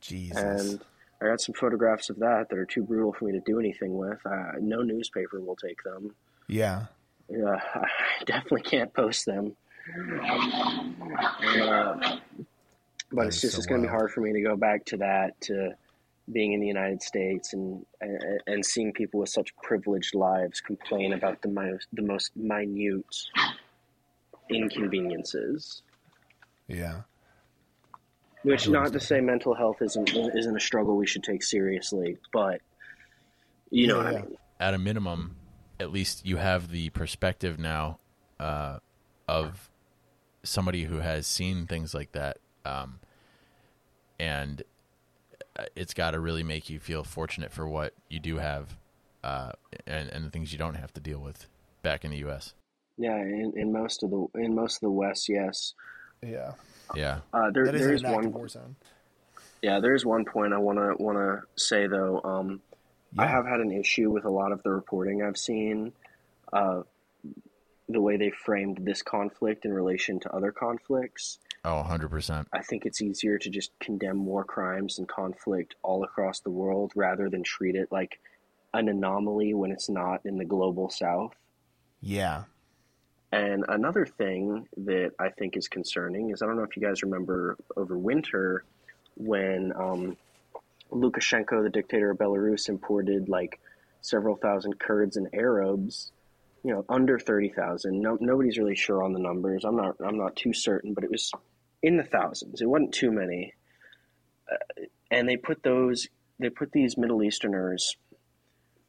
Jesus. 0.00 0.36
And 0.36 0.80
I 1.22 1.26
got 1.26 1.40
some 1.40 1.54
photographs 1.54 2.10
of 2.10 2.18
that 2.20 2.48
that 2.48 2.58
are 2.58 2.64
too 2.64 2.82
brutal 2.82 3.12
for 3.12 3.26
me 3.26 3.32
to 3.32 3.40
do 3.40 3.58
anything 3.58 3.96
with. 3.96 4.18
Uh, 4.24 4.52
no 4.60 4.82
newspaper 4.82 5.40
will 5.40 5.56
take 5.56 5.82
them. 5.82 6.14
yeah. 6.48 6.86
Uh, 7.46 7.58
I 7.74 8.24
definitely 8.24 8.62
can't 8.62 8.92
post 8.92 9.26
them. 9.26 9.54
Uh, 9.96 12.18
but 13.12 13.22
That 13.22 13.26
it's 13.26 13.40
just 13.40 13.54
so 13.54 13.58
it's 13.58 13.66
going 13.66 13.82
to 13.82 13.88
be 13.88 13.90
hard 13.90 14.12
for 14.12 14.20
me 14.20 14.32
to 14.32 14.40
go 14.40 14.56
back 14.56 14.84
to 14.86 14.96
that 14.98 15.40
to 15.42 15.74
being 16.32 16.52
in 16.52 16.60
the 16.60 16.66
United 16.66 17.02
States 17.02 17.52
and 17.52 17.84
and, 18.00 18.40
and 18.46 18.64
seeing 18.64 18.92
people 18.92 19.20
with 19.20 19.28
such 19.28 19.54
privileged 19.62 20.14
lives 20.14 20.60
complain 20.60 21.12
about 21.12 21.42
the 21.42 21.48
most 21.48 21.88
the 21.92 22.02
most 22.02 22.36
minute 22.36 23.04
inconveniences. 24.48 25.82
Yeah. 26.68 27.02
Which 28.42 28.68
not 28.68 28.92
to 28.94 29.00
say 29.00 29.20
mental 29.20 29.54
health 29.54 29.82
isn't 29.82 30.10
isn't 30.16 30.56
a 30.56 30.60
struggle 30.60 30.96
we 30.96 31.06
should 31.06 31.22
take 31.22 31.42
seriously, 31.42 32.16
but 32.32 32.60
you 33.70 33.86
know 33.86 33.98
Yeah, 33.98 34.04
what 34.04 34.06
I 34.16 34.22
mean. 34.22 34.36
at 34.58 34.74
a 34.74 34.78
minimum, 34.78 35.36
at 35.78 35.92
least 35.92 36.24
you 36.24 36.38
have 36.38 36.70
the 36.70 36.88
perspective 36.90 37.58
now 37.58 37.98
uh, 38.38 38.78
of 39.28 39.70
somebody 40.42 40.84
who 40.84 40.96
has 40.96 41.26
seen 41.26 41.66
things 41.66 41.92
like 41.92 42.12
that, 42.12 42.38
um, 42.64 43.00
and 44.18 44.62
uh, 45.58 45.64
it's 45.76 45.92
got 45.92 46.12
to 46.12 46.20
really 46.20 46.42
make 46.42 46.70
you 46.70 46.78
feel 46.80 47.04
fortunate 47.04 47.52
for 47.52 47.68
what 47.68 47.92
you 48.08 48.20
do 48.20 48.38
have, 48.38 48.78
uh, 49.22 49.52
and 49.86 50.08
and 50.08 50.24
the 50.24 50.30
things 50.30 50.50
you 50.50 50.58
don't 50.58 50.76
have 50.76 50.92
to 50.94 51.00
deal 51.00 51.18
with 51.18 51.46
back 51.82 52.06
in 52.06 52.10
the 52.10 52.18
U.S. 52.18 52.54
Yeah, 52.96 53.16
in, 53.16 53.52
in 53.54 53.70
most 53.72 54.02
of 54.02 54.10
the 54.10 54.26
in 54.36 54.54
most 54.54 54.76
of 54.76 54.80
the 54.80 54.90
West, 54.90 55.28
yes. 55.28 55.74
Yeah. 56.22 56.52
Yeah, 56.94 57.20
Uh, 57.32 57.50
there 57.50 57.66
That 57.66 57.74
is 57.74 57.80
there 57.82 57.92
is 57.94 58.02
one 58.02 58.32
war 58.32 58.48
zone. 58.48 58.76
yeah 59.62 59.80
there 59.80 59.94
is 59.94 60.04
one 60.06 60.24
point 60.24 60.52
I 60.52 60.58
wanna 60.58 60.94
wanna 60.98 61.42
say 61.56 61.86
though. 61.86 62.20
Um, 62.22 62.60
I 63.18 63.26
have 63.26 63.44
had 63.46 63.60
an 63.60 63.72
issue 63.72 64.10
with 64.10 64.24
a 64.24 64.30
lot 64.30 64.52
of 64.52 64.62
the 64.62 64.70
reporting 64.70 65.22
I've 65.22 65.36
seen, 65.36 65.92
uh, 66.52 66.82
the 67.88 68.00
way 68.00 68.16
they 68.16 68.30
framed 68.30 68.78
this 68.84 69.02
conflict 69.02 69.64
in 69.64 69.72
relation 69.72 70.20
to 70.20 70.32
other 70.32 70.52
conflicts. 70.52 71.38
oh, 71.64 71.76
100 71.78 72.08
percent. 72.08 72.48
I 72.52 72.62
think 72.62 72.86
it's 72.86 73.02
easier 73.02 73.36
to 73.38 73.50
just 73.50 73.72
condemn 73.80 74.24
war 74.24 74.44
crimes 74.44 74.98
and 74.98 75.08
conflict 75.08 75.74
all 75.82 76.04
across 76.04 76.38
the 76.40 76.50
world 76.50 76.92
rather 76.94 77.28
than 77.28 77.42
treat 77.42 77.74
it 77.74 77.90
like 77.90 78.20
an 78.72 78.88
anomaly 78.88 79.52
when 79.54 79.72
it's 79.72 79.88
not 79.88 80.24
in 80.24 80.38
the 80.38 80.44
global 80.44 80.88
south. 80.88 81.34
Yeah. 82.00 82.44
And 83.32 83.64
another 83.68 84.06
thing 84.06 84.66
that 84.78 85.12
I 85.18 85.28
think 85.28 85.56
is 85.56 85.68
concerning 85.68 86.30
is 86.30 86.42
I 86.42 86.46
don't 86.46 86.56
know 86.56 86.64
if 86.64 86.76
you 86.76 86.82
guys 86.82 87.02
remember 87.02 87.56
over 87.76 87.96
winter 87.96 88.64
when 89.16 89.72
um, 89.76 90.16
Lukashenko, 90.90 91.62
the 91.62 91.70
dictator 91.70 92.10
of 92.10 92.18
Belarus, 92.18 92.68
imported 92.68 93.28
like 93.28 93.60
several 94.00 94.36
thousand 94.36 94.80
Kurds 94.80 95.16
and 95.16 95.28
Arabs, 95.32 96.10
you 96.64 96.72
know, 96.72 96.84
under 96.88 97.18
thirty 97.18 97.48
thousand. 97.48 98.00
No, 98.00 98.18
nobody's 98.20 98.58
really 98.58 98.76
sure 98.76 99.02
on 99.02 99.12
the 99.12 99.20
numbers. 99.20 99.64
I'm 99.64 99.76
not. 99.76 99.96
I'm 100.04 100.18
not 100.18 100.34
too 100.34 100.52
certain, 100.52 100.92
but 100.92 101.04
it 101.04 101.10
was 101.10 101.30
in 101.82 101.96
the 101.96 102.04
thousands. 102.04 102.60
It 102.60 102.66
wasn't 102.66 102.92
too 102.92 103.12
many. 103.12 103.54
Uh, 104.50 104.84
and 105.10 105.28
they 105.28 105.36
put 105.36 105.62
those. 105.62 106.08
They 106.40 106.50
put 106.50 106.72
these 106.72 106.96
Middle 106.96 107.22
Easterners 107.22 107.96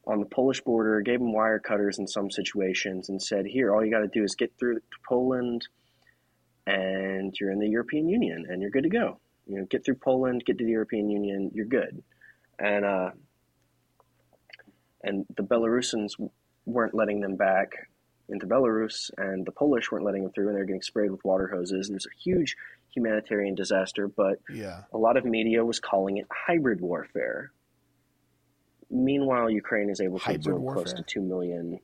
on 0.05 0.19
the 0.19 0.25
Polish 0.25 0.61
border, 0.61 1.01
gave 1.01 1.19
them 1.19 1.33
wire 1.33 1.59
cutters 1.59 1.99
in 1.99 2.07
some 2.07 2.31
situations, 2.31 3.09
and 3.09 3.21
said, 3.21 3.45
"Here, 3.45 3.73
all 3.73 3.85
you 3.85 3.91
got 3.91 3.99
to 3.99 4.07
do 4.07 4.23
is 4.23 4.35
get 4.35 4.51
through 4.57 4.75
to 4.75 4.81
Poland, 5.07 5.67
and 6.65 7.33
you're 7.39 7.51
in 7.51 7.59
the 7.59 7.69
European 7.69 8.09
Union, 8.09 8.45
and 8.49 8.61
you're 8.61 8.71
good 8.71 8.83
to 8.83 8.89
go. 8.89 9.19
You 9.45 9.59
know, 9.59 9.65
get 9.65 9.85
through 9.85 9.95
Poland, 9.95 10.43
get 10.45 10.57
to 10.57 10.65
the 10.65 10.71
European 10.71 11.09
Union, 11.09 11.51
you're 11.53 11.65
good." 11.65 12.03
And 12.57 12.85
uh, 12.85 13.11
and 15.03 15.25
the 15.35 15.43
Belarusians 15.43 16.11
weren't 16.65 16.93
letting 16.93 17.21
them 17.21 17.35
back 17.35 17.87
into 18.29 18.45
Belarus, 18.47 19.11
and 19.17 19.45
the 19.45 19.51
Polish 19.51 19.91
weren't 19.91 20.05
letting 20.05 20.23
them 20.23 20.31
through, 20.31 20.47
and 20.47 20.55
they're 20.55 20.65
getting 20.65 20.81
sprayed 20.81 21.11
with 21.11 21.23
water 21.25 21.47
hoses. 21.47 21.87
And 21.89 21.95
there's 21.95 22.05
a 22.05 22.23
huge 22.23 22.55
humanitarian 22.95 23.55
disaster, 23.55 24.07
but 24.07 24.39
Yeah. 24.53 24.83
a 24.93 24.97
lot 24.97 25.17
of 25.17 25.25
media 25.25 25.65
was 25.65 25.79
calling 25.79 26.17
it 26.17 26.27
hybrid 26.31 26.81
warfare. 26.81 27.51
Meanwhile, 28.91 29.49
Ukraine 29.49 29.89
is 29.89 30.01
able 30.01 30.19
to 30.19 30.25
Hybrid 30.25 30.55
absorb 30.55 30.73
close 30.73 30.93
to 30.93 31.03
2 31.03 31.21
million. 31.21 31.79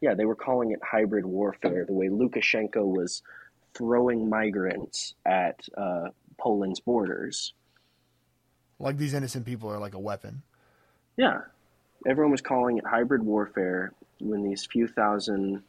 Yeah, 0.00 0.14
they 0.14 0.24
were 0.24 0.36
calling 0.36 0.70
it 0.70 0.78
hybrid 0.82 1.26
warfare, 1.26 1.84
the 1.84 1.92
way 1.92 2.08
Lukashenko 2.08 2.84
was 2.86 3.22
throwing 3.74 4.28
migrants 4.28 5.14
at 5.26 5.60
uh, 5.76 6.10
Poland's 6.38 6.78
borders. 6.78 7.52
Like 8.78 8.96
these 8.96 9.14
innocent 9.14 9.44
people 9.44 9.68
are 9.70 9.78
like 9.78 9.94
a 9.94 9.98
weapon. 9.98 10.42
Yeah, 11.16 11.40
everyone 12.06 12.30
was 12.30 12.40
calling 12.40 12.78
it 12.78 12.86
hybrid 12.86 13.24
warfare 13.24 13.92
when 14.20 14.44
these 14.44 14.66
few 14.66 14.86
thousand 14.86 15.64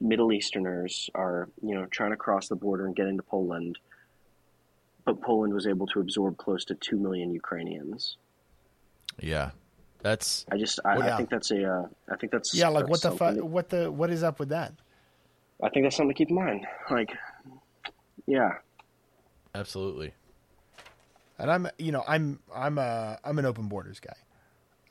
Middle 0.00 0.32
Easterners 0.32 1.08
are, 1.14 1.48
you 1.62 1.76
know, 1.76 1.86
trying 1.86 2.10
to 2.10 2.16
cross 2.16 2.48
the 2.48 2.56
border 2.56 2.86
and 2.86 2.96
get 2.96 3.06
into 3.06 3.22
Poland. 3.22 3.78
But 5.04 5.20
Poland 5.20 5.54
was 5.54 5.68
able 5.68 5.86
to 5.88 6.00
absorb 6.00 6.36
close 6.36 6.64
to 6.66 6.74
2 6.74 6.96
million 6.96 7.32
Ukrainians. 7.32 8.16
Yeah, 9.20 9.50
that's 10.02 10.44
I 10.50 10.56
just 10.56 10.80
I, 10.84 10.98
Yeah. 10.98 11.14
I 11.14 11.16
think 11.16 11.30
that's 11.30 11.50
a 11.50 11.64
uh, 11.64 11.86
I 12.10 12.16
think 12.16 12.32
that's 12.32 12.54
Yeah, 12.54 12.68
like 12.68 12.86
that's 12.86 12.90
what 12.90 13.02
the 13.02 13.08
something 13.18 13.28
fu- 13.28 13.34
that- 13.42 13.46
what 13.46 13.68
the 13.68 13.90
what 13.90 14.10
is 14.10 14.22
up 14.22 14.38
with 14.38 14.48
that? 14.50 14.72
I 15.62 15.68
think 15.70 15.84
that's 15.86 15.96
something 15.96 16.14
to 16.14 16.18
keep 16.18 16.30
in 16.30 16.34
mind. 16.36 16.66
Like, 16.90 17.10
yeah, 18.26 18.54
absolutely. 19.54 20.12
And 21.38 21.50
I'm 21.50 21.68
you 21.78 21.92
know, 21.92 22.04
I'm 22.06 22.40
I'm 22.54 22.78
a 22.78 23.18
I'm 23.24 23.38
an 23.38 23.46
open 23.46 23.68
borders 23.68 24.00
guy. 24.00 24.16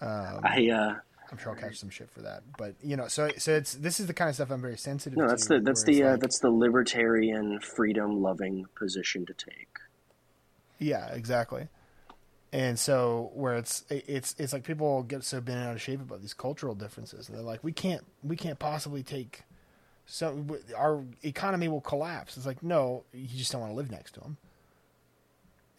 Um, 0.05 0.39
I 0.43 0.69
uh, 0.69 0.95
I'm 1.31 1.37
sure 1.37 1.53
I'll 1.53 1.57
catch 1.59 1.77
some 1.77 1.89
shit 1.89 2.09
for 2.09 2.21
that. 2.21 2.43
But 2.57 2.75
you 2.81 2.95
know, 2.97 3.07
so 3.07 3.29
so 3.37 3.51
it's 3.53 3.73
this 3.75 3.99
is 3.99 4.07
the 4.07 4.13
kind 4.13 4.29
of 4.29 4.35
stuff 4.35 4.49
I'm 4.49 4.61
very 4.61 4.77
sensitive 4.77 5.17
no, 5.17 5.25
to. 5.25 5.29
that's 5.29 5.47
the 5.47 5.59
that's 5.59 5.85
where 5.85 5.91
it's 5.91 5.99
the 5.99 6.03
uh, 6.03 6.11
like- 6.11 6.19
that's 6.21 6.39
the 6.39 6.49
libertarian, 6.51 7.59
freedom 7.59 8.21
loving 8.21 8.65
position 8.75 9.25
to 9.25 9.33
take. 9.33 9.77
Yeah, 10.79 11.07
exactly. 11.13 11.67
And 12.53 12.77
so 12.77 13.31
where 13.33 13.55
it's 13.55 13.85
it's 13.89 14.35
it's 14.37 14.51
like 14.51 14.63
people 14.63 15.03
get 15.03 15.23
so 15.23 15.39
bent 15.39 15.59
out 15.59 15.73
of 15.73 15.81
shape 15.81 16.01
about 16.01 16.21
these 16.21 16.33
cultural 16.33 16.75
differences, 16.75 17.29
and 17.29 17.37
they're 17.37 17.45
like, 17.45 17.63
we 17.63 17.71
can't 17.71 18.03
we 18.23 18.35
can't 18.35 18.59
possibly 18.59 19.03
take 19.03 19.43
so 20.05 20.45
our 20.75 21.03
economy 21.23 21.69
will 21.69 21.81
collapse. 21.81 22.35
It's 22.35 22.45
like 22.45 22.61
no, 22.61 23.03
you 23.13 23.37
just 23.37 23.51
don't 23.51 23.61
want 23.61 23.71
to 23.71 23.77
live 23.77 23.89
next 23.89 24.13
to 24.15 24.19
them. 24.19 24.37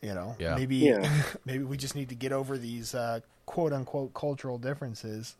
You 0.01 0.15
know, 0.15 0.35
Yeah. 0.39 0.57
maybe 0.57 0.77
Yeah. 0.77 1.23
maybe 1.44 1.65
we 1.65 1.77
just 1.77 1.94
need 1.94 2.09
to 2.09 2.15
get 2.15 2.32
over 2.32 2.57
these 2.57 2.94
uh, 2.94 3.20
quote 3.44 3.73
unquote 3.74 4.15
cultural 4.15 4.57
differences 4.59 5.36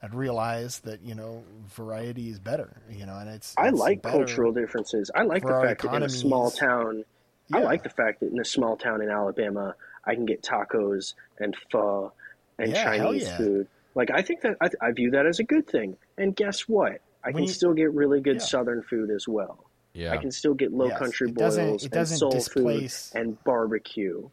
and 0.00 0.14
realize 0.14 0.78
that 0.80 1.02
you 1.02 1.14
know 1.16 1.42
variety 1.74 2.28
is 2.30 2.38
better. 2.38 2.80
You 2.88 3.06
know, 3.06 3.18
and 3.18 3.28
it's, 3.28 3.54
I 3.58 3.70
like 3.70 4.02
cultural 4.02 4.52
differences. 4.52 5.10
I 5.14 5.22
like 5.22 5.42
the 5.42 5.52
our 5.52 5.66
fact 5.66 5.82
that 5.82 5.94
in 5.94 6.02
a 6.04 6.08
small 6.08 6.48
economies. 6.48 7.04
town, 7.50 7.58
I 7.60 7.62
like 7.64 7.82
the 7.82 7.90
fact 7.90 8.20
that 8.20 8.30
in 8.30 8.38
a 8.38 8.44
small 8.44 8.76
town 8.76 9.02
in 9.02 9.10
Alabama, 9.10 9.74
I 10.06 10.14
can 10.14 10.24
get 10.26 10.42
tacos 10.42 11.14
and 11.38 11.54
pho 11.70 12.12
and 12.58 12.70
Yeah, 12.72 12.84
Chinese 12.96 13.22
yeah. 13.24 13.36
food. 13.36 13.68
Like 13.94 14.10
I 14.10 14.22
think 14.22 14.42
that 14.42 14.56
I, 14.60 14.68
I 14.80 14.92
view 14.92 15.10
that 15.12 15.26
as 15.26 15.38
a 15.40 15.44
good 15.44 15.66
thing. 15.66 15.96
And 16.18 16.34
guess 16.36 16.68
what? 16.68 17.00
I 17.24 17.28
When 17.28 17.34
can 17.34 17.42
you- 17.44 17.48
still 17.52 17.74
get 17.74 17.92
really 17.92 18.20
good 18.20 18.36
Yeah. 18.36 18.42
Southern 18.42 18.82
food 18.82 19.10
as 19.10 19.26
well. 19.26 19.64
Yeah, 19.94 20.12
I 20.12 20.18
can 20.18 20.30
still 20.30 20.52
get 20.54 20.72
low 20.72 20.88
Yes, 20.88 20.98
country 20.98 21.28
it 21.30 21.34
boils 21.34 21.56
it 21.56 21.92
and 21.94 22.06
soul 22.06 22.30
displace- 22.30 23.10
food 23.10 23.18
and 23.20 23.44
barbecue. 23.44 24.28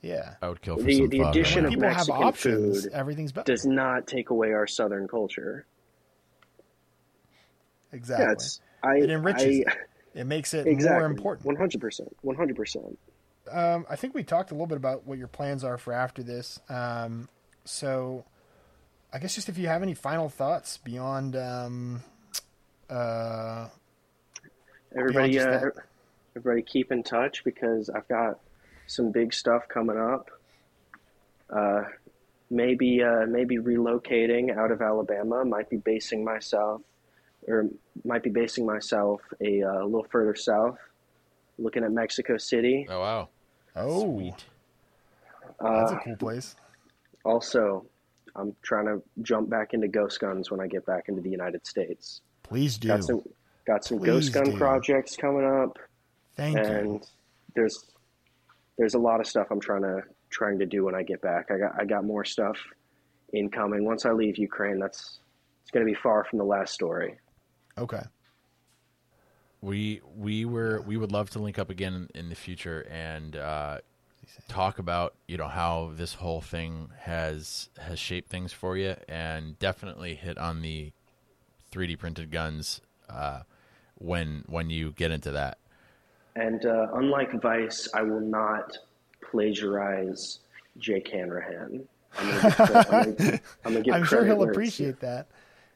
Yeah. 0.00 0.36
I 0.40 0.48
would 0.48 0.62
kill 0.62 0.78
for 0.78 0.82
the- 0.84 0.96
some 0.96 1.08
the 1.10 1.20
addition 1.20 1.64
man. 1.64 1.66
of 1.66 1.70
People 1.72 1.88
have 1.88 1.96
Mexican 1.98 2.22
options. 2.22 2.84
food 2.84 2.92
Everything's 2.94 3.32
better. 3.32 3.52
Does 3.52 3.66
not 3.66 4.06
take 4.06 4.30
away 4.30 4.52
our 4.52 4.66
Southern 4.66 5.06
culture. 5.06 5.66
exactly. 7.92 8.26
Yeah, 8.82 8.90
I. 8.90 8.96
It 8.96 9.10
enriches 9.10 9.44
I, 9.44 9.48
it. 9.48 9.66
It 10.14 10.24
makes 10.24 10.54
it 10.54 10.66
exactly. 10.66 10.98
more 10.98 11.06
important. 11.06 11.46
One 11.46 11.56
hundred 11.56 11.80
percent. 11.80 12.16
One 12.22 12.36
hundred 12.36 12.56
percent. 12.56 12.98
Um, 13.52 13.86
I 13.88 13.96
think 13.96 14.14
we 14.14 14.22
talked 14.22 14.50
a 14.50 14.54
little 14.54 14.66
bit 14.66 14.76
about 14.76 15.06
what 15.06 15.18
your 15.18 15.28
plans 15.28 15.64
are 15.64 15.78
for 15.78 15.92
after 15.92 16.22
this. 16.22 16.60
Um, 16.68 17.28
so, 17.64 18.24
I 19.12 19.18
guess 19.18 19.34
just 19.34 19.48
if 19.48 19.58
you 19.58 19.66
have 19.68 19.82
any 19.82 19.94
final 19.94 20.28
thoughts 20.28 20.78
beyond 20.78 21.36
um, 21.36 22.02
Uh, 22.90 23.68
Everybody, 24.96 25.34
just 25.34 25.46
uh, 25.46 25.70
everybody, 26.34 26.62
keep 26.62 26.90
in 26.90 27.04
touch 27.04 27.44
because 27.44 27.88
I've 27.88 28.08
got 28.08 28.40
some 28.88 29.12
big 29.12 29.32
stuff 29.32 29.68
coming 29.68 29.96
up. 29.96 30.30
Uh, 31.48 31.84
maybe, 32.50 33.00
uh, 33.02 33.26
maybe 33.26 33.58
relocating 33.58 34.56
out 34.56 34.72
of 34.72 34.82
Alabama. 34.82 35.44
Might 35.44 35.70
be 35.70 35.76
basing 35.76 36.24
myself, 36.24 36.82
or 37.46 37.68
might 38.04 38.24
be 38.24 38.30
basing 38.30 38.66
myself 38.66 39.20
a, 39.40 39.62
uh, 39.62 39.84
little 39.84 40.06
further 40.10 40.34
south, 40.34 40.78
looking 41.56 41.84
at 41.84 41.92
Mexico 41.92 42.36
City. 42.36 42.88
Oh 42.90 42.98
wow. 42.98 43.28
Oh, 43.76 44.14
Sweet. 44.16 44.44
that's 45.60 45.92
Uh, 45.92 45.96
a 45.96 46.00
cool 46.04 46.16
place. 46.16 46.56
also, 47.24 47.86
I'm 48.36 48.54
trying 48.62 48.86
to 48.86 49.02
jump 49.22 49.48
back 49.50 49.74
into 49.74 49.88
ghost 49.88 50.20
guns 50.20 50.50
when 50.50 50.60
I 50.60 50.66
get 50.66 50.86
back 50.86 51.08
into 51.08 51.20
the 51.20 51.30
United 51.30 51.66
States. 51.66 52.20
Please 52.42 52.78
do. 52.78 52.88
Got 52.88 53.04
some, 53.04 53.22
got 53.66 53.84
some 53.84 53.98
ghost 53.98 54.32
gun 54.32 54.44
do. 54.50 54.56
projects 54.56 55.16
coming 55.16 55.44
up. 55.44 55.78
Thank 56.36 56.56
you. 56.56 56.62
and 56.64 57.06
there's 57.54 57.90
there's 58.78 58.94
a 58.94 58.98
lot 58.98 59.20
of 59.20 59.26
stuff 59.26 59.48
I'm 59.50 59.60
trying 59.60 59.82
to 59.82 60.02
trying 60.30 60.58
to 60.60 60.66
do 60.66 60.84
when 60.84 60.94
I 60.94 61.02
get 61.02 61.20
back. 61.20 61.50
I 61.50 61.58
got 61.58 61.72
I 61.80 61.84
got 61.84 62.04
more 62.04 62.24
stuff 62.24 62.56
incoming. 63.34 63.84
Once 63.84 64.06
I 64.06 64.12
leave 64.12 64.38
Ukraine, 64.38 64.78
that's 64.78 65.18
it's 65.62 65.70
going 65.70 65.84
to 65.84 65.90
be 65.90 65.98
far 66.00 66.24
from 66.24 66.38
the 66.38 66.44
last 66.44 66.72
story. 66.72 67.18
Okay. 67.76 68.02
We 69.62 70.00
we 70.16 70.44
were 70.44 70.80
we 70.80 70.96
would 70.96 71.12
love 71.12 71.30
to 71.30 71.38
link 71.38 71.58
up 71.58 71.70
again 71.70 72.08
in, 72.14 72.20
in 72.20 72.28
the 72.28 72.34
future 72.34 72.86
and 72.90 73.36
uh, 73.36 73.78
talk 74.48 74.78
about 74.78 75.14
you 75.28 75.36
know 75.36 75.48
how 75.48 75.92
this 75.94 76.14
whole 76.14 76.40
thing 76.40 76.90
has 77.00 77.68
has 77.78 77.98
shaped 77.98 78.30
things 78.30 78.52
for 78.52 78.76
you, 78.76 78.96
and 79.08 79.58
definitely 79.58 80.14
hit 80.14 80.38
on 80.38 80.62
the 80.62 80.92
3D 81.72 81.98
printed 81.98 82.30
guns 82.30 82.80
uh, 83.08 83.40
when 83.96 84.44
when 84.46 84.70
you 84.70 84.92
get 84.92 85.10
into 85.10 85.30
that. 85.32 85.58
And 86.36 86.64
uh, 86.64 86.88
unlike 86.94 87.40
Vice, 87.42 87.88
I 87.94 88.02
will 88.02 88.20
not 88.20 88.78
plagiarize 89.30 90.40
Jake 90.78 91.08
Hanrahan. 91.08 91.86
I'm 92.18 92.30
gonna 92.30 92.42
give, 92.42 92.60
I'm 92.60 92.82
gonna, 92.82 93.40
I'm 93.64 93.72
gonna 93.72 93.80
give 93.82 93.94
I'm 93.94 94.04
sure 94.04 94.24
he'll 94.24 94.42
appreciate 94.42 95.00
that. 95.00 95.28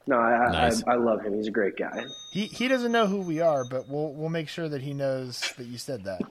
Due. 0.05 0.13
No, 0.13 0.19
I, 0.19 0.51
Nice. 0.51 0.83
I, 0.85 0.93
I 0.93 0.95
love 0.95 1.21
him. 1.21 1.35
He's 1.35 1.47
a 1.47 1.51
great 1.51 1.77
guy. 1.77 2.05
He 2.31 2.45
he 2.45 2.67
doesn't 2.67 2.91
know 2.91 3.07
who 3.07 3.21
we 3.21 3.41
are, 3.41 3.65
but 3.65 3.87
we'll 3.89 4.13
we'll 4.13 4.29
make 4.29 4.49
sure 4.49 4.69
that 4.69 4.81
he 4.81 4.93
knows 4.93 5.53
that 5.57 5.67
you 5.67 5.77
said 5.77 6.03
that. 6.05 6.21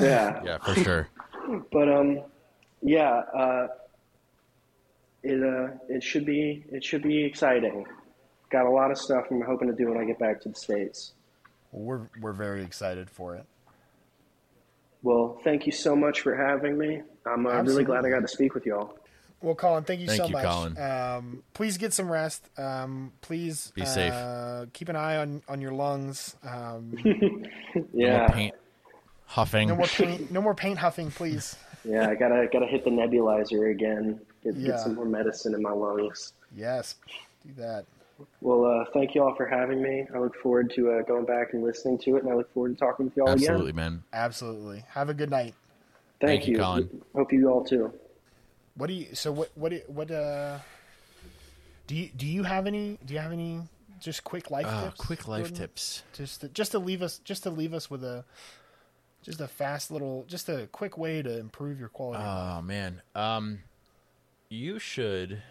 Yeah. 0.00 0.40
Yeah, 0.44 0.58
for 0.58 0.74
sure. 0.74 1.08
But 1.72 1.88
um, 1.92 2.20
yeah, 2.82 3.22
uh, 3.34 3.68
it 5.22 5.42
uh, 5.42 5.74
it 5.88 6.02
should 6.02 6.24
be 6.24 6.64
it 6.70 6.84
should 6.84 7.02
be 7.02 7.24
exciting. 7.24 7.86
Got 8.50 8.66
a 8.66 8.70
lot 8.70 8.90
of 8.90 8.98
stuff 8.98 9.26
I'm 9.30 9.42
hoping 9.42 9.68
to 9.68 9.74
do 9.74 9.88
when 9.88 9.98
I 9.98 10.04
get 10.04 10.18
back 10.18 10.40
to 10.42 10.48
the 10.48 10.54
states. 10.54 11.12
Well, 11.72 11.82
we're 11.82 12.08
we're 12.20 12.32
very 12.32 12.62
excited 12.62 13.10
for 13.10 13.34
it. 13.36 13.44
Well, 15.02 15.40
thank 15.44 15.66
you 15.66 15.72
so 15.72 15.96
much 15.96 16.20
for 16.20 16.34
having 16.34 16.76
me. 16.76 17.02
I'm 17.24 17.46
uh, 17.46 17.62
really 17.62 17.84
glad 17.84 18.04
I 18.04 18.10
got 18.10 18.20
to 18.20 18.28
speak 18.28 18.54
with 18.54 18.66
y'all. 18.66 18.96
Well, 19.42 19.54
Collin, 19.54 19.84
thank 19.84 20.00
you 20.00 20.06
Thank 20.06 20.20
so 20.20 20.26
you, 20.26 20.32
much. 20.32 20.44
Collin. 20.44 20.78
Um, 20.78 21.42
please 21.54 21.78
get 21.78 21.94
some 21.94 22.10
rest. 22.12 22.46
Um, 22.58 23.12
please 23.22 23.72
Be 23.74 23.86
safe. 23.86 24.12
Uh, 24.12 24.66
keep 24.74 24.90
an 24.90 24.96
eye 24.96 25.16
on, 25.16 25.42
on 25.48 25.60
your 25.62 25.72
lungs. 25.72 26.36
Um, 26.42 26.94
No 27.74 27.84
Yeah, 27.94 28.18
more 28.18 28.28
paint 28.28 28.54
huffing. 29.26 29.68
no 29.68 29.76
more 29.76 29.86
paint. 29.86 30.30
No 30.30 30.42
more 30.42 30.54
paint 30.54 30.78
huffing, 30.78 31.10
please. 31.10 31.56
yeah, 31.84 32.08
I 32.10 32.14
gotta 32.16 32.48
gotta 32.52 32.66
hit 32.66 32.84
the 32.84 32.90
nebulizer 32.90 33.70
again. 33.70 34.20
Get, 34.44 34.56
Yeah. 34.56 34.66
get 34.72 34.80
some 34.80 34.94
more 34.96 35.06
medicine 35.06 35.54
in 35.54 35.62
my 35.62 35.72
lungs. 35.72 36.34
Yes, 36.54 36.96
do 37.46 37.52
that. 37.62 37.86
Well, 38.42 38.66
uh, 38.66 38.84
thank 38.92 39.14
you 39.14 39.22
all 39.22 39.34
for 39.34 39.46
having 39.46 39.80
me. 39.80 40.06
I 40.14 40.18
look 40.18 40.36
forward 40.36 40.70
to 40.74 40.90
uh, 40.92 41.02
going 41.02 41.24
back 41.24 41.54
and 41.54 41.62
listening 41.62 41.96
to 42.00 42.16
it, 42.16 42.24
and 42.24 42.30
I 42.30 42.34
look 42.36 42.52
forward 42.52 42.76
to 42.76 42.78
talking 42.78 43.06
with 43.06 43.16
y'all 43.16 43.30
Absolutely, 43.30 43.70
again. 43.70 43.72
Absolutely, 43.72 43.72
man. 43.72 44.02
Absolutely. 44.12 44.84
Have 44.90 45.08
a 45.08 45.14
good 45.14 45.30
night. 45.30 45.54
Thank, 46.20 46.42
Thank 46.42 46.48
you, 46.48 46.58
Collin. 46.58 47.02
Hope 47.14 47.32
you 47.32 47.48
all 47.50 47.64
too. 47.64 47.90
What 48.74 48.86
do 48.88 48.94
you? 48.94 49.14
So 49.14 49.32
what? 49.32 49.50
What? 49.54 49.70
do- 49.70 49.82
What? 49.88 50.10
Uh, 50.10 50.58
do 51.86 51.94
you 51.96 52.08
do 52.16 52.26
you 52.26 52.42
have 52.44 52.66
any? 52.66 52.98
Do 53.04 53.14
you 53.14 53.20
have 53.20 53.32
any 53.32 53.62
just 54.00 54.24
quick 54.24 54.50
life 54.50 54.66
Uh, 54.66 54.84
tips? 54.84 54.96
quick 55.00 55.28
life 55.28 55.52
tips. 55.52 56.02
Just 56.14 56.40
to, 56.42 56.48
just 56.48 56.70
to 56.72 56.78
leave 56.78 57.02
us 57.02 57.18
just 57.18 57.42
to 57.42 57.50
leave 57.50 57.74
us 57.74 57.90
with 57.90 58.02
a 58.04 58.24
just 59.22 59.40
a 59.40 59.48
fast 59.48 59.90
little 59.90 60.24
just 60.28 60.48
a 60.48 60.66
quick 60.72 60.96
way 60.96 61.20
to 61.22 61.38
improve 61.38 61.78
your 61.78 61.88
quality. 61.90 62.22
Oh 62.24 62.62
man, 62.62 63.02
um, 63.14 63.60
you 64.48 64.78
should. 64.78 65.42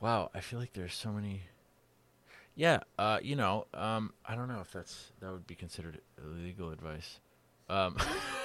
Wow, 0.00 0.30
I 0.34 0.40
feel 0.40 0.58
like 0.58 0.72
there's 0.74 0.94
so 0.94 1.10
many. 1.12 1.42
Yeah, 2.56 2.80
uh, 2.98 3.18
you 3.22 3.34
know, 3.36 3.66
um, 3.74 4.12
I 4.24 4.36
don't 4.36 4.48
know 4.48 4.60
if 4.60 4.70
that's 4.72 5.10
that 5.20 5.32
would 5.32 5.46
be 5.46 5.54
considered 5.56 6.00
illegal 6.22 6.70
advice. 6.70 7.18
Um, 7.68 7.96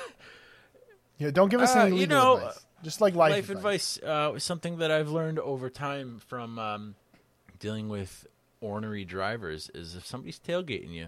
yeah, 1.19 1.29
don't 1.31 1.49
give 1.49 1.61
us 1.61 1.75
uh, 1.75 1.81
any 1.81 1.99
you 1.99 2.07
know, 2.07 2.37
advice. 2.37 2.65
Just 2.81 3.01
like 3.01 3.13
life, 3.13 3.31
life, 3.33 3.49
advice 3.49 3.99
uh, 4.01 4.39
something 4.39 4.77
that 4.79 4.89
I've 4.89 5.09
learned 5.09 5.37
over 5.39 5.69
time 5.69 6.21
from 6.27 6.57
um, 6.57 6.95
dealing 7.59 7.89
with 7.89 8.25
ornery 8.61 9.05
drivers 9.05 9.69
is 9.75 9.95
if 9.95 10.05
somebody's 10.07 10.39
tailgating 10.39 10.91
you, 10.93 11.07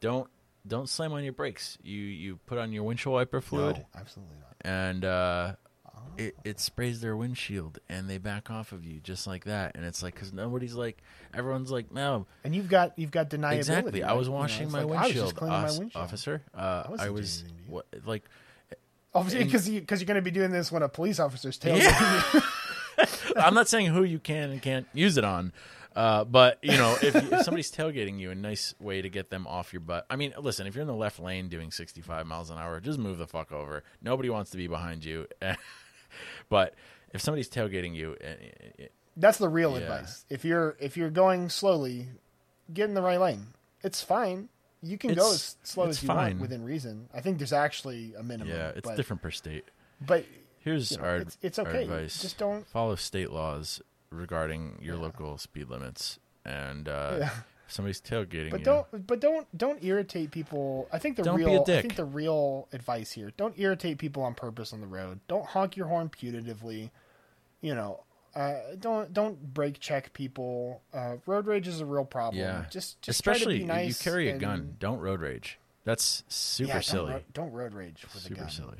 don't 0.00 0.28
don't 0.66 0.88
slam 0.88 1.12
on 1.12 1.22
your 1.24 1.32
brakes. 1.32 1.78
You 1.82 2.00
you 2.00 2.36
put 2.46 2.58
on 2.58 2.72
your 2.72 2.82
windshield 2.82 3.14
wiper 3.14 3.40
fluid. 3.40 3.76
No, 3.76 3.86
absolutely 4.00 4.34
not. 4.36 4.56
and 4.60 5.04
uh, 5.04 5.52
it, 6.16 6.34
it 6.44 6.58
sprays 6.58 7.00
their 7.00 7.16
windshield 7.16 7.78
and 7.88 8.10
they 8.10 8.18
back 8.18 8.50
off 8.50 8.72
of 8.72 8.84
you 8.84 8.98
just 8.98 9.24
like 9.28 9.44
that 9.44 9.76
and 9.76 9.84
it's 9.84 10.02
like 10.02 10.14
because 10.14 10.32
nobody's 10.32 10.74
like 10.74 11.00
everyone's 11.32 11.70
like 11.70 11.92
no 11.92 12.26
And 12.42 12.56
you've 12.56 12.68
got 12.68 12.98
you've 12.98 13.12
got 13.12 13.30
deniability. 13.30 13.56
exactly 13.58 14.02
i 14.02 14.12
was 14.14 14.26
You 14.26 14.32
know, 14.32 14.38
washing 14.40 14.70
my 14.72 14.82
like, 14.82 14.98
I 14.98 15.02
was 15.06 15.12
just 15.12 15.16
windshield, 15.16 15.36
cleaning 15.36 15.60
my 15.62 15.78
windshield. 15.78 16.04
officer 16.04 16.42
uh, 16.54 16.84
wasn't 16.88 17.06
i 17.08 17.10
was 17.10 17.44
what 17.68 17.86
like 18.04 18.24
Obviously, 19.14 19.44
because 19.44 19.68
because 19.68 20.00
you, 20.00 20.04
are 20.04 20.06
going 20.06 20.16
to 20.16 20.22
be 20.22 20.30
doing 20.30 20.50
this 20.50 20.70
when 20.70 20.82
a 20.82 20.88
police 20.88 21.18
officer's 21.18 21.58
tailgating 21.58 21.82
Yeah. 21.82 22.30
you. 22.34 22.40
i'm 23.36 23.54
not 23.54 23.68
saying 23.68 23.86
who 23.86 24.02
you 24.02 24.18
can 24.18 24.50
and 24.50 24.60
can't 24.60 24.86
use 24.92 25.16
it 25.16 25.24
on 25.24 25.52
uh, 25.94 26.24
but 26.24 26.58
you 26.62 26.76
know 26.76 26.96
if, 27.00 27.14
if 27.14 27.42
somebody's 27.42 27.70
tailgating 27.70 28.18
you 28.18 28.30
a 28.32 28.34
nice 28.34 28.74
way 28.80 29.00
to 29.02 29.08
get 29.08 29.30
them 29.30 29.46
off 29.46 29.72
your 29.72 29.78
butt 29.80 30.04
i 30.10 30.16
mean 30.16 30.34
listen 30.40 30.66
if 30.66 30.74
you're 30.74 30.82
in 30.82 30.88
the 30.88 30.94
left 30.94 31.20
lane 31.20 31.48
doing 31.48 31.70
65 31.70 32.26
miles 32.26 32.50
an 32.50 32.58
hour 32.58 32.80
just 32.80 32.98
move 32.98 33.18
the 33.18 33.26
fuck 33.28 33.52
over 33.52 33.84
nobody 34.02 34.28
wants 34.30 34.50
to 34.50 34.56
be 34.56 34.66
behind 34.66 35.04
you 35.04 35.26
but 36.48 36.74
if 37.12 37.20
somebody's 37.20 37.48
tailgating 37.48 37.94
you 37.94 38.16
eh, 38.20 38.34
eh, 38.80 38.86
That's 39.16 39.38
the 39.38 39.48
real 39.48 39.72
Yeah. 39.72 39.78
advice. 39.84 40.24
If 40.28 40.44
you're 40.44 40.76
if 40.80 40.96
you're 40.96 41.10
going 41.10 41.48
slowly, 41.50 42.08
get 42.72 42.88
in 42.88 42.94
the 42.94 43.02
right 43.02 43.20
lane. 43.20 43.48
It's 43.82 44.02
fine. 44.02 44.48
You 44.82 44.96
can 44.98 45.14
go 45.14 45.32
as 45.32 45.56
slow 45.64 45.86
as 45.88 46.02
you 46.02 46.06
fine. 46.06 46.16
want 46.38 46.40
within 46.40 46.64
reason. 46.64 47.08
I 47.12 47.20
think 47.20 47.38
there's 47.38 47.52
actually 47.52 48.14
a 48.16 48.22
minimum. 48.22 48.52
yeah 48.54 48.68
it's 48.76 48.86
but, 48.88 48.96
different 48.96 49.22
per 49.22 49.30
state 49.30 49.64
But 50.00 50.24
Here's 50.60 50.90
you 50.92 50.98
know, 50.98 51.04
our, 51.04 51.16
it's- 51.16 51.38
it's 51.42 51.58
our 51.58 51.66
okay. 51.68 51.82
advice. 51.84 52.20
Just 52.20 52.38
don't- 52.38 52.66
follow 52.66 52.94
state 52.96 53.30
laws 53.30 53.80
regarding 54.10 54.78
your 54.82 54.96
local 54.96 55.38
speed 55.38 55.68
limits. 55.68 56.18
And 56.44 56.88
uh, 56.88 57.16
Yeah. 57.20 57.30
somebody's 57.66 58.00
tailgating 58.00 58.50
but 58.50 58.60
you, 58.60 58.64
don't 58.64 59.06
but 59.06 59.20
don't 59.20 59.46
don't 59.56 59.82
irritate 59.84 60.30
people. 60.30 60.88
I 60.92 60.98
think 60.98 61.16
the 61.16 61.22
Don't 61.22 61.36
real. 61.36 61.62
I 61.62 61.80
think 61.82 61.96
the 61.96 62.04
real 62.06 62.68
advice 62.72 63.12
here: 63.12 63.32
don't 63.36 63.58
irritate 63.58 63.98
people 63.98 64.22
on 64.22 64.34
purpose 64.34 64.72
on 64.72 64.80
the 64.80 64.86
road. 64.86 65.20
Don't 65.28 65.44
honk 65.46 65.76
your 65.76 65.86
horn 65.88 66.08
putatively. 66.08 66.90
You 67.60 67.74
know, 67.74 68.04
uh, 68.38 68.54
don't 68.78 69.12
don't 69.12 69.52
brake 69.52 69.80
check 69.80 70.12
people. 70.12 70.80
Uh, 70.94 71.16
road 71.26 71.46
rage 71.46 71.66
is 71.66 71.80
a 71.80 71.86
real 71.86 72.04
problem. 72.04 72.38
yeah, 72.40 72.64
just 72.70 73.00
just 73.02 73.18
especially 73.20 73.44
try 73.44 73.52
to 73.54 73.58
be 73.60 73.64
nice. 73.86 73.88
you 74.04 74.10
carry 74.10 74.28
a 74.28 74.32
and- 74.32 74.40
gun. 74.40 74.76
Don't 74.78 75.00
road 75.00 75.20
rage. 75.20 75.58
That's 75.84 76.22
super 76.28 76.68
yeah, 76.68 76.74
don't 76.74 76.82
silly. 76.84 77.12
ro- 77.14 77.20
Don't, 77.32 77.52
road 77.52 77.72
rage 77.72 78.02
with 78.02 78.16
a 78.16 78.18
super 78.20 78.40
gun. 78.40 78.50
silly. 78.50 78.78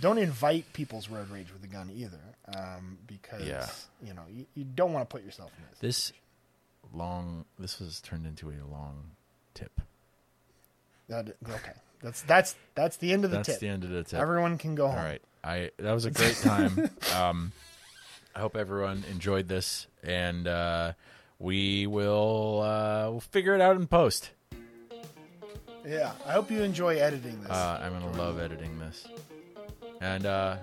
Don't 0.00 0.16
invite 0.16 0.72
people's 0.72 1.10
road 1.10 1.28
rage 1.28 1.52
with 1.52 1.62
a 1.62 1.66
gun 1.66 1.90
either, 1.94 2.20
um, 2.56 2.96
because 3.06 3.42
Yeah. 3.46 3.68
you 4.02 4.14
know 4.14 4.22
you, 4.32 4.46
you 4.54 4.64
don't 4.64 4.92
want 4.94 5.08
to 5.08 5.12
put 5.14 5.22
yourself 5.24 5.52
in 5.58 5.64
this. 5.70 5.78
This 6.10 6.12
long. 6.94 7.44
This 7.58 7.78
was 7.78 8.00
turned 8.00 8.24
into 8.26 8.48
a 8.48 8.56
long 8.70 9.10
tip. 9.52 9.80
That, 11.08 11.28
okay, 11.48 11.72
that's 12.02 12.22
that's 12.22 12.54
that's 12.74 12.96
the 12.96 13.12
end 13.12 13.24
of 13.24 13.30
the 13.32 13.38
That's 13.38 13.48
tip. 13.48 13.60
the 13.60 13.68
end 13.68 13.84
of 13.84 13.90
the 13.90 14.04
tip. 14.04 14.18
Everyone 14.20 14.56
can 14.58 14.74
go 14.74 14.86
home. 14.88 14.98
All 14.98 15.04
right. 15.04 15.20
I 15.44 15.70
that 15.78 15.92
was 15.92 16.04
a 16.06 16.10
great 16.10 16.36
time. 16.36 16.88
um, 17.16 17.52
I 18.34 18.40
hope 18.40 18.56
everyone 18.56 19.04
enjoyed 19.10 19.48
this, 19.48 19.86
and 20.02 20.46
uh, 20.46 20.92
we 21.38 21.86
will 21.86 22.60
uh, 22.62 23.10
we'll 23.10 23.20
figure 23.20 23.54
it 23.54 23.60
out 23.60 23.76
in 23.76 23.86
post. 23.86 24.30
Yeah, 25.86 26.12
I 26.26 26.32
hope 26.32 26.50
you 26.50 26.62
enjoy 26.62 26.96
editing 26.98 27.40
this. 27.42 27.50
Uh, 27.50 27.80
I'm 27.82 27.92
gonna 27.92 28.16
love 28.16 28.38
editing 28.38 28.78
this, 28.78 29.06
and 30.00 30.26
uh, 30.26 30.56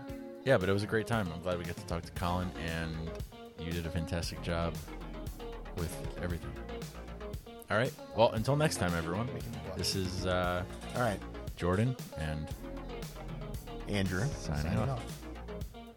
yeah, 0.46 0.58
but 0.58 0.70
it 0.70 0.74
was 0.74 0.84
a 0.84 0.88
great 0.88 1.08
time. 1.08 1.28
I'm 1.34 1.42
glad 1.42 1.58
we 1.58 1.66
got 1.66 1.76
to 1.78 1.86
talk 1.88 2.04
to 2.04 2.12
Collin, 2.14 2.50
and 2.66 2.96
you 3.60 3.72
did 3.72 3.86
a 3.86 3.90
fantastic 3.90 4.42
job 4.44 4.76
with 5.76 5.94
everything. 6.22 6.52
All 7.70 7.78
right. 7.78 7.92
Well, 8.16 8.32
until 8.32 8.56
next 8.56 8.78
time, 8.78 8.94
everyone. 8.96 9.28
This 9.76 9.96
is 9.96 10.26
uh, 10.26 10.64
All 10.96 11.02
right, 11.02 11.20
Jordan 11.58 11.96
and 12.18 12.48
Andrew. 13.90 14.26
Signing 14.40 14.78
off. 14.78 14.90
off. 14.90 15.27